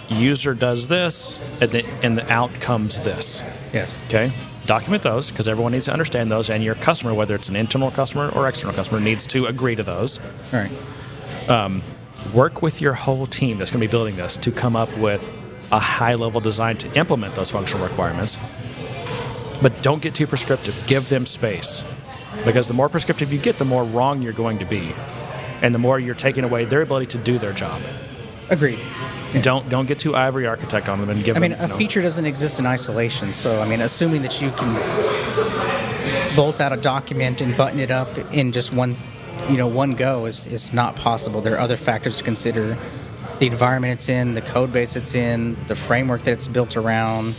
user 0.09 0.53
does 0.53 0.89
this 0.89 1.41
and 1.61 1.71
the, 1.71 1.87
and 2.03 2.19
the 2.19 2.29
out 2.33 2.53
comes 2.55 2.99
this. 2.99 3.41
Yes. 3.73 4.03
Okay? 4.07 4.33
Document 4.67 5.03
those 5.03 5.31
because 5.31 5.47
everyone 5.49 5.73
needs 5.73 5.85
to 5.85 5.93
understand 5.93 6.31
those 6.31 6.51
and 6.51 6.63
your 6.63 6.75
customer, 6.75 7.15
whether 7.15 7.35
it's 7.35 7.49
an 7.49 7.57
internal 7.57 7.91
customer 7.91 8.31
or 8.31 8.49
external 8.49 8.75
customer, 8.75 9.01
needs 9.01 9.27
to 9.29 9.47
agree 9.47 9.77
to 9.77 9.83
those. 9.83 10.19
All 10.53 10.61
right. 10.61 11.49
Um, 11.49 11.83
work 12.35 12.63
with 12.63 12.81
your 12.81 12.95
whole 12.95 13.27
team 13.27 13.59
that's 13.59 13.71
going 13.71 13.81
to 13.81 13.87
be 13.87 13.91
building 13.91 14.17
this 14.17 14.37
to 14.39 14.51
come 14.51 14.75
up 14.75 14.95
with 14.99 15.33
a 15.71 15.79
high 15.79 16.15
level 16.15 16.41
design 16.41 16.77
to 16.79 16.93
implement 16.95 17.35
those 17.35 17.51
functional 17.51 17.87
requirements. 17.87 18.39
But 19.63 19.83
don't 19.83 20.03
get 20.03 20.15
too 20.15 20.27
prescriptive. 20.27 20.85
Give 20.87 21.09
them 21.09 21.27
space. 21.27 21.85
Because 22.45 22.69
the 22.69 22.75
more 22.75 22.89
prescriptive 22.89 23.33
you 23.33 23.39
get, 23.39 23.59
the 23.59 23.65
more 23.65 23.85
wrong 23.85 24.21
you're 24.21 24.33
going 24.33 24.59
to 24.59 24.65
be. 24.65 24.95
And 25.63 25.75
the 25.75 25.79
more 25.79 25.99
you're 25.99 26.15
taking 26.15 26.45
away 26.45 26.65
their 26.65 26.83
ability 26.83 27.07
to 27.07 27.19
do 27.19 27.39
their 27.39 27.53
job. 27.53 27.81
Agreed. 28.51 28.79
Don't 29.43 29.69
don't 29.69 29.87
get 29.87 29.99
too 29.99 30.15
ivory 30.17 30.47
architect 30.47 30.89
on 30.89 31.01
them 31.01 31.11
and 31.11 31.23
give 31.25 31.37
I 31.37 31.41
mean, 31.41 31.53
them. 31.53 31.61
a 31.61 31.63
you 31.65 31.69
know- 31.69 31.77
feature 31.77 32.03
doesn't 32.03 32.25
exist 32.27 32.59
in 32.59 32.67
isolation. 32.67 33.33
So, 33.33 33.61
I 33.61 33.69
mean, 33.69 33.81
assuming 33.81 34.23
that 34.23 34.41
you 34.41 34.51
can 34.53 34.75
bolt 36.37 36.61
out 36.61 36.73
a 36.73 36.77
document 36.77 37.41
and 37.41 37.57
button 37.57 37.79
it 37.81 37.91
up 37.91 38.09
in 38.33 38.53
just 38.53 38.73
one, 38.73 38.97
you 39.49 39.57
know, 39.57 39.67
one 39.67 39.93
go 39.93 40.27
is, 40.27 40.47
is 40.47 40.73
not 40.73 40.97
possible. 40.97 41.41
There 41.41 41.55
are 41.55 41.61
other 41.61 41.77
factors 41.77 42.17
to 42.19 42.25
consider: 42.25 42.77
the 43.39 43.47
environment 43.47 43.93
it's 43.95 44.09
in, 44.09 44.35
the 44.35 44.43
code 44.43 44.73
base 44.73 44.97
it's 44.97 45.15
in, 45.15 45.57
the 45.67 45.77
framework 45.77 46.23
that 46.25 46.33
it's 46.33 46.49
built 46.49 46.77
around, 46.77 47.35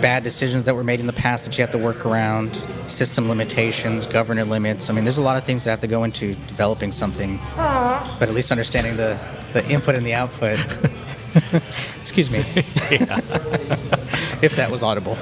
bad 0.00 0.22
decisions 0.24 0.64
that 0.64 0.74
were 0.74 0.84
made 0.84 1.00
in 1.00 1.06
the 1.06 1.12
past 1.12 1.44
that 1.44 1.56
you 1.58 1.62
have 1.62 1.70
to 1.72 1.78
work 1.78 2.04
around, 2.06 2.56
system 2.86 3.28
limitations, 3.28 4.06
governor 4.06 4.44
limits. 4.44 4.88
I 4.90 4.92
mean, 4.94 5.04
there's 5.04 5.18
a 5.18 5.22
lot 5.22 5.36
of 5.36 5.44
things 5.44 5.64
that 5.64 5.70
have 5.70 5.80
to 5.80 5.86
go 5.86 6.04
into 6.04 6.34
developing 6.46 6.92
something. 6.92 7.38
But 7.56 8.28
at 8.28 8.34
least 8.34 8.50
understanding 8.50 8.96
the, 8.96 9.18
the 9.52 9.66
input 9.68 9.94
and 9.94 10.04
the 10.06 10.14
output. 10.14 10.58
Excuse 12.00 12.30
me. 12.30 12.38
if 14.42 14.54
that 14.56 14.70
was 14.70 14.82
audible. 14.82 15.16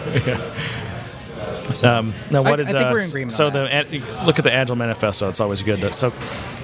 Um, 1.85 2.13
now, 2.31 2.43
what 2.43 2.55
I- 2.55 2.57
did 2.57 2.69
I 2.69 2.73
think 2.73 2.83
uh, 2.83 2.91
we're 2.93 3.01
in 3.01 3.09
agreement 3.09 3.33
So 3.33 3.47
on 3.47 3.53
the 3.53 3.73
ad- 3.73 3.91
look 4.27 4.39
at 4.39 4.45
the 4.45 4.53
Agile 4.53 4.77
Manifesto. 4.77 5.29
It's 5.29 5.41
always 5.41 5.63
good. 5.63 5.81
To, 5.81 5.93
so, 5.93 6.13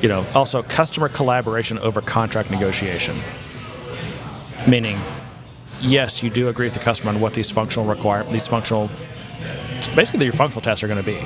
you 0.02 0.08
know, 0.08 0.26
also 0.34 0.62
customer 0.62 1.08
collaboration 1.08 1.78
over 1.78 2.00
contract 2.00 2.50
negotiation. 2.50 3.16
Meaning, 4.68 4.98
yes, 5.80 6.22
you 6.22 6.30
do 6.30 6.48
agree 6.48 6.66
with 6.66 6.74
the 6.74 6.80
customer 6.80 7.10
on 7.10 7.20
what 7.20 7.34
these 7.34 7.50
functional 7.50 7.86
require 7.86 8.24
these 8.24 8.48
functional, 8.48 8.90
basically 9.94 10.24
your 10.24 10.32
functional 10.32 10.60
tests 10.60 10.82
are 10.82 10.88
going 10.88 11.02
to 11.02 11.06
be. 11.06 11.24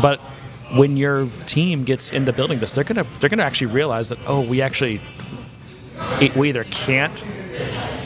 But 0.00 0.18
when 0.72 0.96
your 0.96 1.28
team 1.46 1.84
gets 1.84 2.10
into 2.10 2.32
building 2.32 2.58
this, 2.58 2.74
they're 2.74 2.84
gonna 2.84 3.06
they're 3.20 3.30
gonna 3.30 3.42
actually 3.42 3.68
realize 3.68 4.08
that 4.08 4.18
oh, 4.26 4.40
we 4.40 4.60
actually 4.62 5.00
it, 6.20 6.34
we 6.36 6.48
either 6.48 6.64
can't. 6.64 7.24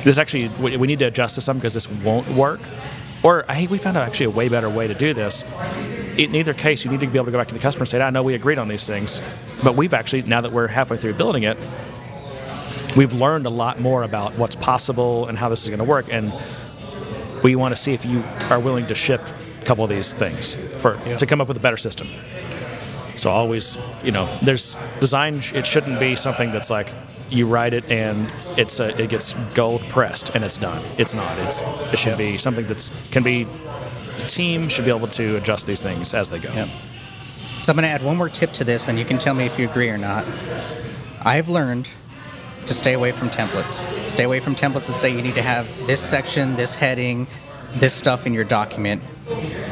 This 0.04 0.18
actually 0.18 0.48
we, 0.60 0.76
we 0.76 0.86
need 0.86 0.98
to 0.98 1.06
adjust 1.06 1.34
to 1.36 1.40
some 1.40 1.58
because 1.58 1.74
this 1.74 1.88
won't 1.88 2.28
work, 2.28 2.60
or 3.22 3.44
I 3.48 3.54
think 3.54 3.70
we 3.70 3.78
found 3.78 3.96
out 3.96 4.06
actually 4.06 4.26
a 4.26 4.30
way 4.30 4.48
better 4.48 4.68
way 4.68 4.86
to 4.86 4.94
do 4.94 5.14
this. 5.14 5.44
In 6.16 6.34
either 6.34 6.54
case, 6.54 6.84
you 6.84 6.90
need 6.90 7.00
to 7.00 7.06
be 7.06 7.18
able 7.18 7.26
to 7.26 7.32
go 7.32 7.38
back 7.38 7.48
to 7.48 7.54
the 7.54 7.60
customer 7.60 7.82
and 7.82 7.88
say, 7.88 8.00
"I 8.00 8.10
know 8.10 8.22
we 8.22 8.34
agreed 8.34 8.58
on 8.58 8.68
these 8.68 8.86
things, 8.86 9.20
but 9.62 9.74
we've 9.76 9.94
actually 9.94 10.22
now 10.22 10.40
that 10.40 10.52
we're 10.52 10.68
halfway 10.68 10.96
through 10.96 11.14
building 11.14 11.44
it, 11.44 11.56
we've 12.96 13.12
learned 13.12 13.46
a 13.46 13.50
lot 13.50 13.80
more 13.80 14.02
about 14.02 14.36
what's 14.38 14.54
possible 14.54 15.26
and 15.26 15.38
how 15.38 15.48
this 15.48 15.62
is 15.62 15.68
going 15.68 15.78
to 15.78 15.84
work, 15.84 16.06
and 16.12 16.32
we 17.42 17.56
want 17.56 17.74
to 17.74 17.80
see 17.80 17.94
if 17.94 18.04
you 18.04 18.22
are 18.50 18.60
willing 18.60 18.86
to 18.86 18.94
shift 18.94 19.32
a 19.62 19.64
couple 19.64 19.82
of 19.82 19.90
these 19.90 20.12
things 20.12 20.56
for 20.78 20.94
to 21.18 21.26
come 21.26 21.40
up 21.40 21.48
with 21.48 21.56
a 21.56 21.60
better 21.60 21.76
system." 21.78 22.08
So 23.16 23.30
always, 23.30 23.78
you 24.02 24.10
know, 24.10 24.28
there's 24.42 24.76
design. 25.00 25.40
It 25.54 25.66
shouldn't 25.66 26.00
be 26.00 26.16
something 26.16 26.50
that's 26.50 26.68
like 26.68 26.88
you 27.34 27.46
write 27.46 27.74
it 27.74 27.84
and 27.90 28.32
it's 28.56 28.80
a, 28.80 29.00
it 29.00 29.10
gets 29.10 29.34
gold 29.54 29.82
pressed 29.88 30.30
and 30.30 30.44
it's 30.44 30.56
done. 30.56 30.82
It's 30.96 31.14
not. 31.14 31.38
It's 31.38 31.62
it 31.92 31.98
should 31.98 32.18
be 32.18 32.38
something 32.38 32.66
that 32.66 33.08
can 33.10 33.22
be. 33.22 33.44
The 33.44 34.26
team 34.28 34.68
should 34.68 34.84
be 34.84 34.92
able 34.92 35.08
to 35.08 35.36
adjust 35.36 35.66
these 35.66 35.82
things 35.82 36.14
as 36.14 36.30
they 36.30 36.38
go. 36.38 36.52
Yep. 36.52 36.68
So 37.62 37.72
I'm 37.72 37.76
going 37.76 37.82
to 37.82 37.88
add 37.88 38.02
one 38.02 38.16
more 38.16 38.28
tip 38.28 38.52
to 38.52 38.64
this, 38.64 38.88
and 38.88 38.98
you 38.98 39.04
can 39.04 39.18
tell 39.18 39.34
me 39.34 39.44
if 39.44 39.58
you 39.58 39.68
agree 39.68 39.88
or 39.88 39.98
not. 39.98 40.24
I've 41.22 41.48
learned 41.48 41.88
to 42.66 42.74
stay 42.74 42.92
away 42.92 43.10
from 43.10 43.30
templates. 43.30 44.06
Stay 44.06 44.24
away 44.24 44.38
from 44.40 44.54
templates 44.54 44.86
that 44.86 44.92
say 44.94 45.08
you 45.08 45.22
need 45.22 45.34
to 45.34 45.42
have 45.42 45.66
this 45.86 46.00
section, 46.00 46.56
this 46.56 46.74
heading, 46.74 47.26
this 47.72 47.94
stuff 47.94 48.26
in 48.26 48.34
your 48.34 48.44
document. 48.44 49.02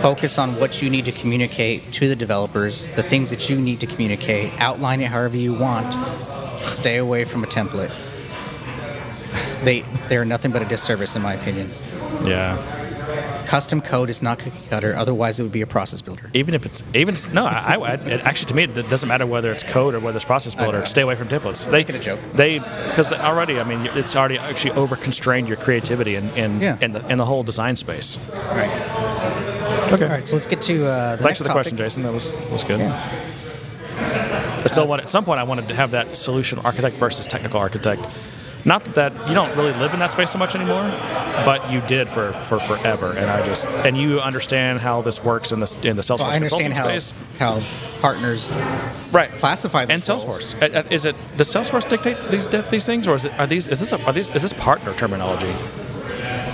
Focus 0.00 0.38
on 0.38 0.58
what 0.58 0.82
you 0.82 0.90
need 0.90 1.04
to 1.04 1.12
communicate 1.12 1.92
to 1.92 2.08
the 2.08 2.16
developers, 2.16 2.88
the 2.96 3.02
things 3.02 3.30
that 3.30 3.48
you 3.48 3.60
need 3.60 3.80
to 3.80 3.86
communicate. 3.86 4.58
Outline 4.60 5.00
it 5.00 5.08
however 5.08 5.36
you 5.36 5.54
want. 5.54 5.94
Stay 6.62 6.96
away 6.96 7.24
from 7.24 7.44
a 7.44 7.46
template. 7.46 7.92
They 9.64 9.82
they 10.08 10.16
are 10.16 10.24
nothing 10.24 10.50
but 10.52 10.62
a 10.62 10.64
disservice, 10.64 11.16
in 11.16 11.22
my 11.22 11.34
opinion. 11.34 11.70
Yeah. 12.24 12.58
Custom 13.46 13.80
code 13.82 14.08
is 14.08 14.22
not 14.22 14.38
cookie 14.38 14.56
cutter. 14.70 14.94
Otherwise, 14.96 15.38
it 15.38 15.42
would 15.42 15.52
be 15.52 15.60
a 15.60 15.66
process 15.66 16.00
builder. 16.00 16.30
Even 16.32 16.54
if 16.54 16.64
it's 16.64 16.82
even 16.94 17.16
no, 17.32 17.44
I, 17.44 17.74
I 17.76 17.94
it, 17.94 18.20
actually 18.24 18.46
to 18.46 18.54
me 18.54 18.62
it 18.64 18.88
doesn't 18.88 19.08
matter 19.08 19.26
whether 19.26 19.52
it's 19.52 19.62
code 19.64 19.94
or 19.94 20.00
whether 20.00 20.16
it's 20.16 20.24
process 20.24 20.54
builder. 20.54 20.78
know. 20.78 20.84
Stay 20.84 21.02
away 21.02 21.16
from 21.16 21.28
templates. 21.28 21.66
They 21.66 21.72
Making 21.72 21.96
a 21.96 22.00
joke. 22.00 22.20
They 22.34 22.58
because 22.58 23.12
already 23.12 23.58
I 23.60 23.64
mean 23.64 23.86
it's 23.98 24.16
already 24.16 24.38
actually 24.38 24.72
over 24.72 24.96
constrained 24.96 25.48
your 25.48 25.56
creativity 25.58 26.14
and 26.14 26.30
and 26.36 26.60
Yeah. 26.62 26.78
and 26.80 26.94
the 26.94 27.04
and 27.06 27.20
the 27.20 27.26
whole 27.26 27.42
design 27.42 27.76
space. 27.76 28.18
Right. 28.32 28.70
Okay. 29.92 30.04
All 30.04 30.10
right. 30.10 30.26
So 30.26 30.36
let's 30.36 30.46
get 30.46 30.62
to 30.62 30.86
uh, 30.86 31.16
the 31.16 31.22
Thanks 31.22 31.24
next 31.24 31.38
for 31.38 31.44
the 31.44 31.48
topic. 31.48 31.54
question, 31.62 31.76
Jason. 31.76 32.02
That 32.04 32.12
was 32.14 32.32
was 32.50 32.64
good. 32.64 32.80
Yeah. 32.80 33.21
I 34.64 34.68
still 34.68 34.86
want 34.86 35.02
at 35.02 35.10
some 35.10 35.24
point 35.24 35.40
I 35.40 35.44
wanted 35.44 35.68
to 35.68 35.74
have 35.74 35.90
that 35.92 36.16
solution 36.16 36.58
architect 36.60 36.96
versus 36.96 37.26
technical 37.26 37.60
architect. 37.60 38.02
Not 38.64 38.84
that, 38.84 38.94
that 38.94 39.28
you 39.28 39.34
don't 39.34 39.54
really 39.56 39.72
live 39.72 39.92
in 39.92 39.98
that 39.98 40.12
space 40.12 40.30
so 40.30 40.38
much 40.38 40.54
anymore, 40.54 40.82
but 41.44 41.68
you 41.72 41.80
did 41.82 42.08
for, 42.08 42.32
for 42.44 42.60
forever, 42.60 43.10
and 43.10 43.28
I 43.28 43.44
just 43.44 43.66
and 43.68 43.96
you 43.96 44.20
understand 44.20 44.78
how 44.78 45.02
this 45.02 45.22
works 45.24 45.50
in 45.50 45.58
the 45.58 45.80
in 45.82 45.96
the 45.96 46.02
Salesforce 46.02 46.18
Well, 46.20 46.30
I 46.30 46.34
understand 46.36 46.72
consulting 46.72 46.72
how 46.72 46.84
space, 46.84 47.14
how 47.38 47.62
partners 48.00 48.54
right? 49.10 49.32
classify 49.32 49.82
and. 49.82 50.00
Salesforce. 50.00 50.92
Is 50.92 51.06
it 51.06 51.16
does 51.36 51.52
Salesforce 51.52 51.88
dictate 51.88 52.16
these 52.30 52.46
these 52.70 52.86
things, 52.86 53.08
or 53.08 53.16
is 53.16 53.24
it 53.24 53.36
are 53.38 53.48
these 53.48 53.66
is 53.66 53.80
this 53.80 53.90
a, 53.90 54.00
are 54.04 54.12
these 54.12 54.32
is 54.32 54.42
this 54.42 54.52
partner 54.52 54.94
terminology? 54.94 55.52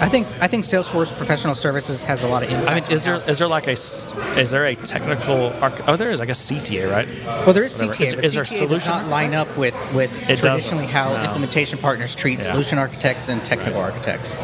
I 0.01 0.09
think 0.09 0.26
I 0.40 0.46
think 0.46 0.64
Salesforce 0.64 1.14
Professional 1.16 1.55
Services 1.55 2.05
has 2.05 2.22
a 2.22 2.28
lot 2.28 2.42
of 2.44 2.51
impact. 2.51 2.68
I 2.68 2.74
mean, 2.80 2.84
is 2.90 3.05
there 3.05 3.20
is 3.28 3.38
there 3.40 3.49
like 3.49 3.66
a 3.66 3.72
is 3.72 4.51
there 4.51 4.64
a 4.66 4.74
technical 4.76 5.53
arch- 5.62 5.80
oh 5.88 5.96
there 5.96 6.11
is 6.11 6.20
I 6.20 6.26
guess 6.26 6.40
CTA 6.51 6.90
right? 6.90 7.09
well, 7.44 7.53
there 7.53 7.64
is 7.64 7.74
whatever. 7.74 7.94
CTA, 7.94 8.07
Is- 8.07 8.14
but 8.14 8.24
is 8.24 8.34
there 8.34 8.44
CTA 8.44 8.68
does 8.68 8.86
not 8.86 9.09
line 9.09 9.34
up 9.34 9.49
with 9.57 9.74
with 9.94 10.12
It 10.30 10.38
traditionally 10.38 10.86
how 10.86 11.12
no. 11.14 11.24
implementation 11.24 11.78
partners 11.78 12.14
treat 12.14 12.38
Yeah. 12.38 12.44
solution 12.53 12.78
architects 12.78 13.28
and 13.28 13.44
technical 13.44 13.80
architects. 13.80 14.38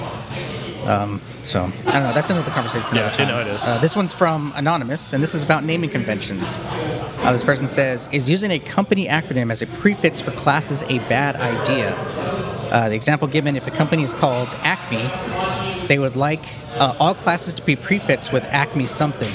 Um, 0.87 1.23
so 1.45 1.71
I 1.87 1.93
don't 1.93 2.03
know. 2.03 2.13
That's 2.13 2.29
another 2.29 2.51
conversation 2.51 2.87
for 2.89 2.95
Yeah, 2.97 3.03
another 3.05 3.15
I 3.23 3.25
time. 3.25 3.29
know 3.29 3.41
it 3.41 3.47
is. 3.55 3.65
Uh, 3.65 3.79
this 3.79 3.97
one's 3.97 4.13
from 4.13 4.53
anonymous, 4.55 5.15
and 5.15 5.23
this 5.23 5.35
is 5.35 5.43
about 5.43 5.65
naming 5.65 5.89
conventions. 5.89 6.61
Uh, 7.23 7.33
this 7.33 7.43
person 7.45 7.67
says, 7.67 8.07
"Is 8.13 8.29
using 8.29 8.51
a 8.51 8.59
company 8.59 9.07
acronym 9.09 9.51
as 9.51 9.63
a 9.63 9.67
prefix 9.67 10.21
for 10.21 10.31
classes 10.33 10.83
a 10.91 10.99
bad 11.09 11.37
idea?" 11.37 11.97
Uh, 12.75 12.89
the 12.89 12.97
example 12.97 13.29
given: 13.29 13.55
If 13.55 13.69
a 13.69 13.71
company 13.71 14.03
is 14.03 14.13
called 14.13 14.49
Acme, 14.63 15.09
they 15.87 16.01
would 16.01 16.17
like 16.17 16.43
uh, 16.75 16.97
all 16.99 17.15
classes 17.15 17.53
to 17.55 17.63
be 17.63 17.77
prefixed 17.77 18.33
with 18.33 18.43
Acme 18.47 18.85
something. 18.85 19.33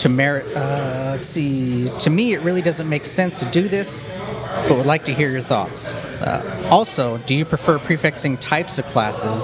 To 0.00 0.10
merit, 0.10 0.44
uh, 0.54 1.12
let's 1.12 1.24
see. 1.24 1.88
To 2.00 2.10
me, 2.10 2.34
it 2.34 2.42
really 2.42 2.60
doesn't 2.60 2.86
make 2.86 3.06
sense 3.06 3.38
to 3.40 3.46
do 3.46 3.66
this, 3.66 4.04
but 4.68 4.76
would 4.76 4.84
like 4.84 5.06
to 5.06 5.14
hear 5.14 5.30
your 5.30 5.40
thoughts. 5.40 5.94
Uh, 6.20 6.68
also, 6.70 7.16
do 7.26 7.34
you 7.34 7.46
prefer 7.46 7.78
prefixing 7.78 8.36
types 8.36 8.76
of 8.76 8.84
classes? 8.84 9.42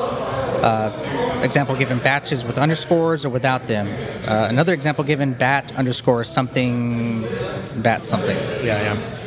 Uh, 0.62 1.40
example 1.42 1.74
given 1.74 1.98
batches 1.98 2.44
with 2.44 2.58
underscores 2.58 3.24
or 3.24 3.30
without 3.30 3.66
them. 3.66 3.88
Uh, 4.28 4.46
another 4.50 4.74
example 4.74 5.04
given 5.04 5.32
bat 5.32 5.74
underscore 5.78 6.22
something, 6.22 7.22
bat 7.76 8.04
something, 8.04 8.36
Yeah, 8.62 8.94
yeah. 8.94 9.25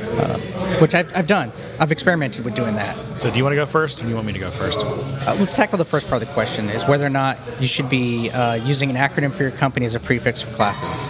Which 0.81 0.95
I've, 0.95 1.15
I've 1.15 1.27
done. 1.27 1.51
I've 1.79 1.91
experimented 1.91 2.45
with 2.45 2.55
doing 2.55 2.75
that. 2.75 3.21
So 3.21 3.29
do 3.29 3.37
you 3.37 3.43
want 3.43 3.53
to 3.53 3.57
go 3.57 3.65
first, 3.65 3.99
or 3.99 4.03
do 4.03 4.09
you 4.09 4.15
want 4.15 4.27
me 4.27 4.33
to 4.33 4.39
go 4.39 4.49
first? 4.51 4.79
Uh, 4.79 5.35
let's 5.39 5.53
tackle 5.53 5.77
the 5.77 5.85
first 5.85 6.07
part 6.09 6.21
of 6.21 6.27
the 6.27 6.33
question: 6.33 6.69
is 6.69 6.85
whether 6.85 7.05
or 7.05 7.09
not 7.09 7.37
you 7.59 7.67
should 7.67 7.89
be 7.89 8.29
uh, 8.31 8.53
using 8.55 8.89
an 8.89 8.95
acronym 8.95 9.33
for 9.33 9.43
your 9.43 9.51
company 9.51 9.85
as 9.85 9.95
a 9.95 9.99
prefix 9.99 10.41
for 10.41 10.53
classes. 10.55 11.09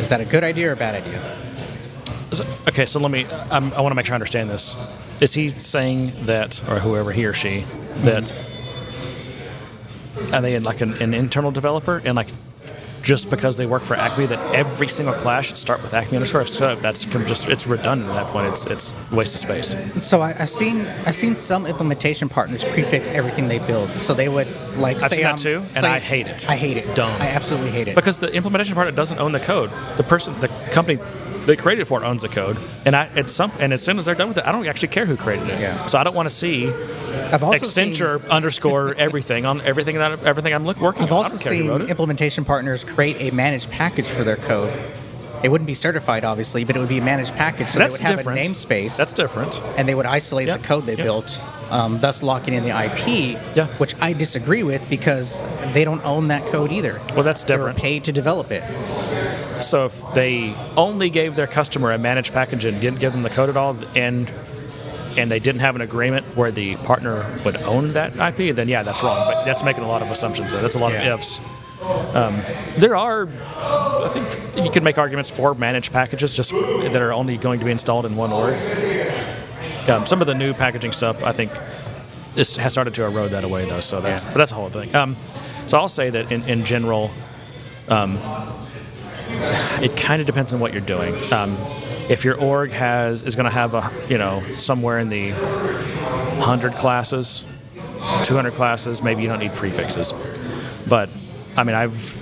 Is 0.00 0.08
that 0.10 0.20
a 0.20 0.24
good 0.24 0.44
idea 0.44 0.68
or 0.68 0.72
a 0.72 0.76
bad 0.76 0.94
idea? 0.94 1.20
So- 2.32 2.44
Okay, 2.68 2.84
so 2.86 3.00
let 3.00 3.10
me. 3.10 3.24
Um, 3.50 3.72
I 3.76 3.80
want 3.80 3.92
to 3.92 3.94
make 3.96 4.06
sure 4.06 4.14
I 4.14 4.16
understand 4.16 4.50
this. 4.50 4.76
Is 5.20 5.34
he 5.34 5.48
saying 5.48 6.12
that, 6.26 6.62
or 6.68 6.78
whoever 6.78 7.10
he 7.12 7.24
or 7.26 7.32
she, 7.34 7.64
that 8.02 8.32
are 10.32 10.40
they 10.40 10.58
like 10.58 10.80
an, 10.80 10.94
an 11.02 11.14
internal 11.14 11.50
developer 11.50 12.00
and 12.04 12.14
like 12.14 12.28
just 13.02 13.30
because 13.30 13.56
they 13.56 13.66
work 13.66 13.82
for 13.82 13.94
Acme 13.94 14.26
that 14.26 14.54
every 14.54 14.88
single 14.88 15.14
class 15.14 15.46
should 15.46 15.58
start 15.58 15.82
with 15.82 15.94
Acme 15.94 16.16
underscore? 16.16 16.46
So, 16.46 16.76
that's 16.76 17.04
just 17.04 17.48
it's 17.48 17.66
redundant 17.66 18.10
at 18.10 18.24
that 18.24 18.32
point. 18.32 18.48
It's 18.48 18.66
it's 18.66 18.94
waste 19.10 19.34
of 19.34 19.40
space. 19.40 19.74
So 20.04 20.20
I, 20.20 20.34
I've 20.38 20.50
seen 20.50 20.86
I've 21.06 21.14
seen 21.14 21.36
some 21.36 21.66
implementation 21.66 22.28
partners 22.28 22.64
prefix 22.64 23.10
everything 23.10 23.48
they 23.48 23.58
build. 23.58 23.90
So 23.98 24.14
they 24.14 24.28
would 24.28 24.48
like 24.80 25.02
I've 25.02 25.10
say 25.10 25.16
seen 25.16 25.24
that 25.24 25.38
too, 25.38 25.62
and 25.76 25.84
I 25.86 25.98
hate 25.98 26.26
it. 26.26 26.48
I 26.48 26.56
hate 26.56 26.72
it. 26.76 26.86
It's 26.86 26.94
dumb. 26.94 27.20
I 27.20 27.28
absolutely 27.28 27.70
hate 27.70 27.88
it. 27.88 27.94
Because 27.94 28.18
the 28.20 28.32
implementation 28.32 28.74
partner 28.74 28.92
doesn't 28.92 29.18
own 29.18 29.32
the 29.32 29.40
code. 29.40 29.70
The 29.96 30.02
person, 30.02 30.38
the 30.40 30.48
company 30.72 30.98
they 31.46 31.56
created 31.56 31.82
it 31.82 31.84
for 31.86 32.04
owns 32.04 32.22
the 32.22 32.28
code, 32.28 32.58
and 32.84 32.94
I 32.94 33.04
it's 33.14 33.32
some 33.32 33.50
and 33.58 33.72
as 33.72 33.82
soon 33.82 33.98
as 33.98 34.04
they're 34.04 34.14
done 34.14 34.28
with 34.28 34.38
it, 34.38 34.46
I 34.46 34.52
don't 34.52 34.66
actually 34.66 34.88
care 34.88 35.06
who 35.06 35.16
created 35.16 35.48
it. 35.48 35.60
Yeah. 35.60 35.86
So 35.86 35.98
I 35.98 36.04
don't 36.04 36.14
want 36.14 36.28
to 36.28 36.34
see 36.34 36.68
I've 37.32 37.42
also 37.42 37.64
seen, 37.66 37.92
Accenture 37.92 38.28
underscore 38.28 38.94
everything 38.98 39.46
on 39.46 39.60
everything 39.62 39.96
that 39.96 40.22
everything 40.24 40.52
I'm 40.54 40.64
look, 40.66 40.78
working 40.78 41.04
I've 41.04 41.12
on. 41.12 41.24
Also 41.24 41.30
don't 41.36 41.42
care 41.42 41.54
who 41.54 41.72
seen 41.72 41.82
it. 41.82 41.90
implementation 41.90 42.44
partners 42.44 42.84
create 42.84 43.16
a 43.32 43.34
managed 43.34 43.70
package 43.70 44.06
for 44.06 44.24
their 44.24 44.36
code. 44.36 44.74
It 45.42 45.50
wouldn't 45.50 45.68
be 45.68 45.74
certified, 45.74 46.24
obviously, 46.24 46.64
but 46.64 46.74
it 46.74 46.80
would 46.80 46.88
be 46.88 46.98
a 46.98 47.04
managed 47.04 47.32
package. 47.34 47.68
So 47.68 47.78
That's 47.78 47.96
they 47.96 48.02
would 48.04 48.08
have 48.10 48.18
different. 48.18 48.40
a 48.40 48.50
namespace. 48.50 48.96
That's 48.96 49.12
different. 49.12 49.60
and 49.76 49.86
they 49.88 49.94
would 49.94 50.04
isolate 50.06 50.48
Yep, 50.48 50.60
the 50.62 50.66
code 50.66 50.84
they 50.84 50.96
yep. 50.96 51.04
built, 51.04 51.40
um, 51.70 51.98
thus 52.00 52.22
locking 52.22 52.54
in 52.54 52.62
the 52.64 52.70
IP, 52.70 53.38
Yeah. 53.54 53.66
which 53.78 53.94
I 54.00 54.12
disagree 54.12 54.62
with 54.62 54.88
because 54.88 55.42
they 55.72 55.84
don't 55.84 56.04
own 56.04 56.28
that 56.28 56.46
code 56.46 56.72
either. 56.72 56.98
Well, 57.14 57.22
that's 57.22 57.44
different. 57.44 57.76
They 57.76 57.82
were 57.82 57.88
paid 57.88 58.04
to 58.04 58.12
develop 58.12 58.50
it. 58.50 58.64
So 59.62 59.86
if 59.86 60.00
they 60.14 60.54
only 60.76 61.10
gave 61.10 61.34
their 61.36 61.46
customer 61.46 61.92
a 61.92 61.98
managed 61.98 62.32
package 62.32 62.64
and 62.64 62.80
didn't 62.80 63.00
give 63.00 63.12
them 63.12 63.22
the 63.22 63.30
code 63.30 63.48
at 63.50 63.56
all, 63.56 63.76
and 63.94 64.30
and 65.16 65.28
they 65.30 65.40
didn't 65.40 65.62
have 65.62 65.74
an 65.74 65.80
agreement 65.80 66.24
where 66.36 66.52
the 66.52 66.76
partner 66.76 67.26
would 67.44 67.56
own 67.62 67.92
that 67.94 68.12
IP, 68.16 68.54
then 68.54 68.68
yeah, 68.68 68.84
that's 68.84 69.02
wrong. 69.02 69.16
But 69.32 69.44
that's 69.44 69.64
making 69.64 69.82
a 69.82 69.88
lot 69.88 70.00
of 70.00 70.10
assumptions. 70.12 70.52
There. 70.52 70.62
That's 70.62 70.76
a 70.76 70.78
lot 70.78 70.92
Yeah. 70.92 71.12
of 71.14 71.20
ifs. 71.20 71.40
Um, 72.14 72.40
there 72.76 72.94
are, 72.96 73.28
I 73.56 74.08
think, 74.12 74.64
you 74.64 74.70
could 74.70 74.82
make 74.84 74.96
arguments 74.98 75.28
for 75.30 75.54
managed 75.54 75.92
packages 75.92 76.34
just 76.34 76.50
that 76.52 76.96
are 77.02 77.12
only 77.12 77.36
going 77.36 77.58
to 77.58 77.64
be 77.64 77.70
installed 77.72 78.06
in 78.06 78.14
one 78.16 78.30
org. 78.32 78.54
Um, 79.88 80.06
some 80.06 80.20
of 80.20 80.26
the 80.26 80.34
new 80.34 80.52
packaging 80.52 80.92
stuff, 80.92 81.22
I 81.24 81.32
think, 81.32 81.50
is, 82.36 82.56
has 82.56 82.72
started 82.72 82.94
to 82.94 83.04
erode 83.04 83.30
that 83.32 83.44
away, 83.44 83.64
though. 83.68 83.80
So 83.80 84.00
that's 84.00 84.24
Yeah. 84.24 84.32
but 84.32 84.38
that's 84.38 84.52
a 84.52 84.54
whole 84.54 84.70
thing. 84.70 84.94
Um, 84.94 85.16
so 85.66 85.78
I'll 85.78 85.88
say 85.88 86.10
that 86.10 86.30
in, 86.30 86.42
in 86.44 86.64
general, 86.64 87.10
it 89.80 89.96
kind 89.96 90.20
of 90.20 90.26
depends 90.26 90.52
on 90.52 90.60
what 90.60 90.72
you're 90.72 90.80
doing. 90.82 91.14
Um, 91.32 91.56
if 92.08 92.24
your 92.24 92.36
org 92.40 92.72
has 92.72 93.22
is 93.22 93.34
going 93.34 93.44
to 93.44 93.50
have 93.50 93.74
a 93.74 93.90
you 94.08 94.16
know 94.18 94.42
somewhere 94.56 94.98
in 94.98 95.08
the 95.10 95.30
hundred 96.40 96.72
classes, 96.74 97.44
two 98.24 98.34
hundred 98.34 98.54
classes, 98.54 99.02
maybe 99.02 99.22
you 99.22 99.28
don't 99.28 99.40
need 99.40 99.52
prefixes. 99.52 100.14
But 100.88 101.10
I 101.56 101.64
mean, 101.64 101.76
I've 101.76 102.16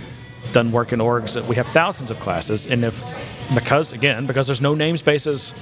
done 0.52 0.72
work 0.72 0.92
in 0.92 0.98
orgs 1.00 1.34
that 1.34 1.44
we 1.44 1.56
have 1.56 1.66
thousands 1.68 2.10
of 2.10 2.18
classes, 2.20 2.66
and 2.66 2.84
if 2.84 3.02
because 3.54 3.92
again 3.92 4.26
because 4.26 4.46
there's 4.48 4.60
no 4.60 4.74
namespaces, 4.74 5.52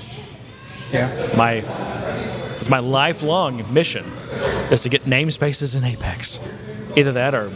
Yeah. 0.92 1.08
my 1.36 1.62
it's 2.56 2.68
my 2.68 2.78
lifelong 2.78 3.72
mission 3.72 4.04
is 4.70 4.82
to 4.84 4.88
get 4.88 5.04
namespaces 5.04 5.76
in 5.76 5.84
Apex. 5.84 6.38
Either 6.96 7.12
that 7.12 7.34
or 7.34 7.50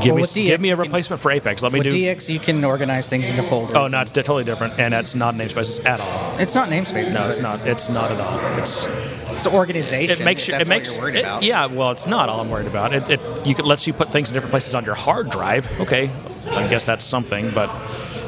Give 0.00 0.06
Well, 0.06 0.14
me 0.14 0.20
with 0.22 0.34
give 0.34 0.60
me 0.60 0.68
a 0.68 0.70
you 0.70 0.76
can- 0.76 0.82
replacement 0.84 1.20
for 1.20 1.32
Apex. 1.32 1.60
Let 1.60 1.72
me 1.72 1.80
With 1.80 1.90
do. 1.90 1.92
DX, 1.92 2.28
you 2.32 2.38
can 2.38 2.64
organize 2.64 3.08
things 3.08 3.28
into 3.28 3.42
folders. 3.42 3.74
oh 3.74 3.88
no, 3.88 4.00
it's 4.00 4.12
totally 4.12 4.44
different, 4.44 4.78
and 4.78 4.92
that's 4.94 5.16
not 5.16 5.34
namespaces 5.34 5.84
at 5.84 6.00
all. 6.00 6.36
it's 6.38 6.54
not 6.54 6.68
namespaces. 6.68 7.12
No, 7.12 7.26
it's 7.26 7.40
not. 7.40 7.66
It's 7.66 7.88
not 7.88 8.12
at 8.12 8.20
all. 8.20 8.38
It's 8.60 8.86
It's 9.32 9.44
organization. 9.46 10.20
it 10.20 10.24
makes 10.24 10.46
you. 10.46 10.54
It 10.54 10.68
makes 10.68 10.90
what 10.90 10.94
you're 10.96 11.02
worried 11.04 11.16
it- 11.16 11.24
about. 11.24 11.42
yeah. 11.42 11.66
Well, 11.66 11.90
it's 11.90 12.06
not 12.06 12.28
all 12.28 12.40
I'm 12.40 12.48
worried 12.48 12.68
about. 12.68 12.92
It, 12.94 13.10
it 13.10 13.20
you 13.44 13.56
can 13.56 13.64
lets 13.64 13.84
you 13.88 13.92
put 13.92 14.12
things 14.12 14.28
in 14.30 14.34
different 14.34 14.52
places 14.52 14.72
on 14.76 14.84
your 14.84 14.94
hard 14.94 15.30
drive. 15.30 15.66
Okay, 15.80 16.10
I 16.52 16.68
guess 16.68 16.86
that's 16.86 17.04
something, 17.04 17.50
but 17.50 17.68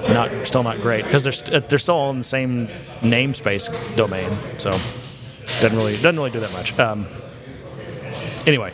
not 0.09 0.31
still 0.47 0.63
not 0.63 0.81
great 0.81 1.05
because 1.05 1.23
they're 1.25 1.33
st- 1.33 1.69
they're 1.69 1.79
still 1.79 1.95
all 1.97 2.11
in 2.11 2.19
the 2.19 2.25
same 2.25 2.69
namespace 3.01 3.69
domain. 3.97 4.31
So 4.59 4.71
doesn't 5.61 5.77
really 5.77 5.95
doesn't 5.95 6.17
really 6.17 6.31
do 6.31 6.41
that 6.41 6.53
much. 6.53 6.79
Um, 6.79 7.07
anyway, 8.47 8.73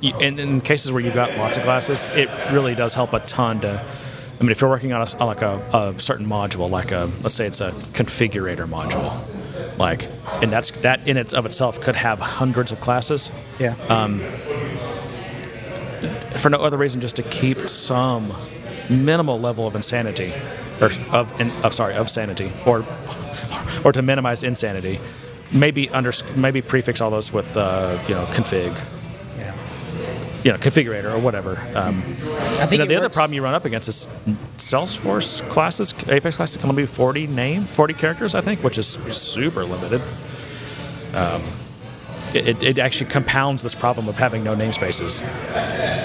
you, 0.00 0.16
in, 0.18 0.38
in 0.38 0.60
cases 0.60 0.90
where 0.92 1.00
you've 1.02 1.14
got 1.14 1.36
lots 1.38 1.56
of 1.56 1.64
classes, 1.64 2.04
it 2.14 2.28
really 2.52 2.74
does 2.74 2.94
help 2.94 3.12
a 3.12 3.20
ton 3.20 3.60
to. 3.60 3.84
I 4.40 4.42
mean, 4.42 4.50
if 4.50 4.60
you're 4.60 4.70
working 4.70 4.92
on, 4.92 5.00
a 5.00 5.18
on 5.18 5.26
like 5.28 5.42
a, 5.42 5.58
a 5.72 6.00
certain 6.00 6.26
module, 6.26 6.68
like 6.68 6.90
a 6.90 7.08
let's 7.22 7.34
say 7.36 7.46
it's 7.46 7.60
a 7.60 7.70
configurator 7.92 8.66
module, 8.68 9.78
like, 9.78 10.08
and 10.42 10.52
that's 10.52 10.72
that 10.82 11.06
in 11.06 11.16
its 11.16 11.32
of 11.32 11.46
itself 11.46 11.80
could 11.80 11.94
have 11.94 12.18
hundreds 12.18 12.72
of 12.72 12.80
classes 12.80 13.30
Yeah. 13.60 13.74
for 16.38 16.50
no 16.50 16.58
other 16.58 16.76
reason 16.76 17.00
just 17.00 17.16
to 17.16 17.22
keep 17.22 17.68
some 17.68 18.32
minimal 18.90 19.38
level 19.38 19.66
of 19.66 19.76
insanity, 19.76 20.32
or 20.82 20.90
of, 21.10 21.40
in, 21.40 21.50
of 21.62 21.72
sorry 21.72 21.94
of 21.94 22.10
sanity, 22.10 22.50
or 22.66 22.84
or 23.84 23.92
to 23.92 24.02
minimize 24.02 24.42
insanity. 24.42 25.00
Maybe 25.52 25.88
under 25.90 26.12
maybe 26.34 26.62
prefix 26.62 27.00
all 27.00 27.10
those 27.10 27.32
with 27.32 27.56
uh, 27.56 27.98
you 28.08 28.14
know 28.14 28.24
config, 28.26 28.74
yeah. 29.38 29.54
you 30.42 30.50
know 30.50 30.58
configurator 30.58 31.12
or 31.14 31.18
whatever. 31.18 31.58
Um, 31.74 31.98
I 31.98 32.66
think 32.66 32.72
you 32.72 32.78
know, 32.78 32.86
the 32.86 32.96
other 32.96 33.10
problem 33.10 33.34
you 33.34 33.42
run 33.44 33.54
up 33.54 33.66
against 33.66 33.86
is 33.88 34.06
Salesforce 34.56 35.46
classes, 35.50 35.92
Apex 36.08 36.36
classes 36.36 36.56
can 36.56 36.70
only 36.70 36.84
be 36.84 36.86
40 36.86 37.26
name, 37.26 37.64
40 37.64 37.92
characters, 37.94 38.34
I 38.34 38.40
think, 38.40 38.62
which 38.62 38.78
is 38.78 38.86
super 39.10 39.64
limited. 39.64 40.00
Um, 41.14 41.42
it, 42.32 42.48
it- 42.48 42.62
it 42.62 42.78
actually 42.78 43.10
compounds 43.10 43.62
this 43.62 43.74
problem 43.74 44.08
of 44.08 44.16
having 44.16 44.42
no 44.42 44.54
namespaces 44.56 45.20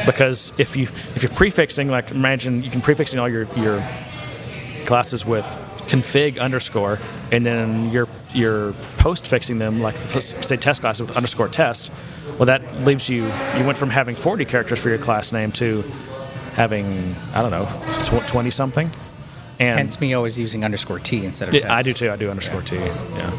because 0.06 0.52
if 0.58 0.76
you 0.76 0.84
if 1.16 1.24
you're 1.24 1.32
prefixing 1.32 1.88
like 1.88 2.12
imagine 2.12 2.64
you 2.64 2.70
can 2.70 2.82
prefixing 2.82 3.18
all 3.18 3.30
your 3.30 3.44
your 3.56 3.80
classes 4.88 5.26
with 5.26 5.46
config 5.88 6.40
underscore 6.40 6.98
and 7.32 7.46
then 7.46 7.90
you're 7.92 8.08
you're 8.34 8.74
post 8.98 9.28
fixing 9.28 9.60
them 9.60 9.80
like 9.82 9.96
say 9.98 10.58
test 10.58 10.82
classes 10.82 11.06
with 11.08 11.16
underscore 11.16 11.48
test 11.48 11.92
well 12.38 12.46
that 12.46 12.62
leaves 12.84 13.08
you 13.08 13.24
you 13.58 13.66
went 13.66 13.78
from 13.78 13.90
having 13.90 14.16
40 14.16 14.46
characters 14.46 14.80
for 14.80 14.90
your 14.90 14.98
class 14.98 15.32
name 15.32 15.52
to 15.52 15.84
having 16.54 17.16
i 17.34 17.42
don't 17.42 17.52
know 17.52 17.66
20 18.28 18.50
something 18.50 18.90
and 19.60 19.80
Hence 19.80 20.00
me 20.00 20.14
always 20.14 20.38
using 20.38 20.64
underscore 20.64 21.00
T 21.00 21.26
instead 21.26 21.48
of 21.50 21.54
Yeah, 21.54 21.62
test. 21.62 21.72
i 21.74 21.82
do 21.82 21.94
too 21.94 22.10
i 22.12 22.16
do 22.16 22.30
underscore 22.30 22.62
t 22.62 22.76
yeah 22.76 23.32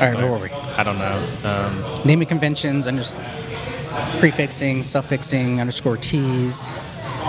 All 0.00 0.08
right, 0.08 0.16
where 0.16 0.30
were 0.30 0.38
we? 0.38 0.50
i 0.50 0.82
don't 0.82 0.98
know 0.98 1.16
um, 1.44 2.00
Naming 2.06 2.28
conventions, 2.28 2.86
under, 2.86 3.04
prefixing, 4.18 4.82
suffixing, 4.82 5.60
underscore 5.60 5.96
T's. 5.96 6.68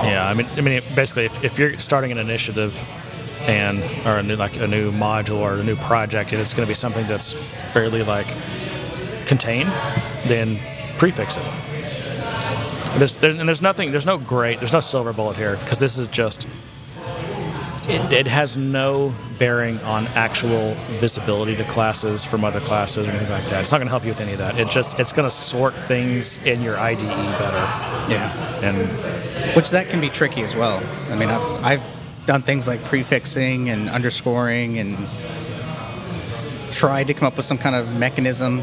Yeah, 0.03 0.27
I 0.27 0.33
mean, 0.33 0.47
I 0.55 0.61
mean, 0.61 0.81
basically, 0.95 1.25
if, 1.25 1.43
if 1.43 1.59
you're 1.59 1.77
starting 1.79 2.11
an 2.11 2.17
initiative 2.17 2.77
and 3.41 3.81
or 4.05 4.17
a 4.17 4.23
new 4.23 4.35
like 4.35 4.55
a 4.59 4.67
new 4.67 4.91
module 4.91 5.39
or 5.39 5.55
a 5.55 5.63
new 5.63 5.75
project, 5.75 6.31
and 6.31 6.41
it's 6.41 6.53
going 6.53 6.65
to 6.65 6.69
be 6.69 6.75
something 6.75 7.07
that's 7.07 7.33
fairly 7.73 8.03
like 8.03 8.27
contained, 9.25 9.69
then 10.25 10.57
prefix 10.97 11.37
it. 11.37 11.43
There's, 12.97 13.17
there, 13.17 13.31
and 13.31 13.47
there's 13.47 13.61
nothing, 13.61 13.91
there's 13.91 14.05
no 14.05 14.17
great, 14.17 14.59
there's 14.59 14.73
no 14.73 14.79
silver 14.79 15.13
bullet 15.13 15.37
here 15.37 15.55
because 15.57 15.79
this 15.79 15.97
is 15.97 16.07
just. 16.07 16.47
It, 17.87 18.11
it 18.11 18.27
has 18.27 18.55
no 18.55 19.15
bearing 19.39 19.79
on 19.79 20.05
actual 20.09 20.75
visibility 20.99 21.55
to 21.55 21.63
classes 21.63 22.23
from 22.23 22.43
other 22.43 22.59
classes 22.59 23.07
or 23.07 23.09
anything 23.09 23.31
like 23.31 23.45
that. 23.45 23.61
It's 23.61 23.71
not 23.71 23.79
going 23.79 23.87
to 23.87 23.91
help 23.91 24.03
you 24.03 24.09
with 24.09 24.21
any 24.21 24.33
of 24.33 24.37
that. 24.37 24.59
It's 24.59 24.71
just 24.71 24.99
it's 24.99 25.11
going 25.11 25.27
to 25.27 25.35
sort 25.35 25.77
things 25.77 26.37
in 26.45 26.61
your 26.61 26.77
IDE 26.77 26.99
better, 26.99 28.11
Yeah. 28.13 28.61
and 28.61 28.77
Which 29.55 29.69
that 29.71 29.89
can 29.89 30.01
be 30.01 30.09
tricky 30.09 30.41
as 30.41 30.55
well. 30.55 30.81
I 31.11 31.15
mean, 31.15 31.29
I've, 31.29 31.63
I've 31.63 31.83
done 32.25 32.41
things 32.41 32.67
like 32.67 32.83
prefixing 32.83 33.69
and 33.69 33.89
underscoring 33.89 34.77
and 34.79 34.97
tried 36.71 37.07
to 37.07 37.13
come 37.13 37.27
up 37.27 37.35
with 37.35 37.45
some 37.45 37.57
kind 37.57 37.75
of 37.75 37.93
mechanism, 37.95 38.59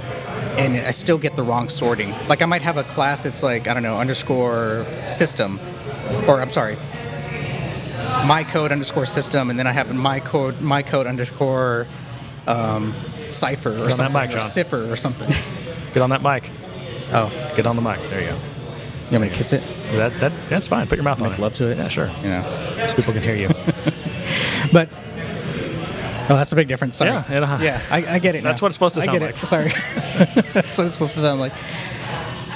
and 0.59 0.77
I 0.77 0.93
still 0.93 1.19
get 1.19 1.37
the 1.37 1.43
wrong 1.43 1.69
sorting. 1.69 2.15
Like 2.29 2.43
I 2.43 2.47
might 2.47 2.63
have 2.63 2.77
a 2.77 2.85
class 2.85 3.25
that's 3.25 3.43
like 3.43 3.67
I 3.67 3.75
don't 3.75 3.83
know 3.83 3.99
underscore 3.99 4.87
system, 5.09 5.59
or 6.29 6.41
I'm 6.41 6.51
sorry, 6.51 6.77
my 8.27 8.45
code 8.45 8.73
underscore 8.73 9.07
system, 9.07 9.51
and 9.51 9.59
then 9.59 9.67
I 9.67 9.73
have 9.73 9.93
my 9.95 10.21
code 10.21 10.61
my 10.61 10.83
code 10.83 11.07
underscore 11.07 11.87
um, 12.47 12.95
cipher 13.31 13.71
or 13.71 13.89
that 13.89 13.93
something, 13.93 14.29
mic, 14.29 14.37
or 14.37 14.41
cipher 14.41 14.91
or 14.91 14.97
something. 14.97 15.29
get 15.93 16.03
on 16.03 16.11
that 16.11 16.23
mic. 16.23 16.51
oh, 17.13 17.53
Get 17.57 17.67
on 17.67 17.77
the 17.77 17.83
mic. 17.83 17.99
There 18.09 18.21
you 18.21 18.29
go. 18.29 18.39
You 19.11 19.19
want 19.19 19.23
me 19.25 19.29
to 19.31 19.35
kiss 19.35 19.53
it? 19.53 19.63
That, 19.93 20.19
that 20.21 20.33
that's 20.49 20.67
fine. 20.67 20.87
Put 20.87 20.97
your 20.97 21.05
mouth 21.05 21.21
on 21.21 21.27
it. 21.27 21.31
Make 21.31 21.39
love 21.39 21.55
to 21.57 21.71
it? 21.71 21.79
Yeah, 21.79 21.89
sure. 21.89 22.11
You 22.23 22.29
know. 22.31 22.87
So 22.89 22.95
people 22.95 23.13
can 23.13 23.23
hear 23.23 23.37
you. 23.37 23.51
But 24.73 24.89
oh, 26.29 26.37
that's 26.37 26.53
a 26.53 26.57
big 26.57 26.69
difference. 26.69 26.97
Sorry. 26.97 27.11
Yeah, 27.11 27.33
it, 27.33 27.43
uh, 27.43 27.59
yeah, 27.61 27.81
I, 27.91 28.15
I 28.15 28.19
get 28.19 28.35
it. 28.35 28.43
That's 28.43 28.61
now. 28.61 28.65
what 28.65 28.69
it's 28.69 28.77
supposed 28.77 28.95
to 28.97 29.03
I 29.03 29.05
sound 29.05 29.21
get 29.21 29.27
like. 29.27 29.43
It. 29.43 29.47
Sorry, 29.47 29.69
that's 30.53 30.77
what 30.77 30.85
it's 30.85 30.95
supposed 30.95 31.15
to 31.15 31.21
sound 31.21 31.41
like. 31.41 31.53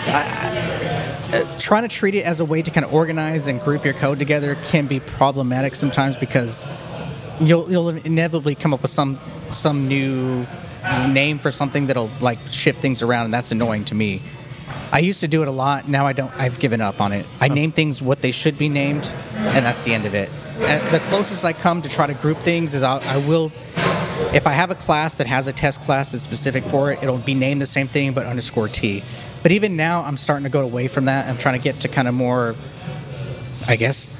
I, 0.07 1.11
uh, 1.33 1.59
trying 1.59 1.83
to 1.83 1.89
treat 1.89 2.15
it 2.15 2.25
as 2.25 2.41
a 2.41 2.45
way 2.45 2.63
to 2.63 2.71
kind 2.71 2.85
of 2.85 2.93
organize 2.93 3.47
and 3.47 3.61
group 3.61 3.85
your 3.85 3.95
code 3.95 4.19
together 4.19 4.57
can 4.67 4.87
be 4.87 4.99
problematic 4.99 5.77
sometimes 5.77 6.17
because 6.17 6.67
you'll 7.41 7.71
you'll 7.71 7.91
inevitably 7.91 8.55
come 8.55 8.75
up 8.75 8.83
with 8.83 8.91
some 8.91 9.19
some 9.51 9.87
new 9.87 10.47
name 11.09 11.39
for 11.39 11.51
something 11.51 11.87
that'll 11.87 12.11
like 12.21 12.39
shift 12.51 12.81
things 12.81 13.03
around, 13.03 13.27
and 13.27 13.35
that's 13.35 13.53
annoying 13.53 13.85
to 13.87 13.95
me. 13.95 14.21
I 14.93 14.99
used 14.99 15.21
to 15.21 15.29
do 15.29 15.43
it 15.43 15.49
a 15.49 15.53
lot. 15.53 15.89
Now 15.89 16.07
I 16.07 16.13
don't. 16.13 16.33
I've 16.35 16.59
given 16.59 16.81
up 16.81 17.01
on 17.01 17.13
it. 17.13 17.25
I 17.41 17.49
name 17.49 17.71
things 17.73 18.03
what 18.03 18.23
they 18.23 18.33
should 18.33 18.59
be 18.59 18.69
named, 18.69 19.07
and 19.37 19.65
that's 19.65 19.85
the 19.85 19.95
end 19.95 20.05
of 20.05 20.15
it. 20.15 20.31
Uh, 20.59 20.91
the 20.91 20.99
closest 21.01 21.45
I 21.45 21.53
come 21.53 21.81
to 21.83 21.89
try 21.89 22.07
to 22.07 22.15
group 22.15 22.39
things 22.39 22.75
is 22.75 22.83
I'll, 22.83 23.01
I 23.01 23.17
will. 23.19 23.53
If 24.35 24.47
I 24.47 24.53
have 24.53 24.71
a 24.71 24.75
class 24.75 25.17
that 25.17 25.27
has 25.27 25.47
a 25.47 25.53
test 25.53 25.81
class 25.83 26.11
that's 26.13 26.23
specific 26.25 26.65
for 26.65 26.93
it, 26.93 27.03
it'll 27.03 27.19
be 27.19 27.35
named 27.35 27.63
the 27.63 27.67
same 27.67 27.89
thing 27.89 28.13
but 28.13 28.27
underscore 28.27 28.69
T. 28.69 29.03
But 29.43 29.53
even 29.53 29.77
now, 29.77 30.03
I'm 30.03 30.17
starting 30.17 30.45
to 30.45 30.51
go 30.51 30.61
away 30.61 30.89
from 30.89 31.07
that. 31.07 31.29
I'm 31.29 31.39
trying 31.39 31.59
to 31.59 31.63
get 31.63 31.81
to 31.81 31.89
kind 31.89 32.07
of 32.07 32.15
more. 32.15 32.55
I 33.67 33.77
guess 33.77 34.13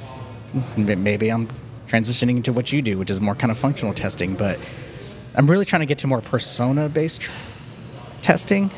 maybe 0.77 1.31
I'm 1.31 1.49
transitioning 1.89 2.37
into 2.37 2.53
what 2.53 2.73
you 2.73 2.81
do, 2.81 2.97
which 2.97 3.11
is 3.11 3.21
more 3.21 3.35
kind 3.35 3.51
of 3.51 3.59
functional 3.59 3.93
testing. 3.93 4.37
But 4.37 4.59
I'm 5.35 5.51
really 5.51 5.65
trying 5.65 5.81
to 5.81 5.87
get 5.87 5.99
to 5.99 6.07
more 6.07 6.21
persona-based 6.21 7.21
tr- 7.23 7.33
testing, 8.23 8.71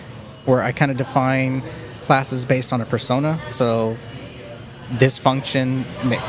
where 0.47 0.63
I 0.63 0.73
kind 0.73 0.91
of 0.91 0.97
define 0.97 1.63
classes 2.03 2.45
based 2.45 2.73
on 2.73 2.81
a 2.81 2.85
persona. 2.85 3.39
So 3.51 3.97
this 4.91 5.19
function, 5.19 5.85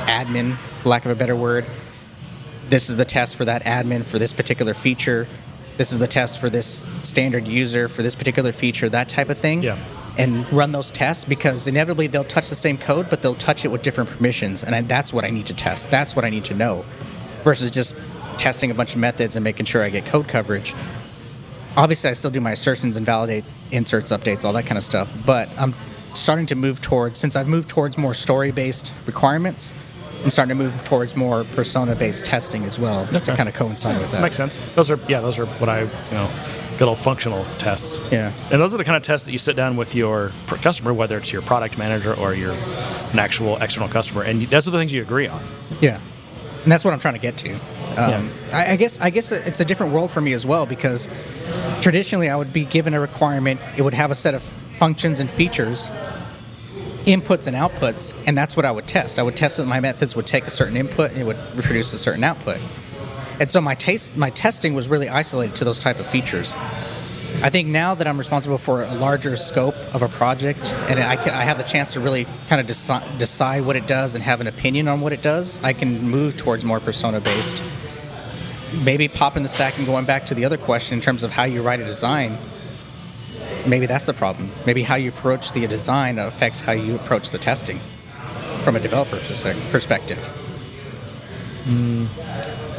admin, 0.06 0.58
for 0.82 0.90
lack 0.90 1.06
of 1.06 1.12
a 1.12 1.16
better 1.16 1.36
word, 1.36 1.66
this 2.70 2.90
is 2.90 2.96
the 2.96 3.06
test 3.06 3.36
for 3.36 3.46
that 3.46 3.64
admin 3.64 4.04
for 4.04 4.20
this 4.20 4.34
particular 4.34 4.74
feature. 4.74 5.28
This 5.78 5.92
is 5.92 6.00
the 6.00 6.08
test 6.08 6.40
for 6.40 6.50
this 6.50 6.88
standard 7.04 7.48
user 7.48 7.88
for 7.88 8.04
this 8.04 8.16
particular 8.16 8.52
feature, 8.52 8.90
that 8.90 9.10
type 9.10 9.30
of 9.30 9.38
thing. 9.38 9.64
Yeah. 9.64 9.78
And 10.18 10.52
run 10.54 10.72
those 10.72 10.92
tests 10.92 11.26
because 11.26 11.66
inevitably 11.66 12.08
they'll 12.08 12.24
touch 12.24 12.50
the 12.50 12.56
same 12.56 12.78
code, 12.78 13.10
but 13.10 13.24
they'll 13.24 13.34
touch 13.34 13.66
it 13.66 13.70
with 13.70 13.82
different 13.82 14.12
permissions. 14.12 14.64
And 14.64 14.76
I, 14.76 14.82
that's 14.82 15.12
what 15.12 15.26
I 15.26 15.32
need 15.32 15.48
to 15.48 15.56
test. 15.56 15.90
That's 15.90 16.16
what 16.16 16.24
I 16.24 16.30
need 16.30 16.46
to 16.46 16.54
know 16.54 16.86
versus 17.44 17.72
just 17.72 17.96
testing 18.38 18.72
a 18.72 18.74
bunch 18.74 18.94
of 18.94 19.00
methods 19.00 19.36
and 19.36 19.44
making 19.44 19.66
sure 19.66 19.84
I 19.84 19.90
get 19.90 20.06
code 20.06 20.28
coverage. 20.28 20.74
Obviously, 21.76 22.12
I 22.12 22.14
still 22.14 22.32
do 22.32 22.40
my 22.40 22.52
assertions 22.52 22.96
and 22.98 23.06
validate 23.06 23.44
inserts, 23.74 24.12
updates, 24.12 24.46
all 24.46 24.54
that 24.54 24.66
kind 24.66 24.78
of 24.78 24.84
stuff. 24.84 25.12
But 25.26 25.50
I'm 25.58 25.74
starting 26.14 26.46
to 26.48 26.56
move 26.56 26.82
towards, 26.82 27.20
since 27.20 27.36
I've 27.36 27.48
moved 27.48 27.70
towards 27.70 27.98
more 27.98 28.14
story 28.14 28.52
based 28.52 28.94
requirements, 29.06 29.74
I'm 30.24 30.32
starting 30.32 30.58
to 30.58 30.64
move 30.64 30.84
towards 30.86 31.16
more 31.16 31.44
persona 31.44 31.96
based 31.96 32.24
testing 32.24 32.64
as 32.64 32.80
well 32.80 33.06
to 33.08 33.20
kind 33.36 33.50
of 33.50 33.56
coincide 33.56 34.00
with 34.00 34.12
that. 34.12 34.22
Makes 34.22 34.38
sense. 34.38 34.58
Those 34.76 34.90
are 34.90 35.00
yeah, 35.10 35.20
those 35.20 35.38
are 35.38 35.46
what 35.46 35.68
I 35.68 35.82
you 35.82 35.90
know, 36.12 36.30
good 36.78 36.88
old 36.88 37.00
functional 37.00 37.46
tests. 37.58 38.00
Yeah. 38.10 38.32
And 38.50 38.62
those 38.62 38.74
are 38.74 38.78
the 38.78 38.86
kind 38.86 38.96
of 38.96 39.04
tests 39.04 39.26
that 39.26 39.34
you 39.34 39.40
sit 39.40 39.58
down 39.58 39.76
with 39.76 39.96
your 39.96 40.32
customer, 40.48 40.94
whether 40.94 41.18
it's 41.18 41.34
your 41.34 41.42
product 41.42 41.78
manager 41.78 42.14
or 42.14 42.34
your 42.34 42.54
an 42.54 43.20
actual 43.20 43.58
external 43.58 43.90
customer, 43.90 44.24
and 44.24 44.42
those 44.44 44.68
are 44.68 44.72
the 44.72 44.78
things 44.78 44.94
you 44.94 45.02
agree 45.02 45.28
on. 45.28 45.44
Yeah, 45.82 46.00
and 46.64 46.72
that's 46.72 46.86
what 46.86 46.94
I'm 46.94 47.00
trying 47.00 47.16
to 47.16 47.20
get 47.20 47.38
to. 47.40 47.60
Um, 47.98 48.30
Yeah. 48.50 48.58
I, 48.58 48.72
I 48.72 48.76
guess 48.76 49.00
I 49.00 49.10
guess 49.10 49.32
it's 49.32 49.60
a 49.60 49.66
different 49.66 49.94
world 49.94 50.12
for 50.12 50.22
me 50.22 50.34
as 50.34 50.46
well 50.46 50.66
because 50.66 51.08
traditionally 51.82 52.30
I 52.30 52.36
would 52.36 52.52
be 52.54 52.66
given 52.66 52.94
a 52.94 53.00
requirement. 53.00 53.60
It 53.78 53.82
would 53.84 53.94
have 53.94 54.12
a 54.12 54.16
set 54.16 54.34
of 54.34 54.42
functions 54.80 55.20
and 55.20 55.30
features, 55.30 55.88
inputs 57.06 57.48
and 57.48 57.56
outputs, 57.56 58.14
and 58.28 58.38
that's 58.38 58.56
what 58.56 58.66
I 58.66 58.72
would 58.72 58.88
test. 58.88 59.20
I 59.20 59.24
would 59.24 59.36
test 59.36 59.58
that 59.58 59.66
my 59.66 59.80
methods 59.80 60.16
would 60.16 60.26
take 60.28 60.46
a 60.46 60.50
certain 60.50 60.78
input 60.78 61.12
and 61.12 61.20
it 61.22 61.26
would 61.26 61.38
reproduce 61.56 61.94
a 61.94 61.98
certain 61.98 62.24
output. 62.24 62.60
And 63.40 63.52
so 63.52 63.60
my 63.62 63.76
taste, 63.76 64.16
my 64.16 64.30
testing 64.30 64.74
was 64.74 64.88
really 64.88 65.10
isolated 65.10 65.56
to 65.58 65.66
those 65.66 65.80
type 65.80 66.00
of 66.00 66.06
features. 66.08 66.56
I 67.42 67.50
think 67.50 67.68
now 67.68 67.96
that 67.96 68.06
I'm 68.08 68.18
responsible 68.20 68.60
for 68.60 68.84
a 68.84 68.94
larger 68.94 69.36
scope 69.36 69.74
of 69.94 70.04
a 70.04 70.08
project, 70.08 70.72
and 70.88 71.00
I, 71.00 71.16
ca- 71.16 71.32
I 71.36 71.42
have 71.44 71.58
the 71.58 71.64
chance 71.64 71.94
to 71.94 72.00
really 72.00 72.26
kind 72.48 72.62
of 72.62 72.68
deci- 72.68 73.18
decide 73.18 73.66
what 73.66 73.76
it 73.76 73.88
does 73.88 74.14
and 74.14 74.24
have 74.24 74.40
an 74.40 74.46
opinion 74.48 74.88
on 74.88 75.02
what 75.02 75.14
it 75.14 75.24
does, 75.24 75.62
I 75.64 75.74
can 75.74 76.08
move 76.08 76.38
towards 76.38 76.64
more 76.64 76.80
persona 76.80 77.20
based. 77.20 77.62
Maybe 78.84 79.08
popping 79.08 79.44
the 79.44 79.50
stack 79.50 79.78
and 79.78 79.86
going 79.86 80.06
back 80.06 80.26
to 80.28 80.36
the 80.36 80.46
other 80.46 80.58
question 80.58 80.96
in 80.98 81.02
terms 81.02 81.24
of 81.24 81.32
how 81.32 81.44
you 81.44 81.62
write 81.62 81.80
a 81.80 81.86
design. 81.86 82.38
Maybe 83.68 83.86
that's 83.86 84.06
the 84.06 84.14
problem. 84.14 84.52
Maybe 84.66 84.84
how 84.84 84.96
you 84.96 85.10
approach 85.10 85.52
the 85.54 85.68
design 85.68 86.20
affects 86.20 86.60
how 86.60 86.72
you 86.74 86.96
approach 86.96 87.32
the 87.32 87.38
testing 87.38 87.80
from 88.64 88.76
a 88.76 88.80
developer 88.80 89.20
perspective. 89.72 90.20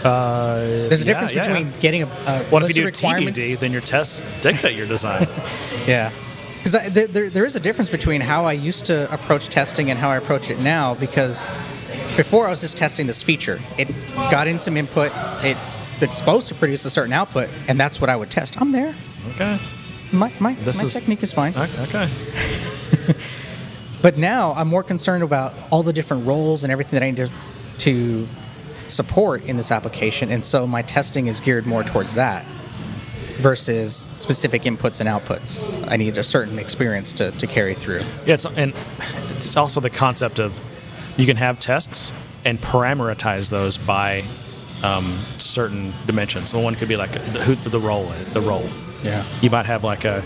Uh, 0.04 0.56
There's 0.56 1.02
a 1.02 1.06
yeah, 1.06 1.12
difference 1.12 1.32
yeah. 1.32 1.46
between 1.46 1.72
getting 1.80 2.02
a, 2.02 2.06
a 2.06 2.40
if 2.40 2.52
list 2.52 2.68
you 2.68 2.74
do 2.74 2.80
of 2.82 2.94
requirements. 2.94 3.38
TBD, 3.38 3.58
then 3.58 3.72
your 3.72 3.80
tests 3.80 4.22
dictate 4.42 4.76
your 4.76 4.86
design. 4.86 5.28
Yeah. 5.86 6.10
Because 6.62 6.94
there, 6.94 7.28
there 7.28 7.44
is 7.44 7.56
a 7.56 7.60
difference 7.60 7.90
between 7.90 8.22
how 8.22 8.46
I 8.46 8.54
used 8.54 8.86
to 8.86 9.12
approach 9.12 9.50
testing 9.50 9.90
and 9.90 9.98
how 9.98 10.08
I 10.08 10.16
approach 10.16 10.48
it 10.48 10.58
now. 10.60 10.94
Because 10.94 11.46
before 12.16 12.46
I 12.46 12.50
was 12.50 12.60
just 12.60 12.76
testing 12.76 13.06
this 13.06 13.22
feature, 13.22 13.60
it 13.78 13.88
got 14.30 14.46
in 14.46 14.60
some 14.60 14.76
input, 14.76 15.12
it, 15.44 15.56
it's 16.00 16.16
supposed 16.16 16.48
to 16.48 16.54
produce 16.54 16.84
a 16.84 16.90
certain 16.90 17.12
output, 17.12 17.48
and 17.68 17.78
that's 17.78 18.00
what 18.00 18.10
I 18.10 18.16
would 18.16 18.30
test. 18.30 18.60
I'm 18.60 18.72
there. 18.72 18.94
okay. 19.30 19.58
My, 20.12 20.32
my, 20.38 20.54
This 20.54 20.78
my 20.78 20.84
is- 20.84 20.92
technique 20.94 21.22
is 21.22 21.32
fine. 21.32 21.54
Okay. 21.56 22.08
But 24.02 24.18
now 24.18 24.52
I'm 24.52 24.68
more 24.68 24.82
concerned 24.82 25.22
about 25.22 25.54
all 25.70 25.82
the 25.82 25.94
different 25.94 26.26
roles 26.26 26.62
and 26.62 26.70
everything 26.70 27.00
that 27.00 27.02
I 27.02 27.10
need 27.10 27.16
to, 27.16 27.30
to 27.78 28.28
support 28.86 29.44
in 29.44 29.56
this 29.56 29.70
application. 29.70 30.30
And 30.30 30.44
so 30.44 30.66
my 30.66 30.82
testing 30.82 31.26
is 31.26 31.40
geared 31.40 31.64
more 31.66 31.82
towards 31.82 32.16
that 32.16 32.44
versus 33.36 34.06
specific 34.18 34.64
inputs 34.64 35.00
and 35.00 35.08
outputs. 35.08 35.72
I 35.90 35.96
need 35.96 36.18
a 36.18 36.22
certain 36.22 36.58
experience 36.58 37.12
to, 37.14 37.30
to 37.30 37.46
carry 37.46 37.74
through. 37.74 38.00
Yeah, 38.26 38.34
it's, 38.34 38.44
and 38.44 38.74
it's 39.36 39.56
also 39.56 39.80
the 39.80 39.88
concept 39.88 40.38
of 40.38 40.60
you 41.16 41.26
can 41.26 41.36
have 41.36 41.60
tests 41.60 42.12
and 42.44 42.60
parameterize 42.60 43.50
those 43.50 43.78
by 43.78 44.24
um, 44.82 45.04
certain 45.38 45.92
dimensions. 46.06 46.50
So 46.50 46.60
one 46.60 46.74
could 46.74 46.88
be 46.88 46.96
like 46.96 47.12
the, 47.12 47.40
who, 47.40 47.54
the 47.54 47.80
role, 47.80 48.06
the 48.32 48.40
role. 48.40 48.68
Yeah. 49.02 49.24
You 49.40 49.50
might 49.50 49.66
have 49.66 49.84
like 49.84 50.04
a, 50.04 50.22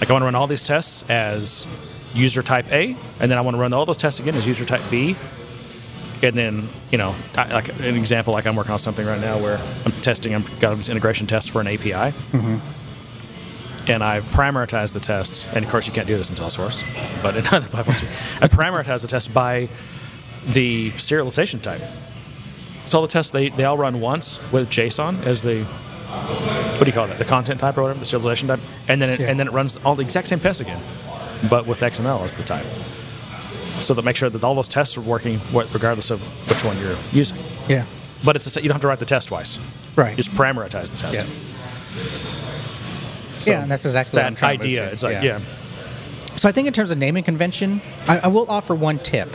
like 0.00 0.10
I 0.10 0.12
want 0.12 0.22
to 0.22 0.26
run 0.26 0.34
all 0.34 0.46
these 0.46 0.64
tests 0.64 1.08
as 1.08 1.66
user 2.14 2.42
type 2.42 2.70
A, 2.70 2.96
and 3.20 3.30
then 3.30 3.38
I 3.38 3.40
want 3.40 3.56
to 3.56 3.60
run 3.60 3.72
all 3.72 3.86
those 3.86 3.96
tests 3.96 4.20
again 4.20 4.34
as 4.34 4.46
user 4.46 4.64
type 4.64 4.82
B. 4.90 5.16
And 6.22 6.34
then, 6.34 6.68
you 6.90 6.98
know, 6.98 7.14
I, 7.36 7.52
like 7.52 7.68
an 7.80 7.96
example, 7.96 8.32
like 8.32 8.46
I'm 8.46 8.56
working 8.56 8.72
on 8.72 8.78
something 8.78 9.06
right 9.06 9.20
now 9.20 9.38
where 9.38 9.58
I'm 9.84 9.92
testing, 10.00 10.34
I've 10.34 10.60
got 10.60 10.76
this 10.76 10.88
integration 10.88 11.26
test 11.26 11.50
for 11.50 11.60
an 11.60 11.66
API. 11.66 11.90
Mm-hmm. 11.90 13.90
And 13.90 14.02
I 14.02 14.20
parameterize 14.20 14.94
the 14.94 15.00
test, 15.00 15.46
and 15.52 15.62
of 15.62 15.70
course 15.70 15.86
you 15.86 15.92
can't 15.92 16.06
do 16.06 16.16
this 16.16 16.30
in 16.30 16.36
Salesforce, 16.36 16.82
but 17.22 17.36
in 17.36 17.46
other 17.52 17.68
platforms, 17.68 18.02
I 18.40 18.48
parameterize 18.48 19.02
the 19.02 19.08
test 19.08 19.34
by 19.34 19.68
the 20.46 20.90
serialization 20.92 21.60
type. 21.62 21.80
So 22.86 22.98
all 22.98 23.02
the 23.02 23.08
tests, 23.12 23.32
they, 23.32 23.48
they 23.48 23.64
all 23.64 23.78
run 23.78 24.00
once 24.00 24.38
with 24.52 24.68
JSON 24.70 25.24
as 25.24 25.42
the, 25.42 25.64
what 25.64 26.80
do 26.80 26.86
you 26.86 26.92
call 26.92 27.06
that, 27.06 27.18
the 27.18 27.24
content 27.24 27.60
type 27.60 27.78
or 27.78 27.82
whatever, 27.82 27.98
the 28.00 28.04
serialization 28.04 28.46
type, 28.48 28.60
and 28.88 29.00
then 29.00 29.08
it, 29.10 29.20
Yeah. 29.20 29.30
and 29.30 29.40
then 29.40 29.46
it 29.48 29.52
runs 29.52 29.78
all 29.78 29.94
the 29.94 30.02
exact 30.02 30.28
same 30.28 30.38
tests 30.40 30.60
again, 30.60 30.80
but 31.48 31.66
with 31.66 31.80
XML 31.80 32.20
as 32.22 32.34
the 32.34 32.42
type. 32.42 32.66
So 33.80 33.94
that 33.94 34.04
make 34.04 34.16
sure 34.16 34.30
that 34.30 34.44
all 34.44 34.54
those 34.54 34.68
tests 34.68 34.96
are 34.96 35.00
working 35.00 35.40
regardless 35.52 36.10
of 36.10 36.20
which 36.48 36.62
one 36.64 36.78
you're 36.78 36.96
using. 37.12 37.38
Yeah. 37.68 37.84
But 38.24 38.36
it's 38.36 38.44
the, 38.44 38.50
sa- 38.50 38.60
you 38.60 38.68
don't 38.68 38.74
have 38.76 38.82
to 38.82 38.88
write 38.88 38.98
the 39.00 39.04
test 39.06 39.28
twice. 39.28 39.58
Right. 39.96 40.10
You 40.10 40.16
just 40.16 40.30
parameterize 40.30 40.90
the 40.90 40.98
test. 40.98 41.14
Yeah. 41.14 42.34
So 43.38 43.50
yeah, 43.50 43.62
and 43.62 43.70
that's 43.70 43.84
exactly 43.84 44.16
that 44.16 44.26
I'm 44.26 44.34
trying 44.34 44.58
to 44.60 44.64
move 44.64 44.70
idea. 44.78 44.92
It's 44.92 45.02
like 45.02 45.22
yeah. 45.22 45.40
So 46.36 46.48
I 46.48 46.52
think 46.52 46.66
in 46.66 46.72
terms 46.72 46.90
of 46.90 46.98
naming 46.98 47.24
convention, 47.24 47.80
I, 48.08 48.20
I 48.20 48.26
will 48.28 48.50
offer 48.50 48.74
one 48.74 48.98
tip, 48.98 49.28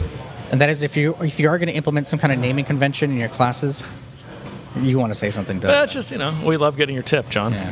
and 0.51 0.61
that 0.61 0.69
is 0.69 0.83
if 0.83 0.97
you 0.97 1.15
if 1.21 1.39
you 1.39 1.49
are 1.49 1.57
going 1.57 1.67
to 1.67 1.73
implement 1.73 2.07
some 2.07 2.19
kind 2.19 2.33
of 2.33 2.39
naming 2.39 2.65
convention 2.65 3.11
in 3.11 3.17
your 3.17 3.29
classes, 3.29 3.83
you 4.79 4.99
want 4.99 5.11
to 5.11 5.19
say 5.19 5.29
something, 5.29 5.59
Bill. 5.59 5.69
That's 5.69 5.93
just 5.93 6.11
you 6.11 6.17
know 6.17 6.37
we 6.45 6.57
love 6.57 6.77
getting 6.77 6.95
your 6.95 7.03
tip, 7.03 7.29
John. 7.29 7.53
yeah. 7.53 7.71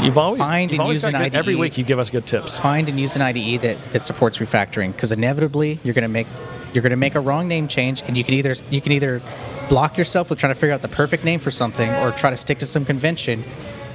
You've 0.00 0.18
always 0.18 0.38
Find 0.38 0.70
you've 0.70 0.78
and 0.78 0.82
always 0.82 0.96
use 0.96 1.04
an 1.04 1.12
good, 1.12 1.34
every 1.34 1.54
week 1.54 1.78
you 1.78 1.84
give 1.84 1.98
us 1.98 2.10
good 2.10 2.26
tips. 2.26 2.58
Find 2.58 2.88
and 2.88 3.00
use 3.00 3.16
an 3.16 3.22
IDE 3.22 3.62
that, 3.62 3.92
that 3.92 4.02
supports 4.02 4.38
refactoring, 4.38 4.92
because 4.92 5.12
inevitably 5.12 5.78
you're 5.84 5.94
going 5.94 6.02
to 6.02 6.08
make 6.08 6.26
you're 6.72 6.82
going 6.82 6.90
to 6.90 6.96
make 6.96 7.14
a 7.14 7.20
wrong 7.20 7.48
name 7.48 7.66
change, 7.68 8.02
and 8.06 8.16
you 8.16 8.24
can 8.24 8.34
either 8.34 8.54
you 8.70 8.80
can 8.80 8.92
either 8.92 9.22
block 9.68 9.96
yourself 9.96 10.28
with 10.30 10.38
trying 10.38 10.52
to 10.52 10.58
figure 10.58 10.74
out 10.74 10.82
the 10.82 10.88
perfect 10.88 11.24
name 11.24 11.40
for 11.40 11.50
something, 11.50 11.88
or 11.88 12.10
try 12.12 12.30
to 12.30 12.36
stick 12.36 12.58
to 12.58 12.66
some 12.66 12.84
convention. 12.84 13.44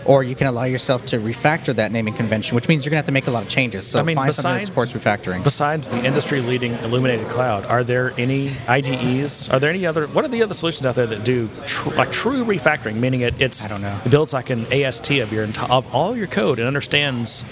Or 0.05 0.23
you 0.23 0.35
can 0.35 0.47
allow 0.47 0.65
yourself 0.65 1.05
to 1.07 1.17
refactor 1.17 1.75
that 1.75 1.91
naming 1.91 2.13
convention, 2.13 2.55
which 2.55 2.67
means 2.67 2.85
you're 2.85 2.91
going 2.91 2.97
to 2.97 3.05
have 3.05 3.05
to 3.07 3.11
make 3.11 3.27
a 3.27 3.31
lot 3.31 3.43
of 3.43 3.49
changes. 3.49 3.87
So 3.87 3.99
I 3.99 4.03
mean, 4.03 4.15
find 4.15 4.33
something 4.33 4.59
that 4.59 4.65
supports 4.65 4.93
refactoring. 4.93 5.43
Besides 5.43 5.87
the 5.87 6.03
industry-leading 6.03 6.73
Illuminated 6.73 7.27
Cloud, 7.27 7.65
are 7.65 7.83
there 7.83 8.13
any 8.17 8.55
IDEs? 8.67 9.49
Are 9.49 9.59
there 9.59 9.69
any 9.69 9.85
other? 9.85 10.07
What 10.07 10.23
are 10.23 10.27
the 10.27 10.43
other 10.43 10.53
solutions 10.53 10.85
out 10.85 10.95
there 10.95 11.07
that 11.07 11.23
do 11.23 11.49
tr- 11.65 11.89
like 11.95 12.11
true 12.11 12.45
refactoring, 12.45 12.95
meaning 12.95 13.21
it, 13.21 13.39
it's 13.41 13.65
I 13.65 13.67
don't 13.67 13.81
know. 13.81 13.99
it 14.05 14.09
builds 14.09 14.31
like 14.33 14.49
an 14.49 14.71
AST 14.71 15.09
of 15.11 15.33
your 15.33 15.47
of 15.69 15.93
all 15.93 16.15
your 16.15 16.27
code 16.27 16.59
and 16.59 16.67
understands 16.67 17.43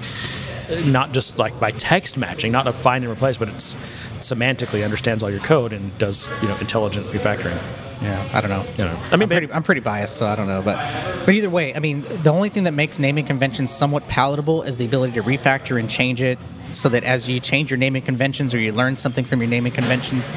uh, 0.70 0.80
not 0.86 1.12
just 1.12 1.38
like 1.38 1.60
by 1.60 1.72
text 1.72 2.18
matching, 2.18 2.52
not 2.52 2.68
a 2.68 2.74
find 2.74 3.04
and 3.04 3.12
replace, 3.12 3.38
but 3.38 3.50
it's 3.50 3.74
semantically 4.20 4.84
understands 4.84 5.24
all 5.24 5.30
your 5.30 5.42
code 5.42 5.74
and 5.74 5.98
does 5.98 6.30
you 6.42 6.48
know 6.48 6.58
intelligent 6.58 7.06
refactoring. 7.08 7.58
Yeah, 8.04 8.30
I 8.34 8.42
don't 8.42 8.50
know. 8.50 8.66
You 8.78 8.86
know, 8.86 9.00
I 9.12 9.14
I 9.14 9.16
mean, 9.16 9.20
mean, 9.20 9.22
I'm 9.22 9.28
pretty, 9.30 9.54
I'm 9.54 9.64
pretty 9.64 9.82
biased, 9.82 10.18
so 10.18 10.28
I 10.28 10.36
don't 10.36 10.48
know. 10.48 10.62
But, 10.62 11.26
but 11.26 11.34
either 11.34 11.50
way, 11.50 11.74
I 11.74 11.80
mean, 11.80 12.02
the 12.02 12.32
only 12.32 12.50
thing 12.50 12.66
that 12.66 12.74
makes 12.74 13.00
naming 13.00 13.26
conventions 13.26 13.72
somewhat 13.72 14.08
palatable 14.08 14.64
is 14.64 14.78
the 14.78 14.86
ability 14.86 15.14
to 15.14 15.24
refactor 15.24 15.80
and 15.80 15.90
change 15.90 16.22
it, 16.22 16.38
so 16.70 16.90
that 16.90 17.04
as 17.04 17.30
you 17.30 17.40
change 17.40 17.72
your 17.72 17.78
naming 17.78 18.02
conventions 18.02 18.54
or 18.54 18.60
you 18.60 18.74
learn 18.74 18.98
something 18.98 19.24
from 19.26 19.40
your 19.40 19.50
naming 19.50 19.72
conventions, 19.72 20.30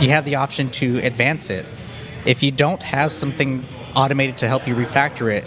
you 0.00 0.10
have 0.10 0.24
the 0.24 0.34
option 0.34 0.70
to 0.72 0.98
advance 0.98 1.48
it. 1.48 1.64
If 2.26 2.42
you 2.42 2.50
don't 2.50 2.82
have 2.82 3.12
something 3.12 3.64
automated 3.94 4.36
to 4.38 4.48
help 4.48 4.68
you 4.68 4.74
refactor 4.74 5.32
it, 5.32 5.44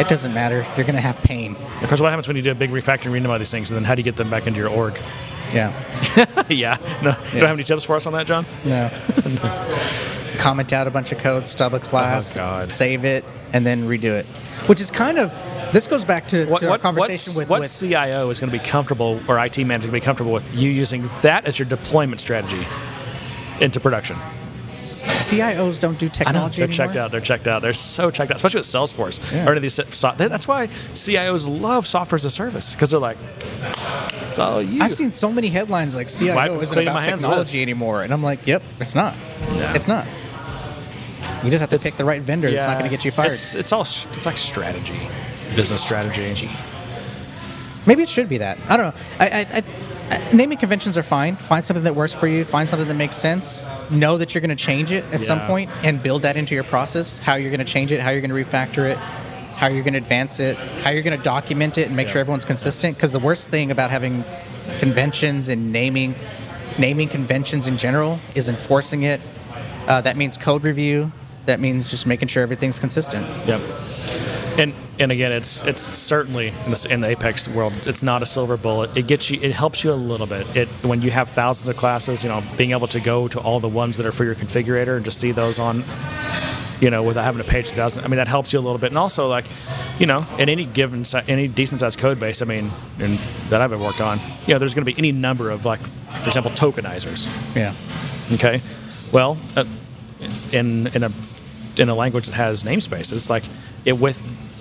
it 0.00 0.08
doesn't 0.08 0.32
matter. 0.32 0.64
You're 0.76 0.86
going 0.86 0.94
to 0.94 1.00
have 1.00 1.16
pain. 1.18 1.54
Because 1.54 1.88
course, 1.88 2.00
what 2.00 2.10
happens 2.10 2.28
when 2.28 2.36
you 2.36 2.42
do 2.42 2.52
a 2.52 2.54
big 2.54 2.70
refactoring, 2.70 3.12
read 3.12 3.24
about 3.24 3.38
these 3.38 3.50
things, 3.50 3.70
and 3.70 3.76
then 3.76 3.84
how 3.84 3.94
do 3.94 4.00
you 4.00 4.04
get 4.04 4.16
them 4.16 4.30
back 4.30 4.46
into 4.46 4.60
your 4.60 4.68
org? 4.70 4.98
Yeah. 5.52 5.72
yeah, 6.48 6.76
no, 7.02 7.10
you 7.32 7.40
don't 7.40 7.48
have 7.48 7.50
any 7.50 7.64
tips 7.64 7.82
for 7.82 7.96
us 7.96 8.06
on 8.06 8.12
that, 8.12 8.26
John? 8.26 8.46
No. 8.64 8.90
Comment 10.40 10.72
out 10.72 10.86
a 10.86 10.90
bunch 10.90 11.12
of 11.12 11.18
code, 11.18 11.46
stub 11.46 11.74
a 11.74 11.76
oh, 11.76 11.80
class, 11.80 12.36
Oh, 12.36 12.66
save 12.68 13.04
it, 13.04 13.24
and 13.52 13.66
then 13.66 13.86
redo 13.86 14.04
it. 14.04 14.26
Which 14.66 14.80
is 14.80 14.90
kind 14.90 15.18
of 15.18 15.30
this 15.72 15.86
goes 15.86 16.04
back 16.04 16.28
to, 16.28 16.46
What, 16.46 16.60
to 16.60 16.66
our 16.66 16.70
what, 16.72 16.80
conversation 16.80 17.34
with, 17.34 17.48
what 17.48 17.60
with 17.60 17.78
CIO 17.78 18.28
is 18.30 18.40
going 18.40 18.50
to 18.50 18.58
be 18.58 18.64
comfortable, 18.64 19.20
or 19.28 19.38
IT 19.38 19.58
manager 19.58 19.88
going 19.88 20.00
to 20.00 20.00
be 20.00 20.00
comfortable 20.00 20.32
with 20.32 20.54
you 20.54 20.70
using 20.70 21.08
that 21.22 21.44
as 21.44 21.58
your 21.58 21.68
deployment 21.68 22.20
strategy 22.20 22.66
into 23.60 23.78
production? 23.80 24.16
CIOs 24.80 25.78
don't 25.78 25.98
do 25.98 26.08
technology 26.08 26.56
They're 26.56 26.68
anymore. 26.68 26.86
checked 26.86 26.96
out. 26.96 27.10
They're 27.10 27.20
checked 27.20 27.46
out. 27.46 27.60
They're 27.60 27.74
so 27.74 28.10
checked 28.10 28.30
out, 28.30 28.36
especially 28.36 28.60
with 28.60 28.66
Salesforce. 28.66 29.32
Yeah. 29.32 29.44
Or 29.44 29.50
any 29.50 29.58
of 29.58 29.62
these 29.62 29.74
so- 29.74 30.14
that's 30.16 30.48
why 30.48 30.68
CIOs 30.68 31.46
love 31.46 31.86
software 31.86 32.16
as 32.16 32.24
a 32.24 32.30
service 32.30 32.72
because 32.72 32.90
they're 32.90 32.98
like, 32.98 33.18
it's 34.22 34.38
all 34.38 34.62
you. 34.62 34.82
I've 34.82 34.94
seen 34.94 35.12
so 35.12 35.30
many 35.30 35.48
headlines 35.48 35.94
like 35.94 36.08
CIO 36.08 36.34
Wipe- 36.34 36.62
isn't 36.62 36.78
about 36.78 37.04
technology 37.04 37.60
anymore, 37.60 38.02
and 38.02 38.12
I'm 38.12 38.22
like, 38.22 38.46
yep, 38.46 38.62
it's 38.80 38.94
not. 38.94 39.14
Yeah. 39.52 39.74
It's 39.74 39.86
not. 39.86 40.06
You 41.44 41.50
just 41.50 41.60
have 41.60 41.70
to 41.70 41.76
It's- 41.76 41.90
pick 41.92 41.96
the 41.98 42.04
right 42.04 42.20
vendor. 42.22 42.50
that's 42.50 42.66
not 42.66 42.74
going 42.78 42.84
to 42.90 42.94
get 42.96 43.04
you 43.04 43.10
fired. 43.10 43.30
It's, 43.32 43.54
it's 43.54 43.72
all 43.72 43.82
it's 43.82 44.26
like 44.26 44.36
strategy, 44.38 45.00
business 45.56 45.82
strategy. 45.82 46.50
Maybe 47.86 48.02
it 48.02 48.08
should 48.10 48.28
be 48.28 48.38
that. 48.38 48.58
I 48.68 48.76
don't 48.76 48.94
know. 48.94 49.00
I, 49.18 49.26
I, 49.30 49.62
I, 50.10 50.34
naming 50.34 50.58
conventions 50.58 50.98
are 50.98 51.02
fine. 51.02 51.36
Find 51.36 51.64
something 51.64 51.84
that 51.84 51.96
works 51.96 52.12
for 52.12 52.26
you. 52.26 52.44
Find 52.44 52.68
something 52.68 52.86
that 52.88 52.94
makes 52.94 53.16
sense. 53.16 53.64
Know 53.90 54.18
that 54.18 54.34
you're 54.34 54.42
going 54.42 54.54
to 54.56 54.64
change 54.64 54.92
it 54.92 55.02
at 55.12 55.24
some 55.24 55.40
point 55.46 55.70
and 55.82 56.02
build 56.02 56.22
that 56.22 56.36
into 56.36 56.54
your 56.54 56.64
process. 56.64 57.18
How 57.18 57.36
you're 57.36 57.50
going 57.50 57.64
to 57.64 57.72
change 57.72 57.90
it. 57.90 58.00
How 58.00 58.10
you're 58.10 58.20
going 58.20 58.30
to 58.30 58.36
refactor 58.50 58.90
it. 58.90 58.98
How 58.98 59.68
you're 59.68 59.82
going 59.82 59.94
to 59.94 59.98
advance 59.98 60.40
it. 60.40 60.56
How 60.82 60.90
you're 60.90 61.02
going 61.02 61.16
to 61.16 61.22
document 61.24 61.78
it 61.78 61.86
and 61.86 61.96
make 61.96 62.06
Yeah. 62.08 62.12
sure 62.14 62.20
everyone's 62.20 62.44
consistent. 62.44 62.96
Because 62.96 63.12
the 63.12 63.18
worst 63.18 63.48
thing 63.48 63.70
about 63.70 63.90
having 63.90 64.24
conventions 64.78 65.48
and 65.48 65.72
naming, 65.72 66.14
naming 66.78 67.08
conventions 67.08 67.66
in 67.66 67.78
general 67.78 68.18
is 68.34 68.48
enforcing 68.50 69.04
it. 69.04 69.20
Uh, 69.88 70.02
that 70.02 70.16
means 70.18 70.36
code 70.36 70.64
review. 70.64 71.10
That 71.46 71.60
means 71.60 71.90
just 71.90 72.06
making 72.06 72.28
sure 72.28 72.42
everything's 72.42 72.78
consistent. 72.78 73.26
Yep. 73.46 73.60
And 74.58 74.74
and 74.98 75.10
again, 75.10 75.32
it's 75.32 75.62
it's 75.62 75.80
certainly 75.80 76.48
in 76.66 76.70
the, 76.72 76.86
in 76.90 77.00
the 77.00 77.08
Apex 77.08 77.48
world, 77.48 77.72
it's 77.86 78.02
not 78.02 78.22
a 78.22 78.26
silver 78.26 78.56
bullet. 78.56 78.94
It 78.96 79.06
gets 79.06 79.30
you, 79.30 79.40
it 79.40 79.52
helps 79.52 79.82
you 79.82 79.92
a 79.92 79.94
little 79.94 80.26
bit. 80.26 80.44
It 80.54 80.68
when 80.82 81.00
you 81.00 81.10
have 81.10 81.30
thousands 81.30 81.68
of 81.68 81.76
classes, 81.76 82.22
you 82.22 82.28
know, 82.28 82.42
being 82.56 82.72
able 82.72 82.88
to 82.88 83.00
go 83.00 83.28
to 83.28 83.40
all 83.40 83.60
the 83.60 83.68
ones 83.68 83.96
that 83.96 84.04
are 84.04 84.12
for 84.12 84.24
your 84.24 84.34
configurator 84.34 84.96
and 84.96 85.04
just 85.04 85.18
see 85.18 85.32
those 85.32 85.58
on, 85.58 85.82
you 86.80 86.90
know, 86.90 87.02
without 87.02 87.24
having 87.24 87.42
to 87.42 87.48
page 87.48 87.70
thousand. 87.70 88.04
I 88.04 88.08
mean, 88.08 88.16
that 88.18 88.28
helps 88.28 88.52
you 88.52 88.58
a 88.58 88.60
little 88.60 88.78
bit. 88.78 88.90
And 88.90 88.98
also, 88.98 89.28
like, 89.28 89.46
you 89.98 90.06
know, 90.06 90.26
in 90.38 90.48
any 90.48 90.66
given 90.66 91.04
any 91.28 91.48
decent 91.48 91.80
sized 91.80 91.98
code 91.98 92.20
base, 92.20 92.42
I 92.42 92.44
mean, 92.44 92.68
and 92.98 93.18
that 93.48 93.62
I've 93.62 93.72
ever 93.72 93.82
worked 93.82 94.00
on, 94.02 94.20
you 94.46 94.54
know, 94.54 94.58
there's 94.58 94.74
going 94.74 94.84
to 94.84 94.92
be 94.92 94.98
any 94.98 95.12
number 95.12 95.50
of 95.50 95.64
like, 95.64 95.80
for 95.80 96.28
example, 96.28 96.50
tokenizers. 96.50 97.26
Yeah. 97.56 97.72
Okay. 98.34 98.60
Well, 99.12 99.38
uh, 99.56 99.64
in 100.52 100.88
in 100.88 101.04
a 101.04 101.12
in 101.76 101.88
a 101.88 101.94
language 101.94 102.26
that 102.26 102.34
has 102.34 102.62
namespaces, 102.62 103.30
like 103.30 103.44
it 103.84 103.94
with 103.94 104.20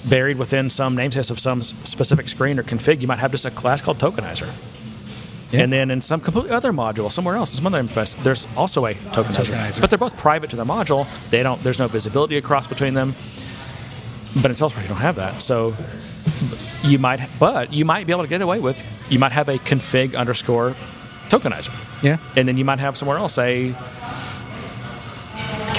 buried 0.10 0.38
within 0.38 0.70
some 0.70 0.96
namespace 0.96 1.30
of 1.30 1.40
some 1.40 1.62
specific 1.62 2.30
screen 2.30 2.58
or 2.60 2.64
config, 2.64 3.02
you 3.02 3.08
might 3.08 3.20
have 3.20 3.32
just 3.32 3.46
a 3.46 3.52
class 3.52 3.82
called 3.82 3.98
tokenizer. 3.98 4.48
Yeah. 5.52 5.62
And 5.64 5.74
then 5.74 5.90
in 5.92 6.02
some 6.02 6.22
completely 6.22 6.52
other 6.52 6.72
module, 6.72 7.12
somewhere 7.12 7.36
else, 7.36 7.50
some 7.52 7.66
other 7.66 7.82
namespace, 7.82 8.16
there's 8.24 8.48
also 8.56 8.86
a 8.86 8.94
tokenizer. 8.94 9.46
Tokenizer. 9.46 9.82
But 9.82 9.90
they're 9.90 10.00
both 10.00 10.16
private 10.18 10.52
to 10.52 10.56
the 10.56 10.64
module. 10.64 11.08
They 11.32 11.42
don't. 11.44 11.62
There's 11.64 11.80
no 11.80 11.88
visibility 11.88 12.38
across 12.38 12.68
between 12.68 12.94
them. 12.94 13.14
But 14.42 14.52
in 14.52 14.58
Salesforce, 14.58 14.84
you 14.84 14.88
don't 14.90 14.98
have 14.98 15.16
that. 15.16 15.34
So 15.42 15.76
you 16.84 17.00
might, 17.00 17.20
but 17.40 17.74
you 17.74 17.84
might 17.84 18.06
be 18.06 18.14
able 18.14 18.24
to 18.24 18.30
get 18.30 18.42
away 18.42 18.60
with. 18.60 18.82
You 19.10 19.18
might 19.18 19.32
have 19.32 19.50
a 19.50 19.58
config 19.58 20.16
underscore 20.16 20.76
tokenizer 21.30 21.72
Yeah. 22.04 22.18
and 22.36 22.48
then 22.48 22.58
you 22.58 22.66
might 22.66 22.80
have 22.80 22.98
somewhere 22.98 23.18
else 23.18 23.38
a 23.38 23.72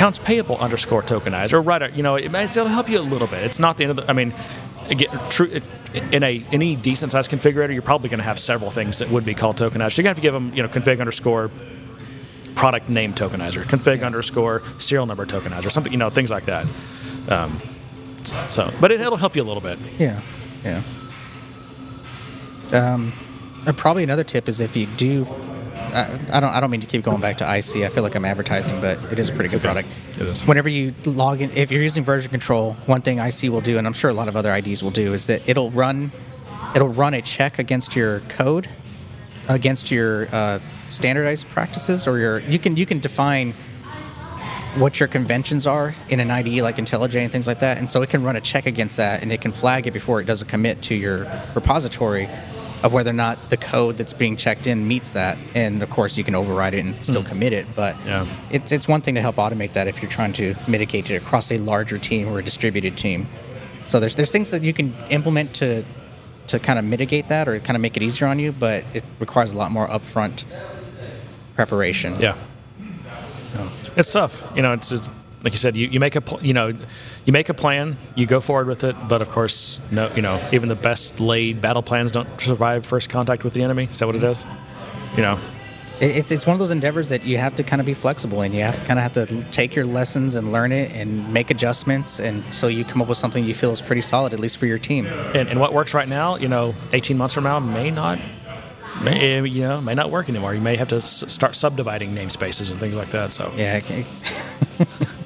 accounts 0.00 0.18
payable 0.18 0.56
underscore 0.56 1.02
tokenizer 1.02 1.52
or 1.52 1.60
right 1.60 1.92
you 1.92 2.02
know 2.02 2.16
it, 2.16 2.30
might- 2.30 2.50
it'll 2.56 2.68
help 2.68 2.88
you 2.88 2.98
a 2.98 3.02
little 3.02 3.28
bit. 3.28 3.42
It's 3.42 3.58
not 3.58 3.76
the 3.76 3.84
end 3.84 3.90
of 3.90 3.96
the 3.96 4.10
i 4.10 4.14
mean 4.14 4.32
again, 4.88 5.10
true 5.28 5.60
in 6.10 6.22
a 6.22 6.42
any 6.52 6.74
decent 6.74 7.12
sized 7.12 7.30
configurator 7.30 7.70
you're 7.74 7.82
probably 7.82 8.08
going 8.08 8.16
to 8.18 8.24
have 8.24 8.38
several 8.38 8.70
things 8.70 8.98
that 9.00 9.10
would 9.10 9.26
be 9.26 9.34
called 9.34 9.56
tokenized 9.58 9.92
so 9.92 10.00
you're 10.00 10.04
going 10.04 10.04
to 10.04 10.08
have 10.08 10.16
to 10.16 10.22
give 10.22 10.32
them 10.32 10.54
you 10.54 10.62
know 10.62 10.70
config 10.70 11.00
underscore 11.00 11.50
product 12.54 12.88
name 12.88 13.12
tokenizer 13.12 13.62
config 13.64 14.02
underscore 14.02 14.62
serial 14.78 15.04
number 15.04 15.26
tokenizer 15.26 15.70
something 15.70 15.92
you 15.92 15.98
know 15.98 16.08
things 16.08 16.30
like 16.30 16.46
that. 16.46 16.66
Um, 17.28 17.58
so 18.48 18.72
but 18.80 18.90
it, 18.90 19.02
it'll 19.02 19.18
help 19.18 19.36
you 19.36 19.42
a 19.42 19.48
little 19.50 19.60
bit. 19.60 19.78
Yeah, 19.98 20.18
yeah. 20.64 20.82
Um, 22.72 23.12
uh, 23.66 23.72
probably 23.74 24.02
another 24.02 24.24
tip 24.24 24.48
is 24.48 24.60
if 24.60 24.76
you 24.76 24.86
do, 24.86 25.26
I, 25.92 26.36
I 26.36 26.40
don't, 26.40 26.50
I 26.50 26.60
don't 26.60 26.70
mean 26.70 26.80
to 26.80 26.86
keep 26.86 27.02
going 27.02 27.20
back 27.20 27.38
to 27.38 27.44
IC. 27.44 27.84
I 27.84 27.88
feel 27.88 28.02
like 28.02 28.14
I'm 28.14 28.24
advertising, 28.24 28.80
but 28.80 28.98
it 29.12 29.18
is 29.18 29.28
a 29.28 29.32
pretty 29.32 29.48
good 29.48 29.64
okay. 29.64 29.66
product. 29.66 29.88
It 30.12 30.22
is. 30.22 30.46
Whenever 30.46 30.68
you 30.68 30.94
log 31.04 31.40
in, 31.40 31.50
if 31.52 31.70
you're 31.70 31.82
using 31.82 32.04
version 32.04 32.30
control, 32.30 32.74
one 32.86 33.02
thing 33.02 33.18
IC 33.18 33.50
will 33.50 33.60
do, 33.60 33.78
and 33.78 33.86
I'm 33.86 33.92
sure 33.92 34.10
a 34.10 34.14
lot 34.14 34.28
of 34.28 34.36
other 34.36 34.52
IDEs 34.52 34.82
will 34.82 34.90
do, 34.90 35.14
is 35.14 35.26
that 35.26 35.42
it'll 35.48 35.70
run, 35.70 36.12
it'll 36.74 36.88
run 36.88 37.14
a 37.14 37.22
check 37.22 37.58
against 37.58 37.96
your 37.96 38.20
code, 38.20 38.68
against 39.48 39.90
your 39.90 40.28
uh, 40.34 40.60
standardized 40.88 41.48
practices, 41.48 42.06
or 42.06 42.18
your 42.18 42.38
you 42.40 42.58
can 42.58 42.76
you 42.76 42.86
can 42.86 43.00
define 43.00 43.54
what 44.76 45.00
your 45.00 45.08
conventions 45.08 45.66
are 45.66 45.94
in 46.08 46.20
an 46.20 46.30
IDE 46.30 46.62
like 46.62 46.76
IntelliJ 46.76 47.16
and 47.16 47.32
things 47.32 47.46
like 47.46 47.60
that. 47.60 47.78
And 47.78 47.90
so 47.90 48.02
it 48.02 48.10
can 48.10 48.22
run 48.22 48.36
a 48.36 48.40
check 48.40 48.66
against 48.66 48.98
that 48.98 49.22
and 49.22 49.32
it 49.32 49.40
can 49.40 49.50
flag 49.50 49.86
it 49.86 49.92
before 49.92 50.20
it 50.20 50.26
does 50.26 50.42
a 50.42 50.44
commit 50.44 50.80
to 50.82 50.94
your 50.94 51.26
repository 51.54 52.28
of 52.82 52.92
whether 52.92 53.10
or 53.10 53.14
not 53.14 53.50
the 53.50 53.56
code 53.56 53.96
that's 53.96 54.12
being 54.12 54.36
checked 54.36 54.66
in 54.66 54.88
meets 54.88 55.10
that. 55.10 55.36
And 55.54 55.82
of 55.82 55.90
course, 55.90 56.16
you 56.16 56.24
can 56.24 56.34
override 56.34 56.74
it 56.74 56.84
and 56.84 57.04
still 57.04 57.22
hmm. 57.22 57.28
commit 57.28 57.52
it. 57.52 57.66
But 57.74 57.96
Yeah. 58.06 58.26
it's, 58.50 58.72
it's 58.72 58.88
one 58.88 59.00
thing 59.02 59.14
to 59.16 59.20
help 59.20 59.36
automate 59.36 59.74
that 59.74 59.86
if 59.88 60.00
you're 60.00 60.10
trying 60.10 60.32
to 60.34 60.54
mitigate 60.66 61.10
it 61.10 61.16
across 61.16 61.52
a 61.52 61.58
larger 61.58 61.98
team 61.98 62.28
or 62.28 62.38
a 62.38 62.42
distributed 62.42 62.96
team. 62.96 63.26
So 63.86 64.00
there's, 64.00 64.14
there's 64.14 64.30
things 64.30 64.50
that 64.50 64.62
you 64.62 64.72
can 64.72 64.94
implement 65.10 65.54
to, 65.56 65.84
to 66.46 66.58
kind 66.58 66.78
of 66.78 66.84
mitigate 66.84 67.28
that 67.28 67.48
or 67.48 67.58
kind 67.60 67.76
of 67.76 67.82
make 67.82 67.96
it 67.96 68.02
easier 68.02 68.28
on 68.28 68.38
you, 68.38 68.52
but 68.52 68.84
it 68.94 69.04
requires 69.18 69.52
a 69.52 69.58
lot 69.58 69.70
more 69.72 69.88
upfront 69.88 70.44
preparation. 71.54 72.18
Yeah. 72.20 72.36
It's 73.96 74.10
tough. 74.10 74.50
You 74.54 74.62
know, 74.62 74.72
it's, 74.72 74.92
it's 74.92 75.10
like 75.42 75.52
you 75.52 75.58
said, 75.58 75.76
you, 75.76 75.86
you 75.88 76.00
make 76.00 76.16
a 76.16 76.20
pl- 76.20 76.40
you 76.42 76.52
know, 76.52 76.68
you 77.24 77.32
make 77.32 77.48
a 77.48 77.54
plan, 77.54 77.96
you 78.14 78.26
go 78.26 78.40
forward 78.40 78.66
with 78.66 78.84
it, 78.84 78.94
but 79.08 79.22
of 79.22 79.28
course, 79.30 79.80
no, 79.90 80.10
you 80.14 80.22
know, 80.22 80.40
even 80.52 80.68
the 80.68 80.74
best 80.74 81.18
laid 81.20 81.60
battle 81.62 81.82
plans 81.82 82.12
don't 82.12 82.28
survive 82.40 82.84
first 82.84 83.08
contact 83.08 83.42
with 83.44 83.54
the 83.54 83.62
enemy. 83.62 83.84
Is 83.84 83.98
that 84.00 84.06
what 84.06 84.16
it 84.16 84.22
is? 84.24 84.44
You 85.16 85.22
know, 85.22 85.38
It's, 86.00 86.30
it's 86.30 86.46
one 86.46 86.54
of 86.54 86.58
those 86.60 86.70
endeavors 86.70 87.08
that 87.10 87.24
you 87.24 87.36
have 87.38 87.56
to 87.56 87.62
kind 87.62 87.80
of 87.80 87.86
be 87.86 87.94
flexible 87.94 88.40
and 88.42 88.54
you 88.54 88.62
have 88.62 88.76
to 88.76 88.84
kind 88.84 88.98
of 88.98 89.02
have 89.02 89.14
to 89.28 89.42
take 89.50 89.74
your 89.74 89.84
lessons 89.84 90.36
and 90.36 90.52
learn 90.52 90.72
it 90.72 90.90
and 90.92 91.30
make 91.32 91.50
adjustments 91.50 92.18
until 92.20 92.70
you 92.70 92.84
come 92.84 93.02
up 93.02 93.08
with 93.08 93.18
something 93.18 93.44
you 93.44 93.54
feel 93.54 93.70
is 93.72 93.80
pretty 93.82 94.00
solid, 94.02 94.32
at 94.32 94.40
least 94.40 94.56
for 94.58 94.66
your 94.66 94.78
team. 94.78 95.06
and, 95.06 95.48
and 95.48 95.58
what 95.60 95.72
works 95.72 95.92
right 95.94 96.08
now, 96.08 96.36
you 96.36 96.48
know, 96.48 96.74
18 96.92 97.16
months 97.18 97.34
from 97.34 97.44
now 97.44 97.58
may 97.58 97.90
not, 97.90 98.18
may, 99.04 99.38
eh, 99.38 99.42
you 99.42 99.62
know, 99.62 99.80
may 99.80 99.94
not 99.94 100.10
work 100.10 100.28
anymore. 100.28 100.54
You 100.54 100.60
may 100.60 100.76
have 100.76 100.88
to 100.90 100.96
s- 100.96 101.24
start 101.28 101.54
subdividing 101.54 102.10
namespaces 102.14 102.70
and 102.70 102.78
things 102.80 102.94
like 102.94 103.08
that. 103.10 103.32
So 103.32 103.52
Yeah. 103.56 103.80
It- 103.86 104.06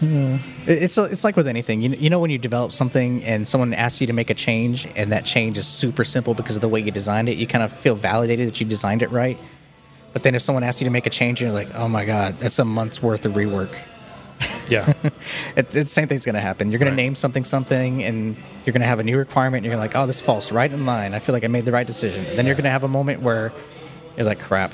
Hmm. 0.00 0.36
It's 0.66 0.96
it's 0.96 1.24
like 1.24 1.36
with 1.36 1.48
anything. 1.48 1.80
You, 1.80 1.90
you 1.90 2.08
know 2.10 2.20
when 2.20 2.30
you 2.30 2.38
develop 2.38 2.70
something 2.72 3.24
and 3.24 3.48
someone 3.48 3.74
asks 3.74 4.00
you 4.00 4.06
to 4.06 4.12
make 4.12 4.30
a 4.30 4.34
change 4.34 4.86
and 4.94 5.10
that 5.12 5.24
change 5.24 5.58
is 5.58 5.66
super 5.66 6.04
simple 6.04 6.34
because 6.34 6.54
of 6.56 6.62
the 6.62 6.68
way 6.68 6.80
you 6.80 6.90
designed 6.92 7.28
it, 7.28 7.36
you 7.36 7.46
kind 7.48 7.64
of 7.64 7.72
feel 7.72 7.96
validated 7.96 8.46
that 8.46 8.60
you 8.60 8.66
designed 8.66 9.02
it 9.02 9.10
right. 9.10 9.38
But 10.12 10.22
then 10.22 10.34
if 10.36 10.42
someone 10.42 10.62
asks 10.62 10.80
you 10.80 10.84
to 10.84 10.90
make 10.90 11.06
a 11.06 11.10
change, 11.10 11.40
you're 11.40 11.50
like, 11.52 11.74
oh 11.74 11.88
my 11.88 12.04
god, 12.04 12.38
that's 12.38 12.58
a 12.60 12.64
month's 12.64 13.02
worth 13.02 13.26
of 13.26 13.32
rework. 13.32 13.70
yeah, 14.68 14.92
It's, 15.56 15.92
same 15.92 16.06
thing's 16.06 16.24
going 16.24 16.36
to 16.36 16.40
happen. 16.40 16.70
You're 16.70 16.78
going 16.78 16.90
Right. 16.92 16.96
to 16.96 17.02
name 17.02 17.14
something 17.16 17.42
something, 17.44 18.04
and 18.04 18.36
you're 18.64 18.72
going 18.72 18.82
to 18.82 18.86
have 18.86 19.00
a 19.00 19.04
new 19.04 19.18
requirement. 19.18 19.64
And 19.64 19.66
you're 19.72 19.80
like, 19.80 19.96
oh, 19.96 20.06
this 20.06 20.20
falls 20.20 20.52
right 20.52 20.70
in 20.70 20.86
line. 20.86 21.12
I 21.12 21.18
feel 21.18 21.32
like 21.32 21.42
I 21.44 21.48
made 21.48 21.64
the 21.64 21.72
right 21.72 21.86
decision. 21.86 22.24
then 22.36 22.46
you're 22.46 22.54
going 22.54 22.64
to 22.64 22.70
have 22.70 22.84
a 22.84 22.88
moment 22.88 23.20
where 23.22 23.52
you're 24.16 24.26
like, 24.26 24.38
crap, 24.38 24.72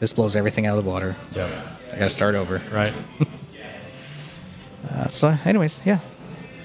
this 0.00 0.14
blows 0.14 0.34
everything 0.34 0.64
out 0.64 0.78
of 0.78 0.82
the 0.84 0.88
water. 0.90 1.14
yeah, 1.36 1.76
I 1.92 1.98
got 1.98 2.04
to 2.04 2.08
start 2.08 2.34
over. 2.34 2.62
right. 2.72 2.94
Uh, 5.02 5.08
so, 5.08 5.36
anyways, 5.44 5.84
yeah. 5.84 5.98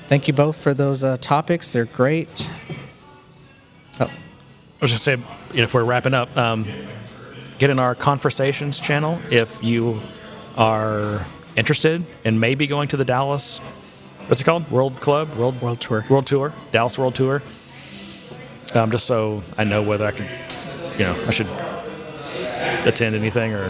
Thank 0.09 0.27
you 0.27 0.33
both 0.33 0.57
for 0.57 0.75
those 0.75 1.03
uh, 1.03 1.17
topics. 1.17 1.71
They're 1.73 1.85
great. 1.85 2.49
Oh, 3.99 4.05
I 4.05 4.11
was 4.79 4.91
just 4.91 5.03
say, 5.03 5.13
you 5.13 5.57
know, 5.57 5.63
if 5.63 5.73
we're 5.73 5.83
wrapping 5.83 6.13
up, 6.13 6.37
um, 6.37 6.67
get 7.57 7.71
in 7.71 7.79
our 7.79 7.95
conversations 7.95 8.79
channel 8.79 9.19
if 9.31 9.63
you 9.63 9.99
are 10.55 11.25
interested 11.55 12.05
in 12.23 12.39
maybe 12.39 12.67
going 12.67 12.87
to 12.89 12.97
the 12.97 13.05
Dallas, 13.05 13.57
what's 14.27 14.39
it 14.39 14.43
called? 14.43 14.69
World 14.69 14.97
Club, 15.01 15.33
World 15.35 15.59
World 15.59 15.81
Tour. 15.81 16.05
World 16.07 16.27
Tour, 16.27 16.53
Dallas 16.71 16.95
World 16.95 17.15
Tour. 17.15 17.41
Um, 18.75 18.91
just 18.91 19.07
so 19.07 19.41
I 19.57 19.63
know 19.63 19.81
whether 19.81 20.05
I 20.05 20.11
could, 20.11 20.29
you 20.99 21.05
know, 21.05 21.23
I 21.25 21.31
should 21.31 21.47
attend 22.85 23.15
anything 23.15 23.53
or 23.53 23.69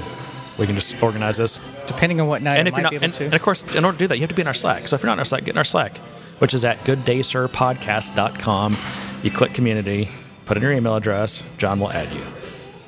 we 0.57 0.65
can 0.65 0.75
just 0.75 1.01
organize 1.01 1.37
this. 1.37 1.57
depending 1.87 2.19
on 2.19 2.27
what 2.27 2.41
night 2.41 2.57
And 2.57 2.67
if 2.67 2.73
you're 2.73 2.83
not, 2.83 2.93
and, 2.93 3.13
to. 3.13 3.25
and 3.25 3.33
of 3.33 3.41
course, 3.41 3.63
in 3.75 3.85
order 3.85 3.97
to 3.97 4.03
do 4.03 4.07
that, 4.07 4.17
you 4.17 4.21
have 4.21 4.29
to 4.29 4.35
be 4.35 4.41
in 4.41 4.47
our 4.47 4.53
Slack. 4.53 4.87
So 4.87 4.95
if 4.95 5.03
you're 5.03 5.07
not 5.07 5.13
in 5.13 5.19
our 5.19 5.25
Slack, 5.25 5.45
get 5.45 5.51
in 5.51 5.57
our 5.57 5.63
Slack, 5.63 5.97
which 6.39 6.53
is 6.53 6.65
at 6.65 6.79
gooddaysirpodcast.com. 6.79 8.77
You 9.23 9.31
click 9.31 9.53
community, 9.53 10.09
put 10.45 10.57
in 10.57 10.63
your 10.63 10.71
email 10.73 10.95
address. 10.95 11.43
John 11.57 11.79
will 11.79 11.91
add 11.91 12.11
you. 12.13 12.21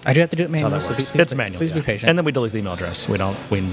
I 0.06 0.14
do 0.14 0.22
have 0.22 0.30
to 0.30 0.36
do 0.36 0.44
it 0.44 0.50
manually. 0.50 0.80
so 0.80 0.94
please, 0.94 1.14
it's 1.14 1.36
manual. 1.36 1.60
Please 1.60 1.72
yeah. 1.72 1.78
be 1.78 1.82
patient. 1.82 2.10
And 2.10 2.18
then 2.18 2.26
we 2.26 2.32
delete 2.32 2.52
the 2.54 2.60
email 2.60 2.74
address. 2.74 3.08
We 3.08 3.18
don't 3.18 3.38
we 3.52 3.68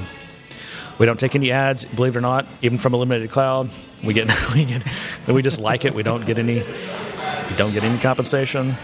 we 0.98 1.06
don't 1.06 1.20
take 1.20 1.34
any 1.34 1.52
ads. 1.52 1.84
Believe 1.84 2.16
it 2.16 2.18
or 2.18 2.22
not, 2.22 2.46
even 2.62 2.78
from 2.78 2.94
Illuminated 2.94 3.30
Cloud, 3.30 3.70
we 4.02 4.12
get 4.12 4.28
we 4.54 4.64
get 4.64 4.82
we 5.26 5.42
just 5.42 5.60
like 5.60 5.84
it. 5.84 5.94
We 5.94 6.02
don't 6.02 6.26
get 6.26 6.38
any 6.38 6.56
we 6.56 7.56
don't 7.56 7.72
get 7.72 7.84
any 7.84 7.98
compensation. 7.98 8.74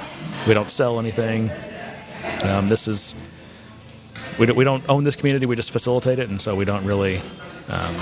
We 0.47 0.55
don't 0.55 0.71
sell 0.71 0.99
anything. 0.99 1.51
Um, 2.45 2.69
this 2.69 2.87
is 2.89 3.15
we 4.39 4.47
don't, 4.47 4.57
we 4.57 4.65
don't 4.65 4.85
own 4.89 5.05
this 5.05 5.17
community. 5.17 5.47
We 5.47 5.57
just 5.57 5.71
facilitate 5.71 6.19
it, 6.19 6.29
and 6.29 6.41
so 6.41 6.55
we 6.57 6.65
don't 6.65 6.85
really. 6.85 7.21
Um, 7.69 7.95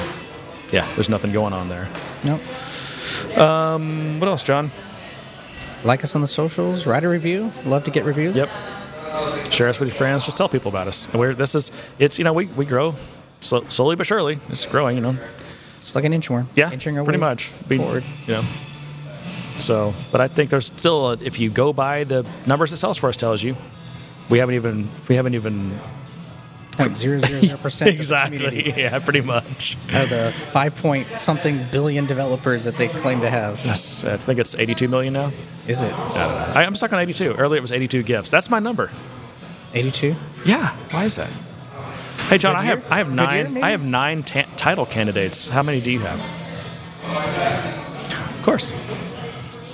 yeah, 0.73 0.91
there's 0.95 1.09
nothing 1.09 1.33
going 1.33 1.53
on 1.53 1.69
there. 1.69 1.89
Nope. 2.25 2.41
What 4.21 4.29
else, 4.29 4.43
John? 4.43 4.71
Like 5.85 6.05
us 6.05 6.15
on 6.15 6.21
the 6.21 6.29
socials. 6.29 6.87
Write 6.87 7.05
a 7.05 7.09
review. 7.09 7.51
Love 7.65 7.85
to 7.85 7.91
get 7.91 8.05
reviews. 8.05 8.37
Yep. 8.37 8.51
Share 9.51 9.69
us 9.69 9.81
with 9.81 9.89
your 9.89 9.97
friends. 9.97 10.25
Just 10.25 10.37
tell 10.37 10.49
people 10.49 10.69
about 10.69 10.87
us. 10.87 11.07
And 11.09 11.19
we're 11.19 11.35
this 11.35 11.55
is 11.55 11.73
it's 11.99 12.19
you 12.19 12.25
know 12.25 12.33
we 12.33 12.47
we 12.47 12.65
grow 12.65 12.95
sl- 13.41 13.67
slowly 13.69 13.97
but 13.97 14.07
surely. 14.07 14.39
It's 14.49 14.67
growing. 14.67 14.97
You 14.97 15.03
know. 15.03 15.17
It's 15.79 15.95
like 15.95 16.05
an 16.05 16.13
inchworm. 16.13 16.47
Yeah, 16.55 16.71
Inching 16.71 16.99
our 16.99 17.05
pretty 17.05 17.19
much. 17.19 17.51
Be- 17.67 17.79
forward. 17.79 18.05
You 18.27 18.35
know. 18.35 18.45
So, 19.59 19.95
but 20.13 20.21
I 20.21 20.29
think 20.29 20.51
there's 20.51 20.67
still 20.67 21.11
a, 21.11 21.13
if 21.15 21.39
you 21.41 21.51
go 21.51 21.73
by 21.73 22.05
the 22.05 22.27
numbers 22.47 22.71
that 22.71 22.77
Salesforce 22.77 23.17
tells 23.17 23.43
you, 23.43 23.57
we 24.29 24.39
haven't 24.39 24.55
even 24.55 24.89
we 25.09 25.17
haven't 25.17 25.35
even 25.35 25.79
Point 26.73 26.97
zero 26.97 27.19
zero 27.21 27.41
zero 27.41 27.59
percent 27.59 27.91
exactly 27.95 28.73
yeah 28.77 28.99
pretty 29.01 29.21
much. 29.21 29.77
of 29.93 30.09
the 30.09 30.33
five 30.53 30.75
point 30.77 31.07
something 31.19 31.61
billion 31.71 32.07
developers 32.07 32.65
that 32.65 32.77
they 32.77 32.89
claim 32.89 33.21
to 33.21 33.29
have. 33.31 33.65
Yes, 33.65 34.05
I 34.05 34.17
think 34.17 34.39
it's 34.39 34.55
82 34.55 34.89
million 34.89 35.13
now. 35.13 35.31
Is 35.67 35.83
it 35.83 35.93
I 35.93 35.99
don't 35.99 36.15
know. 36.15 36.53
I, 36.61 36.65
I'm 36.65 36.75
stuck 36.75 36.93
on 36.93 37.01
82. 37.01 37.35
Earlier 37.35 37.59
it 37.59 37.63
was 37.63 37.73
82 37.73 38.03
gifts. 38.05 38.31
That's 38.31 38.49
my 38.51 38.59
number. 38.61 38.91
eighty 39.75 39.91
two? 39.91 40.15
Yeah. 40.47 40.75
Why 40.91 41.05
is 41.05 41.17
that? 41.17 41.31
Hey 42.29 42.39
John, 42.39 42.55
I 42.57 42.63
have? 42.65 42.91
I 42.93 42.99
have 42.99 43.13
nine 43.13 43.55
year. 43.57 43.65
I 43.65 43.71
have 43.71 43.83
nine 43.83 44.23
ta- 44.23 44.47
title 44.57 44.87
candidates. 44.87 45.49
How 45.49 45.63
many 45.63 45.81
do 45.81 45.91
you 45.91 46.01
have? 46.01 46.21
Of 48.39 48.43
course. 48.45 48.73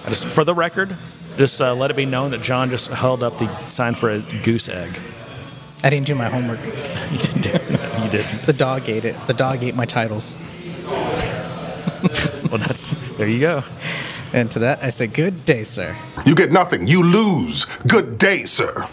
I 0.05 0.09
just 0.09 0.27
for 0.27 0.45
the 0.45 0.55
record, 0.55 0.97
just 1.37 1.61
uh, 1.61 1.75
let 1.75 1.91
it 1.91 1.97
be 1.97 2.07
known 2.07 2.31
that 2.31 2.41
John 2.43 2.71
just 2.71 2.89
held 2.89 3.23
up 3.23 3.39
the 3.39 3.49
sign 3.69 3.95
for 3.95 4.11
a 4.11 4.21
goose 4.43 4.69
egg. 4.69 4.99
I 5.83 5.91
didn't 5.91 6.07
do 6.07 6.15
my 6.15 6.29
homework. 6.29 6.61
you 7.13 7.43
didn't. 7.43 7.71
You 8.03 8.11
didn't. 8.11 8.43
The 8.47 8.53
dog 8.53 8.89
ate 8.89 9.05
it. 9.05 9.15
The 9.27 9.35
dog 9.35 9.63
ate 9.63 9.75
my 9.75 9.87
titles. 9.87 10.37
Well, 12.51 12.59
that's 12.59 12.93
there 13.17 13.27
you 13.27 13.41
go. 13.41 13.65
And 14.33 14.51
to 14.53 14.61
that, 14.61 14.83
I 14.83 14.91
say, 14.91 15.09
good 15.09 15.45
day, 15.45 15.65
sir. 15.65 15.97
You 16.25 16.37
get 16.37 16.53
nothing. 16.53 16.87
You 16.87 17.03
lose. 17.03 17.65
Good 17.89 18.19
day, 18.19 18.45
sir. 18.45 18.89